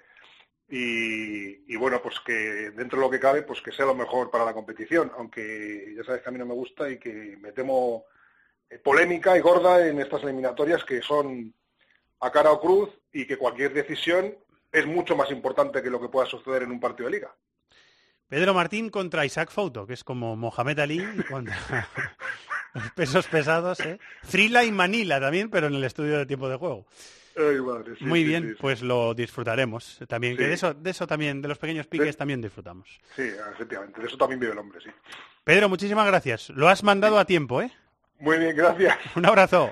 y, 0.69 1.73
y 1.73 1.75
bueno, 1.77 2.01
pues 2.01 2.19
que 2.19 2.71
dentro 2.71 2.99
de 2.99 3.05
lo 3.05 3.09
que 3.09 3.19
cabe, 3.19 3.43
pues 3.43 3.61
que 3.61 3.71
sea 3.71 3.85
lo 3.85 3.95
mejor 3.95 4.29
para 4.29 4.45
la 4.45 4.53
competición, 4.53 5.11
aunque 5.17 5.93
ya 5.95 6.03
sabes 6.03 6.21
que 6.21 6.29
a 6.29 6.31
mí 6.31 6.37
no 6.37 6.45
me 6.45 6.53
gusta 6.53 6.89
y 6.89 6.97
que 6.97 7.37
me 7.39 7.51
temo 7.51 8.05
eh, 8.69 8.77
polémica 8.79 9.37
y 9.37 9.41
gorda 9.41 9.87
en 9.87 9.99
estas 9.99 10.23
eliminatorias 10.23 10.83
que 10.83 11.01
son 11.01 11.53
a 12.19 12.31
cara 12.31 12.51
o 12.51 12.59
cruz 12.59 12.89
y 13.13 13.25
que 13.25 13.37
cualquier 13.37 13.73
decisión 13.73 14.35
es 14.71 14.85
mucho 14.85 15.15
más 15.15 15.31
importante 15.31 15.81
que 15.81 15.89
lo 15.89 16.01
que 16.01 16.09
pueda 16.09 16.25
suceder 16.25 16.63
en 16.63 16.71
un 16.71 16.79
partido 16.79 17.09
de 17.09 17.15
liga. 17.15 17.35
Pedro 18.27 18.53
Martín 18.53 18.89
contra 18.89 19.25
Isaac 19.25 19.49
Fouto, 19.49 19.87
que 19.87 19.93
es 19.93 20.03
como 20.03 20.35
Mohamed 20.35 20.79
Ali 20.79 21.01
contra 21.29 21.57
pesos 22.95 23.27
pesados, 23.27 23.79
¿eh? 23.81 23.99
Frila 24.23 24.63
y 24.63 24.71
Manila 24.71 25.19
también, 25.19 25.49
pero 25.49 25.67
en 25.67 25.75
el 25.75 25.83
estudio 25.83 26.17
de 26.17 26.25
tiempo 26.25 26.49
de 26.49 26.57
juego. 26.57 26.85
Ay, 27.37 27.61
madre, 27.61 27.95
sí, 27.97 28.03
Muy 28.05 28.21
sí, 28.21 28.27
bien, 28.27 28.49
sí, 28.49 28.55
pues 28.59 28.81
lo 28.81 29.13
disfrutaremos 29.13 29.99
también. 30.07 30.35
Que 30.35 30.47
de 30.47 30.53
eso, 30.53 30.73
de 30.73 30.89
eso 30.89 31.05
también, 31.05 31.41
de 31.41 31.47
los 31.47 31.57
pequeños 31.57 31.85
piques 31.87 32.17
también 32.17 32.41
disfrutamos. 32.41 32.99
Sí, 33.15 33.29
efectivamente, 33.53 34.01
de 34.01 34.07
eso 34.07 34.17
también 34.17 34.39
vive 34.39 34.53
el 34.53 34.57
hombre, 34.57 34.79
sí. 34.81 34.89
Pedro, 35.43 35.69
muchísimas 35.69 36.07
gracias. 36.07 36.49
Lo 36.49 36.67
has 36.67 36.83
mandado 36.83 37.19
a 37.19 37.25
tiempo, 37.25 37.61
¿eh? 37.61 37.71
Muy 38.19 38.37
bien, 38.37 38.55
gracias. 38.55 38.97
Un 39.15 39.25
abrazo. 39.25 39.71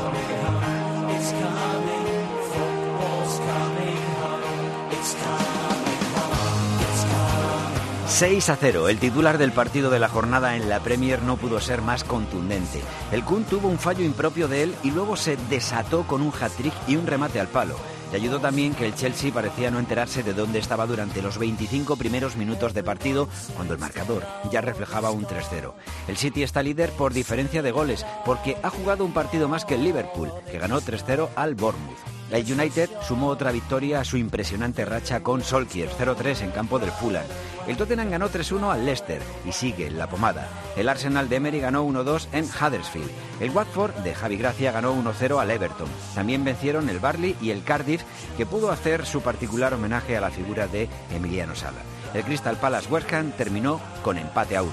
6 8.21 8.49
a 8.49 8.55
0. 8.55 8.87
El 8.87 8.99
titular 8.99 9.39
del 9.39 9.51
partido 9.51 9.89
de 9.89 9.97
la 9.97 10.07
jornada 10.07 10.55
en 10.55 10.69
la 10.69 10.79
Premier 10.79 11.23
no 11.23 11.37
pudo 11.37 11.59
ser 11.59 11.81
más 11.81 12.03
contundente. 12.03 12.79
El 13.11 13.23
Kun 13.23 13.45
tuvo 13.45 13.67
un 13.67 13.79
fallo 13.79 14.03
impropio 14.03 14.47
de 14.47 14.61
él 14.61 14.75
y 14.83 14.91
luego 14.91 15.15
se 15.15 15.37
desató 15.49 16.05
con 16.05 16.21
un 16.21 16.31
hat-trick 16.31 16.73
y 16.87 16.97
un 16.97 17.07
remate 17.07 17.39
al 17.39 17.47
palo. 17.47 17.75
Le 18.11 18.17
ayudó 18.17 18.39
también 18.39 18.73
que 18.73 18.85
el 18.85 18.95
Chelsea 18.95 19.33
parecía 19.33 19.71
no 19.71 19.79
enterarse 19.79 20.21
de 20.21 20.33
dónde 20.33 20.59
estaba 20.59 20.85
durante 20.85 21.21
los 21.21 21.37
25 21.37 21.95
primeros 21.95 22.35
minutos 22.35 22.73
de 22.73 22.83
partido, 22.83 23.29
cuando 23.55 23.73
el 23.73 23.79
marcador 23.79 24.25
ya 24.51 24.59
reflejaba 24.61 25.11
un 25.11 25.25
3-0. 25.25 25.73
El 26.07 26.17
City 26.17 26.43
está 26.43 26.61
líder 26.61 26.89
por 26.91 27.13
diferencia 27.13 27.61
de 27.61 27.71
goles, 27.71 28.05
porque 28.25 28.57
ha 28.63 28.69
jugado 28.69 29.05
un 29.05 29.13
partido 29.13 29.47
más 29.47 29.63
que 29.63 29.75
el 29.75 29.83
Liverpool, 29.83 30.31
que 30.51 30.59
ganó 30.59 30.81
3-0 30.81 31.29
al 31.35 31.55
Bournemouth. 31.55 32.20
El 32.31 32.49
United 32.49 32.89
sumó 33.05 33.27
otra 33.27 33.51
victoria 33.51 33.99
a 33.99 34.05
su 34.05 34.15
impresionante 34.15 34.85
racha 34.85 35.21
con 35.21 35.43
Solskjaer 35.43 35.89
0-3 35.89 36.41
en 36.43 36.51
campo 36.51 36.79
del 36.79 36.91
Fulham. 36.91 37.25
El 37.67 37.75
Tottenham 37.75 38.09
ganó 38.09 38.29
3-1 38.29 38.71
al 38.71 38.85
Leicester 38.85 39.21
y 39.45 39.51
sigue 39.51 39.87
en 39.87 39.97
la 39.97 40.07
pomada. 40.07 40.47
El 40.77 40.87
Arsenal 40.87 41.27
de 41.27 41.35
Emery 41.35 41.59
ganó 41.59 41.85
1-2 41.85 42.27
en 42.31 42.45
Huddersfield. 42.45 43.11
El 43.41 43.51
Watford 43.51 43.95
de 43.95 44.15
Javi 44.15 44.37
Gracia 44.37 44.71
ganó 44.71 44.95
1-0 44.95 45.41
al 45.41 45.51
Everton. 45.51 45.89
También 46.15 46.45
vencieron 46.45 46.89
el 46.89 46.99
Barley 46.99 47.35
y 47.41 47.51
el 47.51 47.63
Cardiff, 47.63 48.03
que 48.37 48.45
pudo 48.45 48.71
hacer 48.71 49.05
su 49.05 49.21
particular 49.21 49.73
homenaje 49.73 50.15
a 50.15 50.21
la 50.21 50.31
figura 50.31 50.67
de 50.67 50.87
Emiliano 51.13 51.53
Sala. 51.55 51.79
El 52.13 52.23
Crystal 52.23 52.57
Palace 52.57 52.89
West 52.89 53.11
Ham 53.13 53.31
terminó 53.31 53.81
con 54.03 54.17
empate 54.17 54.55
a 54.55 54.63
1. 54.63 54.71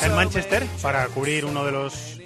Está 0.00 0.12
en 0.12 0.16
Manchester 0.16 0.66
para 0.80 1.06
cubrir 1.08 1.44
uno 1.44 1.62
de 1.62 1.72
los, 1.72 2.18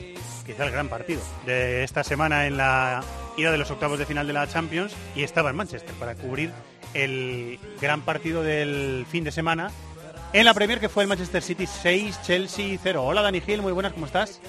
quizá 0.46 0.64
el 0.64 0.70
gran 0.70 0.88
partido 0.88 1.20
de 1.44 1.82
esta 1.82 2.04
semana 2.04 2.46
en 2.46 2.56
la 2.56 3.02
ida 3.36 3.50
de 3.50 3.58
los 3.58 3.68
octavos 3.68 3.98
de 3.98 4.06
final 4.06 4.28
de 4.28 4.32
la 4.32 4.46
Champions 4.46 4.94
y 5.16 5.24
estaba 5.24 5.50
en 5.50 5.56
Manchester 5.56 5.92
para 5.96 6.14
cubrir 6.14 6.52
el 6.94 7.58
gran 7.80 8.02
partido 8.02 8.44
del 8.44 9.04
fin 9.10 9.24
de 9.24 9.32
semana 9.32 9.72
en 10.34 10.44
la 10.44 10.52
Premier 10.52 10.80
que 10.80 10.88
fue 10.90 11.04
el 11.04 11.08
Manchester 11.08 11.40
City 11.42 11.66
6, 11.66 12.20
Chelsea 12.22 12.76
0. 12.82 13.02
Hola 13.04 13.22
Dani 13.22 13.40
Gil, 13.40 13.62
muy 13.62 13.72
buenas, 13.72 13.92
¿cómo 13.92 14.04
estás? 14.06 14.40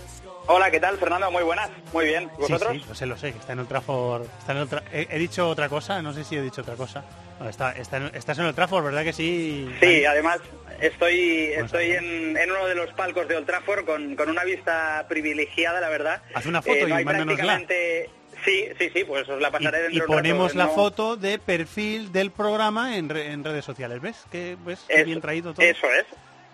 Hola, 0.48 0.70
¿qué 0.70 0.80
tal, 0.80 0.98
Fernando? 1.00 1.32
Muy 1.32 1.42
buenas. 1.44 1.70
Muy 1.94 2.06
bien. 2.06 2.30
¿Y 2.38 2.42
¿Vosotros? 2.42 2.74
Sí, 2.74 2.80
sí, 2.80 2.86
lo 2.88 2.96
sé, 2.96 3.06
lo 3.08 3.18
sé, 3.18 3.32
que 3.32 3.40
está 3.40 3.54
en 3.54 3.60
el 3.60 3.68
Trafford. 3.68 4.26
Está 4.40 4.52
en 4.52 4.58
el 4.60 4.70
Tra- 4.70 4.84
he, 4.94 5.08
he 5.10 5.18
dicho 5.18 5.48
otra 5.50 5.70
cosa, 5.70 6.02
no 6.04 6.14
sé 6.14 6.24
si 6.24 6.36
he 6.36 6.42
dicho 6.42 6.62
otra 6.62 6.76
cosa. 6.76 7.04
No, 7.40 7.50
está, 7.50 7.72
está 7.72 7.98
en- 7.98 8.12
estás 8.14 8.38
en 8.38 8.46
el 8.46 8.54
Trafford, 8.54 8.84
¿verdad 8.86 9.04
que 9.04 9.14
sí? 9.14 9.68
Sí, 9.80 10.06
además 10.06 10.40
estoy, 10.80 11.52
estoy 11.56 11.92
en, 11.94 12.38
en 12.38 12.52
uno 12.52 12.68
de 12.68 12.76
los 12.76 12.92
palcos 12.94 13.28
de 13.28 13.38
Old 13.38 13.48
Trafford 13.48 13.86
con, 13.86 14.16
con 14.16 14.30
una 14.30 14.44
vista 14.44 15.06
privilegiada, 15.10 15.82
la 15.82 15.90
verdad. 15.90 16.22
Haz 16.36 16.46
una 16.46 16.62
foto 16.62 16.76
Eh, 16.78 16.84
y 16.84 16.90
no 16.90 16.96
hay 16.96 17.06
mándanosla. 17.06 17.36
prácticamente... 17.44 18.10
Sí, 18.46 18.70
sí, 18.78 18.90
sí, 18.94 19.04
pues 19.04 19.28
os 19.28 19.42
la 19.42 19.50
pasaré 19.52 19.80
Y 19.80 19.82
dentro 19.84 20.00
de 20.06 20.06
un 20.12 20.18
ponemos 20.18 20.48
rato, 20.54 20.58
la 20.60 20.66
no- 20.66 20.72
foto 20.76 21.16
de 21.18 21.40
perfil 21.40 22.12
del 22.12 22.32
programa 22.32 22.96
en, 22.98 23.10
re- 23.10 23.32
en 23.32 23.44
redes 23.44 23.66
sociales. 23.66 24.00
¿Ves? 24.02 24.24
Que 24.32 24.56
ves 24.66 24.86
Eso- 24.88 25.06
bien 25.06 25.20
traído 25.22 25.54
todo. 25.54 25.66
Eso 25.66 25.88
es. 25.92 26.06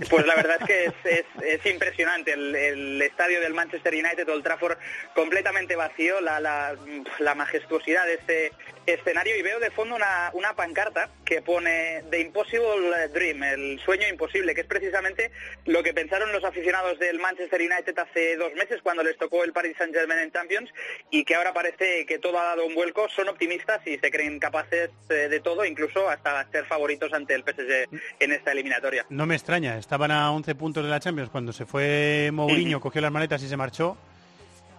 Pues 0.09 0.25
la 0.25 0.33
verdad 0.35 0.57
es 0.61 0.65
que 0.67 0.85
es, 0.85 0.93
es- 1.03 1.43
es 1.59 1.65
impresionante 1.71 2.33
el, 2.33 2.55
el 2.55 3.01
estadio 3.03 3.39
del 3.39 3.53
Manchester 3.53 3.93
United, 3.93 4.27
Old 4.29 4.43
Trafford, 4.43 4.77
completamente 5.13 5.75
vacío, 5.75 6.19
la, 6.21 6.39
la- 6.39 6.75
la 7.19 7.35
majestuosidad 7.35 8.05
de 8.07 8.13
este 8.15 8.51
escenario 8.85 9.37
y 9.37 9.41
veo 9.41 9.59
de 9.59 9.71
fondo 9.71 9.95
una, 9.95 10.31
una 10.33 10.55
pancarta 10.55 11.09
que 11.25 11.41
pone 11.41 12.03
The 12.09 12.19
Impossible 12.19 13.07
Dream, 13.13 13.43
el 13.43 13.79
sueño 13.79 14.07
imposible, 14.07 14.53
que 14.55 14.61
es 14.61 14.67
precisamente 14.67 15.31
lo 15.65 15.83
que 15.83 15.93
pensaron 15.93 16.31
los 16.31 16.43
aficionados 16.43 16.99
del 16.99 17.19
Manchester 17.19 17.61
United 17.61 17.97
hace 17.97 18.37
dos 18.37 18.53
meses 18.53 18.81
cuando 18.83 19.03
les 19.03 19.17
tocó 19.17 19.43
el 19.43 19.53
Paris 19.53 19.75
Saint-Germain 19.77 20.19
en 20.19 20.31
Champions 20.31 20.69
y 21.09 21.23
que 21.23 21.35
ahora 21.35 21.53
parece 21.53 22.05
que 22.05 22.19
todo 22.19 22.39
ha 22.39 22.45
dado 22.45 22.65
un 22.65 22.75
vuelco, 22.75 23.07
son 23.09 23.29
optimistas 23.29 23.85
y 23.85 23.97
se 23.97 24.11
creen 24.11 24.39
capaces 24.39 24.89
eh, 25.09 25.13
de 25.29 25.39
todo, 25.39 25.65
incluso 25.65 26.09
hasta 26.09 26.49
ser 26.51 26.65
favoritos 26.65 27.13
ante 27.13 27.35
el 27.35 27.43
PSG 27.43 27.87
en 28.19 28.31
esta 28.31 28.51
eliminatoria. 28.51 29.05
No 29.09 29.25
me 29.25 29.35
extraña, 29.35 29.77
estaban 29.77 30.11
a 30.11 30.31
11 30.31 30.55
puntos 30.55 30.83
de 30.83 30.89
la 30.89 30.99
Champions 30.99 31.29
cuando 31.29 31.53
se 31.53 31.65
fue 31.65 32.29
Mourinho, 32.33 32.79
cogió 32.79 33.01
las 33.01 33.11
maletas 33.11 33.41
y 33.43 33.47
se 33.47 33.57
marchó. 33.57 33.97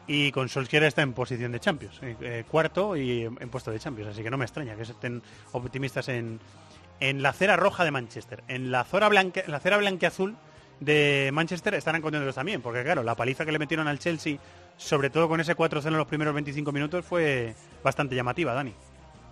Y 0.07 0.33
con 0.33 0.49
Solskjaer 0.49 0.85
está 0.85 1.03
en 1.03 1.13
posición 1.13 1.53
de 1.53 1.61
Champions, 1.61 2.01
eh, 2.03 2.45
cuarto 2.49 2.97
y 2.97 3.23
en, 3.23 3.49
puesto 3.51 3.71
de 3.71 3.79
Champions. 3.79 4.11
Así 4.11 4.23
que 4.23 4.31
no 4.31 4.37
me 4.37 4.45
extraña 4.45 4.75
que 4.75 4.83
estén 4.83 5.23
optimistas 5.53 6.09
en, 6.09 6.41
en 7.01 7.23
la 7.23 7.33
cera 7.33 7.57
roja 7.57 7.85
de 7.85 7.93
Manchester. 7.93 8.43
En 8.49 8.71
la 8.71 8.85
zona 8.85 9.09
blanca, 9.09 9.43
en 9.45 9.51
la 9.51 9.61
cera 9.61 9.77
blanqueazul 9.79 10.37
de 10.81 11.31
Manchester 11.33 11.75
estarán 11.75 12.03
contentos 12.03 12.35
también, 12.35 12.61
porque 12.61 12.83
claro, 12.83 13.03
la 13.03 13.15
paliza 13.15 13.45
que 13.45 13.53
le 13.53 13.59
metieron 13.59 13.87
al 13.87 13.99
Chelsea, 13.99 14.39
sobre 14.77 15.11
todo 15.11 15.29
con 15.29 15.41
ese 15.41 15.57
4-0 15.57 15.87
en 15.87 15.97
los 15.97 16.07
primeros 16.07 16.35
25 16.35 16.73
minutos, 16.73 17.05
fue 17.05 17.55
bastante 17.85 18.17
llamativa, 18.17 18.53
Dani. 18.53 18.75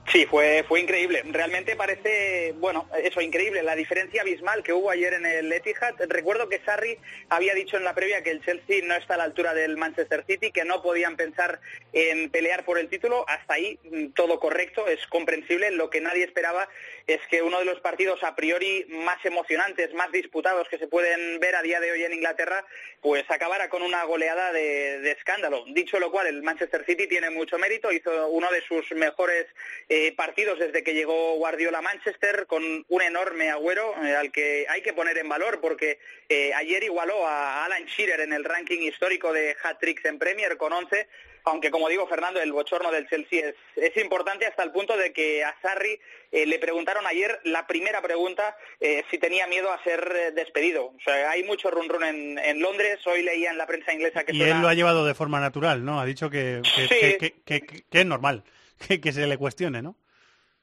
Sí, 0.07 0.27
fue, 0.27 0.65
fue 0.67 0.81
increíble. 0.81 1.23
Realmente 1.25 1.77
parece, 1.77 2.53
bueno, 2.57 2.89
eso, 3.01 3.21
increíble. 3.21 3.63
La 3.63 3.77
diferencia 3.77 4.23
abismal 4.23 4.65
que 4.65 4.73
hubo 4.73 4.91
ayer 4.91 5.15
en 5.15 5.25
el 5.25 5.53
Etihad. 5.53 5.95
Recuerdo 6.09 6.49
que 6.49 6.59
Sarri 6.65 6.99
había 7.29 7.55
dicho 7.55 7.77
en 7.77 7.85
la 7.85 7.95
previa 7.95 8.23
que 8.23 8.33
el 8.33 8.45
Chelsea 8.45 8.81
no 8.83 8.97
está 8.97 9.15
a 9.15 9.19
la 9.19 9.25
altura 9.25 9.55
del 9.55 9.77
Manchester 9.77 10.25
City, 10.27 10.51
que 10.51 10.65
no 10.65 10.83
podían 10.83 11.17
pensar 11.17 11.61
en 11.93 12.29
pelear 12.31 12.65
por 12.65 12.79
el 12.79 12.89
título. 12.89 13.25
Hasta 13.29 13.55
ahí 13.55 13.79
mm, 13.85 14.09
todo 14.09 14.41
correcto, 14.41 14.89
es 14.89 15.07
comprensible. 15.07 15.71
Lo 15.71 15.91
que 15.91 16.01
nadie 16.01 16.25
esperaba 16.25 16.69
es 17.07 17.21
que 17.31 17.43
uno 17.43 17.61
de 17.61 17.65
los 17.65 17.79
partidos 17.79 18.25
a 18.25 18.35
priori 18.35 18.87
más 18.89 19.25
emocionantes, 19.25 19.95
más 19.95 20.11
disputados 20.11 20.69
que 20.69 20.79
se 20.79 20.89
pueden 20.89 21.39
ver 21.39 21.55
a 21.55 21.63
día 21.63 21.79
de 21.79 21.93
hoy 21.93 22.03
en 22.03 22.15
Inglaterra, 22.15 22.65
pues 23.01 23.31
acabara 23.31 23.69
con 23.69 23.83
una 23.83 24.03
goleada 24.05 24.53
de, 24.53 24.99
de 24.99 25.13
escándalo. 25.13 25.65
Dicho 25.69 26.01
lo 26.01 26.11
cual, 26.11 26.27
el 26.27 26.43
Manchester 26.43 26.85
City 26.85 27.07
tiene 27.07 27.31
mucho 27.31 27.59
mérito, 27.59 27.93
hizo 27.93 28.29
uno 28.29 28.51
de 28.51 28.61
sus 28.63 28.91
mejores 28.93 29.47
eh, 29.93 30.13
partidos 30.17 30.59
desde 30.59 30.83
que 30.85 30.95
llegó 30.95 31.35
Guardiola 31.35 31.79
a 31.79 31.83
Manchester 31.83 32.47
con 32.47 32.63
un 32.89 33.03
enorme 33.03 33.51
agüero 33.51 33.93
eh, 34.05 34.15
al 34.15 34.31
que 34.31 34.65
hay 34.69 34.83
que 34.83 34.93
poner 34.93 35.19
en 35.19 35.29
valor 35.29 35.61
porque 35.61 35.99
eh, 36.29 36.55
ayer 36.55 36.85
igualó 36.85 37.27
a 37.27 37.65
Alan 37.65 37.85
Shearer 37.87 38.21
en 38.21 38.33
el 38.33 38.45
ranking 38.45 38.79
histórico 38.83 39.33
de 39.33 39.57
hat-tricks 39.63 40.05
en 40.05 40.19
Premier 40.21 40.57
con 40.57 40.73
11 40.73 41.09
aunque 41.43 41.71
como 41.71 41.89
digo 41.89 42.07
Fernando, 42.07 42.41
el 42.41 42.53
bochorno 42.53 42.93
del 42.93 43.09
Chelsea 43.09 43.49
es, 43.49 43.55
es 43.75 43.97
importante 43.97 44.47
hasta 44.47 44.63
el 44.63 44.73
punto 44.73 44.95
de 44.97 45.11
que 45.13 45.43
a 45.43 45.57
Sarri 45.63 45.99
eh, 46.31 46.45
le 46.47 46.59
preguntaron 46.59 47.07
ayer 47.07 47.41
la 47.45 47.67
primera 47.67 48.03
pregunta 48.03 48.57
eh, 48.79 49.03
si 49.11 49.17
tenía 49.19 49.47
miedo 49.47 49.73
a 49.73 49.83
ser 49.83 50.13
eh, 50.15 50.31
despedido. 50.33 50.89
O 50.89 51.01
sea, 51.03 51.31
hay 51.31 51.43
mucho 51.43 51.71
run 51.71 51.89
run 51.89 52.05
en, 52.05 52.39
en 52.39 52.61
Londres, 52.61 52.99
hoy 53.07 53.23
leía 53.23 53.51
en 53.51 53.57
la 53.59 53.67
prensa 53.67 53.91
inglesa 53.93 54.23
que 54.23 54.33
Y 54.33 54.37
suena- 54.37 54.55
él 54.57 54.61
lo 54.63 54.69
ha 54.69 54.75
llevado 54.75 55.07
de 55.07 55.15
forma 55.15 55.41
natural, 55.41 55.83
¿no? 55.83 55.99
Ha 55.99 56.05
dicho 56.05 56.29
que, 56.29 56.61
que, 56.63 56.83
Sí. 56.83 56.89
que- 57.19 57.35
que- 57.47 57.61
que- 57.63 57.83
que 57.91 58.01
es 58.01 58.07
normal 58.07 58.45
que, 58.81 59.13
se 59.13 59.27
le 59.27 59.39
cuestione, 59.39 59.83
¿no? 59.83 59.97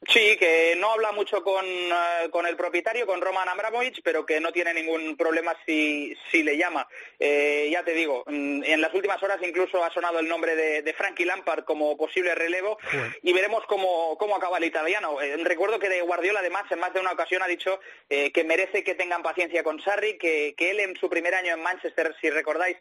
Sí, 0.05 0.37
que 0.37 0.75
no 0.77 0.91
habla 0.91 1.11
mucho 1.11 1.43
con, 1.43 1.65
eh, 1.65 2.29
con 2.29 2.45
el 2.45 2.55
propietario, 2.55 3.07
con 3.07 3.19
Roman 3.19 3.49
Abramovich, 3.49 4.01
pero 4.03 4.27
que 4.27 4.39
no 4.39 4.51
tiene 4.51 4.71
ningún 4.71 5.17
problema 5.17 5.55
si, 5.65 6.15
si 6.31 6.43
le 6.43 6.55
llama. 6.55 6.87
Eh, 7.19 7.67
ya 7.71 7.83
te 7.83 7.93
digo, 7.93 8.23
mm, 8.27 8.63
en 8.63 8.79
las 8.79 8.93
últimas 8.93 9.21
horas 9.23 9.39
incluso 9.41 9.83
ha 9.83 9.91
sonado 9.91 10.19
el 10.19 10.27
nombre 10.27 10.55
de, 10.55 10.83
de 10.83 10.93
Frankie 10.93 11.25
Lampard 11.25 11.63
como 11.63 11.97
posible 11.97 12.35
relevo 12.35 12.77
y 13.23 13.33
veremos 13.33 13.65
cómo, 13.65 14.15
cómo 14.19 14.35
acaba 14.35 14.59
el 14.59 14.65
italiano. 14.65 15.19
Eh, 15.19 15.35
recuerdo 15.43 15.79
que 15.79 15.89
de 15.89 16.01
Guardiola 16.01 16.41
además 16.41 16.65
en 16.69 16.79
más 16.79 16.93
de 16.93 16.99
una 16.99 17.13
ocasión 17.13 17.41
ha 17.41 17.47
dicho 17.47 17.79
eh, 18.07 18.31
que 18.31 18.43
merece 18.43 18.83
que 18.83 18.93
tengan 18.93 19.23
paciencia 19.23 19.63
con 19.63 19.81
Sarri, 19.81 20.19
que, 20.19 20.53
que 20.55 20.69
él 20.69 20.79
en 20.79 20.95
su 20.97 21.09
primer 21.09 21.33
año 21.33 21.55
en 21.55 21.63
Manchester, 21.63 22.15
si 22.21 22.29
recordáis, 22.29 22.77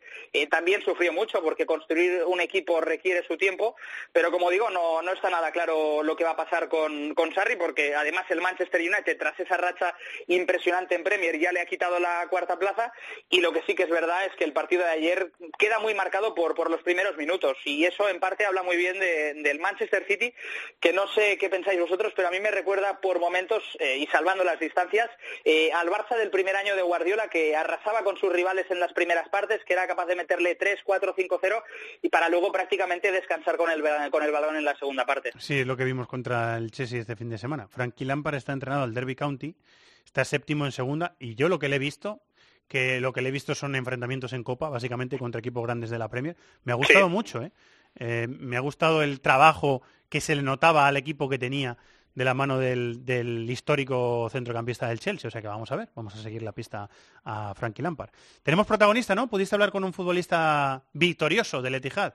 también 0.50 0.82
sufrió 0.82 1.14
mucho 1.14 1.42
porque 1.42 1.64
construir 1.64 2.24
un 2.26 2.42
equipo 2.42 2.82
requiere 2.82 3.26
su 3.26 3.38
tiempo, 3.38 3.74
pero 4.12 4.30
como 4.30 4.50
digo, 4.50 4.68
no, 4.68 5.00
no 5.00 5.12
está 5.12 5.30
nada 5.30 5.50
claro 5.50 6.02
lo 6.02 6.14
que 6.14 6.24
va 6.24 6.32
a 6.32 6.36
pasar 6.36 6.68
con, 6.68 7.05
con 7.14 7.34
Sarri 7.34 7.56
porque 7.56 7.94
además 7.94 8.24
el 8.30 8.40
Manchester 8.40 8.80
United 8.80 9.16
tras 9.18 9.38
esa 9.40 9.56
racha 9.56 9.94
impresionante 10.26 10.94
en 10.94 11.04
Premier 11.04 11.38
ya 11.38 11.52
le 11.52 11.60
ha 11.60 11.66
quitado 11.66 11.98
la 11.98 12.26
cuarta 12.28 12.58
plaza. 12.58 12.92
Y 13.30 13.40
lo 13.40 13.52
que 13.52 13.62
sí 13.66 13.74
que 13.74 13.84
es 13.84 13.90
verdad 13.90 14.24
es 14.26 14.32
que 14.36 14.44
el 14.44 14.52
partido 14.52 14.82
de 14.84 14.90
ayer 14.90 15.32
queda 15.58 15.78
muy 15.78 15.94
marcado 15.94 16.34
por, 16.34 16.54
por 16.54 16.70
los 16.70 16.82
primeros 16.82 17.16
minutos. 17.16 17.56
Y 17.64 17.84
eso 17.84 18.08
en 18.08 18.20
parte 18.20 18.44
habla 18.44 18.62
muy 18.62 18.76
bien 18.76 18.98
de- 18.98 19.34
del 19.34 19.58
Manchester 19.60 20.04
City 20.06 20.32
que 20.80 20.92
no 20.92 21.06
sé 21.08 21.36
qué 21.38 21.48
pensáis 21.48 21.80
vosotros 21.80 22.12
pero 22.16 22.28
a 22.28 22.30
mí 22.30 22.40
me 22.40 22.50
recuerda 22.50 23.00
por 23.00 23.18
momentos 23.20 23.62
eh, 23.78 23.98
y 23.98 24.06
salvando 24.08 24.44
las 24.44 24.58
distancias 24.60 25.08
eh, 25.44 25.70
al 25.72 25.88
Barça 25.88 26.16
del 26.16 26.30
primer 26.30 26.56
año 26.56 26.76
de 26.76 26.82
Guardiola 26.82 27.28
que 27.28 27.56
arrasaba 27.56 28.02
con 28.04 28.16
sus 28.16 28.32
rivales 28.32 28.66
en 28.70 28.80
las 28.80 28.92
primeras 28.92 29.28
partes 29.28 29.62
que 29.64 29.72
era 29.72 29.86
capaz 29.86 30.06
de 30.06 30.16
meterle 30.16 30.54
3, 30.54 30.80
4, 30.84 31.14
5, 31.16 31.38
0 31.40 31.62
y 32.02 32.08
para 32.08 32.28
luego 32.28 32.52
prácticamente 32.52 33.12
descansar 33.12 33.56
con 33.56 33.70
el, 33.70 33.82
con 34.10 34.22
el 34.22 34.32
balón 34.32 34.56
en 34.56 34.64
la 34.64 34.76
segunda 34.76 35.04
parte. 35.06 35.32
Sí, 35.38 35.60
es 35.60 35.66
lo 35.66 35.76
que 35.76 35.84
vimos 35.84 36.06
contra 36.08 36.56
el 36.56 36.70
Chelsea 36.70 36.95
este 36.98 37.16
fin 37.16 37.28
de 37.28 37.38
semana. 37.38 37.68
Frankie 37.68 38.04
Lampard 38.04 38.36
está 38.36 38.52
entrenado 38.52 38.84
al 38.84 38.94
Derby 38.94 39.14
County, 39.14 39.56
está 40.04 40.24
séptimo 40.24 40.66
en 40.66 40.72
segunda 40.72 41.16
y 41.18 41.34
yo 41.34 41.48
lo 41.48 41.58
que 41.58 41.68
le 41.68 41.76
he 41.76 41.78
visto, 41.80 42.22
que 42.68 43.00
lo 43.00 43.12
que 43.12 43.22
le 43.22 43.28
he 43.28 43.32
visto 43.32 43.54
son 43.54 43.74
enfrentamientos 43.74 44.32
en 44.32 44.42
Copa, 44.42 44.68
básicamente 44.68 45.18
contra 45.18 45.38
equipos 45.38 45.62
grandes 45.62 45.90
de 45.90 45.98
la 45.98 46.08
Premier. 46.08 46.36
Me 46.64 46.72
ha 46.72 46.76
gustado 46.76 47.08
mucho, 47.08 47.42
¿eh? 47.42 47.52
Eh, 47.98 48.26
Me 48.28 48.56
ha 48.56 48.60
gustado 48.60 49.02
el 49.02 49.20
trabajo 49.20 49.82
que 50.08 50.20
se 50.20 50.34
le 50.34 50.42
notaba 50.42 50.86
al 50.86 50.96
equipo 50.96 51.28
que 51.28 51.38
tenía 51.38 51.78
de 52.14 52.24
la 52.24 52.34
mano 52.34 52.58
del, 52.58 53.04
del 53.04 53.48
histórico 53.48 54.28
centrocampista 54.30 54.88
del 54.88 55.00
Chelsea. 55.00 55.28
O 55.28 55.30
sea 55.30 55.42
que 55.42 55.48
vamos 55.48 55.70
a 55.70 55.76
ver, 55.76 55.90
vamos 55.94 56.14
a 56.14 56.22
seguir 56.22 56.42
la 56.42 56.52
pista 56.52 56.88
a 57.24 57.54
Frankie 57.54 57.82
Lampard. 57.82 58.10
Tenemos 58.42 58.66
protagonista, 58.66 59.14
¿no? 59.14 59.28
¿Pudiste 59.28 59.54
hablar 59.54 59.70
con 59.70 59.84
un 59.84 59.92
futbolista 59.92 60.84
victorioso 60.92 61.62
del 61.62 61.74
Etihad? 61.76 62.14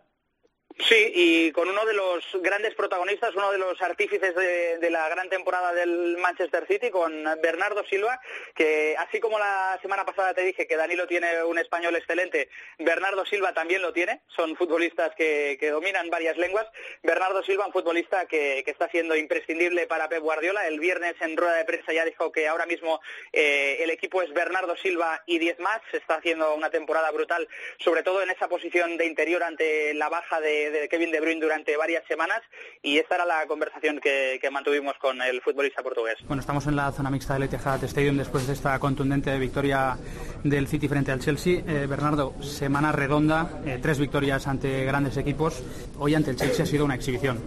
Sí, 0.80 1.12
y 1.14 1.52
con 1.52 1.70
uno 1.70 1.86
de 1.86 1.94
los 1.94 2.24
grandes 2.42 2.76
protagonistas, 2.76 3.36
uno 3.36 3.52
de 3.52 3.58
los 3.58 3.82
artífices 3.82 4.36
de, 4.36 4.90
la 4.90 5.08
gran 5.10 5.30
temporada 5.30 5.74
del 5.74 6.18
Manchester 6.18 6.66
City, 6.68 6.90
con 6.90 7.24
Bernardo 7.42 7.84
Silva, 7.86 8.20
que 8.56 8.96
así 8.98 9.20
como 9.20 9.40
la 9.40 9.78
semana 9.82 10.06
pasada 10.06 10.34
te 10.34 10.44
dije 10.44 10.68
que 10.68 10.76
Danilo 10.76 11.08
tiene 11.08 11.44
un 11.44 11.58
español 11.58 11.96
excelente, 11.96 12.50
Bernardo 12.78 13.26
Silva 13.26 13.54
también 13.54 13.82
lo 13.82 13.94
tiene, 13.94 14.22
son 14.28 14.56
futbolistas 14.56 15.14
que, 15.16 15.58
dominan 15.72 16.10
varias 16.10 16.38
lenguas. 16.38 16.68
Bernardo 17.02 17.44
Silva, 17.44 17.66
un 17.66 17.72
futbolista 17.72 18.26
que, 18.26 18.62
que 18.66 18.72
está 18.72 18.90
siendo 18.90 19.16
imprescindible 19.16 19.88
para 19.88 20.10
Pep 20.10 20.22
Guardiola. 20.22 20.68
El 20.68 20.80
viernes 20.80 21.16
en 21.22 21.38
rueda 21.38 21.54
de 21.54 21.66
prensa 21.66 21.94
ya 21.94 22.04
dijo 22.04 22.32
que 22.32 22.48
ahora 22.48 22.66
mismo 22.66 23.00
eh, 23.32 23.78
el 23.80 23.90
equipo 23.90 24.22
es 24.22 24.34
Bernardo 24.34 24.76
Silva 24.76 25.24
y 25.26 25.40
10 25.40 25.60
más. 25.60 25.80
Se 25.92 25.98
está 25.98 26.16
haciendo 26.16 26.54
una 26.54 26.70
temporada 26.70 27.10
brutal, 27.12 27.48
sobre 27.80 28.04
todo 28.04 28.22
en 28.22 28.32
esa 28.32 28.50
posición 28.50 28.98
de 28.98 29.06
interior 29.06 29.44
ante 29.44 29.94
la 29.94 30.10
baja 30.10 30.42
de, 30.42 30.61
de 30.70 30.88
Kevin 30.90 31.12
De 31.12 31.20
Bruyne 31.20 31.42
durante 31.42 31.76
varias 31.78 32.06
semanas. 32.08 32.42
Y 32.84 32.98
esta 32.98 33.16
era 33.16 33.26
la 33.26 33.46
conversación 33.48 34.00
que, 34.00 34.38
que 34.42 34.52
mantuvimos 34.52 34.96
con 35.00 35.22
el 35.22 35.42
futbolista 35.42 35.82
portugués. 35.82 36.16
Bueno, 36.28 36.42
estamos 36.42 36.68
en 36.68 36.76
la 36.76 36.92
zona 36.92 37.10
mixta 37.10 37.34
del 37.34 37.44
Etihad 37.44 37.84
Stadium 37.84 38.18
después 38.18 38.46
de 38.48 38.54
esta 38.54 38.78
contundente 38.80 39.38
victoria 39.40 39.98
del 40.44 40.68
City 40.68 40.88
frente 40.88 41.12
al 41.12 41.20
Chelsea. 41.20 41.62
Eh, 41.68 41.88
Bernardo, 41.88 42.36
semana 42.44 42.92
redonda, 42.92 43.62
eh, 43.66 43.80
tres 43.82 44.00
victorias 44.00 44.48
ante 44.48 44.86
grandes 44.86 45.18
equipos. 45.18 45.64
Hoy 45.98 46.16
ante 46.16 46.32
el 46.32 46.38
Chelsea 46.38 46.64
ha 46.64 46.68
sido 46.68 46.86
una 46.86 46.96
exhibición. 46.96 47.40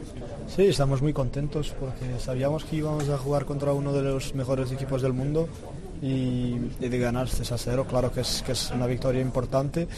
Sí, 0.46 0.66
estamos 0.66 1.02
muy 1.02 1.12
contentos 1.12 1.74
porque 1.78 2.18
sabíamos 2.18 2.64
que 2.64 2.76
íbamos 2.76 3.08
a 3.08 3.18
jugar 3.18 3.44
contra 3.44 3.72
uno 3.72 3.92
de 3.92 4.02
los 4.02 4.34
mejores 4.34 4.70
equipos 4.72 5.02
del 5.02 5.12
mundo 5.12 5.48
y, 6.02 6.56
y 6.80 6.88
de 6.88 6.98
ganar 6.98 7.28
6 7.28 7.52
a 7.52 7.58
0, 7.58 7.86
claro 7.88 8.12
que 8.12 8.20
es, 8.20 8.42
que 8.44 8.52
es 8.52 8.70
una 8.70 8.86
victoria 8.86 9.22
importante, 9.22 9.88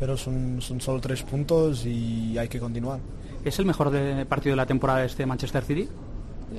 pero 0.00 0.16
son, 0.16 0.60
son 0.60 0.80
solo 0.80 0.98
tres 1.00 1.22
puntos 1.22 1.84
y 1.86 2.36
hay 2.38 2.48
que 2.48 2.58
continuar. 2.58 2.98
¿Es 3.44 3.58
el 3.60 3.66
mejor 3.66 3.90
de- 3.90 4.26
partido 4.26 4.52
de 4.54 4.56
la 4.56 4.66
temporada 4.66 5.04
este 5.04 5.24
Manchester 5.26 5.62
City? 5.62 5.88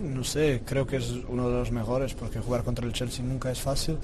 No 0.01 0.23
sé, 0.23 0.61
creo 0.65 0.87
que 0.87 0.95
es 0.97 1.11
uno 1.27 1.49
de 1.49 1.55
los 1.57 1.71
mejores 1.71 2.13
porque 2.13 2.39
jugar 2.39 2.63
contra 2.63 2.85
el 2.85 2.93
Chelsea 2.93 3.25
nunca 3.25 3.51
es 3.51 3.59
fácil. 3.59 3.97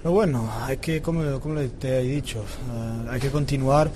Pero 0.00 0.12
bueno, 0.12 0.48
hay 0.62 0.76
que, 0.76 1.02
como, 1.02 1.40
como 1.40 1.58
te 1.60 1.98
he 1.98 2.02
dicho, 2.04 2.38
eh, 2.38 3.08
hay 3.10 3.18
que 3.18 3.30
continuar. 3.30 3.90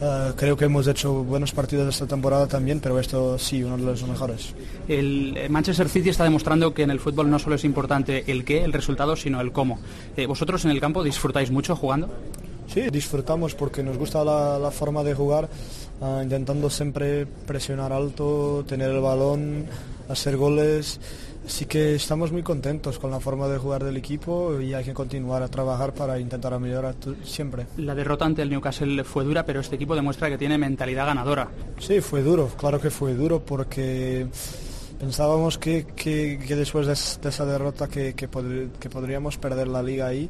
Eh, 0.00 0.32
creo 0.36 0.54
que 0.54 0.66
hemos 0.66 0.86
hecho 0.86 1.24
buenos 1.24 1.52
partidos 1.52 1.88
esta 1.94 2.06
temporada 2.06 2.46
también, 2.46 2.78
pero 2.80 2.98
esto 3.00 3.38
sí, 3.38 3.62
uno 3.64 3.78
de 3.78 3.84
los 3.84 4.02
mejores. 4.06 4.54
El 4.86 5.34
Manchester 5.48 5.88
City 5.88 6.10
está 6.10 6.24
demostrando 6.24 6.74
que 6.74 6.82
en 6.82 6.90
el 6.90 7.00
fútbol 7.00 7.30
no 7.30 7.38
solo 7.38 7.54
es 7.56 7.64
importante 7.64 8.30
el 8.30 8.44
qué, 8.44 8.64
el 8.64 8.72
resultado, 8.74 9.16
sino 9.16 9.40
el 9.40 9.50
cómo. 9.52 9.78
Eh, 10.18 10.26
¿Vosotros 10.26 10.62
en 10.66 10.72
el 10.72 10.80
campo 10.80 11.02
disfrutáis 11.02 11.50
mucho 11.50 11.74
jugando? 11.74 12.10
Sí, 12.72 12.82
disfrutamos 12.90 13.54
porque 13.54 13.82
nos 13.82 13.96
gusta 13.96 14.24
la, 14.24 14.58
la 14.58 14.70
forma 14.70 15.02
de 15.02 15.14
jugar, 15.14 15.48
ah, 16.02 16.20
intentando 16.22 16.68
siempre 16.68 17.26
presionar 17.26 17.92
alto, 17.92 18.64
tener 18.68 18.90
el 18.90 19.00
balón, 19.00 19.66
hacer 20.08 20.36
goles. 20.36 20.98
Así 21.46 21.64
que 21.66 21.94
estamos 21.94 22.32
muy 22.32 22.42
contentos 22.42 22.98
con 22.98 23.12
la 23.12 23.20
forma 23.20 23.46
de 23.46 23.56
jugar 23.56 23.84
del 23.84 23.96
equipo 23.96 24.60
y 24.60 24.74
hay 24.74 24.82
que 24.82 24.92
continuar 24.92 25.44
a 25.44 25.48
trabajar 25.48 25.94
para 25.94 26.18
intentar 26.18 26.58
mejorar 26.58 26.96
siempre. 27.24 27.66
La 27.76 27.94
derrota 27.94 28.24
ante 28.24 28.42
el 28.42 28.50
Newcastle 28.50 29.04
fue 29.04 29.22
dura, 29.24 29.46
pero 29.46 29.60
este 29.60 29.76
equipo 29.76 29.94
demuestra 29.94 30.28
que 30.28 30.38
tiene 30.38 30.58
mentalidad 30.58 31.06
ganadora. 31.06 31.48
Sí, 31.78 32.00
fue 32.00 32.22
duro, 32.22 32.48
claro 32.58 32.80
que 32.80 32.90
fue 32.90 33.14
duro 33.14 33.38
porque 33.40 34.26
pensábamos 34.98 35.56
que, 35.56 35.86
que- 35.94 36.40
que 36.44 36.56
después 36.56 36.88
de, 36.88 36.94
es- 36.94 37.20
de 37.22 37.28
esa 37.28 37.46
derrota 37.46 37.86
que, 37.86 38.14
que 38.14 38.26
podríamos 38.28 39.36
perder 39.38 39.68
la 39.68 39.84
liga 39.84 40.08
ahí. 40.08 40.28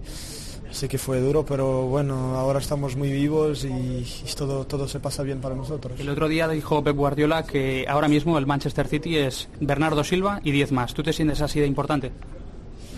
Así 0.77 0.89
que 0.89 0.99
fue 0.99 1.23
duro, 1.23 1.43
pero 1.43 1.87
bueno, 1.87 2.37
ahora 2.37 2.59
estamos 2.59 2.97
muy 2.97 3.11
vivos 3.11 3.65
y, 3.65 3.69
y 3.69 4.35
todo, 4.37 4.67
todo 4.67 4.87
se 4.87 5.01
pasa 5.01 5.23
bien 5.23 5.41
para 5.41 5.55
nosotros. 5.55 5.99
El 5.99 6.11
otro 6.11 6.29
día 6.29 6.47
dijo 6.49 6.85
Pep 6.85 6.95
Guardiola 6.95 7.47
que 7.47 7.87
ahora 7.89 8.09
mismo 8.09 8.37
el 8.37 8.45
Manchester 8.45 8.87
City 8.87 9.17
es 9.17 9.49
Bernardo 9.59 10.05
Silva 10.05 10.39
y 10.45 10.51
10 10.51 10.73
más. 10.73 10.93
¿Tú 10.93 11.03
te 11.03 11.15
sientes 11.15 11.41
así 11.41 11.61
de 11.61 11.67
importante? 11.67 12.13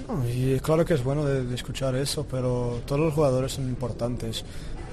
No, 0.09 0.29
y 0.29 0.59
claro 0.59 0.85
que 0.85 0.95
es 0.95 1.05
bueno 1.05 1.25
de, 1.25 1.45
de 1.45 1.55
escuchar 1.55 1.95
eso, 1.95 2.27
pero 2.29 2.81
todos 2.85 3.01
los 3.01 3.15
jugadores 3.15 3.53
son 3.53 3.69
importantes. 3.69 4.45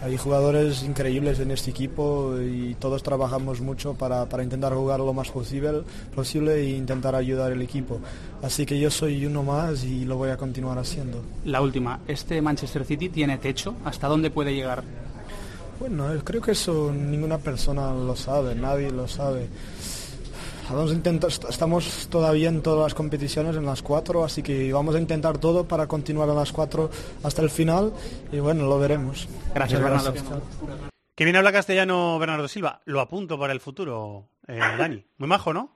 Hay 0.06 0.18
jugadores 0.18 0.84
increíbles 0.84 1.40
en 1.40 1.50
este 1.50 1.72
equipo 1.72 2.36
y 2.40 2.76
todos 2.76 3.02
trabajamos 3.02 3.60
mucho 3.60 3.96
para, 3.96 4.28
para 4.28 4.44
intentar 4.44 4.72
jugar 4.72 5.00
lo 5.00 5.14
más 5.14 5.32
posible, 5.32 5.82
posible 6.14 6.58
e 6.58 6.76
intentar 6.76 7.16
ayudar 7.16 7.52
al 7.52 7.62
equipo. 7.64 8.00
Así 8.44 8.68
que 8.68 8.80
yo 8.80 8.92
soy 8.92 9.26
uno 9.26 9.42
más 9.42 9.84
y 9.84 10.06
lo 10.06 10.18
voy 10.18 10.30
a 10.30 10.38
continuar 10.38 10.78
haciendo. 10.78 11.24
La 11.46 11.60
última, 11.60 12.02
¿este 12.08 12.40
Manchester 12.40 12.86
City 12.86 13.10
tiene 13.10 13.40
techo? 13.40 13.74
¿Hasta 13.84 14.08
dónde 14.08 14.30
puede 14.30 14.54
llegar? 14.54 14.84
Bueno, 15.80 16.06
creo 16.24 16.40
que 16.40 16.52
eso 16.52 16.94
ninguna 16.94 17.40
persona 17.40 17.92
lo 17.92 18.16
sabe, 18.16 18.54
nadie 18.54 18.92
lo 18.92 19.08
sabe. 19.08 19.48
Vamos 20.70 20.92
a 20.92 20.94
intentar, 20.96 21.30
est- 21.30 21.46
estamos 21.50 22.08
todavía 22.10 22.50
en 22.50 22.62
todas 22.62 22.82
las 22.84 22.94
competiciones, 22.94 23.56
en 23.56 23.66
las 23.66 23.82
cuatro, 23.82 24.24
así 24.24 24.42
que 24.42 24.72
vamos 24.74 24.96
a 24.96 25.00
intentar 25.00 25.38
todo 25.38 25.68
para 25.68 25.88
continuar 25.88 26.28
en 26.30 26.36
las 26.36 26.52
cuatro 26.52 26.90
hasta 27.24 27.42
el 27.42 27.50
final 27.50 27.94
y 28.32 28.40
bueno, 28.40 28.66
lo 28.66 28.80
veremos. 28.80 29.28
Gracias, 29.54 29.82
Bernardo. 29.82 30.14
Que 31.16 31.24
bien 31.24 31.36
habla 31.36 31.52
castellano 31.54 32.18
Bernardo 32.20 32.48
Silva. 32.48 32.82
Lo 32.86 33.00
apunto 33.00 33.40
para 33.40 33.54
el 33.54 33.60
futuro, 33.62 34.28
eh, 34.48 34.60
Dani. 34.78 35.06
Muy 35.18 35.30
majo, 35.30 35.54
¿no? 35.54 35.70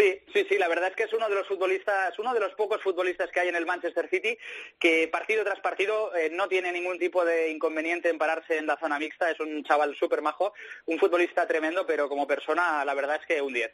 Sí, 0.00 0.18
sí, 0.32 0.46
sí, 0.48 0.56
la 0.56 0.68
verdad 0.68 0.88
es 0.88 0.96
que 0.96 1.02
es 1.02 1.12
uno 1.12 1.28
de 1.28 1.34
los 1.34 1.46
futbolistas, 1.46 2.18
uno 2.18 2.32
de 2.32 2.40
los 2.40 2.54
pocos 2.54 2.80
futbolistas 2.82 3.30
que 3.30 3.40
hay 3.40 3.48
en 3.48 3.56
el 3.56 3.66
Manchester 3.66 4.08
City 4.08 4.38
que 4.78 5.08
partido 5.08 5.44
tras 5.44 5.60
partido 5.60 6.16
eh, 6.16 6.30
no 6.32 6.48
tiene 6.48 6.72
ningún 6.72 6.98
tipo 6.98 7.22
de 7.22 7.50
inconveniente 7.50 8.08
en 8.08 8.16
pararse 8.16 8.56
en 8.56 8.66
la 8.66 8.78
zona 8.78 8.98
mixta, 8.98 9.30
es 9.30 9.38
un 9.40 9.62
chaval 9.62 9.94
súper 9.96 10.22
majo, 10.22 10.54
un 10.86 10.98
futbolista 10.98 11.46
tremendo, 11.46 11.86
pero 11.86 12.08
como 12.08 12.26
persona 12.26 12.82
la 12.82 12.94
verdad 12.94 13.18
es 13.20 13.26
que 13.26 13.42
un 13.42 13.52
10. 13.52 13.72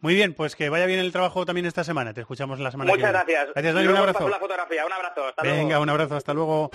Muy 0.00 0.14
bien, 0.14 0.32
pues 0.32 0.56
que 0.56 0.70
vaya 0.70 0.86
bien 0.86 1.00
el 1.00 1.12
trabajo 1.12 1.44
también 1.44 1.66
esta 1.66 1.84
semana. 1.84 2.14
Te 2.14 2.22
escuchamos 2.22 2.58
la 2.60 2.70
semana 2.70 2.90
Muchas 2.90 3.10
que 3.10 3.12
viene. 3.12 3.24
gracias. 3.24 3.54
Gracias, 3.54 3.74
Dani. 3.74 3.88
Un 3.88 3.96
abrazo. 3.96 4.18
paso 4.20 4.28
la 4.30 4.38
fotografía, 4.38 4.86
un 4.86 4.92
abrazo, 4.92 5.26
hasta 5.26 5.42
luego. 5.42 5.58
Venga, 5.58 5.80
un 5.80 5.90
abrazo. 5.90 6.16
Hasta 6.16 6.32
luego. 6.32 6.70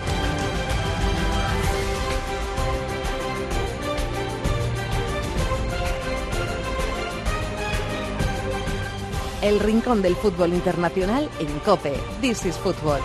El 9.44 9.60
rincón 9.60 10.00
del 10.00 10.16
fútbol 10.16 10.54
internacional 10.54 11.28
en 11.38 11.58
COPE. 11.60 11.92
This 12.22 12.46
is 12.46 12.56
Football. 12.56 13.00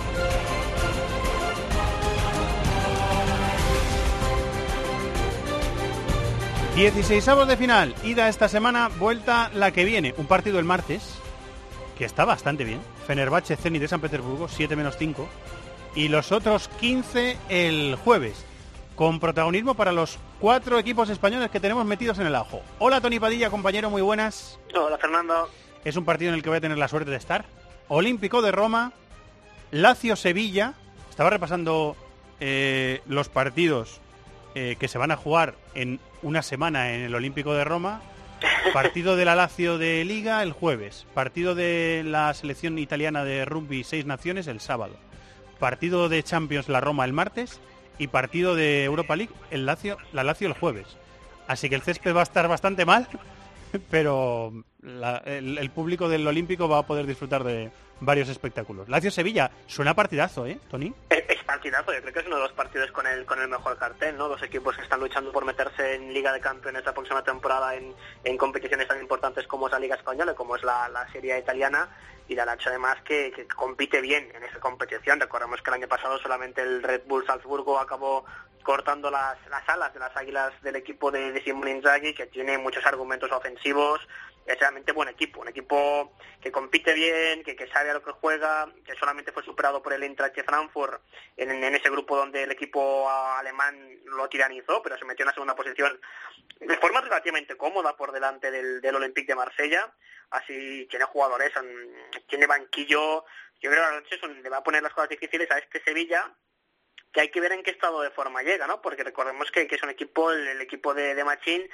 Dieciseisavos 6.77 7.45
de 7.45 7.57
final, 7.57 7.93
ida 8.05 8.29
esta 8.29 8.47
semana, 8.47 8.87
vuelta 8.87 9.51
la 9.53 9.71
que 9.71 9.83
viene. 9.83 10.13
Un 10.15 10.27
partido 10.27 10.59
el 10.59 10.65
martes, 10.65 11.15
que 11.97 12.05
está 12.05 12.23
bastante 12.23 12.63
bien. 12.63 12.79
Fenerbahce 13.05 13.57
Zenit 13.57 13.81
de 13.81 13.89
San 13.89 13.99
Petersburgo, 13.99 14.47
7 14.47 14.77
menos 14.77 14.95
5. 14.97 15.27
Y 15.95 16.07
los 16.07 16.31
otros 16.31 16.69
15 16.79 17.35
el 17.49 17.97
jueves, 17.97 18.45
con 18.95 19.19
protagonismo 19.19 19.73
para 19.73 19.91
los 19.91 20.17
cuatro 20.39 20.79
equipos 20.79 21.09
españoles 21.09 21.51
que 21.51 21.59
tenemos 21.59 21.85
metidos 21.85 22.17
en 22.19 22.27
el 22.27 22.35
ajo. 22.35 22.61
Hola 22.77 23.01
Tony 23.01 23.19
Padilla, 23.19 23.49
compañero, 23.49 23.89
muy 23.89 24.01
buenas. 24.01 24.57
Hola 24.73 24.97
Fernando. 24.97 25.49
Es 25.85 25.95
un 25.95 26.05
partido 26.05 26.29
en 26.29 26.35
el 26.35 26.43
que 26.43 26.49
voy 26.49 26.57
a 26.57 26.61
tener 26.61 26.77
la 26.77 26.87
suerte 26.87 27.11
de 27.11 27.17
estar. 27.17 27.45
Olímpico 27.87 28.41
de 28.41 28.51
Roma, 28.51 28.91
Lazio 29.71 30.15
Sevilla. 30.15 30.73
Estaba 31.09 31.29
repasando 31.29 31.95
eh, 32.39 33.01
los 33.07 33.29
partidos 33.29 34.01
eh, 34.55 34.75
que 34.79 34.87
se 34.87 34.97
van 34.97 35.11
a 35.11 35.17
jugar 35.17 35.55
en 35.75 35.99
una 36.21 36.41
semana 36.41 36.93
en 36.93 37.01
el 37.01 37.15
Olímpico 37.15 37.53
de 37.53 37.63
Roma. 37.63 38.01
Partido 38.73 39.15
de 39.15 39.25
la 39.25 39.35
Lazio 39.35 39.77
de 39.77 40.03
Liga 40.05 40.43
el 40.43 40.51
jueves. 40.51 41.05
Partido 41.13 41.55
de 41.55 42.03
la 42.05 42.33
selección 42.33 42.77
italiana 42.77 43.23
de 43.23 43.45
rugby 43.45 43.83
Seis 43.83 44.05
Naciones 44.05 44.47
el 44.47 44.59
sábado. 44.59 44.95
Partido 45.59 46.09
de 46.09 46.23
Champions 46.23 46.69
la 46.69 46.81
Roma 46.81 47.05
el 47.05 47.13
martes. 47.13 47.59
Y 47.97 48.07
partido 48.07 48.55
de 48.55 48.83
Europa 48.85 49.15
League 49.15 49.33
el 49.51 49.65
Lazio, 49.65 49.97
la 50.13 50.23
Lazio 50.23 50.47
el 50.47 50.53
jueves. 50.53 50.87
Así 51.47 51.67
que 51.67 51.75
el 51.75 51.81
césped 51.81 52.15
va 52.15 52.19
a 52.19 52.23
estar 52.23 52.47
bastante 52.47 52.85
mal, 52.85 53.07
pero 53.91 54.51
la- 54.81 55.17
el, 55.25 55.69
público 55.71 56.09
del 56.09 56.27
Olímpico 56.27 56.67
va 56.67 56.79
a 56.79 56.85
poder 56.87 57.05
disfrutar 57.05 57.43
de 57.43 57.71
varios 58.01 58.29
espectáculos. 58.29 58.87
Lazio 58.87 59.11
Sevilla, 59.11 59.51
suena 59.67 59.93
partidazo, 59.93 60.45
¿eh, 60.47 60.59
Tony? 60.69 60.93
Es, 61.09 61.23
es 61.27 61.43
partidazo, 61.43 61.93
yo 61.93 62.01
creo 62.01 62.13
que 62.13 62.19
es 62.19 62.27
uno 62.27 62.37
de 62.37 62.43
los 62.43 62.53
partidos 62.53 62.91
con 62.91 63.05
el, 63.07 63.25
con 63.25 63.41
el 63.41 63.49
mejor 63.49 63.77
cartel, 63.77 64.17
¿no? 64.17 64.29
Dos 64.29 64.41
equipos 64.43 64.75
que 64.75 64.83
están 64.83 64.99
luchando 65.01 65.31
por 65.31 65.43
meterse 65.45 65.95
en 65.95 66.13
Liga 66.13 66.31
de 66.31 66.39
Campeones 66.39 66.85
la 66.85 66.93
próxima 66.93 67.23
temporada 67.23 67.75
en, 67.75 67.93
en 68.23 68.37
competiciones 68.37 68.87
tan 68.87 69.01
importantes 69.01 69.45
como 69.47 69.67
es 69.67 69.73
la 69.73 69.79
Liga 69.79 69.95
Española, 69.95 70.33
como 70.33 70.55
es 70.55 70.63
la, 70.63 70.87
la 70.89 71.11
Serie 71.11 71.37
italiana, 71.37 71.89
y 72.29 72.35
la 72.35 72.45
Lazio 72.45 72.69
además 72.69 73.01
que, 73.03 73.47
compite 73.55 73.99
bien 73.99 74.31
en 74.35 74.43
esa 74.43 74.59
competición. 74.59 75.19
Recordemos 75.19 75.61
que 75.61 75.71
el 75.71 75.73
año 75.73 75.87
pasado 75.87 76.19
solamente 76.19 76.61
el 76.61 76.83
Red 76.83 77.01
Bull 77.05 77.25
Salzburgo 77.25 77.79
acabó 77.79 78.23
cortando 78.63 79.09
las, 79.09 79.35
las 79.49 79.67
alas 79.67 79.91
de 79.93 79.99
las 79.99 80.15
águilas 80.15 80.53
del 80.61 80.75
equipo 80.75 81.09
de, 81.09 81.31
de 81.31 81.43
Simone 81.43 81.71
Inzaghi, 81.71 82.13
que 82.13 82.27
tiene 82.27 82.59
muchos 82.59 82.85
argumentos 82.85 83.31
ofensivos, 83.31 83.99
es 84.49 84.59
realmente 84.59 84.91
buen 84.91 85.09
equipo, 85.09 85.41
un 85.41 85.47
equipo 85.47 86.11
que 86.41 86.51
compite 86.51 86.93
bien, 86.93 87.43
que, 87.43 87.55
sabe 87.67 87.91
a 87.91 87.93
lo 87.93 88.03
que 88.03 88.11
juega, 88.11 88.67
que 88.83 88.95
solamente 88.95 89.31
fue 89.31 89.43
superado 89.43 89.81
por 89.81 89.93
el 89.93 90.01
Eintracht 90.01 90.43
Frankfurt 90.43 91.01
en, 91.37 91.63
ese 91.63 91.89
grupo 91.89 92.17
donde 92.17 92.43
el 92.43 92.51
equipo 92.51 93.07
alemán 93.09 93.75
lo 94.05 94.27
tiranizó, 94.27 94.81
pero 94.81 94.97
se 94.97 95.05
metió 95.05 95.23
en 95.23 95.27
la 95.27 95.33
segunda 95.33 95.55
posición 95.55 95.99
de 96.59 96.77
forma 96.77 97.01
relativamente 97.01 97.55
cómoda 97.55 97.95
por 97.95 98.11
delante 98.11 98.49
del, 98.49 98.81
del 98.81 98.95
Olympique 98.95 99.33
de 99.33 99.35
Marsella, 99.35 99.93
así 100.31 100.87
tiene 100.89 101.05
jugadores, 101.05 101.51
tiene 102.27 102.47
banquillo, 102.47 103.25
yo 103.61 103.69
creo 103.69 103.83
que 103.83 103.91
la 103.91 103.99
noche 103.99 104.41
le 104.41 104.49
va 104.49 104.57
a 104.57 104.63
poner 104.63 104.81
las 104.81 104.93
cosas 104.93 105.09
difíciles 105.09 105.49
a 105.51 105.57
este 105.57 105.83
Sevilla, 105.83 106.33
que 107.11 107.21
hay 107.21 107.29
que 107.29 107.41
ver 107.41 107.51
en 107.51 107.63
qué 107.63 107.71
estado 107.71 108.01
de 108.01 108.11
forma 108.11 108.43
llega, 108.43 108.67
¿no? 108.67 108.81
Porque 108.81 109.03
recordemos 109.03 109.49
que, 109.51 109.67
que 109.67 109.75
es 109.75 109.83
un 109.83 109.89
equipo, 109.89 110.31
el, 110.31 110.61
equipo 110.61 110.93
de, 110.93 111.15
de 111.15 111.23
Machín, 111.23 111.67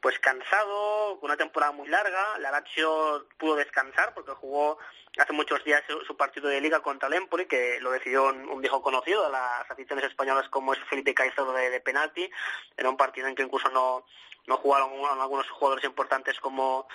pues 0.00 0.18
cansado, 0.18 1.18
con 1.20 1.30
una 1.30 1.36
temporada 1.36 1.72
muy 1.72 1.88
larga. 1.88 2.38
La 2.38 2.50
Lazio 2.50 3.28
pudo 3.38 3.56
descansar 3.56 4.14
porque 4.14 4.32
jugó 4.32 4.78
hace 5.18 5.32
muchos 5.32 5.62
días 5.64 5.82
su, 5.88 6.00
su 6.04 6.16
partido 6.16 6.48
de 6.48 6.60
liga 6.60 6.80
contra 6.80 7.08
el 7.08 7.14
Empoli, 7.14 7.46
que 7.46 7.78
lo 7.80 7.92
decidió 7.92 8.24
un, 8.24 8.48
un 8.48 8.60
viejo 8.60 8.82
conocido 8.82 9.24
de 9.26 9.32
las 9.32 9.70
aficiones 9.70 10.04
españolas 10.04 10.48
como 10.48 10.72
es 10.72 10.80
Felipe 10.88 11.14
Caicedo 11.14 11.52
de, 11.52 11.70
de 11.70 11.80
penalti. 11.80 12.28
Era 12.76 12.90
un 12.90 12.96
partido 12.96 13.28
en 13.28 13.36
que 13.36 13.42
incluso 13.42 13.68
no, 13.68 14.04
no 14.46 14.56
jugaron 14.56 14.90
algunos 15.20 15.48
jugadores 15.50 15.84
importantes 15.84 16.38
como 16.40 16.86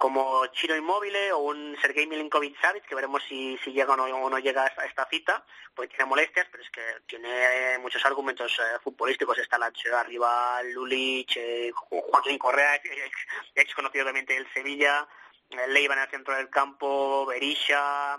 como 0.00 0.46
Chiro 0.46 0.74
Inmóvil 0.74 1.14
o 1.34 1.38
un 1.40 1.76
Sergei 1.80 2.06
Milinkovic 2.06 2.58
Savic, 2.58 2.86
que 2.86 2.94
veremos 2.94 3.22
si, 3.28 3.58
si 3.58 3.70
llega 3.70 3.92
o 3.92 3.96
no, 3.96 4.04
o 4.04 4.30
no 4.30 4.38
llega 4.38 4.64
a 4.64 4.86
esta, 4.86 5.06
cita, 5.10 5.44
porque 5.74 5.90
tiene 5.90 6.06
molestias, 6.06 6.48
pero 6.50 6.62
es 6.64 6.70
que 6.70 6.80
tiene 7.06 7.78
muchos 7.80 8.02
argumentos 8.06 8.50
eh, 8.58 8.78
futbolísticos. 8.82 9.36
Está 9.36 9.58
la 9.58 9.70
arriba, 9.98 10.62
Lulich, 10.62 11.36
eh, 11.36 11.70
Joaquín 11.74 12.38
Correa, 12.38 12.74
ex, 12.82 13.16
ex 13.54 13.74
conocido 13.74 14.06
también 14.06 14.24
del 14.24 14.50
Sevilla, 14.54 15.06
eh, 15.50 15.68
Leiva 15.68 15.94
en 15.94 16.00
el 16.00 16.08
centro 16.08 16.34
del 16.34 16.48
campo, 16.48 17.26
Berisha, 17.26 18.16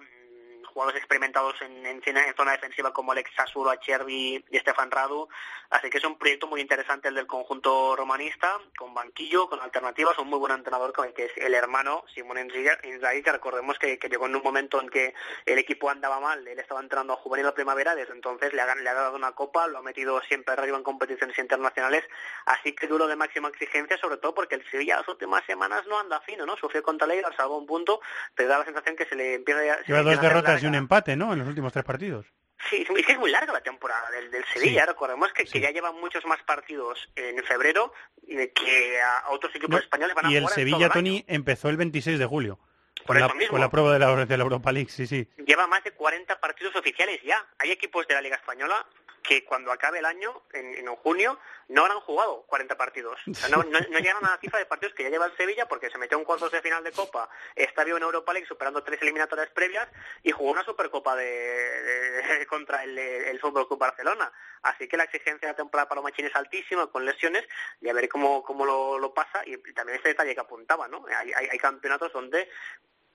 jugadores 0.73 0.99
experimentados 0.99 1.61
en, 1.61 1.85
en, 1.85 2.01
en 2.05 2.35
zona 2.35 2.51
defensiva 2.51 2.93
como 2.93 3.11
Alex 3.11 3.31
Sasuro, 3.35 3.69
Achervi 3.69 4.43
y 4.49 4.59
Stefan 4.59 4.91
Radu. 4.91 5.27
Así 5.69 5.89
que 5.89 5.99
es 5.99 6.03
un 6.03 6.17
proyecto 6.17 6.47
muy 6.47 6.59
interesante 6.59 7.07
el 7.07 7.15
del 7.15 7.27
conjunto 7.27 7.95
romanista, 7.95 8.59
con 8.77 8.93
banquillo, 8.93 9.47
con 9.47 9.61
alternativas, 9.61 10.17
un 10.19 10.27
muy 10.27 10.39
buen 10.39 10.51
entrenador 10.51 10.91
que 11.15 11.25
es 11.25 11.31
el 11.37 11.53
hermano 11.53 12.03
Simón 12.13 12.37
Inzaghi, 12.39 13.23
que 13.23 13.31
recordemos 13.31 13.79
que, 13.79 13.97
que, 13.97 14.09
llegó 14.09 14.25
en 14.25 14.35
un 14.35 14.43
momento 14.43 14.81
en 14.81 14.89
que 14.89 15.13
el 15.45 15.57
equipo 15.57 15.89
andaba 15.89 16.19
mal, 16.19 16.45
él 16.47 16.59
estaba 16.59 16.81
entrando 16.81 17.13
a 17.13 17.15
juvenil 17.15 17.47
a 17.47 17.53
primavera, 17.53 17.95
desde 17.95 18.13
entonces 18.13 18.53
le 18.53 18.61
ha, 18.61 18.75
le 18.75 18.89
ha 18.89 18.93
dado 18.93 19.15
una 19.15 19.31
copa, 19.31 19.67
lo 19.67 19.79
ha 19.79 19.81
metido 19.81 20.21
siempre 20.27 20.53
arriba 20.53 20.77
en 20.77 20.83
competiciones 20.83 21.37
internacionales, 21.37 22.03
así 22.45 22.73
que 22.73 22.87
duro 22.87 23.07
de 23.07 23.15
máxima 23.15 23.49
exigencia, 23.49 23.97
sobre 23.97 24.17
todo 24.17 24.33
porque 24.33 24.55
el 24.55 24.69
Sevilla 24.69 24.97
las 24.97 25.07
últimas 25.07 25.45
semanas 25.45 25.83
no 25.87 25.99
anda 25.99 26.19
fino, 26.21 26.45
¿no? 26.45 26.57
Sufrió 26.57 26.83
contra 26.83 27.05
el 27.05 27.11
Eibar, 27.11 27.35
salvó 27.35 27.57
un 27.57 27.65
punto, 27.65 28.01
pero 28.35 28.49
da 28.49 28.59
la 28.59 28.65
sensación 28.65 28.95
que 28.95 29.05
se 29.05 29.15
le 29.15 29.35
empieza 29.35 29.61
a... 29.61 29.81
Lleva 29.83 30.03
dos 30.03 30.21
derrotas 30.21 30.60
y 30.61 30.65
un 30.65 30.75
empate, 30.75 31.15
¿no? 31.15 31.33
En 31.33 31.39
los 31.39 31.47
últimos 31.47 31.73
tres 31.73 31.85
partidos. 31.85 32.25
Sí, 32.69 32.85
es 32.95 33.05
que 33.05 33.13
es 33.13 33.19
muy 33.19 33.31
larga 33.31 33.53
la 33.53 33.61
temporada 33.61 34.09
del, 34.11 34.29
del 34.29 34.45
Sevilla. 34.45 34.81
Sí. 34.81 34.87
Recordemos 34.87 35.33
que, 35.33 35.45
sí. 35.45 35.53
que, 35.53 35.61
ya 35.61 35.71
llevan 35.71 35.99
muchos 35.99 36.25
más 36.25 36.41
partidos 36.43 37.09
en 37.15 37.43
febrero 37.43 37.93
que 38.27 39.01
a, 39.01 39.29
otros 39.31 39.53
equipos 39.55 39.71
no, 39.71 39.77
españoles 39.79 40.15
van 40.15 40.25
a 40.25 40.29
y 40.29 40.35
jugar 40.35 40.51
el 40.51 40.55
Sevilla, 40.55 40.85
el 40.85 40.91
Tony, 40.91 41.25
empezó 41.27 41.69
el 41.69 41.77
26 41.77 42.19
de 42.19 42.25
julio. 42.25 42.59
Por 43.05 43.17
con, 43.17 43.27
la, 43.27 43.33
mismo. 43.33 43.51
con 43.51 43.61
la 43.61 43.69
prueba 43.69 43.93
de 43.93 43.99
la, 43.99 44.25
de 44.25 44.37
la 44.37 44.43
Europa 44.43 44.71
League, 44.71 44.89
sí, 44.89 45.07
sí. 45.07 45.27
Lleva 45.45 45.65
más 45.65 45.83
de 45.83 45.91
40 45.91 46.39
partidos 46.39 46.75
oficiales 46.75 47.19
ya. 47.23 47.43
Hay 47.57 47.71
equipos 47.71 48.07
de 48.07 48.13
la 48.13 48.21
Liga 48.21 48.35
Española 48.35 48.85
que 49.21 49.45
cuando 49.45 49.71
acabe 49.71 49.99
el 49.99 50.05
año, 50.05 50.41
en, 50.53 50.73
en 50.73 50.95
junio, 50.95 51.39
no 51.67 51.83
habrán 51.83 51.99
jugado 52.01 52.43
40 52.47 52.77
partidos. 52.77 53.19
O 53.27 53.33
sea, 53.33 53.49
no, 53.49 53.63
no, 53.63 53.79
no, 53.79 53.99
llegaron 53.99 54.25
a 54.25 54.31
la 54.31 54.37
cifra 54.37 54.59
de 54.59 54.65
partidos 54.65 54.93
que 54.93 55.03
ya 55.03 55.09
lleva 55.09 55.25
el 55.25 55.37
Sevilla 55.37 55.67
porque 55.67 55.89
se 55.89 55.97
metió 55.97 56.17
en 56.17 56.25
cuartos 56.25 56.51
de 56.51 56.61
final 56.61 56.83
de 56.83 56.91
Copa, 56.91 57.29
está 57.55 57.83
vivo 57.83 57.97
en 57.97 58.03
Europa 58.03 58.33
League 58.33 58.47
superando 58.47 58.83
tres 58.83 59.01
eliminatorias 59.01 59.49
previas 59.49 59.87
y 60.23 60.31
jugó 60.31 60.51
una 60.51 60.63
Supercopa 60.63 61.15
de, 61.15 62.45
contra 62.49 62.83
el, 62.83 62.97
el 62.97 63.39
Fútbol 63.39 63.67
Club 63.67 63.79
Barcelona. 63.79 64.31
Así 64.63 64.87
que 64.87 64.97
la 64.97 65.05
exigencia 65.05 65.47
de 65.47 65.53
la 65.53 65.57
temporada 65.57 65.89
para 65.89 66.01
Machín 66.01 66.25
es 66.25 66.35
altísima 66.35 66.87
con 66.87 67.05
lesiones 67.05 67.43
y 67.79 67.89
a 67.89 67.93
ver 67.93 68.07
cómo, 68.09 68.43
cómo 68.43 68.65
lo, 68.65 69.13
pasa 69.13 69.41
y, 69.45 69.57
también 69.73 69.97
este 69.97 70.09
detalle 70.09 70.33
que 70.33 70.41
apuntaba, 70.41 70.87
¿no? 70.87 71.05
Hay, 71.17 71.31
hay 71.33 71.57
campeonatos 71.57 72.13
donde 72.13 72.49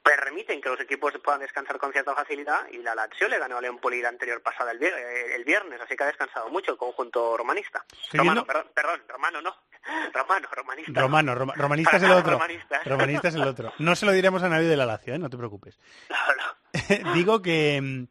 permiten 0.07 0.61
que 0.61 0.69
los 0.69 0.79
equipos 0.79 1.13
puedan 1.23 1.41
descansar 1.41 1.79
con 1.79 1.93
cierta 1.93 2.15
facilidad 2.15 2.69
y 2.71 2.79
la 2.79 2.95
Lazio 2.95 3.29
le 3.29 3.41
ganó 3.41 3.59
al 3.59 3.65
Empoli 3.65 4.01
la 4.01 4.09
anterior 4.09 4.41
pasada 4.41 4.71
el, 4.71 4.79
viernes, 4.79 5.03
el 5.35 5.45
viernes, 5.45 5.81
así 5.81 5.97
que 5.97 6.05
ha 6.05 6.07
descansado 6.07 6.49
mucho 6.49 6.71
el 6.71 6.79
conjunto 6.79 7.37
romanista. 7.37 7.85
Romano, 8.13 8.47
perdón, 8.47 8.71
perdón, 8.73 9.03
romano 9.09 9.43
no, 9.43 9.57
romano, 10.15 10.49
romanista. 10.53 11.01
Romano, 11.01 11.33
no. 11.33 11.39
Roma, 11.41 11.55
romanista 11.57 11.97
es 11.97 12.03
el 12.05 12.13
otro. 12.13 12.33
Romanista. 12.35 12.81
romanista 12.85 13.29
es 13.29 13.35
el 13.35 13.43
otro. 13.43 13.73
No 13.81 13.97
se 13.97 14.07
lo 14.07 14.13
diremos 14.13 14.45
a 14.45 14.49
nadie 14.49 14.69
de 14.69 14.77
la 14.77 14.87
Lazio, 14.87 15.15
¿eh? 15.15 15.19
no 15.19 15.29
te 15.29 15.37
preocupes. 15.37 15.81
No, 16.09 16.17
no. 16.37 17.13
Digo 17.15 17.43
que 17.43 18.07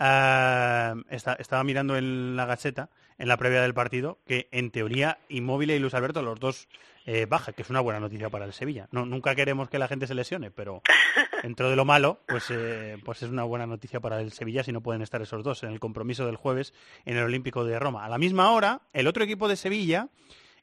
uh, 0.00 1.02
está, 1.10 1.34
estaba 1.34 1.62
mirando 1.62 1.98
en 1.98 2.36
la 2.36 2.46
gacheta, 2.46 2.88
en 3.18 3.28
la 3.28 3.36
previa 3.36 3.62
del 3.62 3.74
partido, 3.74 4.18
que 4.26 4.48
en 4.50 4.70
teoría 4.70 5.18
Inmóvil 5.28 5.70
y 5.70 5.78
Luis 5.78 5.94
Alberto, 5.94 6.22
los 6.22 6.40
dos 6.40 6.68
eh, 7.06 7.26
baja, 7.26 7.52
que 7.52 7.62
es 7.62 7.70
una 7.70 7.80
buena 7.80 8.00
noticia 8.00 8.30
para 8.30 8.44
el 8.44 8.52
Sevilla. 8.52 8.88
No, 8.90 9.04
nunca 9.04 9.34
queremos 9.34 9.68
que 9.68 9.78
la 9.78 9.88
gente 9.88 10.06
se 10.06 10.14
lesione, 10.14 10.50
pero 10.50 10.82
dentro 11.42 11.70
de 11.70 11.76
lo 11.76 11.84
malo, 11.84 12.20
pues, 12.26 12.50
eh, 12.50 12.96
pues 13.04 13.22
es 13.22 13.28
una 13.28 13.44
buena 13.44 13.66
noticia 13.66 14.00
para 14.00 14.20
el 14.20 14.32
Sevilla 14.32 14.64
si 14.64 14.72
no 14.72 14.80
pueden 14.80 15.02
estar 15.02 15.20
esos 15.22 15.44
dos 15.44 15.62
en 15.62 15.70
el 15.70 15.80
compromiso 15.80 16.26
del 16.26 16.36
jueves 16.36 16.72
en 17.04 17.16
el 17.16 17.24
Olímpico 17.24 17.64
de 17.64 17.78
Roma. 17.78 18.04
A 18.04 18.08
la 18.08 18.18
misma 18.18 18.50
hora, 18.50 18.82
el 18.92 19.06
otro 19.06 19.22
equipo 19.22 19.48
de 19.48 19.56
Sevilla, 19.56 20.08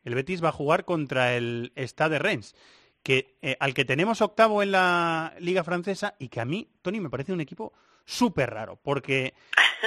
el 0.04 0.16
Betis, 0.16 0.44
va 0.44 0.50
a 0.50 0.54
jugar 0.54 0.84
contra 0.86 1.36
el 1.36 1.72
Stade 1.78 2.14
de 2.14 2.20
Rennes, 2.20 2.56
que, 3.04 3.38
eh, 3.42 3.56
al 3.60 3.74
que 3.74 3.86
tenemos 3.86 4.22
octavo 4.22 4.64
en 4.64 4.72
la 4.72 5.34
Liga 5.40 5.64
Francesa 5.64 6.16
y 6.20 6.30
que 6.30 6.42
a 6.42 6.46
mí, 6.46 6.68
Tony, 6.82 7.00
me 7.00 7.10
parece 7.10 7.34
un 7.34 7.42
equipo 7.42 7.74
súper 8.06 8.50
raro, 8.50 8.80
porque 8.82 9.34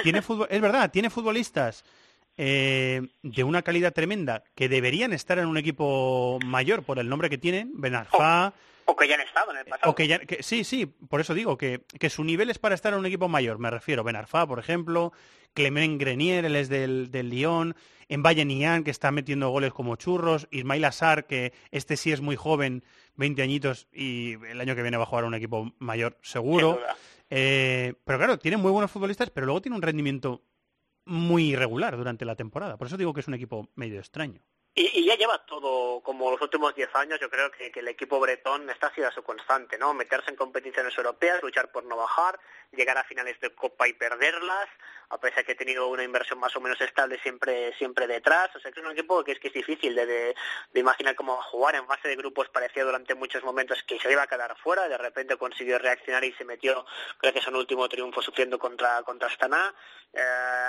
tiene 0.03 0.21
fútbol, 0.21 0.47
es 0.49 0.61
verdad, 0.61 0.89
tiene 0.91 1.09
futbolistas 1.09 1.83
eh, 2.37 3.01
de 3.23 3.43
una 3.43 3.61
calidad 3.61 3.93
tremenda 3.93 4.43
que 4.55 4.69
deberían 4.69 5.13
estar 5.13 5.39
en 5.39 5.47
un 5.47 5.57
equipo 5.57 6.39
mayor 6.45 6.83
por 6.83 6.99
el 6.99 7.07
nombre 7.09 7.29
que 7.29 7.37
tienen, 7.37 7.71
Ben 7.75 7.95
Arfa, 7.95 8.53
O 8.85 8.95
que 8.95 9.07
ya 9.07 9.15
han 9.15 9.21
estado 9.21 9.51
en 9.51 9.57
el 9.57 9.65
pasado. 9.65 9.91
O 9.91 9.95
que 9.95 10.07
ya, 10.07 10.19
que- 10.19 10.43
sí, 10.43 10.63
sí, 10.63 10.85
por 10.85 11.21
eso 11.21 11.33
digo 11.33 11.57
que, 11.57 11.81
que 11.99 12.09
su 12.09 12.23
nivel 12.23 12.49
es 12.49 12.59
para 12.59 12.75
estar 12.75 12.93
en 12.93 12.99
un 12.99 13.05
equipo 13.05 13.27
mayor. 13.27 13.57
Me 13.57 13.69
refiero 13.71 14.03
Ben 14.03 14.15
Arfa, 14.15 14.45
por 14.45 14.59
ejemplo, 14.59 15.11
Clement 15.53 15.99
Grenier, 15.99 16.45
él 16.45 16.55
es 16.55 16.69
del, 16.69 17.09
del 17.09 17.29
Lyon, 17.29 17.75
en 18.09 18.21
Valle 18.21 18.45
Nian, 18.45 18.83
que 18.83 18.91
está 18.91 19.09
metiendo 19.11 19.49
goles 19.49 19.73
como 19.73 19.95
churros, 19.95 20.47
Ismail 20.51 20.85
Assar, 20.85 21.25
que 21.25 21.53
este 21.71 21.97
sí 21.97 22.11
es 22.11 22.21
muy 22.21 22.35
joven, 22.35 22.83
20 23.15 23.41
añitos, 23.41 23.87
y 23.91 24.33
el 24.45 24.61
año 24.61 24.75
que 24.75 24.81
viene 24.83 24.97
va 24.97 25.03
a 25.03 25.07
jugar 25.07 25.23
a 25.23 25.27
un 25.27 25.33
equipo 25.35 25.73
mayor 25.79 26.17
seguro. 26.21 26.79
Eh, 27.31 27.93
pero 28.03 28.19
claro, 28.19 28.37
tiene 28.37 28.57
muy 28.57 28.71
buenos 28.71 28.91
futbolistas, 28.91 29.31
pero 29.31 29.47
luego 29.47 29.61
tiene 29.61 29.75
un 29.77 29.81
rendimiento 29.81 30.43
muy 31.05 31.51
irregular 31.51 31.97
durante 31.97 32.25
la 32.25 32.35
temporada. 32.35 32.77
Por 32.77 32.87
eso 32.87 32.97
digo 32.97 33.13
que 33.13 33.21
es 33.21 33.27
un 33.27 33.33
equipo 33.33 33.69
medio 33.75 33.99
extraño. 33.99 34.41
Y, 34.77 34.99
y 34.99 35.05
ya 35.05 35.15
lleva 35.15 35.45
todo, 35.45 36.01
como 36.01 36.29
los 36.31 36.41
últimos 36.41 36.75
10 36.75 36.93
años, 36.95 37.17
yo 37.21 37.29
creo 37.29 37.49
que, 37.49 37.71
que 37.71 37.79
el 37.79 37.87
equipo 37.87 38.19
bretón 38.19 38.69
está 38.69 38.93
siendo 38.93 39.09
su 39.13 39.23
constante, 39.23 39.77
¿no? 39.77 39.93
Meterse 39.93 40.29
en 40.31 40.35
competiciones 40.35 40.97
europeas, 40.97 41.41
luchar 41.41 41.71
por 41.71 41.85
no 41.85 41.95
bajar, 41.95 42.37
llegar 42.73 42.97
a 42.97 43.05
finales 43.05 43.39
de 43.39 43.55
Copa 43.55 43.87
y 43.87 43.93
perderlas, 43.93 44.67
a 45.07 45.17
pesar 45.17 45.45
que 45.45 45.53
ha 45.53 45.55
tenido 45.55 45.87
una 45.87 46.03
inversión 46.03 46.39
más 46.39 46.53
o 46.57 46.59
menos 46.59 46.81
estable 46.81 47.17
siempre 47.21 47.73
siempre 47.77 48.05
detrás. 48.05 48.53
O 48.53 48.59
sea, 48.59 48.69
que 48.69 48.81
es 48.81 48.85
un 48.85 48.91
equipo 48.91 49.23
que 49.23 49.31
es 49.31 49.39
que 49.39 49.47
es 49.47 49.53
difícil 49.53 49.95
de, 49.95 50.05
de- 50.05 50.35
de 50.73 50.79
imaginar 50.81 51.15
cómo 51.15 51.41
jugar. 51.43 51.75
En 51.75 51.87
fase 51.87 52.09
de 52.09 52.17
grupos 52.17 52.49
parecía 52.49 52.83
durante 52.83 53.15
muchos 53.15 53.43
momentos 53.45 53.81
que 53.83 53.97
se 53.97 54.11
iba 54.11 54.23
a 54.23 54.27
quedar 54.27 54.57
fuera, 54.57 54.89
de 54.89 54.97
repente 54.97 55.37
consiguió 55.37 55.79
reaccionar 55.79 56.25
y 56.25 56.33
se 56.33 56.43
metió 56.43 56.85
gracias 57.21 57.47
a 57.47 57.49
un 57.49 57.55
último 57.55 57.87
triunfo 57.87 58.21
sufriendo 58.21 58.59
contra, 58.59 59.01
contra 59.03 59.29
Astana. 59.29 59.73
Eh, 60.11 60.19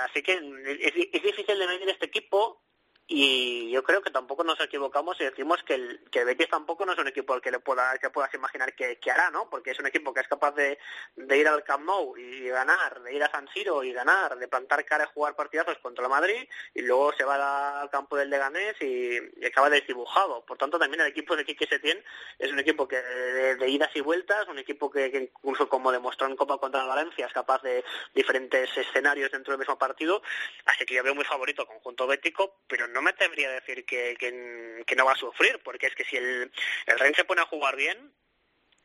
así 0.05 0.23
que 0.23 0.33
es 0.79 1.21
difícil 1.23 1.59
de 1.59 1.67
medir 1.67 1.89
este 1.89 2.05
equipo 2.05 2.63
y 3.09 3.71
yo 3.71 3.83
creo 3.83 4.01
que 4.01 4.11
tampoco 4.11 4.43
nos 4.43 4.59
equivocamos 4.59 5.17
si 5.17 5.23
decimos 5.23 5.63
que 5.63 5.75
el, 5.75 6.01
que 6.11 6.25
Betis 6.25 6.49
tampoco 6.49 6.85
no 6.85 6.91
es 6.91 6.99
un 6.99 7.07
equipo 7.07 7.33
al 7.33 7.41
que 7.41 7.51
le 7.51 7.59
pueda, 7.59 7.97
que 7.99 8.09
puedas 8.09 8.33
imaginar 8.33 8.75
que, 8.75 8.99
hará, 9.09 9.31
¿no? 9.31 9.49
Porque 9.49 9.71
es 9.71 9.79
un 9.79 9.87
equipo 9.87 10.13
que 10.13 10.19
es 10.19 10.27
capaz 10.27 10.51
de, 10.55 10.77
de 11.15 11.37
ir 11.37 11.47
al 11.47 11.63
Camp 11.63 11.85
Nou 11.85 12.17
y 12.17 12.49
ganar, 12.49 13.01
de 13.01 13.13
ir 13.13 13.23
a 13.23 13.31
San 13.31 13.47
Siro 13.53 13.81
y 13.83 13.93
ganar, 13.93 14.37
de 14.37 14.49
plantar 14.49 14.83
cara 14.83 15.05
y 15.05 15.13
jugar 15.13 15.37
partidazos 15.37 15.77
contra 15.77 16.03
el 16.03 16.09
Madrid 16.09 16.49
y 16.73 16.81
luego 16.81 17.13
se 17.13 17.23
va 17.23 17.81
al 17.81 17.89
campo 17.89 18.17
del 18.17 18.29
Leganés 18.29 18.75
y, 18.81 19.17
y 19.39 19.45
acaba 19.45 19.69
desdibujado. 19.69 20.45
Por 20.45 20.57
tanto, 20.57 20.77
también 20.77 21.01
el 21.01 21.07
equipo 21.07 21.37
de 21.37 21.45
Quique 21.45 21.65
Setién 21.65 22.03
es 22.37 22.51
un 22.51 22.59
equipo 22.59 22.89
que 22.89 22.97
de, 22.97 23.69
idas 23.69 23.95
y 23.95 24.01
vueltas, 24.01 24.47
un 24.49 24.59
equipo 24.59 24.91
que, 24.91 25.09
que 25.11 25.31
incluso 25.33 25.69
como 25.69 25.93
demostró 25.93 26.27
en 26.27 26.35
Copa 26.35 26.57
contra 26.57 26.81
el 26.81 26.87
Valencia 26.87 27.25
es 27.25 27.33
capaz 27.33 27.61
de 27.61 27.85
diferentes 28.13 28.77
escenarios 28.77 29.31
dentro 29.31 29.53
del 29.53 29.59
mismo 29.59 29.77
partido. 29.77 30.21
Así 30.65 30.85
que 30.85 30.95
yo 30.95 31.03
veo 31.03 31.15
muy 31.15 31.25
favorito 31.25 31.65
conjunto 31.65 32.05
bético, 32.05 32.57
pero 32.67 32.87
no 32.87 32.96
me 33.01 33.11
atrevería 33.11 33.49
a 33.49 33.53
decir 33.53 33.85
que, 33.85 34.15
que, 34.17 34.95
no 34.95 35.05
va 35.05 35.13
a 35.13 35.15
sufrir, 35.17 35.59
porque 35.63 35.87
es 35.87 35.95
que 35.95 36.05
si 36.05 36.17
el, 36.17 36.51
el 36.85 36.99
Rennes 36.99 37.15
se 37.17 37.25
pone 37.25 37.41
a 37.41 37.45
jugar 37.45 37.75
bien, 37.75 38.13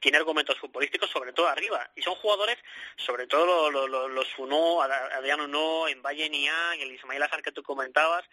tiene 0.01 0.19
argumentos 0.19 0.59
futbolísticos 0.59 1.09
sobre 1.11 1.33
todo 1.33 1.47
arriba. 1.49 1.91
Y 1.95 2.03
son 2.03 2.15
jugadores 2.17 2.59
sobre 2.97 3.27
todo 3.27 3.71
lo- 3.71 3.71
lo- 3.71 3.89
lo- 3.89 4.09
los 4.09 4.33
Funó, 4.35 4.83
Ad- 4.83 5.13
Adriano 5.13 5.47
No, 5.47 5.87
en 5.89 6.03
Valle 6.03 6.29
Niang, 6.29 6.81
el 6.81 6.93
Ismail 6.93 7.23
Azar 7.23 7.43
que 7.43 7.53
tú 7.53 7.63
comentabas 7.63 8.25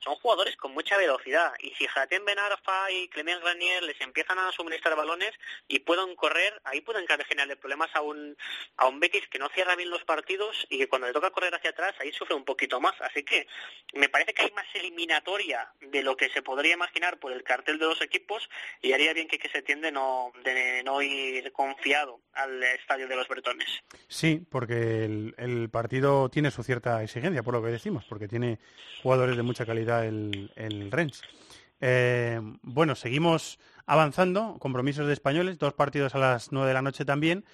son 0.00 0.14
jugadores 0.16 0.56
con 0.56 0.72
mucha 0.72 0.96
velocidad 0.96 1.52
y 1.60 1.70
si 1.74 1.86
Jaten 1.86 2.24
Benarfa 2.24 2.90
y 2.90 3.08
Clement 3.08 3.42
Granier 3.42 3.82
les 3.82 4.00
empiezan 4.00 4.38
a 4.38 4.52
suministrar 4.52 4.96
balones 4.96 5.32
y 5.68 5.80
pueden 5.80 6.14
correr, 6.16 6.60
ahí 6.64 6.80
pueden 6.80 7.06
generarle 7.06 7.56
problemas 7.56 7.90
a 7.94 8.02
un 8.02 8.36
a 8.76 8.86
un 8.86 9.00
Betis 9.00 9.26
que 9.28 9.38
no 9.38 9.48
cierra 9.48 9.76
bien 9.76 9.90
los 9.90 10.04
partidos 10.04 10.66
y 10.68 10.78
que 10.78 10.88
cuando 10.88 11.06
le 11.06 11.12
toca 11.12 11.30
correr 11.30 11.54
hacia 11.54 11.70
atrás 11.70 11.94
ahí 11.98 12.12
sufre 12.12 12.34
un 12.34 12.44
poquito 12.44 12.80
más, 12.80 12.94
así 13.00 13.22
que 13.22 13.46
me 13.94 14.08
parece 14.08 14.34
que 14.34 14.42
hay 14.42 14.52
más 14.52 14.66
eliminatoria 14.74 15.70
de 15.80 16.02
lo 16.02 16.16
que 16.16 16.28
se 16.28 16.42
podría 16.42 16.74
imaginar 16.74 17.18
por 17.18 17.32
el 17.32 17.42
cartel 17.42 17.78
de 17.78 17.86
los 17.86 18.00
equipos 18.02 18.48
y 18.82 18.92
haría 18.92 19.12
bien 19.12 19.28
que, 19.28 19.38
que 19.38 19.48
se 19.48 19.62
tiende 19.62 19.90
no 19.90 20.32
de 20.44 20.82
no 20.84 21.00
ir 21.02 21.52
confiado 21.52 22.20
al 22.34 22.62
estadio 22.62 23.08
de 23.08 23.16
los 23.16 23.28
Bretones. 23.28 23.82
Sí, 24.08 24.46
porque 24.50 25.04
el, 25.04 25.34
el 25.38 25.70
partido 25.70 26.28
tiene 26.28 26.50
su 26.50 26.62
cierta 26.62 27.02
exigencia, 27.02 27.42
por 27.42 27.54
lo 27.54 27.62
que 27.62 27.70
decimos, 27.70 28.04
porque 28.08 28.28
tiene 28.28 28.58
jugadores 29.02 29.36
de 29.36 29.42
mucha 29.42 29.64
calidad 29.64 29.85
el, 29.86 30.52
el 30.56 30.90
Rennes. 30.90 31.22
Eh, 31.80 32.40
bueno, 32.62 32.94
seguimos 32.94 33.58
avanzando, 33.86 34.56
compromisos 34.58 35.06
de 35.06 35.12
españoles, 35.12 35.58
dos 35.58 35.74
partidos 35.74 36.14
a 36.14 36.18
las 36.18 36.52
nueve 36.52 36.68
de 36.68 36.74
la 36.74 36.82
noche 36.82 37.04
también. 37.04 37.44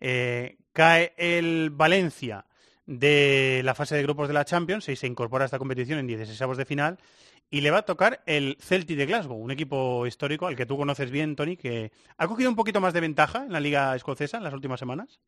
Eh, 0.00 0.56
cae 0.72 1.14
el 1.16 1.70
Valencia 1.70 2.46
de 2.86 3.62
la 3.64 3.74
fase 3.74 3.94
de 3.94 4.02
grupos 4.02 4.28
de 4.28 4.34
la 4.34 4.44
Champions 4.44 4.88
y 4.88 4.96
se 4.96 5.06
incorpora 5.06 5.44
a 5.44 5.46
esta 5.46 5.58
competición 5.58 5.98
en 5.98 6.06
16 6.06 6.56
de 6.56 6.64
final 6.64 6.98
y 7.50 7.60
le 7.60 7.70
va 7.70 7.78
a 7.78 7.84
tocar 7.84 8.22
el 8.26 8.56
Celtic 8.60 8.96
de 8.96 9.06
Glasgow, 9.06 9.36
un 9.36 9.50
equipo 9.50 10.06
histórico 10.06 10.46
al 10.46 10.56
que 10.56 10.66
tú 10.66 10.76
conoces 10.76 11.10
bien, 11.10 11.36
Tony, 11.36 11.56
que 11.56 11.92
ha 12.16 12.26
cogido 12.26 12.48
un 12.48 12.56
poquito 12.56 12.80
más 12.80 12.94
de 12.94 13.00
ventaja 13.00 13.44
en 13.44 13.52
la 13.52 13.60
liga 13.60 13.94
escocesa 13.94 14.38
en 14.38 14.44
las 14.44 14.54
últimas 14.54 14.80
semanas. 14.80 15.20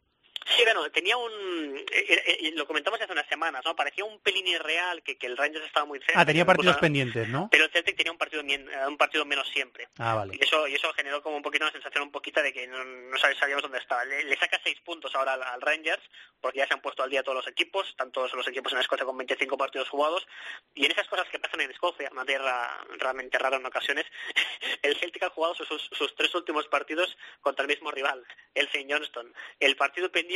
Sí, 0.47 0.63
bueno, 0.65 0.91
tenía 0.91 1.17
un... 1.17 1.33
eh, 1.79 1.85
eh, 2.09 2.39
eh, 2.41 2.53
lo 2.55 2.67
comentamos 2.67 3.01
hace 3.01 3.13
unas 3.13 3.27
semanas, 3.29 3.63
¿no? 3.65 3.75
Parecía 3.75 4.05
un 4.05 4.19
pelín 4.21 4.47
irreal 4.47 5.03
que, 5.03 5.17
que 5.17 5.27
el 5.27 5.37
Rangers 5.37 5.65
estaba 5.65 5.87
muy 5.87 5.99
cerca. 6.01 6.21
Ah, 6.21 6.27
tenía 6.27 6.45
partidos 6.45 6.77
pendientes, 6.77 7.29
¿no? 7.29 7.49
Pero 7.51 7.65
el 7.65 7.71
Celtic 7.71 7.97
tenía 7.97 8.13
un 8.13 8.19
partido, 8.19 8.43
un 8.43 8.97
partido 8.99 9.25
menos 9.25 9.49
siempre. 9.49 9.89
Ah, 9.99 10.15
vale. 10.15 10.37
Y 10.39 10.45
eso, 10.45 10.69
y 10.69 10.75
eso 10.75 10.93
generó 10.93 11.23
como 11.23 11.37
un 11.39 11.43
poquito 11.43 11.65
una 11.65 11.73
sensación 11.73 12.03
un 12.05 12.11
poquito 12.13 12.43
de 12.43 12.53
que 12.53 12.67
no, 12.67 12.85
no 12.85 13.17
sab- 13.17 13.39
sabíamos 13.39 13.63
dónde 13.63 13.79
estaba. 13.79 14.05
Le, 14.05 14.25
le 14.25 14.37
saca 14.37 14.61
seis 14.63 14.79
puntos 14.81 15.15
ahora 15.15 15.33
al, 15.33 15.43
al 15.43 15.61
Rangers, 15.63 16.03
porque 16.43 16.59
ya 16.59 16.67
se 16.67 16.75
han 16.75 16.83
puesto 16.83 17.03
al 17.03 17.09
día 17.11 17.23
todos 17.23 17.37
los 17.37 17.49
equipos, 17.49 17.95
tanto 17.97 18.29
los 18.29 18.49
equipos 18.49 18.73
en 18.75 18.81
Escocia 18.81 19.07
con 19.07 19.17
25 19.17 19.57
partidos 19.57 19.89
jugados. 19.89 20.27
Y 20.75 20.85
en 20.85 20.93
esas 20.93 21.09
cosas 21.09 21.27
que 21.31 21.39
pasan 21.39 21.63
en 21.63 21.71
Escocia, 21.71 22.11
una 22.13 22.27
tierra 22.27 22.85
realmente 22.99 23.39
rara 23.39 23.57
en 23.57 23.65
ocasiones, 23.65 24.05
el 24.83 24.95
Celtic 24.99 25.23
ha 25.23 25.31
jugado 25.31 25.55
sus, 25.55 25.69
sus- 25.69 25.89
sus 25.93 26.15
tres 26.15 26.35
últimos 26.35 26.67
partidos 26.69 27.17
contra 27.41 27.63
el 27.65 27.69
mismo 27.71 27.91
rival, 27.91 28.23
el 28.55 28.67
St. 28.67 28.87
Johnston. 28.93 29.33
El 29.59 29.77
partido 29.77 30.13
pendiente 30.13 30.34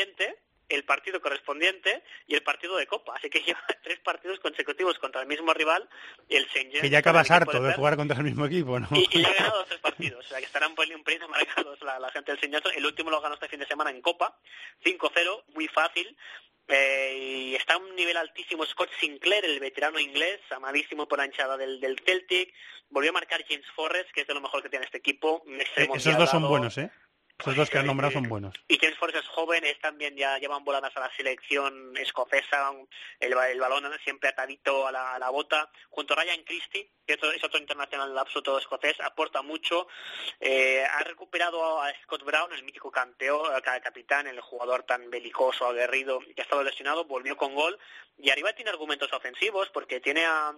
el 0.69 0.85
partido 0.85 1.20
correspondiente 1.20 2.03
y 2.27 2.35
el 2.35 2.43
partido 2.43 2.77
de 2.77 2.87
Copa. 2.87 3.15
Así 3.16 3.31
que 3.31 3.41
lleva 3.47 3.65
tres 3.83 3.99
partidos 4.01 4.39
consecutivos 4.41 4.99
contra 4.99 5.23
el 5.23 5.27
mismo 5.27 5.53
rival, 5.55 5.89
el. 6.29 6.47
Johnston. 6.47 6.81
Que 6.81 6.91
ya 6.91 6.99
acabas 6.99 7.31
harto 7.31 7.62
de 7.62 7.75
jugar 7.75 7.97
contra 7.97 8.19
el 8.19 8.25
mismo 8.25 8.47
equipo, 8.47 8.79
¿no? 8.79 8.89
y, 8.93 9.09
y 9.11 9.25
ha 9.25 9.33
ganado 9.39 9.65
tres 9.65 9.81
partidos, 9.81 10.25
o 10.25 10.29
sea 10.29 10.39
que 10.39 10.47
estarán 10.47 10.70
un 10.70 10.77
pelín 10.77 11.31
marcados 11.31 11.81
la, 11.83 11.99
la 11.99 12.11
gente 12.11 12.33
del 12.33 12.41
Señor. 12.41 12.62
El 12.75 12.87
último 12.87 13.11
lo 13.11 13.20
ganó 13.20 13.35
este 13.35 13.49
fin 13.49 13.61
de 13.61 13.66
semana 13.66 13.91
en 13.91 14.03
Copa, 14.03 14.39
5-0, 14.85 15.45
muy 15.55 15.69
fácil. 15.69 16.16
Eh, 16.70 17.16
y 17.19 17.55
está 17.55 17.75
a 17.75 17.79
un 17.79 17.97
nivel 17.97 18.19
altísimo 18.19 18.66
Scott 18.66 18.91
Sinclair, 19.01 19.43
el 19.47 19.59
veterano 19.59 19.99
inglés, 19.99 20.39
amadísimo 20.51 21.09
por 21.09 21.19
la 21.19 21.25
hinchada 21.25 21.57
del, 21.57 21.81
del 21.81 21.99
Celtic. 22.05 22.53
Volvió 22.91 23.09
a 23.11 23.15
marcar 23.15 23.43
James 23.49 23.66
Forrest, 23.75 24.11
que 24.11 24.20
es 24.20 24.27
de 24.27 24.35
lo 24.35 24.43
mejor 24.43 24.62
que 24.62 24.69
tiene 24.69 24.85
este 24.85 24.99
equipo. 24.99 25.43
Eh, 25.47 25.89
esos 25.95 26.19
dos 26.19 26.29
son 26.29 26.47
buenos, 26.47 26.77
¿eh? 26.77 26.91
Esos 27.39 27.55
dos 27.55 27.70
que 27.70 27.78
has 27.78 27.85
nombrado 27.85 28.12
son 28.12 28.28
buenos. 28.28 28.52
Y 28.66 28.78
James 28.78 28.98
Forrest 28.98 29.20
es 29.24 29.28
joven, 29.28 29.65
es 29.65 29.78
también 29.78 30.16
ya 30.16 30.39
llevan 30.39 30.65
voladas 30.65 30.97
a 30.97 31.01
la 31.01 31.10
selección 31.16 31.97
escocesa, 31.97 32.73
el, 33.20 33.32
el 33.32 33.60
balón 33.60 33.85
siempre 34.02 34.28
atadito 34.28 34.89
a 34.89 34.93
la, 34.93 35.15
a 35.15 35.19
la 35.20 35.31
bota, 35.31 35.70
junto 35.89 36.15
a 36.15 36.23
Ryan 36.23 36.43
Christie, 36.43 36.90
que 37.06 37.15
es 37.15 37.44
otro, 37.44 37.59
internacional 37.59 38.16
absoluto 38.19 38.59
escocés, 38.59 39.01
aporta 39.01 39.43
mucho, 39.43 39.86
eh, 40.40 40.85
ha 40.85 40.98
recuperado 41.05 41.81
a 41.81 41.93
Scott 42.02 42.24
Brown, 42.24 42.52
el 42.52 42.65
mítico 42.65 42.90
canteo, 42.90 43.44
ca- 43.62 43.81
capitán, 43.81 44.27
el 44.27 44.40
jugador 44.40 44.82
tan 44.82 45.09
belicoso, 45.09 45.66
aguerrido, 45.66 46.19
que 46.19 46.40
ha 46.40 46.43
estado 46.43 46.65
lesionado, 46.65 47.05
volvió 47.05 47.36
con 47.36 47.55
gol, 47.55 47.78
y 48.19 48.31
arriba 48.31 48.52
tiene 48.52 48.70
argumentos 48.73 49.12
ofensivos, 49.12 49.70
porque 49.70 50.01
tiene 50.01 50.27
a 50.27 50.55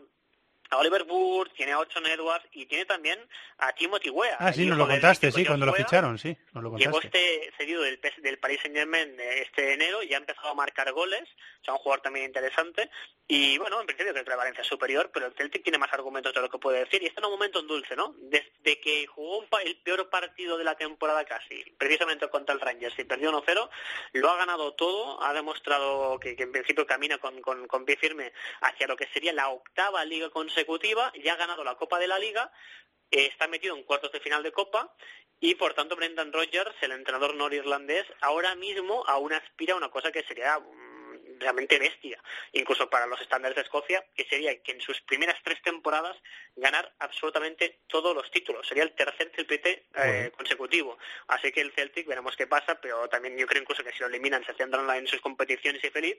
a 0.70 0.78
Oliver 0.78 1.02
Wood, 1.02 1.48
tiene 1.56 1.72
a 1.72 1.78
Ochon 1.80 2.06
Edwards 2.06 2.46
y 2.52 2.66
tiene 2.66 2.84
también 2.84 3.18
a 3.58 3.72
Timothy 3.72 4.10
Weah. 4.10 4.36
Ah, 4.38 4.52
sí, 4.52 4.66
nos 4.66 4.78
lo 4.78 4.86
contaste, 4.86 5.30
sí, 5.32 5.44
cuando 5.44 5.66
lo 5.66 5.72
ficharon, 5.74 6.18
sí, 6.18 6.36
nos 6.52 6.62
lo 6.62 6.76
Llegó 6.76 6.92
contaste. 6.92 7.46
este 7.46 7.56
cedido 7.56 7.82
del, 7.82 8.00
del 8.22 8.38
Paris 8.38 8.60
Saint 8.62 8.76
Germain 8.76 9.14
este 9.18 9.74
enero 9.74 10.02
y 10.02 10.14
ha 10.14 10.18
empezado 10.18 10.48
a 10.48 10.54
marcar 10.54 10.90
goles, 10.92 11.28
o 11.60 11.64
sea, 11.64 11.74
un 11.74 11.80
jugador 11.80 12.02
también 12.02 12.26
interesante. 12.26 12.90
Y 13.26 13.58
bueno, 13.58 13.80
en 13.80 13.86
principio 13.86 14.12
creo 14.12 14.24
que 14.24 14.30
la 14.30 14.36
Valencia 14.36 14.62
es 14.62 14.66
superior, 14.66 15.10
pero 15.14 15.26
el 15.26 15.34
Celtic 15.34 15.62
tiene 15.62 15.78
más 15.78 15.92
argumentos 15.92 16.34
de 16.34 16.40
lo 16.40 16.50
que 16.50 16.58
puede 16.58 16.80
decir. 16.80 17.00
Y 17.00 17.06
está 17.06 17.20
en 17.20 17.26
un 17.26 17.32
momento 17.32 17.60
en 17.60 17.68
dulce, 17.68 17.94
¿no? 17.94 18.12
Desde 18.18 18.80
que 18.80 19.06
jugó 19.06 19.44
el 19.64 19.76
peor 19.82 20.10
partido 20.10 20.58
de 20.58 20.64
la 20.64 20.74
temporada 20.74 21.24
casi, 21.24 21.62
precisamente 21.78 22.28
contra 22.28 22.54
el 22.56 22.60
Rangers, 22.60 22.98
y 22.98 23.04
perdió 23.04 23.30
1-0, 23.30 23.70
lo 24.14 24.30
ha 24.30 24.36
ganado 24.36 24.72
todo, 24.74 25.22
ha 25.22 25.32
demostrado 25.32 26.18
que, 26.18 26.34
que 26.34 26.42
en 26.42 26.50
principio 26.52 26.86
camina 26.86 27.18
con, 27.18 27.40
con, 27.40 27.68
con 27.68 27.84
pie 27.84 27.96
firme 27.96 28.32
hacia 28.62 28.88
lo 28.88 28.96
que 28.96 29.06
sería 29.12 29.32
la 29.32 29.48
octava 29.48 30.04
liga 30.04 30.28
consecutiva, 30.30 30.59
ya 31.22 31.34
ha 31.34 31.36
ganado 31.36 31.64
la 31.64 31.76
Copa 31.76 31.98
de 31.98 32.08
la 32.08 32.18
Liga, 32.18 32.52
eh, 33.10 33.26
está 33.26 33.48
metido 33.48 33.76
en 33.76 33.84
cuartos 33.84 34.12
de 34.12 34.20
final 34.20 34.42
de 34.42 34.52
Copa 34.52 34.94
y 35.40 35.54
por 35.54 35.74
tanto 35.74 35.96
Brendan 35.96 36.32
Rodgers, 36.32 36.74
el 36.82 36.92
entrenador 36.92 37.34
norirlandés, 37.34 38.06
ahora 38.20 38.54
mismo 38.54 39.04
aún 39.06 39.32
aspira 39.32 39.74
a 39.74 39.76
una 39.76 39.90
cosa 39.90 40.12
que 40.12 40.22
sería 40.24 40.58
realmente 41.40 41.78
bestia, 41.78 42.22
incluso 42.52 42.88
para 42.88 43.06
los 43.06 43.20
estándares 43.20 43.56
de 43.56 43.62
Escocia, 43.62 44.04
que 44.14 44.24
sería 44.24 44.60
que 44.62 44.72
en 44.72 44.80
sus 44.80 45.00
primeras 45.00 45.36
tres 45.42 45.60
temporadas 45.62 46.16
ganar 46.56 46.92
absolutamente 46.98 47.80
todos 47.86 48.14
los 48.14 48.30
títulos. 48.30 48.66
Sería 48.66 48.84
el 48.84 48.92
tercer 48.94 49.30
triplete 49.30 49.86
eh, 49.96 50.30
consecutivo. 50.36 50.98
Así 51.28 51.50
que 51.52 51.60
el 51.60 51.72
Celtic 51.72 52.06
veremos 52.06 52.36
qué 52.36 52.46
pasa, 52.46 52.80
pero 52.80 53.08
también 53.08 53.36
yo 53.36 53.46
creo 53.46 53.62
incluso 53.62 53.82
que 53.82 53.92
si 53.92 54.00
lo 54.00 54.06
eliminan, 54.06 54.44
se 54.44 54.54
centran 54.54 54.88
en 54.90 55.06
sus 55.06 55.20
competiciones 55.20 55.82
y 55.82 55.90
feliz, 55.90 56.16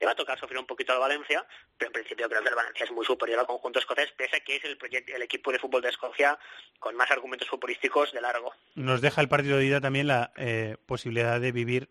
le 0.00 0.06
va 0.06 0.12
a 0.12 0.16
tocar 0.16 0.38
sufrir 0.38 0.58
un 0.58 0.66
poquito 0.66 0.92
al 0.92 0.98
Valencia, 0.98 1.46
pero 1.78 1.88
en 1.88 1.92
principio 1.92 2.28
creo 2.28 2.42
que 2.42 2.48
el 2.48 2.54
Valencia 2.54 2.84
es 2.84 2.90
muy 2.90 3.06
superior 3.06 3.40
al 3.40 3.46
conjunto 3.46 3.78
escocés, 3.78 4.10
pese 4.12 4.36
a 4.36 4.40
que 4.40 4.56
es 4.56 4.64
el, 4.64 4.78
el 5.06 5.22
equipo 5.22 5.52
de 5.52 5.58
fútbol 5.58 5.82
de 5.82 5.90
Escocia 5.90 6.38
con 6.78 6.96
más 6.96 7.10
argumentos 7.10 7.48
futbolísticos 7.48 8.12
de 8.12 8.20
largo. 8.20 8.52
Nos 8.74 9.00
deja 9.00 9.20
el 9.20 9.28
partido 9.28 9.58
de 9.58 9.66
ida 9.66 9.80
también 9.80 10.06
la 10.06 10.32
eh, 10.36 10.76
posibilidad 10.86 11.40
de 11.40 11.52
vivir 11.52 11.88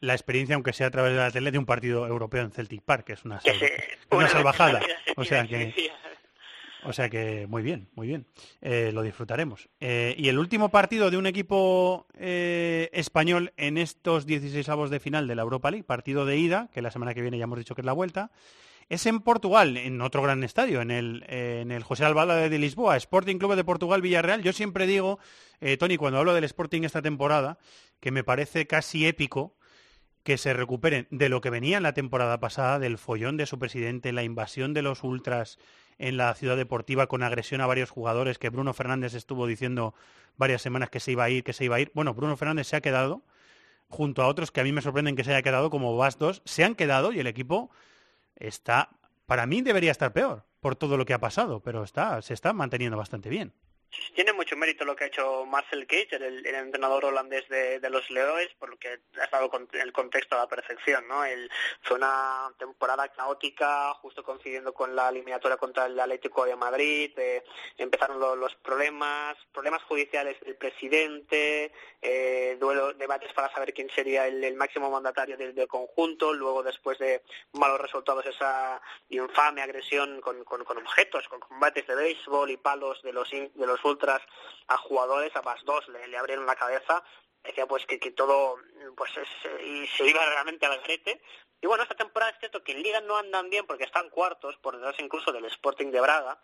la 0.00 0.14
experiencia, 0.14 0.54
aunque 0.54 0.72
sea 0.72 0.88
a 0.88 0.90
través 0.90 1.12
de 1.12 1.18
la 1.18 1.30
tele, 1.30 1.50
de 1.50 1.58
un 1.58 1.66
partido 1.66 2.06
europeo 2.06 2.42
en 2.42 2.50
Celtic 2.50 2.82
Park, 2.82 3.04
que 3.04 3.12
es 3.14 3.24
una, 3.24 3.40
una 4.10 4.28
salvajada. 4.28 4.80
O 5.16 5.24
sea 5.24 5.46
que, 5.46 5.74
o 6.86 6.92
sea 6.92 7.08
que 7.08 7.46
muy 7.48 7.62
bien, 7.62 7.88
muy 7.94 8.06
bien. 8.06 8.26
Eh, 8.60 8.90
lo 8.92 9.02
disfrutaremos. 9.02 9.68
Eh, 9.80 10.14
y 10.16 10.28
el 10.28 10.38
último 10.38 10.70
partido 10.70 11.10
de 11.10 11.16
un 11.16 11.26
equipo 11.26 12.06
eh, 12.14 12.90
español 12.92 13.52
en 13.56 13.76
estos 13.76 14.24
16 14.24 14.68
avos 14.68 14.90
de 14.90 15.00
final 15.00 15.26
de 15.26 15.34
la 15.34 15.42
Europa 15.42 15.70
League, 15.70 15.84
partido 15.84 16.24
de 16.24 16.38
ida, 16.38 16.70
que 16.72 16.82
la 16.82 16.92
semana 16.92 17.12
que 17.12 17.22
viene 17.22 17.38
ya 17.38 17.44
hemos 17.44 17.58
dicho 17.58 17.74
que 17.74 17.80
es 17.80 17.86
la 17.86 17.92
vuelta, 17.92 18.30
es 18.88 19.04
en 19.06 19.18
Portugal, 19.18 19.76
en 19.76 20.00
otro 20.00 20.22
gran 20.22 20.44
estadio, 20.44 20.80
en 20.80 20.92
el, 20.92 21.24
en 21.28 21.72
el 21.72 21.82
José 21.82 22.04
Albalade 22.04 22.48
de 22.48 22.58
Lisboa, 22.60 22.96
Sporting 22.96 23.38
Club 23.38 23.56
de 23.56 23.64
Portugal 23.64 24.00
Villarreal. 24.00 24.44
Yo 24.44 24.52
siempre 24.52 24.86
digo, 24.86 25.18
Tony, 25.80 25.96
cuando 25.96 26.20
hablo 26.20 26.34
del 26.34 26.44
Sporting 26.44 26.82
esta 26.82 27.02
temporada, 27.02 27.58
que 27.98 28.12
me 28.12 28.22
parece 28.22 28.68
casi 28.68 29.04
épico 29.04 29.56
que 30.26 30.38
se 30.38 30.52
recuperen 30.52 31.06
de 31.12 31.28
lo 31.28 31.40
que 31.40 31.50
venía 31.50 31.76
en 31.76 31.84
la 31.84 31.94
temporada 31.94 32.40
pasada, 32.40 32.80
del 32.80 32.98
follón 32.98 33.36
de 33.36 33.46
su 33.46 33.60
presidente, 33.60 34.12
la 34.12 34.24
invasión 34.24 34.74
de 34.74 34.82
los 34.82 35.04
ultras 35.04 35.56
en 35.98 36.16
la 36.16 36.34
ciudad 36.34 36.56
deportiva 36.56 37.06
con 37.06 37.22
agresión 37.22 37.60
a 37.60 37.66
varios 37.66 37.90
jugadores, 37.90 38.36
que 38.36 38.50
Bruno 38.50 38.74
Fernández 38.74 39.14
estuvo 39.14 39.46
diciendo 39.46 39.94
varias 40.36 40.62
semanas 40.62 40.90
que 40.90 40.98
se 40.98 41.12
iba 41.12 41.22
a 41.22 41.30
ir, 41.30 41.44
que 41.44 41.52
se 41.52 41.64
iba 41.64 41.76
a 41.76 41.80
ir. 41.80 41.92
Bueno, 41.94 42.12
Bruno 42.12 42.36
Fernández 42.36 42.66
se 42.66 42.74
ha 42.74 42.80
quedado, 42.80 43.22
junto 43.86 44.20
a 44.20 44.26
otros 44.26 44.50
que 44.50 44.60
a 44.60 44.64
mí 44.64 44.72
me 44.72 44.82
sorprenden 44.82 45.14
que 45.14 45.22
se 45.22 45.30
haya 45.30 45.42
quedado, 45.42 45.70
como 45.70 45.96
Bastos, 45.96 46.42
se 46.44 46.64
han 46.64 46.74
quedado 46.74 47.12
y 47.12 47.20
el 47.20 47.28
equipo 47.28 47.70
está, 48.34 48.90
para 49.26 49.46
mí 49.46 49.62
debería 49.62 49.92
estar 49.92 50.12
peor 50.12 50.44
por 50.58 50.74
todo 50.74 50.96
lo 50.96 51.06
que 51.06 51.14
ha 51.14 51.20
pasado, 51.20 51.60
pero 51.60 51.84
está, 51.84 52.20
se 52.20 52.34
está 52.34 52.52
manteniendo 52.52 52.96
bastante 52.96 53.28
bien. 53.28 53.52
Tiene 54.14 54.32
mucho 54.32 54.56
mérito 54.56 54.84
lo 54.84 54.96
que 54.96 55.04
ha 55.04 55.08
hecho 55.08 55.44
Marcel 55.46 55.86
Cage, 55.86 56.16
el, 56.16 56.46
entrenador 56.46 57.04
holandés 57.04 57.48
de, 57.48 57.80
los 57.90 58.10
Leoes, 58.10 58.52
por 58.58 58.70
lo 58.70 58.76
que 58.78 59.00
ha 59.20 59.24
estado 59.24 59.50
con 59.50 59.68
el 59.72 59.92
contexto 59.92 60.36
a 60.36 60.40
la 60.40 60.48
perfección. 60.48 61.06
¿no? 61.08 61.22
fue 61.82 61.96
una 61.96 62.50
temporada 62.58 63.08
caótica, 63.08 63.92
justo 63.94 64.22
coincidiendo 64.22 64.72
con 64.72 64.94
la 64.94 65.08
eliminatoria 65.08 65.56
contra 65.56 65.86
el 65.86 65.98
Atlético 65.98 66.44
de 66.44 66.56
Madrid. 66.56 67.12
Eh, 67.16 67.44
empezaron 67.78 68.18
los 68.18 68.54
problemas, 68.56 69.36
problemas 69.52 69.82
judiciales 69.84 70.38
del 70.40 70.56
presidente, 70.56 71.72
eh, 72.02 72.56
duelo, 72.58 72.92
debates 72.94 73.32
para 73.32 73.52
saber 73.52 73.72
quién 73.72 73.90
sería 73.90 74.26
el, 74.26 74.54
máximo 74.54 74.90
mandatario 74.90 75.36
del, 75.36 75.66
conjunto. 75.66 76.32
Luego, 76.32 76.62
después 76.62 76.98
de 76.98 77.22
malos 77.52 77.80
resultados, 77.80 78.26
esa 78.26 78.80
infame 79.08 79.62
agresión 79.62 80.20
con, 80.20 80.36
objetos, 80.40 81.28
con 81.28 81.40
combates 81.40 81.86
de 81.86 81.94
béisbol 81.94 82.50
y 82.50 82.56
palos 82.56 83.02
de 83.02 83.12
los, 83.12 83.30
de 83.30 83.66
los 83.66 83.84
ultras 83.86 84.22
a 84.68 84.76
jugadores, 84.76 85.34
a 85.36 85.42
más 85.42 85.64
dos 85.64 85.88
le, 85.88 86.16
abrieron 86.16 86.46
la 86.46 86.56
cabeza, 86.56 87.02
decía 87.42 87.66
pues 87.66 87.86
que, 87.86 87.98
que 87.98 88.10
todo 88.10 88.56
pues 88.96 89.10
y 89.64 89.86
se 89.86 90.06
iba 90.06 90.24
realmente 90.24 90.66
al 90.66 90.80
grete. 90.82 91.22
Y 91.60 91.66
bueno, 91.66 91.82
esta 91.82 91.94
temporada 91.94 92.32
es 92.32 92.38
cierto 92.38 92.62
que 92.62 92.72
en 92.72 92.82
Liga 92.82 93.00
no 93.00 93.16
andan 93.16 93.48
bien 93.48 93.66
porque 93.66 93.84
están 93.84 94.10
cuartos, 94.10 94.56
por 94.58 94.76
detrás 94.76 94.94
incluso 94.98 95.32
del 95.32 95.46
Sporting 95.46 95.90
de 95.90 96.00
Braga, 96.00 96.38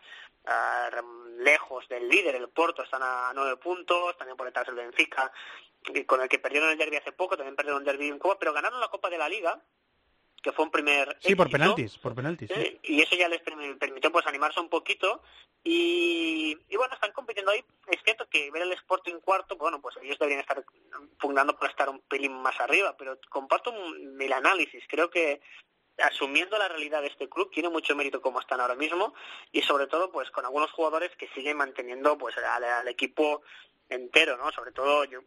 ah, 0.45 0.89
lejos 1.37 1.87
del 1.87 2.09
líder, 2.09 2.35
el 2.35 2.49
Porto, 2.49 2.81
están 2.81 3.03
a 3.03 3.31
nueve 3.35 3.57
puntos, 3.57 4.17
también 4.17 4.35
por 4.35 4.47
detrás 4.47 4.65
del 4.65 4.75
Benfica, 4.75 5.31
con 6.07 6.21
el 6.21 6.29
que 6.29 6.39
perdieron 6.39 6.69
el 6.69 6.77
derby 6.77 6.97
hace 6.97 7.11
poco, 7.11 7.37
también 7.37 7.55
perdieron 7.55 7.81
el 7.81 7.85
derby 7.85 8.07
en 8.07 8.17
Cuba, 8.17 8.39
pero 8.39 8.53
ganaron 8.53 8.79
la 8.79 8.87
Copa 8.87 9.09
de 9.09 9.17
la 9.17 9.29
Liga, 9.29 9.61
que 10.43 10.51
fue 10.51 10.65
un 10.65 10.71
primer 10.71 11.17
sí 11.21 11.35
por 11.35 11.49
penaltis 11.49 11.97
por 11.97 12.13
penaltis 12.13 12.51
y 12.83 13.01
eso 13.01 13.15
ya 13.15 13.29
les 13.29 13.41
permitió 13.41 14.11
pues 14.11 14.27
animarse 14.27 14.59
un 14.59 14.69
poquito. 14.69 15.23
Y, 15.63 16.57
bueno 16.75 16.93
están 16.93 17.13
compitiendo 17.13 17.51
ahí. 17.51 17.63
Es 17.87 18.03
cierto 18.03 18.27
que 18.29 18.51
ver 18.51 18.63
el 18.63 18.73
Sporting 18.73 19.19
cuarto 19.21 19.55
bueno 19.55 19.81
pues 19.81 19.95
ellos 20.03 20.19
deberían 20.19 20.41
estar 20.41 20.63
pugnando 21.17 21.57
por 21.57 21.69
estar 21.69 21.89
un 21.89 22.01
pelín 22.01 22.33
más 22.33 22.59
arriba 22.59 22.95
pero 22.97 23.17
comparto 23.29 23.73
el 23.73 24.33
análisis. 24.33 24.83
Creo 24.87 25.09
que 25.09 25.41
asumiendo 25.99 26.57
la 26.57 26.67
realidad 26.67 27.01
de 27.01 27.07
este 27.07 27.29
club 27.29 27.49
tiene 27.51 27.69
mucho 27.69 27.95
mérito 27.95 28.21
como 28.21 28.41
están 28.41 28.59
ahora 28.59 28.75
mismo 28.75 29.13
y 29.51 29.61
sobre 29.61 29.87
todo 29.87 30.11
pues 30.11 30.29
con 30.31 30.43
algunos 30.43 30.71
jugadores 30.71 31.15
que 31.15 31.29
siguen 31.29 31.57
manteniendo 31.57 32.17
pues 32.17 32.35
al, 32.37 32.63
al 32.63 32.87
equipo 32.87 33.43
entero 33.89 34.35
no 34.37 34.51
sobre 34.51 34.71
todo 34.71 35.05
yo 35.05 35.21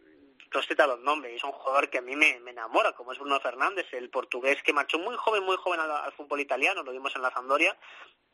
tú 0.56 0.60
has 0.60 0.68
citado 0.68 0.94
el 0.94 1.04
nombre, 1.04 1.30
y 1.30 1.36
es 1.36 1.44
un 1.44 1.52
jugador 1.52 1.90
que 1.90 1.98
a 1.98 2.00
mí 2.00 2.16
me, 2.16 2.38
enamora, 2.46 2.92
como 2.92 3.12
es 3.12 3.18
Bruno 3.18 3.38
Fernández, 3.40 3.92
el 3.92 4.08
portugués 4.08 4.62
que 4.62 4.72
marchó 4.72 4.98
muy 4.98 5.14
joven, 5.14 5.44
muy 5.44 5.58
joven 5.58 5.80
al, 5.80 6.10
fútbol 6.12 6.40
italiano, 6.40 6.82
lo 6.82 6.92
vimos 6.92 7.14
en 7.14 7.20
la 7.20 7.30
Sampdoria, 7.30 7.76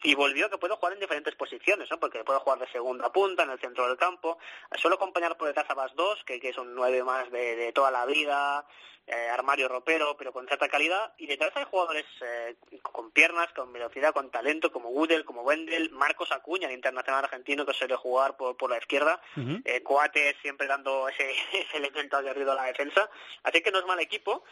y 0.05 0.15
volvió 0.15 0.49
que 0.49 0.57
puede 0.57 0.77
jugar 0.77 0.93
en 0.93 1.01
diferentes 1.01 1.35
posiciones, 1.35 1.91
¿no? 1.91 1.99
porque 1.99 2.23
puede 2.23 2.39
jugar 2.39 2.61
de 2.61 2.69
segunda 2.69 3.11
punta, 3.11 3.43
en 3.43 3.51
el 3.51 3.59
centro 3.59 3.89
del 3.89 3.97
campo, 3.97 4.39
suele 4.77 4.95
acompañar 4.95 5.37
por 5.37 5.49
detrás 5.49 5.69
a 5.69 5.75
Bas 5.75 5.93
2, 5.97 6.23
que, 6.25 6.39
que 6.39 6.51
es 6.51 6.59
un 6.59 6.77
nueve 6.77 7.03
más 7.03 7.29
de 7.33 7.73
toda 7.75 7.91
la 7.91 8.07
vida, 8.07 8.65
eh, 9.05 9.29
armario 9.29 9.67
ropero, 9.67 10.17
pero 10.17 10.33
con 10.33 10.47
cierta 10.47 10.69
calidad. 10.69 11.13
Y 11.19 11.27
detrás 11.27 11.51
hay 11.57 11.65
jugadores 11.65 12.05
eh, 12.21 12.55
con 12.83 13.11
piernas, 13.11 13.49
con 13.53 13.73
velocidad, 13.73 14.13
con 14.13 14.31
talento, 14.31 14.71
como 14.71 14.91
Woodell, 14.91 15.25
como 15.25 15.43
Wendell, 15.43 15.91
Marcos 15.91 16.31
Acuña, 16.31 16.69
el 16.69 16.75
internacional 16.75 17.25
argentino 17.25 17.67
que 17.67 17.73
suele 17.73 17.97
jugar 17.97 18.37
por, 18.37 18.57
por 18.57 18.71
la 18.71 18.79
izquierda, 18.79 19.21
eh, 19.65 19.83
Coate 19.83 20.37
siempre 20.41 20.69
dando 20.69 21.09
ese, 21.09 21.33
ese 21.53 21.77
elemento 21.77 22.12
aguerrido 22.19 22.53
a 22.53 22.57
la 22.57 22.65
defensa. 22.65 23.11
Así 23.43 23.63
que 23.63 23.71
no 23.71 23.79
es 23.79 23.87
mal 23.87 24.01
equipo. 24.01 24.45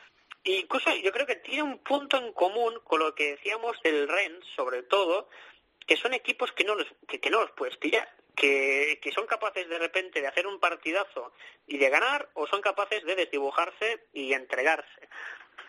incluso 0.45 0.95
yo 0.97 1.12
creo 1.12 1.27
que 1.27 1.37
tiene 1.37 1.62
un 1.62 1.78
punto 1.78 2.16
en 2.16 2.32
común 2.32 2.81
con 2.85 3.01
lo 3.01 3.15
que 3.15 3.32
decíamos 3.32 3.81
del 3.82 4.09
Rennes, 4.09 4.45
sobre 4.57 4.82
todo, 4.82 5.28
que 5.87 5.97
son 5.97 6.15
equipos 6.15 6.53
que 6.53 6.65
no 6.65 6.74
los, 6.74 6.87
que, 7.09 7.20
que 7.20 7.31
no 7.31 7.41
los 7.41 7.51
puedes 7.53 7.77
pillar 7.77 8.09
que, 8.41 9.12
son 9.15 9.27
capaces 9.27 9.69
de 9.69 9.78
repente 9.78 10.20
de 10.20 10.27
hacer 10.27 10.47
un 10.47 10.59
partidazo 10.59 11.32
y 11.66 11.78
de 11.78 11.91
ganar 11.91 12.28
o 12.35 12.47
son 12.47 12.61
capaces 12.61 13.05
de 13.05 13.15
desdibujarse 13.15 14.07
y 14.12 14.32
entregarse. 14.32 15.09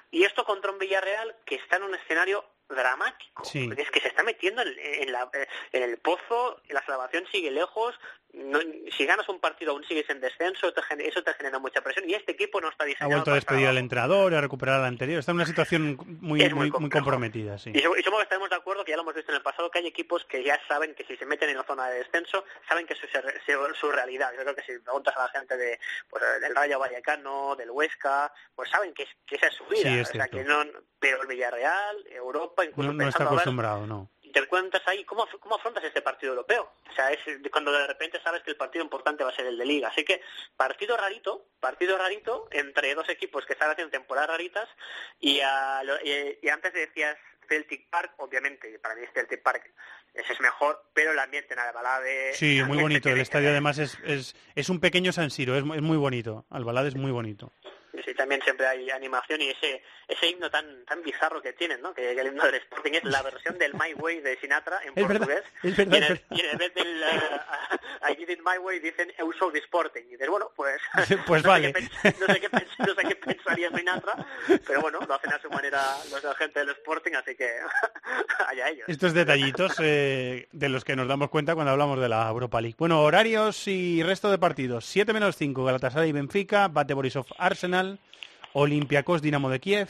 Y 0.09 0.23
esto 0.23 0.43
contra 0.43 0.71
un 0.71 0.79
Villarreal 0.79 1.35
que 1.45 1.55
está 1.55 1.77
en 1.77 1.83
un 1.83 1.95
escenario 1.95 2.45
dramático. 2.75 3.43
Es 3.43 3.91
que 3.91 3.99
se 3.99 4.07
está 4.07 4.23
metiendo 4.23 4.61
en, 4.61 4.75
en, 4.77 5.83
el 5.83 5.97
pozo, 5.97 6.61
la 6.69 6.85
salvación 6.85 7.25
sigue 7.31 7.51
lejos, 7.51 7.95
si 8.97 9.05
ganas 9.05 9.27
un 9.27 9.39
partido 9.39 9.71
aún 9.71 9.83
sigues 9.83 10.09
en 10.09 10.21
descenso, 10.21 10.73
eso 10.99 11.23
te 11.23 11.33
genera 11.33 11.59
mucha 11.59 11.81
presión 11.81 12.09
y 12.09 12.13
este 12.13 12.31
equipo 12.31 12.61
no 12.61 12.69
está 12.69 12.85
diseñado. 12.85 13.11
Ha 13.11 13.15
vuelto 13.15 13.31
a 13.31 13.35
despedir 13.35 13.67
al 13.67 13.77
entrenador, 13.77 14.33
a 14.33 14.41
recuperar 14.41 14.79
al 14.79 14.85
anterior, 14.85 15.19
está 15.19 15.31
en 15.31 15.37
una 15.37 15.45
situación 15.45 15.97
muy, 16.21 16.47
muy, 16.49 16.71
muy, 16.71 16.89
comprometida. 16.89 17.57
Sí. 17.57 17.71
Y, 17.73 17.81
somos, 17.81 17.97
que 17.97 18.23
estaremos 18.23 18.49
de 18.49 18.55
acuerdo, 18.55 18.85
que 18.85 18.91
ya 18.91 18.95
lo 18.95 19.03
hemos 19.03 19.15
visto 19.15 19.31
en 19.31 19.37
el 19.37 19.43
pasado, 19.43 19.69
que 19.69 19.79
hay 19.79 19.87
equipos 19.87 20.23
que 20.25 20.43
ya 20.43 20.59
saben 20.67 20.95
que 20.95 21.03
si 21.03 21.17
se 21.17 21.25
meten 21.25 21.49
en 21.49 21.57
la 21.57 21.63
zona 21.63 21.89
de 21.89 21.99
descenso, 21.99 22.45
saben 22.67 22.85
que 22.85 22.93
es 22.93 22.99
su, 23.79 23.91
realidad. 23.91 24.31
Yo 24.35 24.43
creo 24.43 24.55
que 24.55 24.63
si 24.63 24.79
preguntas 24.79 25.15
a 25.17 25.23
la 25.23 25.29
gente 25.29 25.57
de, 25.57 25.79
pues, 26.09 26.23
del 26.39 26.55
Rayo 26.55 26.79
Vallecano, 26.79 27.55
del 27.57 27.71
Huesca, 27.71 28.31
pues 28.55 28.69
saben 28.69 28.93
que, 28.93 29.07
esa 29.29 29.47
es 29.47 29.55
su 29.55 29.65
vida. 29.65 30.01
o 30.01 30.05
sea, 30.05 30.27
que 30.27 30.43
no, 30.43 30.63
pero 30.99 31.21
el 31.21 31.27
Villarreal, 31.27 32.05
Europa, 32.09 32.60
incluso 32.63 32.93
no, 32.93 33.07
está 33.07 33.23
acostumbrado, 33.23 33.85
no 33.87 34.09
te 34.31 34.47
cuentas 34.47 34.81
ahí, 34.85 35.03
¿cómo, 35.03 35.27
¿cómo 35.39 35.55
afrontas 35.55 35.83
este 35.83 36.01
partido 36.01 36.33
europeo? 36.33 36.71
O 36.89 36.93
sea, 36.93 37.11
es 37.11 37.19
cuando 37.51 37.71
de 37.71 37.87
repente 37.87 38.19
sabes 38.23 38.41
que 38.43 38.51
el 38.51 38.57
partido 38.57 38.83
importante 38.83 39.23
va 39.23 39.29
a 39.29 39.35
ser 39.35 39.45
el 39.45 39.57
de 39.57 39.65
Liga. 39.65 39.89
Así 39.89 40.03
que 40.03 40.21
partido 40.55 40.97
rarito, 40.97 41.45
partido 41.59 41.97
rarito 41.97 42.47
entre 42.51 42.95
dos 42.95 43.07
equipos 43.09 43.45
que 43.45 43.53
están 43.53 43.71
haciendo 43.71 43.91
temporadas 43.91 44.29
raritas 44.29 44.69
y, 45.19 45.39
y, 45.39 46.49
antes 46.49 46.73
decías 46.73 47.17
Celtic 47.47 47.89
Park, 47.89 48.13
obviamente, 48.17 48.79
para 48.79 48.95
mí 48.95 49.01
Celtic 49.13 49.41
Park 49.41 49.73
ese 50.13 50.33
es 50.33 50.41
mejor, 50.41 50.83
pero 50.93 51.13
el 51.13 51.19
ambiente 51.19 51.53
en 51.53 51.59
Albalade... 51.59 52.33
Sí, 52.33 52.61
muy 52.63 52.77
bonito. 52.81 53.09
El 53.09 53.21
estadio 53.21 53.49
además 53.49 53.77
es, 53.77 53.97
es, 54.03 54.35
es 54.55 54.69
un 54.69 54.81
pequeño 54.81 55.13
San 55.13 55.31
Siro, 55.31 55.55
es, 55.55 55.63
es 55.63 55.81
muy 55.81 55.97
bonito. 55.97 56.45
Albalade 56.49 56.89
es 56.89 56.95
muy 56.95 57.11
bonito 57.11 57.53
sí, 58.05 58.13
también 58.13 58.41
siempre 58.41 58.67
hay 58.67 58.89
animación 58.89 59.41
y 59.41 59.49
ese 59.49 59.83
ese 60.07 60.27
himno 60.27 60.49
tan 60.49 60.85
tan 60.85 61.01
bizarro 61.01 61.41
que 61.41 61.53
tienen, 61.53 61.81
¿no? 61.81 61.93
Que, 61.93 62.11
el 62.11 62.27
himno 62.27 62.45
del 62.45 62.55
Sporting 62.55 62.93
es 62.93 63.03
la 63.03 63.21
versión 63.21 63.57
del 63.57 63.73
My 63.73 63.93
Way 63.93 64.21
de 64.21 64.37
Sinatra 64.39 64.79
en 64.83 64.93
portugués. 65.07 65.43
es 65.63 65.75
verdad, 65.75 66.19
y, 66.31 66.41
en, 66.41 66.57
vez 66.57 66.73
del 66.73 67.03
uh, 67.03 68.09
I 68.09 68.15
did 68.15 68.29
it 68.29 68.39
my 68.43 68.57
way 68.57 68.79
dicen 68.79 69.11
Eu 69.17 69.31
sou 69.33 69.51
de 69.51 69.59
Sporting. 69.59 70.03
Y 70.07 70.11
dices, 70.17 70.27
bueno, 70.27 70.51
pues... 70.55 70.81
pues 71.27 71.43
vale. 71.43 71.71
no, 72.19 72.25
sé 72.27 72.39
qué, 72.41 72.49
no 72.79 72.95
sé 72.95 73.03
qué 73.07 73.15
pensaría 73.15 73.69
Sinatra, 73.69 74.15
pero 74.65 74.81
bueno, 74.81 74.99
lo 75.07 75.13
hacen 75.13 75.33
a 75.33 75.39
su 75.39 75.49
manera 75.49 75.81
los 76.11 76.37
gente 76.37 76.59
del 76.59 76.69
Sporting, 76.69 77.13
así 77.13 77.35
que 77.35 77.59
Estos 78.87 79.13
detallitos 79.13 79.73
eh, 79.79 80.47
de 80.51 80.69
los 80.69 80.83
que 80.83 80.95
nos 80.95 81.07
damos 81.07 81.29
cuenta 81.29 81.55
cuando 81.55 81.71
hablamos 81.71 81.99
de 81.99 82.09
la 82.09 82.27
Europa 82.27 82.61
League. 82.61 82.75
Bueno, 82.77 83.01
horarios 83.01 83.67
y 83.67 84.03
resto 84.03 84.29
de 84.31 84.37
partidos. 84.37 84.85
7 84.85 85.13
menos 85.13 85.35
5, 85.35 85.63
Galatasaray 85.63 86.11
Benfica, 86.11 86.67
Bate 86.67 86.93
Borisov 86.93 87.25
Arsenal, 87.37 87.99
Olympiacos 88.53 89.21
Dinamo 89.21 89.49
de 89.49 89.59
Kiev, 89.59 89.89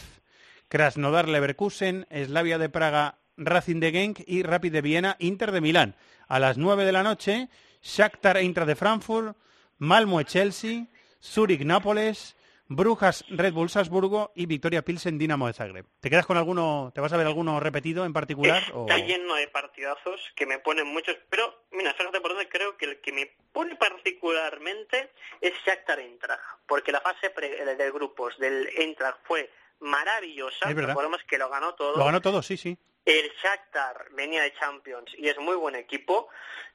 Krasnodar 0.67 1.27
Leverkusen, 1.27 2.07
Slavia 2.11 2.57
de 2.57 2.69
Praga, 2.69 3.15
Racing 3.37 3.79
de 3.79 3.91
Genk 3.91 4.19
y 4.25 4.43
Rapid 4.43 4.71
de 4.71 4.81
Viena, 4.81 5.15
Inter 5.19 5.51
de 5.51 5.61
Milán. 5.61 5.95
A 6.27 6.39
las 6.39 6.57
9 6.57 6.85
de 6.85 6.91
la 6.91 7.03
noche, 7.03 7.49
Shakhtar 7.81 8.37
Eintracht 8.37 8.67
de 8.67 8.75
Frankfurt, 8.75 9.35
Malmo 9.77 10.21
Chelsea, 10.23 10.87
Zurich 11.21 11.65
Nápoles, 11.65 12.35
Brujas 12.73 13.25
Red 13.29 13.51
Bull 13.53 13.69
Salzburgo 13.69 14.31
y 14.33 14.45
Victoria 14.45 14.81
Pilsen 14.81 15.17
Dinamo 15.17 15.47
de 15.47 15.53
Zagreb. 15.53 15.85
¿Te 15.99 16.09
quedas 16.09 16.25
con 16.25 16.37
alguno, 16.37 16.91
te 16.95 17.01
vas 17.01 17.11
a 17.11 17.17
ver 17.17 17.27
alguno 17.27 17.59
repetido 17.59 18.05
en 18.05 18.13
particular? 18.13 18.63
o- 18.73 18.87
Está 18.87 18.97
lleno 19.05 19.35
de 19.35 19.47
partidazos 19.49 20.21
que 20.35 20.45
me 20.45 20.57
ponen 20.59 20.87
muchos, 20.87 21.17
pero 21.29 21.65
mira, 21.71 21.93
fíjate 21.93 22.21
por 22.21 22.31
dónde 22.31 22.47
creo 22.47 22.77
que 22.77 22.85
el 22.85 23.01
que 23.01 23.11
me 23.11 23.29
pone 23.51 23.75
particularmente 23.75 25.11
es 25.41 25.53
Shakhtar 25.65 25.99
Eintracht, 25.99 26.41
porque 26.65 26.91
la 26.93 27.01
fase 27.01 27.29
pre- 27.31 27.65
de, 27.65 27.75
de 27.75 27.91
grupos 27.91 28.37
del 28.39 28.67
Eintracht 28.77 29.19
fue 29.25 29.51
maravillosa, 29.79 30.69
recordemos 30.71 31.21
que 31.27 31.37
lo 31.37 31.49
ganó 31.49 31.73
todo. 31.75 31.97
Lo 31.97 32.05
ganó 32.05 32.21
todo, 32.21 32.41
sí, 32.41 32.55
sí. 32.55 32.77
El 33.03 33.31
Shakhtar 33.43 34.11
venía 34.11 34.43
de 34.43 34.53
Champions 34.53 35.11
y 35.17 35.27
es 35.27 35.37
muy 35.39 35.55
buen 35.55 35.75
equipo 35.75 36.29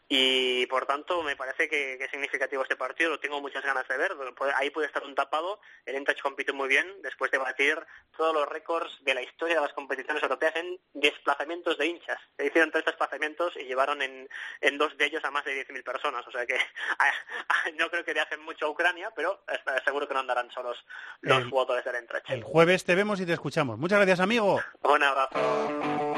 y 0.08 0.66
por 0.66 0.86
tanto 0.86 1.22
me 1.22 1.36
parece 1.36 1.68
que, 1.68 1.96
que 1.98 2.04
es 2.04 2.10
significativo 2.10 2.62
este 2.62 2.76
partido, 2.76 3.10
lo 3.10 3.20
tengo 3.20 3.40
muchas 3.40 3.64
ganas 3.64 3.86
de 3.88 3.96
ver, 3.96 4.12
ahí 4.56 4.70
puede 4.70 4.86
estar 4.86 5.02
un 5.04 5.14
tapado, 5.14 5.60
el 5.84 5.96
Eintracht 5.96 6.20
compite 6.20 6.52
muy 6.52 6.68
bien 6.68 6.86
después 7.02 7.30
de 7.30 7.38
batir 7.38 7.78
todos 8.16 8.32
los 8.32 8.48
récords 8.48 8.96
de 9.02 9.14
la 9.14 9.22
historia 9.22 9.56
de 9.56 9.62
las 9.62 9.72
competiciones 9.72 10.22
europeas 10.22 10.54
en 10.56 10.78
desplazamientos 10.94 11.76
de 11.78 11.86
hinchas. 11.86 12.20
Se 12.36 12.46
hicieron 12.46 12.70
tres 12.70 12.84
desplazamientos 12.84 13.54
y 13.56 13.64
llevaron 13.64 14.00
en, 14.02 14.28
en 14.60 14.78
dos 14.78 14.96
de 14.96 15.06
ellos 15.06 15.24
a 15.24 15.30
más 15.30 15.44
de 15.44 15.66
10.000 15.66 15.82
personas, 15.82 16.26
o 16.26 16.30
sea 16.30 16.46
que 16.46 16.56
no 17.78 17.90
creo 17.90 18.04
que 18.04 18.14
le 18.14 18.20
hacen 18.20 18.40
mucho 18.42 18.66
a 18.66 18.70
Ucrania, 18.70 19.10
pero 19.14 19.42
eh, 19.48 19.58
seguro 19.84 20.06
que 20.06 20.14
no 20.14 20.20
andarán 20.20 20.50
solos 20.52 20.84
los 21.20 21.44
jugadores 21.48 21.84
del 21.84 21.96
Eintracht. 21.96 22.30
El 22.30 22.44
jueves 22.44 22.84
te 22.84 22.94
vemos 22.94 23.20
y 23.20 23.26
te 23.26 23.32
escuchamos. 23.32 23.78
Muchas 23.78 23.98
gracias, 23.98 24.20
amigo. 24.20 24.60
Un 24.82 25.02
abrazo. 25.02 26.15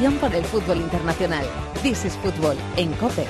Pasión 0.00 0.18
por 0.18 0.34
el 0.34 0.44
fútbol 0.46 0.78
internacional. 0.78 1.44
This 1.82 2.06
is 2.06 2.16
Fútbol 2.16 2.56
en 2.78 2.90
COPE. 2.94 3.26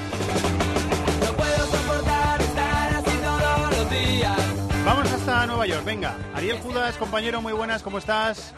Vamos 4.84 5.12
hasta 5.12 5.46
Nueva 5.48 5.66
York, 5.66 5.84
venga. 5.84 6.14
Ariel 6.32 6.60
Judas, 6.60 6.96
compañero, 6.96 7.42
muy 7.42 7.52
buenas, 7.52 7.82
¿cómo 7.82 7.98
estás? 7.98 8.54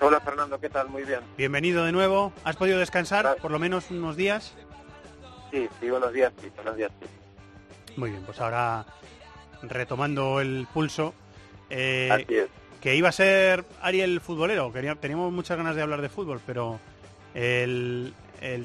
Hola 0.00 0.18
Fernando, 0.20 0.58
¿qué 0.58 0.70
tal? 0.70 0.88
Muy 0.88 1.02
bien. 1.02 1.20
Bienvenido 1.36 1.84
de 1.84 1.92
nuevo. 1.92 2.32
¿Has 2.42 2.56
podido 2.56 2.78
descansar 2.78 3.36
por 3.42 3.50
lo 3.50 3.58
menos 3.58 3.90
unos 3.90 4.16
días? 4.16 4.54
Sí, 5.50 5.68
sí, 5.78 5.90
buenos 5.90 6.14
días, 6.14 6.32
sí, 6.40 6.50
buenos 6.56 6.74
días. 6.74 6.90
sí. 7.02 7.06
Muy 7.98 8.12
bien, 8.12 8.22
pues 8.24 8.40
ahora 8.40 8.86
retomando 9.60 10.40
el 10.40 10.66
pulso. 10.72 11.12
eh, 11.68 12.08
Así 12.10 12.34
es. 12.34 12.48
Que 12.80 12.94
iba 12.94 13.10
a 13.10 13.12
ser 13.12 13.66
Ariel 13.82 14.22
futbolero. 14.22 14.72
Quería, 14.72 14.94
teníamos 14.94 15.30
muchas 15.32 15.58
ganas 15.58 15.76
de 15.76 15.82
hablar 15.82 16.00
de 16.00 16.08
fútbol, 16.08 16.40
pero 16.46 16.78
el, 17.36 18.14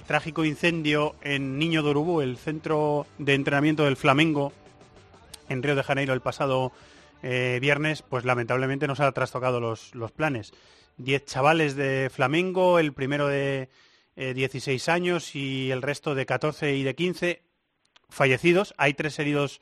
trágico 0.07 0.45
incendio 0.45 1.15
en 1.22 1.60
Niño 1.60 1.84
de 1.84 1.89
Urubú, 1.89 2.22
el 2.22 2.38
centro 2.38 3.06
de 3.18 3.34
entrenamiento 3.34 3.84
del 3.84 3.98
Flamengo 3.98 4.53
en 5.49 5.61
Río 5.61 5.76
de 5.76 5.84
Janeiro 5.84 6.14
el 6.14 6.22
pasado 6.22 6.72
eh, 7.22 7.60
viernes, 7.61 8.02
pues 8.02 8.23
lamentablemente 8.23 8.88
nos 8.88 9.02
ha 9.02 9.11
trastocado 9.11 9.60
los, 9.60 9.93
los 9.93 10.11
planes. 10.11 10.53
Diez 10.98 11.26
chavales 11.26 11.76
de 11.76 12.10
Flamengo, 12.14 12.80
el 12.80 12.93
primero 12.93 13.27
de 13.27 13.69
eh, 14.15 14.34
16 14.34 14.88
años 14.88 15.35
y 15.35 15.72
el 15.72 15.81
resto 15.81 16.15
de 16.15 16.26
14 16.26 16.76
y 16.76 16.84
de 16.84 16.95
15 16.95 17.41
fallecidos. 18.10 18.73
Hay 18.77 18.93
tres 18.93 19.19
heridos, 19.19 19.60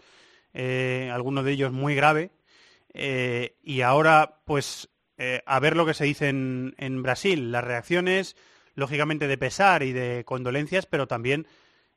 eh, 0.54 1.10
algunos 1.12 1.46
de 1.46 1.52
ellos 1.52 1.72
muy 1.72 1.96
grave. 1.96 2.32
Eh, 2.94 3.56
y 3.64 3.82
ahora, 3.82 4.42
pues, 4.46 4.90
a 5.46 5.60
ver 5.60 5.76
lo 5.76 5.86
que 5.86 5.94
se 5.94 6.06
dice 6.06 6.30
en 6.30 7.04
Brasil. 7.04 7.52
Las 7.52 7.66
reacciones, 7.66 8.38
lógicamente, 8.80 9.28
de 9.28 9.38
pesar 9.38 9.84
y 9.84 9.92
de 9.92 10.24
condolencias, 10.26 10.86
pero 10.86 11.08
también 11.08 11.48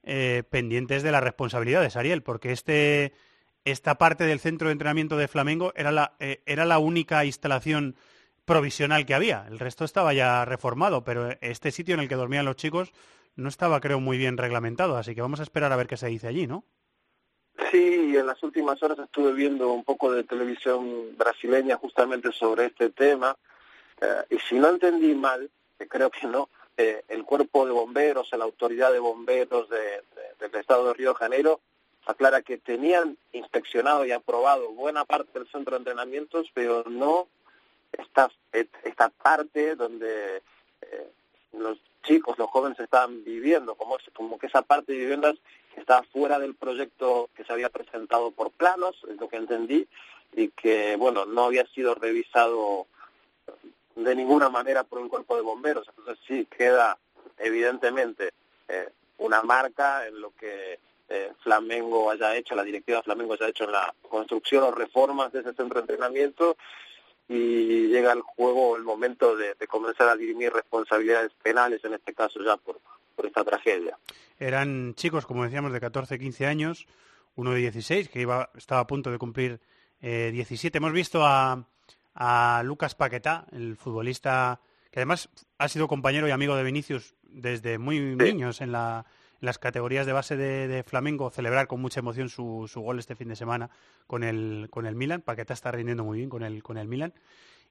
eh, 0.03 0.43
pendientes 0.51 1.03
de 1.03 1.13
las 1.13 1.23
responsabilidades, 1.23 1.97
Ariel, 1.97 2.23
porque 2.23 2.53
este, 2.53 3.13
esta 3.65 3.97
parte 3.97 4.25
del 4.25 4.41
centro 4.41 4.69
de 4.69 4.73
entrenamiento 4.73 5.17
de 5.17 5.29
Flamengo 5.29 5.73
era 5.77 5.93
la, 5.93 6.15
eh, 6.19 6.43
era 6.47 6.65
la 6.65 6.79
única 6.79 7.25
instalación 7.25 7.97
provisional 8.45 9.07
que 9.07 9.15
había. 9.15 9.47
El 9.49 9.59
resto 9.59 9.85
estaba 9.85 10.13
ya 10.13 10.45
reformado, 10.45 11.05
pero 11.05 11.31
este 11.41 11.71
sitio 11.71 11.95
en 11.95 12.01
el 12.01 12.09
que 12.09 12.17
dormían 12.17 12.45
los 12.45 12.57
chicos 12.57 12.93
no 13.37 13.49
estaba, 13.49 13.81
creo, 13.81 14.01
muy 14.01 14.19
bien 14.19 14.37
reglamentado. 14.37 14.97
Así 14.97 15.15
que 15.15 15.23
vamos 15.23 15.41
a 15.41 15.45
esperar 15.45 15.73
a 15.73 15.77
ver 15.77 15.87
qué 15.87 15.97
se 15.97 16.09
dice 16.09 16.27
allí, 16.27 16.47
¿no? 16.47 16.65
Sí, 17.71 18.17
en 18.17 18.27
las 18.27 18.43
últimas 18.43 18.83
horas 18.83 18.99
estuve 18.99 19.33
viendo 19.33 19.73
un 19.73 19.85
poco 19.85 20.13
de 20.13 20.25
televisión 20.25 21.17
brasileña 21.17 21.77
justamente 21.77 22.33
sobre 22.33 22.67
este 22.67 22.91
tema 22.91 23.37
eh, 24.03 24.25
y 24.31 24.39
si 24.41 24.57
no 24.57 24.69
entendí 24.69 25.15
mal, 25.15 25.49
que 25.79 25.87
creo 25.87 26.11
que 26.11 26.27
no, 26.27 26.49
eh, 26.77 27.05
el 27.09 27.25
cuerpo 27.25 27.67
de 27.67 27.73
bomberos, 27.73 28.31
la 28.33 28.45
autoridad 28.45 28.93
de 28.93 28.99
bomberos 28.99 29.69
de- 29.69 29.79
de- 30.39 30.49
del 30.49 30.61
estado 30.61 30.87
de 30.89 30.95
Río 30.95 31.11
de 31.11 31.17
Janeiro 31.17 31.61
aclara 32.07 32.43
que 32.43 32.59
tenían 32.59 33.17
inspeccionado 33.33 34.05
y 34.05 34.11
aprobado 34.13 34.71
buena 34.73 35.05
parte 35.05 35.39
del 35.39 35.49
centro 35.49 35.73
de 35.73 35.79
entrenamientos, 35.79 36.51
pero 36.53 36.83
no 36.89 37.29
esta, 37.93 38.31
esta 38.53 39.09
parte 39.11 39.77
donde 39.77 40.43
eh, 40.81 41.11
los 41.53 41.79
chicos, 42.03 42.37
los 42.39 42.51
jóvenes 42.51 42.81
estaban 42.81 43.23
viviendo, 43.23 43.75
como, 43.77 43.97
como 44.15 44.39
que 44.39 44.47
esa 44.49 44.63
parte 44.63 44.93
de 44.93 44.99
viviendas 44.99 45.37
estaba 45.77 46.03
fuera 46.05 46.39
del 46.41 46.55
proyecto 46.55 47.29
que 47.37 47.45
se 47.45 47.53
había 47.53 47.69
presentado 47.69 48.31
por 48.33 48.51
planos, 48.51 48.97
es 49.09 49.17
lo 49.21 49.29
que 49.29 49.37
entendí, 49.37 49.87
y 50.35 50.49
que, 50.49 50.97
bueno, 50.97 51.27
no 51.27 51.45
había 51.45 51.67
sido 51.67 51.95
revisado 51.95 52.87
de 53.95 54.15
ninguna 54.15 54.49
manera 54.49 54.85
por 54.85 54.99
un 54.99 55.09
cuerpo 55.09 55.37
de 55.37 55.43
bomberos. 55.43 55.89
Entonces 55.89 56.19
sí 56.27 56.47
queda, 56.47 56.99
evidentemente, 57.39 58.33
eh, 58.69 58.89
una 59.19 59.43
marca 59.43 60.07
en 60.07 60.21
lo 60.21 60.35
que 60.35 60.79
eh, 61.09 61.33
Flamengo 61.43 62.11
haya 62.11 62.35
hecho, 62.37 62.55
la 62.55 62.65
directiva 62.65 63.03
Flamengo 63.03 63.35
haya 63.35 63.49
hecho 63.49 63.65
en 63.65 63.73
la 63.73 63.95
construcción 64.09 64.65
o 64.65 64.71
reformas 64.71 65.33
de 65.33 65.41
ese 65.41 65.55
centro 65.55 65.75
de 65.75 65.81
entrenamiento 65.81 66.57
y 67.29 67.89
llega 67.89 68.13
el 68.13 68.23
juego 68.23 68.77
el 68.77 68.83
momento 68.83 69.37
de, 69.37 69.55
de 69.55 69.67
comenzar 69.67 70.09
a 70.09 70.17
dirimir 70.17 70.53
responsabilidades 70.53 71.33
penales, 71.43 71.85
en 71.85 71.95
este 71.95 72.15
caso 72.15 72.43
ya 72.43 72.57
por, 72.57 72.81
por 73.15 73.27
esta 73.27 73.45
tragedia. 73.45 73.99
Eran 74.39 74.95
chicos, 74.95 75.27
como 75.27 75.45
decíamos, 75.45 75.73
de 75.73 75.81
14, 75.81 76.19
15 76.19 76.47
años, 76.47 76.87
uno 77.37 77.53
de 77.53 77.61
16, 77.61 78.09
que 78.09 78.21
iba, 78.21 78.51
estaba 78.57 78.81
a 78.81 78.87
punto 78.87 79.11
de 79.11 79.19
cumplir 79.19 79.61
eh, 80.01 80.31
17. 80.33 80.79
Hemos 80.79 80.93
visto 80.93 81.25
a, 81.25 81.65
a 82.15 82.63
Lucas 82.65 82.95
Paquetá, 82.95 83.47
el 83.53 83.77
futbolista 83.77 84.61
que 84.91 85.01
además 85.01 85.29
ha 85.59 85.69
sido 85.69 85.89
compañero 85.89 86.29
y 86.29 86.31
amigo 86.33 86.55
de 86.57 86.65
Vinicius 86.65 87.15
desde 87.23 87.79
muy 87.79 87.99
niños 88.01 88.61
en, 88.61 88.73
la- 88.73 89.07
en 89.41 89.47
las 89.47 89.59
categorías 89.59 90.05
de 90.07 90.13
base 90.13 90.37
de, 90.37 90.69
de 90.69 90.83
Flamengo, 90.83 91.31
celebrar 91.31 91.67
con 91.67 91.81
mucha 91.81 92.01
emoción 92.01 92.29
su, 92.29 92.69
su 92.71 92.81
gol 92.83 92.99
este 92.99 93.17
fin 93.17 93.29
de 93.29 93.37
semana 93.37 93.71
con 94.07 94.23
el, 94.23 94.69
con 94.71 94.85
el 94.87 94.95
Milan. 94.95 95.23
Paquetá 95.23 95.55
está 95.55 95.73
rindiendo 95.73 96.05
muy 96.05 96.19
bien 96.19 96.29
con 96.31 96.43
el, 96.43 96.63
con 96.63 96.77
el 96.77 96.89
Milan. 96.89 97.15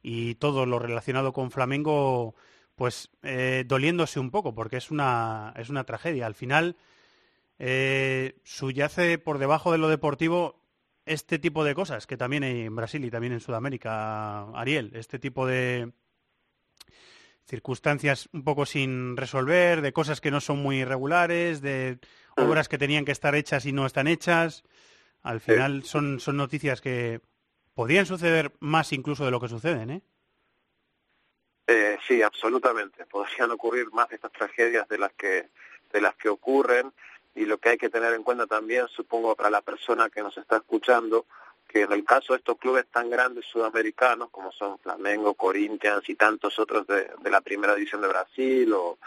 Y 0.01 0.34
todo 0.35 0.65
lo 0.65 0.80
relacionado 0.80 1.31
con 1.31 1.51
Flamengo, 1.51 2.34
pues 2.76 3.11
eh, 3.22 3.63
doliéndose 3.68 4.19
un 4.19 4.31
poco, 4.31 4.55
porque 4.55 4.77
es 4.77 4.89
una, 4.89 5.53
es 5.55 5.69
una 5.69 5.84
tragedia. 5.84 6.26
Al 6.26 6.34
final, 6.34 6.76
eh, 7.59 8.39
subyace 8.43 9.19
por 9.19 9.38
debajo 9.38 9.72
de 9.72 9.77
lo 9.77 9.88
deportivo 9.89 10.60
este 11.05 11.39
tipo 11.39 11.63
de 11.63 11.75
cosas 11.75 12.07
que 12.07 12.17
también 12.17 12.43
hay 12.43 12.61
en 12.61 12.75
Brasil 12.75 13.03
y 13.03 13.11
también 13.11 13.33
en 13.33 13.39
Sudamérica, 13.39 14.43
Ariel, 14.57 14.91
este 14.93 15.19
tipo 15.19 15.45
de 15.47 15.91
circunstancias 17.47 18.29
un 18.33 18.43
poco 18.43 18.65
sin 18.65 19.17
resolver, 19.17 19.81
de 19.81 19.93
cosas 19.93 20.21
que 20.21 20.31
no 20.31 20.39
son 20.39 20.61
muy 20.61 20.85
regulares, 20.85 21.61
de 21.61 21.99
obras 22.37 22.69
que 22.69 22.77
tenían 22.77 23.05
que 23.05 23.11
estar 23.11 23.35
hechas 23.35 23.65
y 23.65 23.73
no 23.73 23.85
están 23.85 24.07
hechas. 24.07 24.63
Al 25.21 25.41
final 25.41 25.83
son, 25.83 26.19
son 26.19 26.37
noticias 26.37 26.81
que 26.81 27.21
podrían 27.73 28.05
suceder 28.05 28.53
más 28.59 28.93
incluso 28.93 29.25
de 29.25 29.31
lo 29.31 29.39
que 29.39 29.49
suceden, 29.49 29.89
¿eh? 29.89 30.01
Eh, 31.67 31.97
sí, 32.07 32.21
absolutamente. 32.21 33.05
Podrían 33.05 33.51
ocurrir 33.51 33.91
más 33.91 34.09
de 34.09 34.15
estas 34.15 34.31
tragedias 34.31 34.87
de 34.87 34.97
las 34.97 35.13
que 35.13 35.49
de 35.91 36.01
las 36.01 36.15
que 36.15 36.29
ocurren 36.29 36.93
y 37.35 37.45
lo 37.45 37.57
que 37.57 37.69
hay 37.69 37.77
que 37.77 37.89
tener 37.89 38.13
en 38.13 38.23
cuenta 38.23 38.47
también, 38.47 38.87
supongo, 38.87 39.35
para 39.35 39.49
la 39.49 39.61
persona 39.61 40.09
que 40.09 40.21
nos 40.21 40.37
está 40.37 40.57
escuchando, 40.57 41.25
que 41.67 41.81
en 41.81 41.91
el 41.93 42.03
caso 42.03 42.33
de 42.33 42.39
estos 42.39 42.57
clubes 42.57 42.87
tan 42.91 43.09
grandes 43.09 43.45
sudamericanos 43.45 44.29
como 44.29 44.51
son 44.51 44.77
Flamengo, 44.79 45.33
Corinthians 45.35 46.07
y 46.09 46.15
tantos 46.15 46.59
otros 46.59 46.85
de, 46.87 47.09
la 47.29 47.41
primera 47.41 47.75
división 47.75 48.01
de 48.01 48.09
Brasil 48.09 48.73
o 48.73 48.97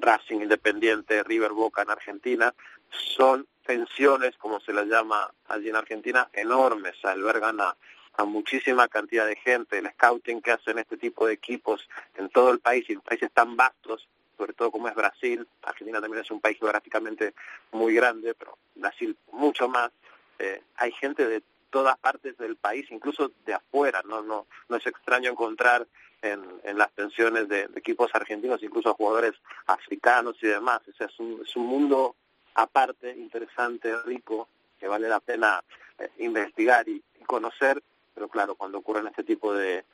Racing 0.00 0.42
Independiente, 0.42 1.24
River 1.24 1.52
Boca 1.52 1.82
en 1.82 1.90
Argentina, 1.90 2.54
son 2.88 3.46
pensiones, 3.66 4.36
como 4.36 4.60
se 4.60 4.72
las 4.72 4.86
llama 4.86 5.32
allí 5.48 5.68
en 5.68 5.76
Argentina, 5.76 6.28
enormes, 6.32 7.04
albergan 7.04 7.60
a, 7.60 7.76
a 8.16 8.24
muchísima 8.24 8.86
cantidad 8.88 9.26
de 9.26 9.36
gente, 9.36 9.78
el 9.78 9.90
scouting 9.90 10.40
que 10.40 10.52
hacen 10.52 10.78
este 10.78 10.96
tipo 10.96 11.26
de 11.26 11.34
equipos 11.34 11.88
en 12.14 12.28
todo 12.28 12.50
el 12.52 12.60
país 12.60 12.84
y 12.88 12.92
en 12.92 13.00
países 13.00 13.30
tan 13.32 13.56
vastos, 13.56 14.08
sobre 14.40 14.54
todo 14.54 14.70
como 14.70 14.88
es 14.88 14.94
Brasil, 14.94 15.46
Argentina 15.60 16.00
también 16.00 16.22
es 16.22 16.30
un 16.30 16.40
país 16.40 16.56
geográficamente 16.58 17.34
muy 17.72 17.94
grande, 17.94 18.32
pero 18.32 18.56
Brasil 18.74 19.14
mucho 19.32 19.68
más, 19.68 19.90
eh, 20.38 20.62
hay 20.76 20.92
gente 20.92 21.28
de 21.28 21.42
todas 21.68 21.98
partes 21.98 22.38
del 22.38 22.56
país, 22.56 22.86
incluso 22.90 23.32
de 23.44 23.52
afuera, 23.52 24.00
no 24.06 24.22
no 24.22 24.46
no 24.70 24.76
es 24.76 24.86
extraño 24.86 25.30
encontrar 25.30 25.86
en, 26.22 26.78
las 26.78 26.90
pensiones 26.92 27.48
de, 27.48 27.68
equipos 27.76 28.10
argentinos 28.14 28.62
incluso 28.62 28.94
jugadores 28.94 29.34
africanos 29.66 30.36
y 30.40 30.46
demás, 30.46 30.80
o 30.88 30.92
sea, 30.94 31.08
es 31.08 31.20
un, 31.20 31.42
es 31.44 31.54
un 31.54 31.66
mundo 31.66 32.16
aparte, 32.54 33.10
interesante, 33.10 33.94
rico, 34.06 34.48
que 34.78 34.88
vale 34.88 35.06
la 35.06 35.20
pena 35.20 35.62
eh, 35.98 36.08
investigar 36.20 36.88
y, 36.88 37.02
conocer, 37.26 37.80
pero 38.14 38.28
claro, 38.28 38.54
cuando 38.56 38.78
ocurren 38.78 39.06
este 39.06 39.22
tipo 39.22 39.52
de 39.52 39.84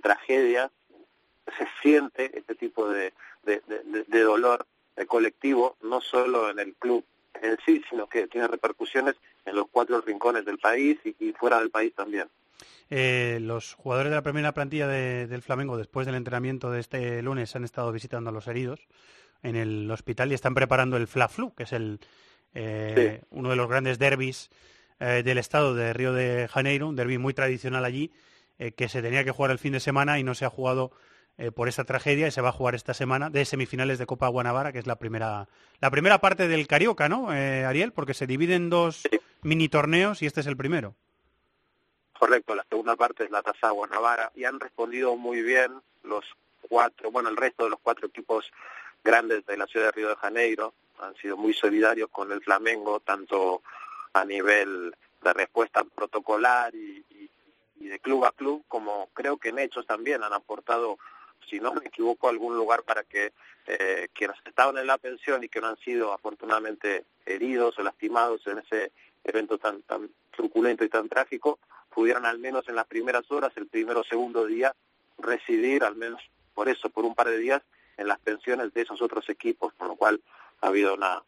tragedias, 0.00 0.70
se 1.58 1.66
siente 1.82 2.36
este 2.38 2.54
tipo 2.54 2.88
de, 2.88 3.12
de, 3.44 3.62
de, 3.66 4.04
de 4.06 4.20
dolor 4.22 4.66
colectivo, 5.06 5.76
no 5.82 6.00
solo 6.00 6.50
en 6.50 6.58
el 6.58 6.74
club 6.74 7.04
en 7.42 7.56
sí, 7.66 7.82
sino 7.90 8.08
que 8.08 8.26
tiene 8.28 8.48
repercusiones 8.48 9.14
en 9.44 9.56
los 9.56 9.66
cuatro 9.70 10.00
rincones 10.00 10.44
del 10.44 10.58
país 10.58 10.98
y, 11.04 11.14
y 11.20 11.32
fuera 11.32 11.58
del 11.58 11.70
país 11.70 11.92
también. 11.94 12.28
Eh, 12.88 13.38
los 13.42 13.74
jugadores 13.74 14.10
de 14.10 14.16
la 14.16 14.22
primera 14.22 14.52
plantilla 14.52 14.86
de- 14.88 15.26
del 15.26 15.42
Flamengo, 15.42 15.76
después 15.76 16.06
del 16.06 16.14
entrenamiento 16.14 16.70
de 16.70 16.80
este 16.80 17.20
lunes, 17.22 17.54
han 17.54 17.64
estado 17.64 17.92
visitando 17.92 18.30
a 18.30 18.32
los 18.32 18.46
heridos 18.48 18.80
en 19.42 19.56
el 19.56 19.90
hospital 19.90 20.30
y 20.30 20.34
están 20.34 20.54
preparando 20.54 20.96
el 20.96 21.06
Fla-Flu, 21.06 21.54
que 21.54 21.64
es 21.64 21.72
el, 21.72 22.00
eh, 22.54 23.20
uno 23.30 23.50
de 23.50 23.56
los 23.56 23.68
grandes 23.68 23.98
derbis 23.98 24.50
eh, 24.98 25.22
del 25.24 25.36
estado 25.38 25.74
de 25.74 25.92
Río 25.92 26.12
de 26.14 26.48
Janeiro, 26.48 26.88
un 26.88 26.96
derby 26.96 27.18
muy 27.18 27.34
tradicional 27.34 27.84
allí, 27.84 28.12
eh, 28.58 28.72
que 28.72 28.88
se 28.88 29.02
tenía 29.02 29.24
que 29.24 29.30
jugar 29.32 29.50
el 29.50 29.58
fin 29.58 29.72
de 29.72 29.80
semana 29.80 30.18
y 30.18 30.22
no 30.24 30.34
se 30.34 30.46
ha 30.46 30.50
jugado 30.50 30.90
eh, 31.38 31.50
por 31.50 31.68
esta 31.68 31.84
tragedia 31.84 32.26
y 32.28 32.30
se 32.30 32.40
va 32.40 32.48
a 32.50 32.52
jugar 32.52 32.74
esta 32.74 32.94
semana 32.94 33.30
de 33.30 33.44
semifinales 33.44 33.98
de 33.98 34.06
Copa 34.06 34.28
Guanabara, 34.28 34.72
que 34.72 34.78
es 34.78 34.86
la 34.86 34.96
primera, 34.96 35.48
la 35.80 35.90
primera 35.90 36.18
parte 36.18 36.48
del 36.48 36.66
Carioca, 36.66 37.08
¿no, 37.08 37.32
eh, 37.34 37.64
Ariel? 37.64 37.92
Porque 37.92 38.14
se 38.14 38.26
divide 38.26 38.54
en 38.54 38.70
dos 38.70 39.02
mini 39.42 39.68
torneos 39.68 40.22
y 40.22 40.26
este 40.26 40.40
es 40.40 40.46
el 40.46 40.56
primero. 40.56 40.94
Correcto, 42.18 42.54
la 42.54 42.64
segunda 42.68 42.96
parte 42.96 43.24
es 43.24 43.30
la 43.30 43.42
Taza 43.42 43.70
Guanabara 43.70 44.32
y 44.34 44.44
han 44.44 44.58
respondido 44.58 45.16
muy 45.16 45.42
bien 45.42 45.72
los 46.02 46.24
cuatro, 46.68 47.10
bueno, 47.10 47.28
el 47.28 47.36
resto 47.36 47.64
de 47.64 47.70
los 47.70 47.80
cuatro 47.80 48.08
equipos 48.08 48.50
grandes 49.04 49.44
de 49.46 49.56
la 49.56 49.66
ciudad 49.66 49.86
de 49.86 49.92
Río 49.92 50.08
de 50.08 50.16
Janeiro. 50.16 50.72
Han 51.00 51.14
sido 51.16 51.36
muy 51.36 51.52
solidarios 51.52 52.08
con 52.10 52.32
el 52.32 52.40
Flamengo, 52.40 53.00
tanto 53.00 53.62
a 54.14 54.24
nivel 54.24 54.94
de 55.22 55.32
respuesta 55.34 55.84
protocolar 55.84 56.74
y, 56.74 57.04
y- 57.10 57.30
y 57.78 57.88
de 57.88 57.98
club 57.98 58.24
a 58.24 58.32
club, 58.32 58.64
como 58.66 59.10
creo 59.12 59.36
que 59.36 59.50
en 59.50 59.58
hechos 59.58 59.86
también 59.86 60.24
han 60.24 60.32
aportado, 60.32 60.98
si 61.48 61.60
no 61.60 61.72
me 61.72 61.86
equivoco, 61.86 62.28
algún 62.28 62.56
lugar 62.56 62.82
para 62.82 63.02
que 63.04 63.32
eh, 63.66 64.08
quienes 64.12 64.36
estaban 64.44 64.78
en 64.78 64.86
la 64.86 64.98
pensión 64.98 65.42
y 65.42 65.48
que 65.48 65.60
no 65.60 65.68
han 65.68 65.78
sido 65.78 66.12
afortunadamente 66.12 67.04
heridos 67.24 67.78
o 67.78 67.82
lastimados 67.82 68.46
en 68.46 68.58
ese 68.58 68.92
evento 69.24 69.58
tan, 69.58 69.82
tan 69.82 70.10
truculento 70.30 70.84
y 70.84 70.88
tan 70.88 71.08
trágico, 71.08 71.58
pudieran 71.90 72.26
al 72.26 72.38
menos 72.38 72.68
en 72.68 72.76
las 72.76 72.86
primeras 72.86 73.30
horas, 73.30 73.52
el 73.56 73.66
primero 73.66 74.00
o 74.00 74.04
segundo 74.04 74.46
día, 74.46 74.74
residir, 75.18 75.82
al 75.82 75.96
menos 75.96 76.22
por 76.54 76.68
eso, 76.68 76.90
por 76.90 77.04
un 77.04 77.14
par 77.14 77.28
de 77.28 77.38
días, 77.38 77.62
en 77.96 78.08
las 78.08 78.18
pensiones 78.18 78.72
de 78.74 78.82
esos 78.82 79.00
otros 79.02 79.28
equipos, 79.28 79.72
con 79.74 79.88
lo 79.88 79.96
cual 79.96 80.20
ha 80.60 80.68
habido 80.68 80.94
una, 80.94 81.22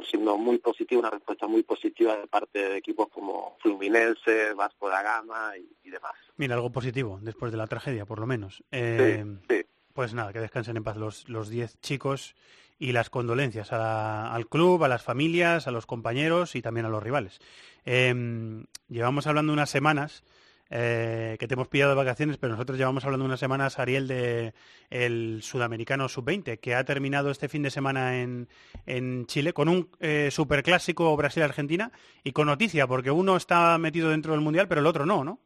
un 0.00 0.06
signo 0.06 0.36
muy 0.36 0.58
positivo, 0.58 1.00
una 1.00 1.10
respuesta 1.10 1.46
muy 1.46 1.62
positiva 1.62 2.16
de 2.16 2.26
parte 2.26 2.58
de 2.58 2.76
equipos 2.78 3.08
como 3.08 3.56
Fluminense, 3.60 4.54
Vasco 4.54 4.88
da 4.88 5.02
Gama 5.02 5.52
y, 5.58 5.88
y 5.88 5.90
demás. 5.90 6.14
Mira, 6.36 6.54
algo 6.54 6.70
positivo 6.70 7.18
después 7.22 7.52
de 7.52 7.58
la 7.58 7.66
tragedia, 7.66 8.06
por 8.06 8.18
lo 8.18 8.26
menos. 8.26 8.62
Eh, 8.72 9.24
sí. 9.48 9.64
Pues 9.92 10.14
nada, 10.14 10.32
que 10.32 10.40
descansen 10.40 10.76
en 10.76 10.84
paz 10.84 10.96
los 10.96 11.28
los 11.28 11.50
diez 11.50 11.78
chicos 11.80 12.34
y 12.78 12.92
las 12.92 13.10
condolencias 13.10 13.72
a 13.72 14.32
al 14.32 14.46
club, 14.46 14.82
a 14.84 14.88
las 14.88 15.02
familias, 15.02 15.66
a 15.66 15.70
los 15.70 15.84
compañeros 15.84 16.56
y 16.56 16.62
también 16.62 16.86
a 16.86 16.88
los 16.88 17.02
rivales. 17.02 17.40
Eh, 17.84 18.64
llevamos 18.88 19.26
hablando 19.26 19.52
unas 19.52 19.70
semanas 19.70 20.24
eh, 20.70 21.36
que 21.38 21.48
te 21.48 21.54
hemos 21.54 21.68
pillado 21.68 21.90
de 21.90 21.96
vacaciones, 21.96 22.38
pero 22.38 22.52
nosotros 22.52 22.78
llevamos 22.78 23.04
hablando 23.04 23.24
unas 23.24 23.40
semanas, 23.40 23.78
Ariel, 23.78 24.06
de 24.06 24.54
el 24.88 25.40
sudamericano 25.42 26.08
sub-20, 26.08 26.60
que 26.60 26.74
ha 26.74 26.84
terminado 26.84 27.30
este 27.30 27.48
fin 27.48 27.62
de 27.62 27.70
semana 27.70 28.20
en, 28.22 28.48
en 28.86 29.26
Chile 29.26 29.52
con 29.52 29.68
un 29.68 29.90
eh, 29.98 30.30
superclásico 30.30 31.16
Brasil-Argentina 31.16 31.90
y 32.22 32.32
con 32.32 32.46
noticia, 32.46 32.86
porque 32.86 33.10
uno 33.10 33.36
está 33.36 33.76
metido 33.78 34.10
dentro 34.10 34.32
del 34.32 34.40
Mundial, 34.40 34.68
pero 34.68 34.80
el 34.80 34.86
otro 34.86 35.04
no, 35.04 35.24
¿no? 35.24 35.40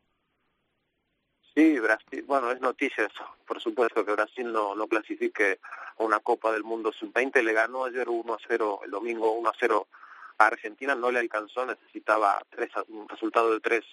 Sí, 1.55 1.79
Brasil, 1.79 2.25
bueno, 2.27 2.51
es 2.51 2.61
noticia 2.61 3.07
eso. 3.07 3.25
Por 3.47 3.61
supuesto 3.61 4.05
que 4.05 4.13
Brasil 4.13 4.53
no, 4.53 4.75
no 4.75 4.89
clasifique 4.89 5.61
a 5.99 6.03
una 6.03 6.19
Copa 6.19 6.51
del 6.53 6.65
Mundo 6.65 6.93
sub-20. 6.93 7.43
Le 7.43 7.53
ganó 7.53 7.85
ayer 7.85 8.09
1-0, 8.09 8.81
el 8.85 8.91
domingo 8.91 9.41
1-0 9.41 9.87
a 10.39 10.47
Argentina. 10.47 10.97
No 10.97 11.13
le 11.13 11.21
alcanzó, 11.21 11.65
necesitaba 11.65 12.43
tres, 12.51 12.73
un 12.89 13.09
resultado 13.09 13.53
de 13.53 13.61
tres, 13.61 13.85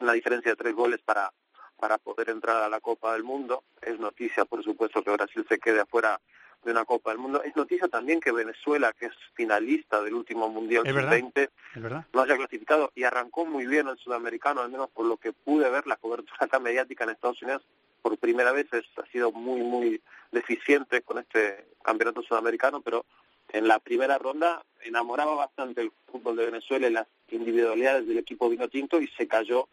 una 0.00 0.12
diferencia 0.12 0.50
de 0.52 0.56
tres 0.56 0.74
goles 0.74 1.00
para, 1.04 1.32
para 1.78 1.98
poder 1.98 2.30
entrar 2.30 2.62
a 2.62 2.68
la 2.68 2.80
Copa 2.80 3.12
del 3.12 3.22
Mundo. 3.24 3.64
Es 3.80 3.98
noticia, 3.98 4.44
por 4.44 4.62
supuesto, 4.62 5.02
que 5.02 5.10
Brasil 5.10 5.44
se 5.48 5.58
quede 5.58 5.80
afuera 5.80 6.20
de 6.64 6.72
una 6.72 6.84
Copa 6.84 7.10
del 7.10 7.18
Mundo. 7.18 7.42
Es 7.42 7.56
noticia 7.56 7.88
también 7.88 8.20
que 8.20 8.32
Venezuela, 8.32 8.92
que 8.92 9.06
es 9.06 9.12
finalista 9.34 10.02
del 10.02 10.14
último 10.14 10.48
Mundial 10.50 10.86
Es 10.86 10.94
verdad. 10.94 11.18
sub-20, 11.18 11.50
Es 11.76 11.82
verdad. 11.82 12.04
no 12.12 12.20
haya 12.20 12.36
clasificado 12.36 12.92
y 12.94 13.04
arrancó 13.04 13.46
muy 13.46 13.66
bien 13.66 13.88
el 13.88 13.96
sudamericano, 13.96 14.60
al 14.60 14.70
menos 14.70 14.90
por 14.90 15.06
lo 15.06 15.16
que 15.16 15.32
pude 15.32 15.70
ver 15.70 15.86
la 15.86 15.96
cobertura 15.96 16.36
acá 16.40 16.58
mediática 16.60 17.04
en 17.04 17.10
Estados 17.10 17.40
Unidos 17.42 17.62
por 18.02 18.16
primera 18.18 18.52
vez 18.52 18.66
es, 18.72 18.84
ha 18.96 19.06
sido 19.12 19.30
muy 19.30 19.60
muy 19.60 20.02
deficiente 20.32 21.02
con 21.02 21.18
este 21.18 21.66
campeonato 21.82 22.22
sudamericano, 22.22 22.80
pero 22.80 23.04
en 23.52 23.68
la 23.68 23.78
primera 23.78 24.18
ronda 24.18 24.64
enamoraba 24.82 25.34
bastante 25.34 25.82
el 25.82 25.92
fútbol 26.06 26.36
de 26.36 26.46
Venezuela 26.46 26.88
y 26.88 26.92
las 26.92 27.06
individualidades 27.30 28.06
del 28.06 28.18
equipo 28.18 28.48
vino 28.48 28.68
tinto 28.68 29.00
y 29.00 29.08
se 29.08 29.28
cayó 29.28 29.68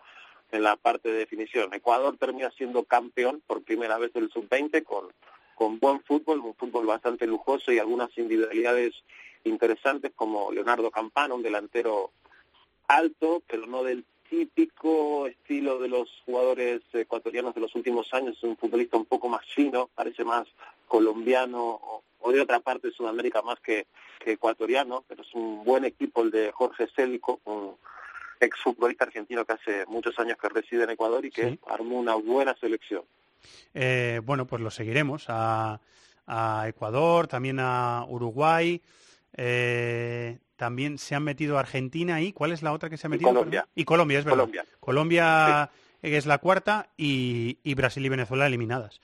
en 0.52 0.64
la 0.64 0.76
parte 0.76 1.10
de 1.10 1.20
definición. 1.20 1.74
Ecuador 1.74 2.18
termina 2.18 2.52
siendo 2.52 2.84
campeón 2.84 3.41
por 3.45 3.64
primera 3.64 3.98
vez 3.98 4.14
del 4.14 4.30
sub-20 4.30 4.84
con 4.84 5.08
con 5.58 5.80
buen 5.80 6.02
fútbol, 6.04 6.40
un 6.41 6.54
fútbol 6.54 6.86
bastante 6.86 7.26
lujoso 7.26 7.72
y 7.72 7.80
algunas 7.80 8.16
individualidades 8.16 8.94
interesantes 9.44 10.12
como 10.16 10.52
Leonardo 10.52 10.91
Campana, 10.91 11.34
un 11.34 11.41
delantero 11.41 12.12
alto, 12.88 13.41
pero 13.48 13.66
no 13.66 13.84
del 13.84 14.06
típico 14.30 15.26
estilo 15.26 15.80
de 15.80 15.88
los 15.88 16.22
jugadores 16.26 16.84
ecuatorianos 16.94 17.56
de 17.56 17.62
los 17.62 17.74
últimos 17.74 18.14
años, 18.14 18.38
es 18.38 18.44
un 18.44 18.56
futbolista 18.56 18.98
un 18.98 19.06
poco 19.06 19.30
más 19.30 19.48
fino, 19.48 19.90
parece 19.95 20.24
más 20.24 20.48
colombiano 20.88 21.64
o, 21.64 22.04
o 22.19 22.31
de 22.31 22.41
otra 22.41 22.60
parte 22.60 22.88
de 22.88 22.94
Sudamérica 22.94 23.41
más 23.41 23.60
que, 23.60 23.88
que 24.19 24.34
ecuatoriano, 24.34 25.03
pero 25.07 25.22
es 25.22 25.34
un 25.34 25.64
buen 25.64 25.85
equipo 25.85 26.22
el 26.22 26.31
de 26.31 26.52
Jorge 26.52 26.88
Célico, 26.95 27.39
un 27.45 27.76
exfutbolista 28.39 29.06
argentino 29.06 29.45
que 29.45 29.53
hace 29.53 29.85
muchos 29.88 30.18
años 30.19 30.38
que 30.38 30.49
reside 30.49 30.84
en 30.84 30.91
Ecuador 30.91 31.26
y 31.26 31.31
que 31.31 31.60
armó 31.68 31.99
una 31.99 32.15
buena 32.15 32.56
selección. 32.60 33.03
Eh, 33.73 34.22
bueno, 34.23 34.45
pues 34.45 34.61
lo 34.61 34.72
seguiremos 34.72 35.26
a, 35.27 35.80
a 36.26 36.65
Ecuador, 36.68 37.27
también 37.27 37.60
a 37.60 38.06
Uruguay, 38.07 38.81
eh, 39.35 40.39
también 40.56 40.98
se 40.98 41.15
han 41.15 41.23
metido 41.23 41.57
Argentina 41.57 42.22
y 42.22 42.34
¿cuál 42.34 42.52
es 42.52 42.64
la 42.64 42.73
otra 42.73 42.89
que 42.89 42.98
se 42.98 43.07
ha 43.07 43.10
metido? 43.10 43.30
Colombia. 43.30 43.61
perdón? 43.61 43.72
Y 43.76 43.85
Colombia, 43.85 44.19
es 44.19 44.26
verdad. 44.26 44.38
Colombia. 44.39 44.65
Colombia 44.80 45.72
es 46.02 46.26
la 46.26 46.38
cuarta 46.39 46.89
y, 46.98 47.60
y 47.64 47.73
Brasil 47.76 48.06
y 48.06 48.10
Venezuela 48.10 48.48
eliminadas 48.48 48.99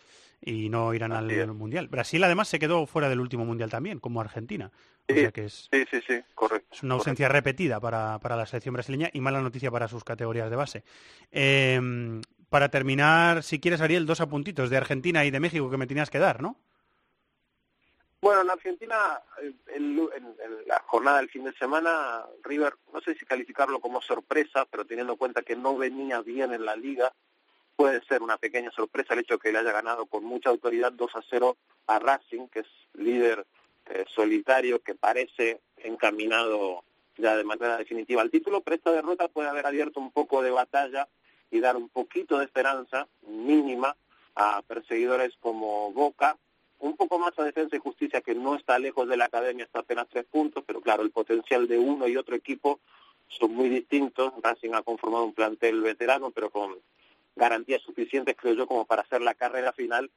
y 0.45 0.69
no 0.69 0.93
irán 0.93 1.11
al 1.13 1.53
mundial. 1.53 1.87
Brasil 1.87 2.23
además 2.23 2.47
se 2.47 2.59
quedó 2.59 2.85
fuera 2.85 3.09
del 3.09 3.19
último 3.19 3.45
mundial 3.45 3.69
también, 3.69 3.99
como 3.99 4.21
Argentina. 4.21 4.71
O 5.09 5.13
sea 5.13 5.31
que 5.31 5.45
es, 5.45 5.69
Sí, 5.71 5.85
sí, 5.91 6.01
sí, 6.07 6.21
correcto. 6.35 6.69
es 6.71 6.83
una 6.83 6.95
ausencia 6.95 7.27
repetida 7.29 7.79
para, 7.79 8.19
para 8.19 8.35
la 8.35 8.45
selección 8.45 8.73
brasileña 8.73 9.09
y 9.13 9.21
mala 9.21 9.41
noticia 9.41 9.69
para 9.71 9.87
sus 9.87 10.03
categorías 10.03 10.49
de 10.49 10.55
base. 10.55 10.83
Eh, 11.31 12.21
para 12.49 12.69
terminar, 12.69 13.41
si 13.43 13.59
quieres, 13.59 13.81
Ariel, 13.81 14.05
dos 14.05 14.21
apuntitos 14.21 14.69
de 14.69 14.77
Argentina 14.77 15.25
y 15.25 15.31
de 15.31 15.39
México 15.39 15.69
que 15.69 15.77
me 15.77 15.87
tenías 15.87 16.09
que 16.09 16.19
dar, 16.19 16.41
¿no? 16.41 16.57
Bueno, 18.21 18.41
en 18.41 18.49
Argentina, 18.51 19.19
el- 19.41 19.55
el- 19.75 20.09
en, 20.15 20.23
en 20.25 20.67
la 20.67 20.81
jornada 20.85 21.17
del 21.17 21.29
fin 21.29 21.43
de 21.43 21.51
semana, 21.53 22.23
River, 22.43 22.75
no 22.93 23.01
sé 23.01 23.15
si 23.15 23.25
calificarlo 23.25 23.81
como 23.81 24.01
sorpresa, 24.01 24.65
pero 24.71 24.85
teniendo 24.85 25.13
en 25.13 25.17
cuenta 25.19 25.41
que 25.41 25.57
no 25.57 25.75
venía 25.75 26.21
bien 26.21 26.53
en 26.53 26.63
la 26.63 26.75
liga, 26.77 27.11
puede 27.83 28.01
ser 28.05 28.23
una 28.23 28.37
pequeña 28.37 28.71
sorpresa 28.71 29.13
el 29.13 29.19
hecho 29.19 29.37
que 29.37 29.51
le 29.51 29.57
haya 29.57 29.73
ganado 29.73 30.05
con 30.05 30.23
mucha 30.23 30.49
autoridad 30.49 30.93
2 30.93 31.15
a 31.17 31.21
0 31.29 31.57
a 31.87 31.99
Racing, 31.99 32.47
que 32.47 32.59
es 32.59 32.67
líder 32.93 33.45
eh, 33.87 34.05
solitario, 34.07 34.81
que 34.81 34.95
parece 34.95 35.59
encaminado 35.75 36.85
ya 37.17 37.35
de 37.35 37.43
manera 37.43 37.75
definitiva 37.75 38.21
al 38.21 38.31
título, 38.31 38.61
pero 38.61 38.77
esta 38.77 38.93
derrota 38.93 39.27
puede 39.27 39.49
haber 39.49 39.65
abierto 39.65 39.99
un 39.99 40.11
poco 40.11 40.41
de 40.41 40.51
batalla 40.51 41.09
y 41.51 41.59
dar 41.59 41.75
un 41.75 41.89
poquito 41.89 42.39
de 42.39 42.45
esperanza 42.45 43.05
mínima 43.27 43.97
a 44.35 44.61
perseguidores 44.61 45.33
como 45.41 45.91
Boca, 45.91 46.37
un 46.79 46.95
poco 46.95 47.19
más 47.19 47.37
a 47.37 47.43
Defensa 47.43 47.75
y 47.75 47.79
Justicia, 47.79 48.21
que 48.21 48.33
no 48.33 48.55
está 48.55 48.79
lejos 48.79 49.09
de 49.09 49.17
la 49.17 49.25
academia, 49.25 49.65
está 49.65 49.79
apenas 49.79 50.07
tres 50.07 50.23
puntos, 50.23 50.63
pero 50.65 50.79
claro, 50.79 51.03
el 51.03 51.11
potencial 51.11 51.67
de 51.67 51.79
uno 51.79 52.07
y 52.07 52.15
otro 52.15 52.33
equipo 52.33 52.79
son 53.27 53.53
muy 53.53 53.67
distintos. 53.67 54.31
Racing 54.41 54.71
ha 54.73 54.83
conformado 54.83 55.25
un 55.25 55.33
plantel 55.33 55.81
veterano, 55.81 56.31
pero 56.31 56.49
con 56.49 56.77
garantías 57.35 57.81
suficientes, 57.81 58.35
creo 58.37 58.53
yo, 58.53 58.67
como 58.67 58.85
para 58.85 59.01
hacer 59.01 59.21
la 59.21 59.33
carrera 59.33 59.73
final 59.73 60.11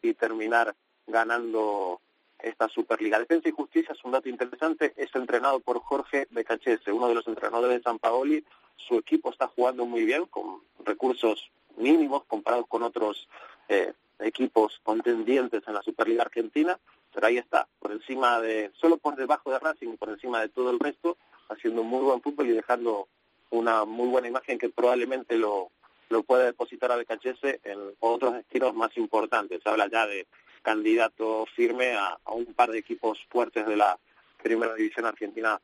y 0.00 0.14
terminar 0.14 0.74
ganando 1.06 2.00
esta 2.38 2.68
Superliga. 2.68 3.18
Defensa 3.18 3.48
y 3.48 3.52
Justicia 3.52 3.92
es 3.92 4.04
un 4.04 4.12
dato 4.12 4.28
interesante, 4.28 4.92
es 4.96 5.14
entrenado 5.14 5.60
por 5.60 5.80
Jorge 5.80 6.26
Becachese, 6.30 6.92
uno 6.92 7.08
de 7.08 7.14
los 7.14 7.26
entrenadores 7.28 7.78
de 7.78 7.82
San 7.82 7.98
Paoli. 7.98 8.44
Su 8.76 8.96
equipo 8.96 9.30
está 9.30 9.46
jugando 9.46 9.86
muy 9.86 10.04
bien, 10.04 10.26
con 10.26 10.60
recursos 10.84 11.50
mínimos 11.76 12.24
comparados 12.24 12.66
con 12.66 12.82
otros 12.82 13.28
eh, 13.68 13.92
equipos 14.18 14.80
contendientes 14.82 15.62
en 15.66 15.74
la 15.74 15.82
Superliga 15.82 16.22
Argentina, 16.22 16.78
pero 17.12 17.26
ahí 17.26 17.38
está, 17.38 17.68
por 17.78 17.92
encima 17.92 18.40
de, 18.40 18.70
solo 18.74 18.96
por 18.96 19.16
debajo 19.16 19.50
de 19.50 19.58
Racing, 19.58 19.96
por 19.96 20.08
encima 20.10 20.40
de 20.40 20.48
todo 20.48 20.70
el 20.70 20.78
resto, 20.78 21.16
haciendo 21.48 21.82
un 21.82 21.88
muy 21.88 22.00
buen 22.00 22.22
fútbol 22.22 22.48
y 22.48 22.52
dejando 22.52 23.08
una 23.50 23.84
muy 23.84 24.08
buena 24.08 24.28
imagen 24.28 24.58
que 24.58 24.70
probablemente 24.70 25.36
lo, 25.36 25.70
lo 26.12 26.22
pueda 26.22 26.44
depositar 26.44 26.92
a 26.92 26.96
Becachese 26.96 27.60
en 27.64 27.78
otros 28.00 28.34
destinos 28.34 28.74
más 28.74 28.96
importantes. 28.96 29.62
Se 29.62 29.68
habla 29.68 29.88
ya 29.88 30.06
de 30.06 30.26
candidato 30.62 31.46
firme 31.56 31.94
a, 31.94 32.18
a 32.24 32.32
un 32.32 32.54
par 32.54 32.70
de 32.70 32.78
equipos 32.78 33.18
fuertes 33.28 33.66
de 33.66 33.76
la 33.76 33.98
primera 34.40 34.74
división 34.74 35.06
argentina 35.06 35.60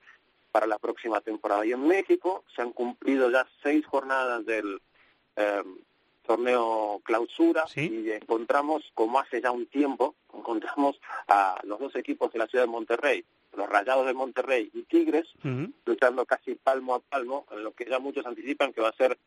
para 0.51 0.66
la 0.66 0.79
próxima 0.79 1.20
temporada. 1.20 1.65
Y 1.65 1.73
en 1.73 1.87
México 1.87 2.45
se 2.55 2.62
han 2.62 2.73
cumplido 2.73 3.31
ya 3.31 3.47
seis 3.62 3.87
jornadas 3.87 4.45
del 4.47 4.81
eh, 5.37 5.62
torneo 6.27 7.01
clausura 7.05 7.65
y 7.75 8.11
encontramos, 8.11 8.91
como 8.95 9.19
hace 9.19 9.41
ya 9.41 9.51
un 9.51 9.66
tiempo, 9.66 10.15
encontramos 10.35 11.01
a 11.29 11.59
los 11.65 11.79
dos 11.79 11.97
equipos 11.97 12.33
de 12.33 12.39
la 12.39 12.47
ciudad 12.47 12.65
de 12.65 12.70
Monterrey, 12.70 13.25
los 13.57 13.69
Rayados 13.69 14.07
de 14.07 14.15
Monterrey 14.15 14.70
y 14.75 14.83
Tigres, 14.83 15.27
luchando 15.87 16.27
casi 16.27 16.55
palmo 16.55 16.95
a 16.95 17.01
palmo, 17.01 17.47
en 17.51 17.65
lo 17.65 17.73
que 17.73 17.87
ya 17.87 17.99
muchos 17.99 18.27
anticipan 18.27 18.73
que 18.73 18.83
va 18.83 18.91
a 18.91 18.97
ser 18.97 19.19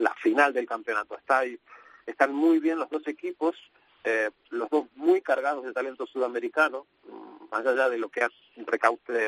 la 0.00 0.14
final 0.14 0.52
del 0.52 0.66
campeonato. 0.66 1.16
Está 1.16 1.40
ahí, 1.40 1.58
están 2.06 2.34
muy 2.34 2.58
bien 2.58 2.78
los 2.78 2.90
dos 2.90 3.06
equipos, 3.06 3.54
eh, 4.02 4.30
los 4.48 4.68
dos 4.70 4.86
muy 4.96 5.20
cargados 5.20 5.64
de 5.64 5.72
talento 5.72 6.06
sudamericano, 6.06 6.86
mm, 7.06 7.50
más 7.50 7.66
allá 7.66 7.88
de 7.88 7.98
lo 7.98 8.08
que 8.08 8.22
ha 8.22 8.30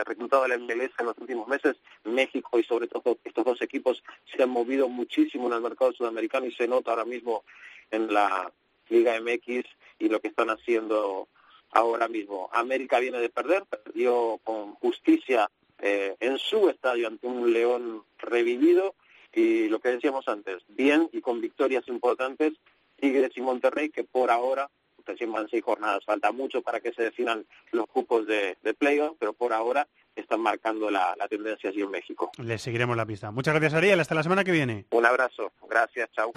reclutado 0.05 0.47
el 0.47 0.53
MLS 0.53 0.93
en 0.99 1.07
los 1.07 1.19
últimos 1.19 1.47
meses, 1.47 1.77
México 2.05 2.59
y 2.59 2.65
sobre 2.65 2.89
todo 2.89 3.19
estos 3.23 3.45
dos 3.45 3.61
equipos 3.61 4.03
se 4.35 4.43
han 4.43 4.49
movido 4.49 4.89
muchísimo 4.89 5.49
en 5.49 5.55
el 5.55 5.61
mercado 5.61 5.93
sudamericano 5.93 6.47
y 6.47 6.53
se 6.53 6.67
nota 6.67 6.91
ahora 6.91 7.05
mismo 7.05 7.45
en 7.91 8.13
la 8.13 8.51
Liga 8.89 9.21
MX 9.21 9.65
y 9.99 10.09
lo 10.09 10.21
que 10.21 10.29
están 10.29 10.49
haciendo 10.49 11.29
ahora 11.71 12.09
mismo. 12.09 12.49
América 12.53 12.99
viene 12.99 13.19
de 13.19 13.29
perder, 13.29 13.65
perdió 13.67 14.41
con 14.43 14.75
justicia 14.77 15.51
eh, 15.81 16.17
en 16.21 16.39
su 16.39 16.71
estadio 16.71 17.09
ante 17.09 17.27
un 17.27 17.53
León 17.53 18.05
revivido 18.19 18.95
y 19.33 19.69
lo 19.69 19.81
que 19.81 19.91
decíamos 19.91 20.29
antes, 20.29 20.63
bien 20.69 21.09
y 21.13 21.21
con 21.21 21.41
victorias 21.41 21.87
importantes, 21.89 22.53
Tigres 22.97 23.33
y 23.37 23.41
Monterrey, 23.41 23.91
que 23.91 24.05
por 24.05 24.31
ahora 24.31 24.71
recién 25.05 25.33
van 25.33 25.49
seis 25.49 25.65
jornadas, 25.65 26.05
falta 26.05 26.31
mucho 26.31 26.63
para 26.63 26.81
que 26.81 26.93
se 26.93 27.03
definan 27.03 27.45
los 27.73 27.87
cupos 27.87 28.27
de, 28.27 28.57
de 28.63 28.75
playoff, 28.75 29.17
pero 29.19 29.33
por 29.33 29.53
ahora 29.53 29.89
están 30.15 30.41
marcando 30.41 30.91
la, 30.91 31.15
la 31.19 31.27
tendencia 31.27 31.71
allí 31.71 31.81
en 31.81 31.91
México. 31.91 32.31
Le 32.39 32.59
seguiremos 32.59 32.97
la 32.97 33.07
pista. 33.07 33.31
Muchas 33.31 33.55
gracias, 33.55 33.75
Ariel. 33.75 33.99
Hasta 33.99 34.15
la 34.15 34.23
semana 34.23 34.45
que 34.45 34.53
viene. 34.53 34.87
Un 34.91 35.07
abrazo, 35.07 35.53
gracias, 35.69 36.11
chao. 36.13 36.33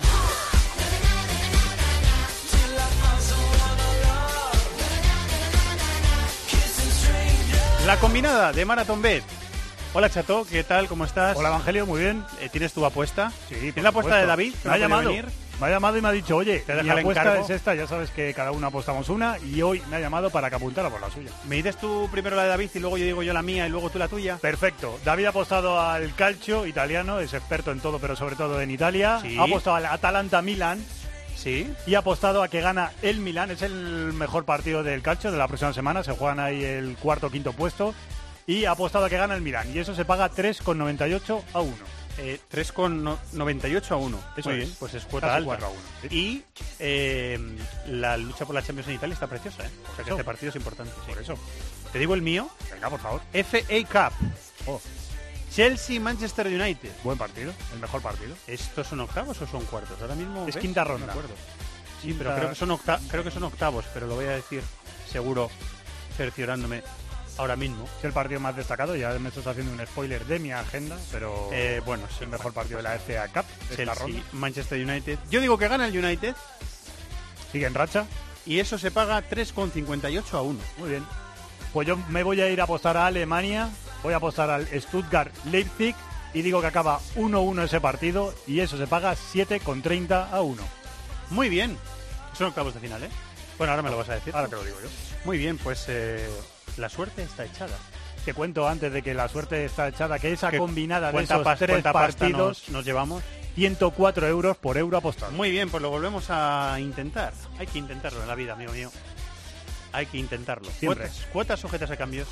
La 7.85 7.99
combinada 7.99 8.51
de 8.51 8.65
Marathon 8.65 8.99
Bet. 8.99 9.23
Hola 9.97 10.09
Chato, 10.09 10.45
¿qué 10.51 10.61
tal? 10.65 10.89
¿Cómo 10.89 11.05
estás? 11.05 11.37
Hola 11.37 11.47
Evangelio, 11.47 11.85
muy 11.85 12.01
bien. 12.01 12.21
Eh, 12.41 12.49
¿Tienes 12.51 12.73
tu 12.73 12.85
apuesta? 12.85 13.31
Sí, 13.47 13.55
¿Tienes 13.55 13.81
la 13.81 13.89
apuesta 13.89 14.17
de 14.17 14.25
David? 14.25 14.53
Me 14.65 14.71
ha 14.73 14.77
llamado. 14.77 15.07
venir? 15.07 15.25
Me 15.57 15.67
ha 15.67 15.69
llamado 15.69 15.97
y 15.97 16.01
me 16.01 16.09
ha 16.09 16.11
dicho, 16.11 16.35
oye, 16.35 16.59
Te 16.59 16.83
mi 16.83 16.89
apuesta 16.89 17.21
encargo. 17.21 17.45
es 17.45 17.49
esta, 17.49 17.73
ya 17.75 17.87
sabes 17.87 18.09
que 18.09 18.33
cada 18.33 18.51
uno 18.51 18.67
apostamos 18.67 19.07
una 19.07 19.37
y 19.39 19.61
hoy 19.61 19.81
me 19.89 19.95
ha 19.95 20.01
llamado 20.01 20.29
para 20.31 20.49
que 20.49 20.57
apuntara 20.57 20.89
por 20.89 20.99
la 20.99 21.09
suya. 21.09 21.31
¿Me 21.45 21.55
dices 21.55 21.77
tú 21.77 22.09
primero 22.11 22.35
la 22.35 22.43
de 22.43 22.49
David 22.49 22.71
y 22.73 22.79
luego 22.79 22.97
yo 22.97 23.05
digo 23.05 23.23
yo 23.23 23.31
la 23.31 23.41
mía 23.41 23.67
y 23.67 23.69
luego 23.69 23.89
tú 23.89 23.97
la 23.97 24.09
tuya? 24.09 24.35
Perfecto. 24.35 24.99
David 25.05 25.27
ha 25.27 25.29
apostado 25.29 25.79
al 25.79 26.13
calcio 26.13 26.65
italiano, 26.65 27.21
es 27.21 27.33
experto 27.33 27.71
en 27.71 27.79
todo, 27.79 27.97
pero 27.97 28.17
sobre 28.17 28.35
todo 28.35 28.59
en 28.59 28.71
Italia. 28.71 29.19
Sí. 29.21 29.37
Ha 29.39 29.43
apostado 29.43 29.77
al 29.77 29.85
Atalanta 29.85 30.41
Milan. 30.41 30.83
Sí. 31.37 31.71
Y 31.87 31.95
ha 31.95 31.99
apostado 31.99 32.43
a 32.43 32.49
que 32.49 32.59
gana 32.59 32.91
el 33.01 33.19
Milan. 33.19 33.49
Es 33.51 33.61
el 33.61 34.11
mejor 34.11 34.43
partido 34.43 34.83
del 34.83 35.01
calcio 35.01 35.31
de 35.31 35.37
la 35.37 35.47
próxima 35.47 35.71
semana. 35.71 36.03
Se 36.03 36.11
juegan 36.11 36.39
ahí 36.41 36.65
el 36.65 36.97
cuarto 36.97 37.29
quinto 37.29 37.53
puesto. 37.53 37.93
Y 38.47 38.65
ha 38.65 38.71
apostado 38.71 39.05
a 39.05 39.09
que 39.09 39.17
gana 39.17 39.35
el 39.35 39.41
Milan. 39.41 39.71
Y 39.73 39.79
eso 39.79 39.95
se 39.95 40.05
paga 40.05 40.29
3,98 40.31 41.43
a 41.53 41.59
1. 41.61 41.75
Eh, 42.17 42.39
3,98 42.51 43.91
a 43.91 43.95
1. 43.97 44.19
Eso 44.37 44.49
Muy 44.49 44.59
es. 44.59 44.65
bien, 44.65 44.75
pues 44.79 44.93
es 44.93 45.03
cuota 45.05 45.35
alta. 45.35 45.45
4 45.47 45.67
a 45.67 45.69
1, 45.69 45.79
sí. 46.03 46.07
Y 46.15 46.43
eh, 46.79 47.39
la 47.87 48.15
lucha 48.17 48.45
por 48.45 48.55
la 48.55 48.61
Champions 48.61 48.87
en 48.89 48.95
Italia 48.95 49.13
está 49.13 49.27
preciosa, 49.27 49.63
¿eh? 49.65 49.69
O 49.83 49.87
sea 49.87 49.95
que 49.95 50.01
Eso. 50.03 50.11
este 50.11 50.23
partido 50.23 50.49
es 50.51 50.55
importante. 50.55 50.93
sí. 51.05 51.11
Por 51.11 51.21
eso. 51.21 51.35
Te 51.91 51.99
digo 51.99 52.13
el 52.13 52.21
mío. 52.21 52.49
Venga, 52.71 52.89
por 52.89 52.99
favor. 52.99 53.21
FA 53.33 54.09
Cup. 54.11 54.13
Oh, 54.67 54.81
Chelsea-Manchester 55.53 56.47
United. 56.47 56.91
buen 57.03 57.17
partido. 57.17 57.53
El 57.73 57.79
mejor 57.79 58.01
partido. 58.01 58.35
¿Estos 58.47 58.87
son 58.87 58.99
octavos 59.01 59.41
o 59.41 59.47
son 59.47 59.65
cuartos? 59.65 59.99
Ahora 60.01 60.15
mismo 60.15 60.41
Es 60.47 60.55
¿ves? 60.55 60.61
quinta 60.61 60.83
ronda. 60.83 61.13
Sí, 62.01 62.09
Quinta- 62.09 62.17
pero 62.23 62.35
creo 62.35 62.49
que 62.49 62.55
son 62.55 62.77
creo 63.09 63.23
que 63.23 63.31
son 63.31 63.43
octavos, 63.43 63.85
pero 63.93 64.07
lo 64.07 64.15
voy 64.15 64.25
a 64.25 64.31
decir 64.31 64.61
seguro 65.09 65.49
cerciorándome 66.17 66.83
ahora 67.37 67.55
mismo. 67.55 67.85
Es 67.99 68.05
el 68.05 68.13
partido 68.13 68.39
más 68.39 68.55
destacado. 68.55 68.95
Ya 68.95 69.09
me 69.19 69.29
estás 69.29 69.47
haciendo 69.47 69.71
un 69.73 69.85
spoiler 69.87 70.25
de 70.25 70.39
mi 70.39 70.51
agenda, 70.51 70.97
pero 71.11 71.49
Eh, 71.53 71.81
bueno, 71.85 72.05
es 72.13 72.21
el 72.21 72.27
mejor 72.29 72.53
partido 72.53 72.77
de 72.77 72.83
la 72.83 72.95
FA 72.99 73.27
Cup 73.29 73.45
de 73.69 73.83
esta 73.83 73.93
ronda. 73.95 74.21
Manchester 74.33 74.81
United. 74.85 75.19
Yo 75.29 75.41
digo 75.41 75.57
que 75.57 75.67
gana 75.67 75.87
el 75.87 75.97
United 75.97 76.35
Sigue 77.51 77.65
en 77.67 77.73
racha. 77.73 78.05
y 78.45 78.59
eso 78.59 78.77
se 78.77 78.91
paga 78.91 79.21
3,58 79.29 80.33
a 80.37 80.41
1. 80.41 80.59
Muy 80.77 80.89
bien. 80.89 81.05
Pues 81.73 81.87
yo 81.87 81.97
me 82.09 82.23
voy 82.23 82.41
a 82.41 82.49
ir 82.49 82.61
a 82.61 82.65
apostar 82.65 82.95
a 82.97 83.07
Alemania. 83.07 83.69
Voy 84.03 84.13
a 84.13 84.17
apostar 84.17 84.49
al 84.49 84.67
Stuttgart 84.81 85.33
Leipzig. 85.45 85.95
Y 86.33 86.41
digo 86.41 86.59
que 86.61 86.67
acaba 86.67 86.99
1-1 87.15 87.63
ese 87.63 87.79
partido. 87.81 88.33
Y 88.45 88.59
eso 88.59 88.77
se 88.77 88.87
paga 88.87 89.13
7,30 89.15 90.31
a 90.31 90.41
1. 90.41 90.61
Muy 91.31 91.49
bien. 91.49 91.77
Son 92.37 92.47
octavos 92.47 92.73
de 92.73 92.81
final, 92.81 93.03
¿eh? 93.03 93.09
Bueno, 93.57 93.71
ahora 93.71 93.81
me 93.83 93.89
lo 93.89 93.97
vas 93.97 94.09
a 94.09 94.15
decir. 94.15 94.35
Ahora 94.35 94.49
te 94.49 94.55
lo 94.57 94.63
digo 94.65 94.77
yo. 94.81 94.89
Muy 95.23 95.37
bien, 95.37 95.57
pues 95.57 95.85
eh, 95.87 96.29
la 96.77 96.89
suerte 96.89 97.23
está 97.23 97.45
echada. 97.45 97.77
Te 98.25 98.33
cuento 98.33 98.67
antes 98.67 98.91
de 98.91 99.01
que 99.03 99.13
la 99.13 99.27
suerte 99.27 99.65
está 99.65 99.87
echada 99.87 100.17
que 100.19 100.31
esa 100.31 100.49
¿Qué- 100.51 100.57
combinada 100.57 101.11
de 101.11 101.23
esos 101.23 101.45
pas- 101.45 101.57
tres 101.57 101.83
partidos, 101.83 102.63
nos, 102.63 102.69
nos 102.69 102.85
llevamos? 102.85 103.23
104 103.55 104.27
euros 104.27 104.57
por 104.57 104.77
euro 104.77 104.97
apostado. 104.97 105.31
Muy 105.31 105.51
bien, 105.51 105.69
pues 105.69 105.81
lo 105.81 105.89
volvemos 105.89 106.25
a 106.29 106.75
intentar. 106.79 107.33
Hay 107.59 107.67
que 107.67 107.77
intentarlo 107.79 108.21
en 108.21 108.27
la 108.27 108.35
vida, 108.35 108.53
amigo 108.53 108.73
mío. 108.73 108.91
Hay 109.93 110.07
que 110.07 110.17
intentarlo. 110.17 110.69
Siempre. 110.71 111.05
Cuotas, 111.07 111.27
cuotas 111.31 111.59
sujetas 111.59 111.91
a 111.91 111.95
cambios. 111.97 112.27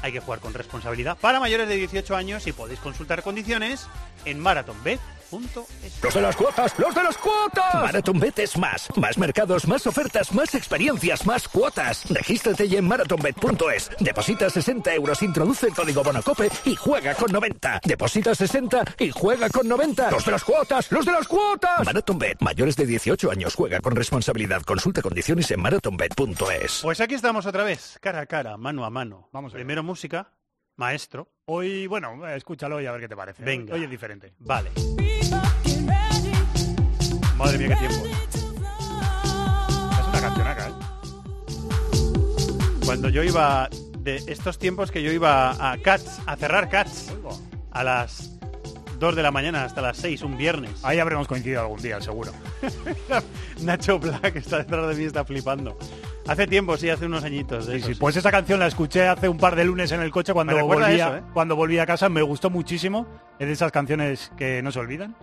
Hay 0.00 0.10
que 0.12 0.20
jugar 0.20 0.40
con 0.40 0.54
responsabilidad. 0.54 1.18
Para 1.20 1.38
mayores 1.38 1.68
de 1.68 1.76
18 1.76 2.16
años 2.16 2.46
y 2.46 2.52
podéis 2.52 2.80
consultar 2.80 3.22
condiciones 3.22 3.86
en 4.24 4.40
Los 6.02 6.14
de 6.14 6.20
las 6.20 6.36
cuotas, 6.36 6.78
los 6.78 6.94
de 6.94 7.02
las 7.02 7.16
cuotas. 7.16 7.74
MarathonBet 7.74 8.38
es 8.40 8.58
más. 8.58 8.88
Más 8.96 9.16
mercados, 9.16 9.66
más 9.66 9.86
ofertas, 9.86 10.32
más 10.34 10.54
experiencias, 10.54 11.26
más 11.26 11.48
cuotas. 11.48 12.04
Regístrate 12.10 12.68
ya 12.68 12.78
en 12.78 12.86
marathonbet.es. 12.86 13.90
Deposita 13.98 14.50
60 14.50 14.94
euros, 14.94 15.22
introduce 15.22 15.68
el 15.68 15.74
código 15.74 16.02
Bonacope 16.02 16.50
y 16.66 16.76
juega 16.76 17.14
con 17.14 17.32
90. 17.32 17.80
Deposita 17.84 18.34
60 18.34 18.84
y 18.98 19.10
juega 19.10 19.48
con 19.48 19.66
90. 19.66 20.10
Los 20.10 20.24
de 20.24 20.32
las 20.32 20.44
cuotas, 20.44 20.92
los 20.92 21.06
de 21.06 21.12
las 21.12 21.26
cuotas. 21.26 21.84
MarathonBet, 21.84 22.40
mayores 22.40 22.76
de 22.76 22.84
18 22.86 23.30
años, 23.30 23.54
juega 23.54 23.80
con 23.80 23.96
responsabilidad. 23.96 24.62
Consulta 24.62 25.00
condiciones 25.00 25.50
en 25.50 25.60
marathonbet.es. 25.62 26.80
Pues 26.82 27.00
aquí 27.00 27.14
estamos 27.14 27.46
otra 27.46 27.64
vez, 27.64 27.98
cara 28.02 28.20
a 28.20 28.26
cara, 28.26 28.56
mano 28.58 28.84
a 28.84 28.90
mano. 28.90 29.28
Vamos 29.32 29.52
a 29.52 29.54
ver. 29.54 29.62
Primero 29.64 29.82
música, 29.82 30.32
maestro. 30.76 31.28
Hoy, 31.46 31.86
bueno, 31.86 32.26
escúchalo 32.28 32.80
y 32.80 32.86
a 32.86 32.92
ver 32.92 33.00
qué 33.02 33.08
te 33.08 33.16
parece. 33.16 33.42
Venga. 33.42 33.74
Hoy 33.74 33.84
es 33.84 33.90
diferente. 33.90 34.34
Vale. 34.38 34.70
Madre 37.36 37.58
mía, 37.58 37.68
qué 37.68 37.86
tiempo. 37.86 38.06
Es 39.92 40.08
una 40.08 40.20
cancionaca, 40.20 40.68
¿eh? 40.68 40.72
Cuando 42.84 43.08
yo 43.08 43.22
iba, 43.22 43.68
de 43.98 44.16
estos 44.26 44.58
tiempos 44.58 44.90
que 44.90 45.02
yo 45.02 45.12
iba 45.12 45.72
a 45.72 45.78
Cats, 45.78 46.20
a 46.26 46.36
cerrar 46.36 46.68
Cats, 46.68 47.12
a 47.70 47.84
las 47.84 48.32
2 48.98 49.16
de 49.16 49.22
la 49.22 49.30
mañana 49.30 49.64
hasta 49.64 49.80
las 49.80 49.96
6, 49.96 50.22
un 50.22 50.36
viernes. 50.36 50.70
Ahí 50.84 50.98
habremos 50.98 51.26
coincidido 51.26 51.60
algún 51.62 51.80
día, 51.80 52.00
seguro. 52.00 52.32
Nacho 53.62 53.98
Black 53.98 54.36
está 54.36 54.58
detrás 54.58 54.88
de 54.88 54.94
mí, 54.94 55.04
está 55.04 55.24
flipando. 55.24 55.76
Hace 56.26 56.46
tiempo, 56.46 56.76
sí, 56.76 56.88
hace 56.88 57.06
unos 57.06 57.24
añitos 57.24 57.66
de 57.66 57.72
Sí, 57.72 57.78
esos, 57.78 57.88
sí, 57.88 57.94
sí. 57.94 58.00
Pues 58.00 58.16
esa 58.16 58.30
canción 58.30 58.60
la 58.60 58.68
escuché 58.68 59.08
hace 59.08 59.28
un 59.28 59.38
par 59.38 59.56
de 59.56 59.64
lunes 59.64 59.90
en 59.90 60.00
el 60.02 60.12
coche 60.12 60.32
cuando 60.32 60.54
volví, 60.64 60.84
a, 60.84 60.92
eso, 60.92 61.16
¿eh? 61.16 61.22
cuando 61.32 61.56
volví 61.56 61.78
a 61.78 61.86
casa. 61.86 62.08
Me 62.08 62.22
gustó 62.22 62.48
muchísimo. 62.48 63.08
Es 63.40 63.46
de 63.48 63.52
esas 63.52 63.72
canciones 63.72 64.30
que 64.36 64.62
no 64.62 64.70
se 64.70 64.78
olvidan. 64.78 65.16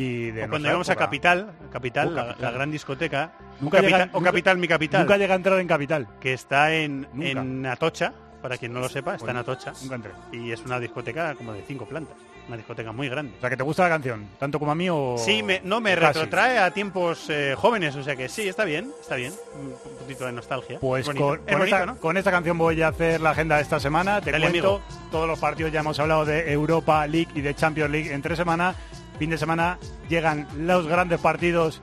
Y 0.00 0.30
de 0.30 0.44
O 0.44 0.48
cuando 0.48 0.68
llegamos 0.68 0.88
a. 0.90 0.94
Capital, 0.96 1.50
Capital, 1.72 2.08
Uh, 2.08 2.10
la, 2.12 2.26
Capital. 2.28 2.42
la 2.42 2.50
gran 2.52 2.70
discoteca, 2.70 3.32
Nunca 3.60 3.78
Capital- 3.78 4.00
llega- 4.00 4.10
o 4.12 4.18
nunca- 4.18 4.30
Capital, 4.30 4.58
mi 4.58 4.68
capital, 4.68 5.00
Nunca 5.02 5.16
llega 5.16 5.34
a 5.34 5.36
entrar 5.36 5.58
en 5.58 5.66
Capital. 5.66 6.08
que 6.20 6.32
está 6.34 6.72
en, 6.72 7.08
en 7.20 7.66
Atocha, 7.66 8.12
para 8.40 8.56
quien 8.56 8.72
no 8.72 8.78
lo 8.80 8.88
sepa, 8.88 9.14
está 9.14 9.24
en 9.24 9.26
Bueno, 9.26 9.40
Atocha. 9.40 9.72
Nunca 9.82 9.94
entré. 9.96 10.10
Y 10.32 10.52
es 10.52 10.60
una 10.64 10.78
discoteca 10.78 11.34
como 11.34 11.52
de 11.52 11.62
cinco 11.66 11.84
plantas. 11.86 12.14
Una 12.46 12.56
discoteca 12.56 12.92
muy 12.92 13.08
grande. 13.10 13.34
O 13.36 13.40
sea, 13.40 13.50
que 13.50 13.56
te 13.58 13.62
gusta 13.62 13.82
la 13.82 13.88
canción, 13.90 14.26
tanto 14.38 14.58
como 14.58 14.70
a 14.72 14.74
mí 14.74 14.88
o... 14.88 15.16
Sí, 15.18 15.42
me, 15.42 15.60
no 15.64 15.80
me 15.82 15.94
casi. 15.96 16.06
retrotrae 16.20 16.58
a 16.58 16.70
tiempos 16.70 17.28
eh, 17.28 17.54
jóvenes, 17.58 17.94
o 17.96 18.02
sea 18.02 18.16
que 18.16 18.28
sí, 18.30 18.48
está 18.48 18.64
bien, 18.64 18.90
está 19.02 19.16
bien. 19.16 19.34
Un 19.60 19.74
poquito 19.98 20.24
de 20.24 20.32
nostalgia. 20.32 20.78
Pues 20.80 21.04
con, 21.06 21.16
Es 21.16 21.20
con 21.20 21.38
bonito, 21.58 21.64
esta, 21.64 21.86
¿no? 21.86 21.96
con 21.98 22.16
esta 22.16 22.30
canción 22.30 22.56
voy 22.56 22.80
a 22.80 22.88
hacer 22.88 23.20
la 23.20 23.30
agenda 23.30 23.56
de 23.56 23.62
esta 23.62 23.78
semana. 23.80 24.20
Te 24.22 24.30
Dale, 24.32 24.48
cuento 24.48 24.76
amigo. 24.76 24.82
todos 25.10 25.26
los 25.28 25.38
partidos, 25.38 25.72
ya 25.72 25.80
hemos 25.80 25.98
hablado 26.00 26.24
de 26.24 26.50
Europa 26.50 27.06
League 27.06 27.28
y 27.34 27.40
de 27.42 27.54
Champions 27.54 27.90
League 27.90 28.14
en 28.14 28.22
tres 28.22 28.38
semanas. 28.38 28.76
Fin 29.18 29.30
de 29.30 29.38
semana 29.38 29.78
llegan 30.08 30.46
los 30.58 30.86
grandes 30.86 31.20
partidos. 31.20 31.80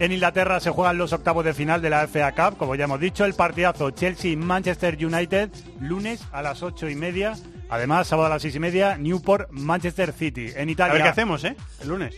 En 0.00 0.10
Inglaterra 0.12 0.58
se 0.60 0.70
juegan 0.70 0.98
los 0.98 1.12
octavos 1.12 1.44
de 1.44 1.54
final 1.54 1.80
de 1.80 1.88
la 1.90 2.06
FA 2.08 2.32
Cup, 2.32 2.56
como 2.58 2.74
ya 2.74 2.84
hemos 2.84 2.98
dicho, 3.00 3.24
el 3.24 3.34
partidazo 3.34 3.90
Chelsea-Manchester 3.92 4.98
United, 5.04 5.50
lunes 5.80 6.20
a 6.32 6.42
las 6.42 6.62
ocho 6.62 6.88
y 6.88 6.96
media. 6.96 7.34
Además, 7.70 8.08
sábado 8.08 8.26
a 8.26 8.30
las 8.30 8.42
seis 8.42 8.54
y 8.56 8.60
media, 8.60 8.96
Newport-Manchester 8.98 10.12
City. 10.12 10.48
En 10.56 10.68
A 10.68 10.72
Italia. 10.72 10.94
ver 10.94 11.02
qué 11.04 11.08
hacemos, 11.08 11.44
¿eh? 11.44 11.56
El 11.80 11.88
lunes. 11.88 12.14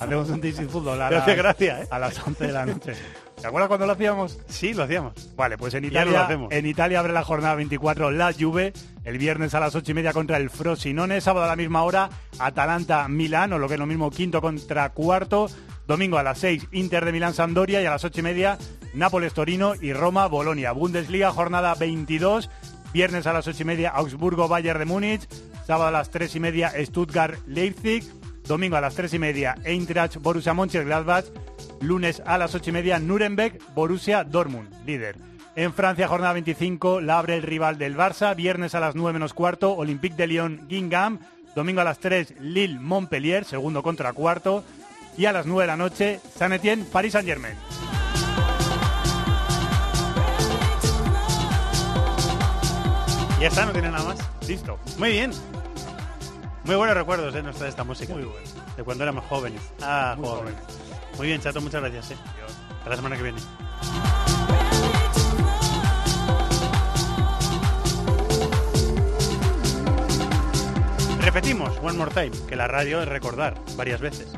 Hacemos 0.00 0.28
un 0.28 0.44
is 0.44 0.60
Fútbol 0.68 1.00
a, 1.00 1.10
las- 1.10 1.26
gracia, 1.36 1.82
¿eh? 1.82 1.88
a 1.90 1.98
las 1.98 2.18
11 2.26 2.46
de 2.46 2.52
la 2.52 2.66
noche. 2.66 2.92
¿Te 3.40 3.46
acuerdas 3.46 3.68
cuando 3.68 3.86
lo 3.86 3.92
hacíamos? 3.92 4.38
Sí, 4.48 4.74
lo 4.74 4.84
hacíamos. 4.84 5.12
Vale, 5.36 5.56
pues 5.58 5.74
en 5.74 5.84
Italia, 5.84 6.28
en 6.50 6.66
Italia 6.66 7.00
abre 7.00 7.12
la 7.12 7.22
jornada 7.24 7.54
24 7.54 8.10
la 8.10 8.32
Juve, 8.32 8.72
el 9.04 9.18
viernes 9.18 9.54
a 9.54 9.60
las 9.60 9.74
8 9.74 9.90
y 9.90 9.94
media 9.94 10.12
contra 10.12 10.36
el 10.38 10.50
Frosinone, 10.50 11.20
sábado 11.20 11.44
a 11.44 11.48
la 11.48 11.56
misma 11.56 11.82
hora 11.82 12.10
Atalanta-Milán, 12.38 13.52
o 13.52 13.58
lo 13.58 13.68
que 13.68 13.74
es 13.74 13.80
lo 13.80 13.86
mismo 13.86 14.10
quinto 14.10 14.40
contra 14.40 14.90
cuarto, 14.90 15.48
domingo 15.86 16.18
a 16.18 16.22
las 16.22 16.38
6 16.38 16.68
Inter 16.72 17.04
de 17.04 17.12
Milán-Sampdoria 17.12 17.82
y 17.82 17.86
a 17.86 17.90
las 17.90 18.04
8 18.04 18.20
y 18.20 18.22
media 18.22 18.58
Nápoles-Torino 18.94 19.74
y 19.80 19.92
Roma-Bolonia. 19.92 20.72
Bundesliga, 20.72 21.30
jornada 21.32 21.74
22, 21.74 22.50
viernes 22.92 23.26
a 23.26 23.32
las 23.32 23.46
8 23.46 23.62
y 23.62 23.64
media 23.66 23.90
Augsburgo-Bayern 23.90 24.78
de 24.78 24.84
Múnich, 24.86 25.28
sábado 25.66 25.88
a 25.88 25.90
las 25.90 26.10
3 26.10 26.34
y 26.36 26.40
media 26.40 26.72
Stuttgart-Leipzig, 26.76 28.04
domingo 28.46 28.76
a 28.76 28.80
las 28.80 28.94
3 28.94 29.14
y 29.14 29.18
media 29.18 29.56
Eintracht 29.64 30.16
Borussia 30.16 30.54
Mönchengladbach, 30.54 31.24
lunes 31.80 32.22
a 32.24 32.38
las 32.38 32.54
8 32.54 32.70
y 32.70 32.72
media 32.72 32.98
Nuremberg 32.98 33.58
Borussia 33.74 34.24
Dortmund, 34.24 34.70
líder. 34.86 35.33
En 35.56 35.72
Francia, 35.72 36.08
jornada 36.08 36.32
25, 36.32 37.00
la 37.00 37.18
abre 37.18 37.36
el 37.36 37.42
rival 37.42 37.78
del 37.78 37.96
Barça, 37.96 38.34
viernes 38.34 38.74
a 38.74 38.80
las 38.80 38.96
9 38.96 39.12
menos 39.12 39.34
cuarto, 39.34 39.72
Olympique 39.72 40.16
de 40.16 40.26
Lyon 40.26 40.66
Guingamp, 40.68 41.22
domingo 41.54 41.80
a 41.80 41.84
las 41.84 42.00
3 42.00 42.34
Lille 42.40 42.80
Montpellier, 42.80 43.44
segundo 43.44 43.82
contra 43.82 44.12
cuarto, 44.12 44.64
y 45.16 45.26
a 45.26 45.32
las 45.32 45.46
9 45.46 45.62
de 45.62 45.66
la 45.68 45.76
noche 45.76 46.20
Saint 46.36 46.54
Etienne 46.54 46.84
Paris 46.84 47.12
Saint 47.12 47.28
Germain. 47.28 47.54
Ya 53.40 53.48
está, 53.48 53.66
no 53.66 53.72
tiene 53.72 53.90
nada 53.90 54.04
más. 54.04 54.18
Listo. 54.48 54.78
Muy 54.98 55.10
bien. 55.10 55.30
Muy 56.64 56.76
buenos 56.76 56.96
recuerdos, 56.96 57.34
¿eh? 57.34 57.42
Nos 57.42 57.56
trae 57.56 57.68
esta 57.68 57.84
música. 57.84 58.14
Muy 58.14 58.24
bueno. 58.24 58.46
De 58.76 58.82
cuando 58.82 59.04
éramos 59.04 59.24
jóvenes. 59.26 59.60
Ah, 59.82 60.14
Muy 60.18 60.26
jóvenes. 60.28 60.54
Muy 61.18 61.26
bien, 61.28 61.40
Chato, 61.40 61.60
muchas 61.60 61.80
gracias, 61.80 62.12
¿eh? 62.12 62.16
Hasta 62.78 62.90
la 62.90 62.96
semana 62.96 63.16
que 63.16 63.22
viene. 63.22 63.38
Repetimos, 71.24 71.78
one 71.82 71.96
more 71.96 72.10
time, 72.10 72.32
que 72.46 72.54
la 72.54 72.68
radio 72.68 73.00
es 73.00 73.08
recordar 73.08 73.54
varias 73.76 73.98
veces. 73.98 74.28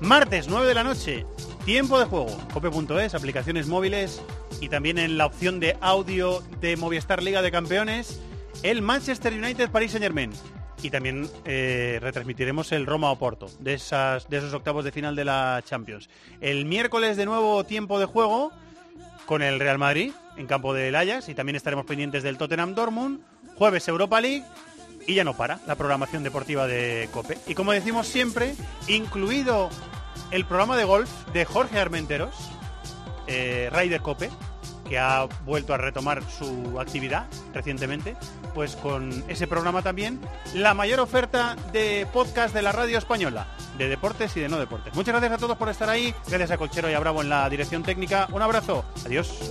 Martes, 0.00 0.48
9 0.48 0.66
de 0.66 0.74
la 0.74 0.82
noche, 0.82 1.24
tiempo 1.64 2.00
de 2.00 2.04
juego. 2.04 2.36
Cope.es, 2.52 3.14
aplicaciones 3.14 3.68
móviles 3.68 4.20
y 4.60 4.68
también 4.68 4.98
en 4.98 5.18
la 5.18 5.26
opción 5.26 5.60
de 5.60 5.76
audio 5.80 6.42
de 6.60 6.76
Movistar 6.76 7.22
Liga 7.22 7.42
de 7.42 7.52
Campeones, 7.52 8.20
el 8.64 8.82
Manchester 8.82 9.32
United 9.32 9.70
Paris 9.70 9.92
Saint 9.92 10.02
Germain. 10.02 10.32
Y 10.82 10.90
también 10.90 11.30
eh, 11.44 12.00
retransmitiremos 12.02 12.72
el 12.72 12.86
Roma 12.86 13.12
Oporto, 13.12 13.48
de, 13.60 13.74
esas, 13.74 14.28
de 14.28 14.38
esos 14.38 14.52
octavos 14.52 14.84
de 14.84 14.90
final 14.90 15.14
de 15.14 15.24
la 15.24 15.62
Champions. 15.64 16.10
El 16.40 16.64
miércoles 16.64 17.16
de 17.16 17.24
nuevo 17.24 17.62
tiempo 17.62 18.00
de 18.00 18.06
juego 18.06 18.50
con 19.26 19.42
el 19.42 19.60
Real 19.60 19.78
Madrid 19.78 20.12
en 20.36 20.48
campo 20.48 20.74
del 20.74 20.96
Ajax 20.96 21.28
y 21.28 21.34
también 21.34 21.54
estaremos 21.54 21.86
pendientes 21.86 22.24
del 22.24 22.36
Tottenham 22.36 22.74
Dortmund. 22.74 23.20
Jueves 23.56 23.88
Europa 23.88 24.20
League 24.20 24.44
y 25.06 25.14
ya 25.14 25.24
no 25.24 25.34
para 25.34 25.60
la 25.66 25.76
programación 25.76 26.22
deportiva 26.22 26.66
de 26.66 27.08
Cope. 27.12 27.38
Y 27.46 27.54
como 27.54 27.72
decimos 27.72 28.06
siempre, 28.06 28.54
incluido 28.88 29.70
el 30.30 30.44
programa 30.44 30.76
de 30.76 30.84
golf 30.84 31.10
de 31.32 31.44
Jorge 31.44 31.78
Armenteros, 31.78 32.34
eh, 33.26 33.70
Ryder 33.72 34.02
Cope, 34.02 34.30
que 34.88 34.98
ha 34.98 35.26
vuelto 35.44 35.74
a 35.74 35.78
retomar 35.78 36.22
su 36.30 36.78
actividad 36.80 37.26
recientemente, 37.52 38.16
pues 38.54 38.76
con 38.76 39.24
ese 39.28 39.46
programa 39.46 39.82
también 39.82 40.20
la 40.54 40.74
mayor 40.74 41.00
oferta 41.00 41.56
de 41.72 42.06
podcast 42.12 42.54
de 42.54 42.62
la 42.62 42.72
radio 42.72 42.98
española, 42.98 43.48
de 43.78 43.88
deportes 43.88 44.36
y 44.36 44.40
de 44.40 44.48
no 44.48 44.58
deportes. 44.58 44.94
Muchas 44.94 45.12
gracias 45.12 45.32
a 45.32 45.38
todos 45.38 45.56
por 45.56 45.68
estar 45.68 45.90
ahí, 45.90 46.14
gracias 46.28 46.52
a 46.52 46.58
Colchero 46.58 46.90
y 46.90 46.94
a 46.94 47.00
Bravo 47.00 47.22
en 47.22 47.28
la 47.28 47.48
dirección 47.50 47.82
técnica. 47.82 48.28
Un 48.32 48.42
abrazo, 48.42 48.84
adiós. 49.04 49.50